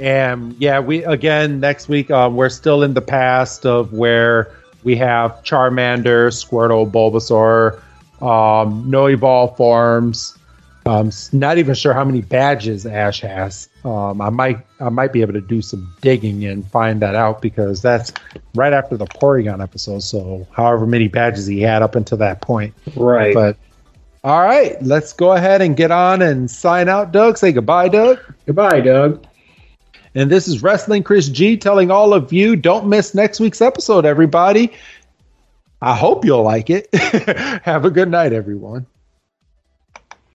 And 0.00 0.54
yeah, 0.58 0.80
we 0.80 1.04
again 1.04 1.60
next 1.60 1.88
week 1.88 2.10
um, 2.10 2.36
we're 2.36 2.48
still 2.48 2.82
in 2.82 2.94
the 2.94 3.00
past 3.00 3.64
of 3.64 3.92
where 3.92 4.52
we 4.84 4.96
have 4.96 5.32
Charmander, 5.42 6.28
Squirtle, 6.30 6.90
Bulbasaur, 6.90 7.80
um, 8.22 8.88
no 8.88 9.06
evolve 9.06 9.56
forms. 9.56 10.36
Um, 10.84 11.10
not 11.32 11.58
even 11.58 11.74
sure 11.74 11.92
how 11.92 12.04
many 12.04 12.22
badges 12.22 12.86
Ash 12.86 13.20
has. 13.20 13.68
Um, 13.84 14.20
I 14.20 14.30
might 14.30 14.64
I 14.78 14.88
might 14.88 15.12
be 15.12 15.20
able 15.20 15.32
to 15.32 15.40
do 15.40 15.60
some 15.60 15.92
digging 16.00 16.44
and 16.44 16.64
find 16.70 17.02
that 17.02 17.16
out 17.16 17.42
because 17.42 17.82
that's 17.82 18.12
right 18.54 18.72
after 18.72 18.96
the 18.96 19.06
Porygon 19.06 19.60
episode. 19.60 20.04
So 20.04 20.46
however 20.52 20.86
many 20.86 21.08
badges 21.08 21.46
he 21.46 21.60
had 21.60 21.82
up 21.82 21.96
until 21.96 22.18
that 22.18 22.40
point. 22.40 22.72
Right. 22.94 23.34
But 23.34 23.56
all 24.22 24.42
right, 24.42 24.80
let's 24.82 25.12
go 25.12 25.32
ahead 25.32 25.60
and 25.60 25.76
get 25.76 25.90
on 25.90 26.22
and 26.22 26.50
sign 26.50 26.88
out, 26.88 27.12
Doug. 27.12 27.38
Say 27.38 27.52
goodbye, 27.52 27.88
Doug. 27.88 28.20
Goodbye, 28.46 28.80
Doug. 28.80 29.24
And 30.16 30.30
this 30.30 30.48
is 30.48 30.62
Wrestling 30.62 31.02
Chris 31.02 31.28
G 31.28 31.58
telling 31.58 31.90
all 31.90 32.14
of 32.14 32.32
you 32.32 32.56
don't 32.56 32.88
miss 32.88 33.14
next 33.14 33.38
week's 33.38 33.60
episode, 33.60 34.06
everybody. 34.06 34.72
I 35.82 35.94
hope 35.94 36.24
you'll 36.24 36.42
like 36.42 36.70
it. 36.70 36.88
Have 36.94 37.84
a 37.84 37.90
good 37.90 38.08
night, 38.08 38.32
everyone. 38.32 38.86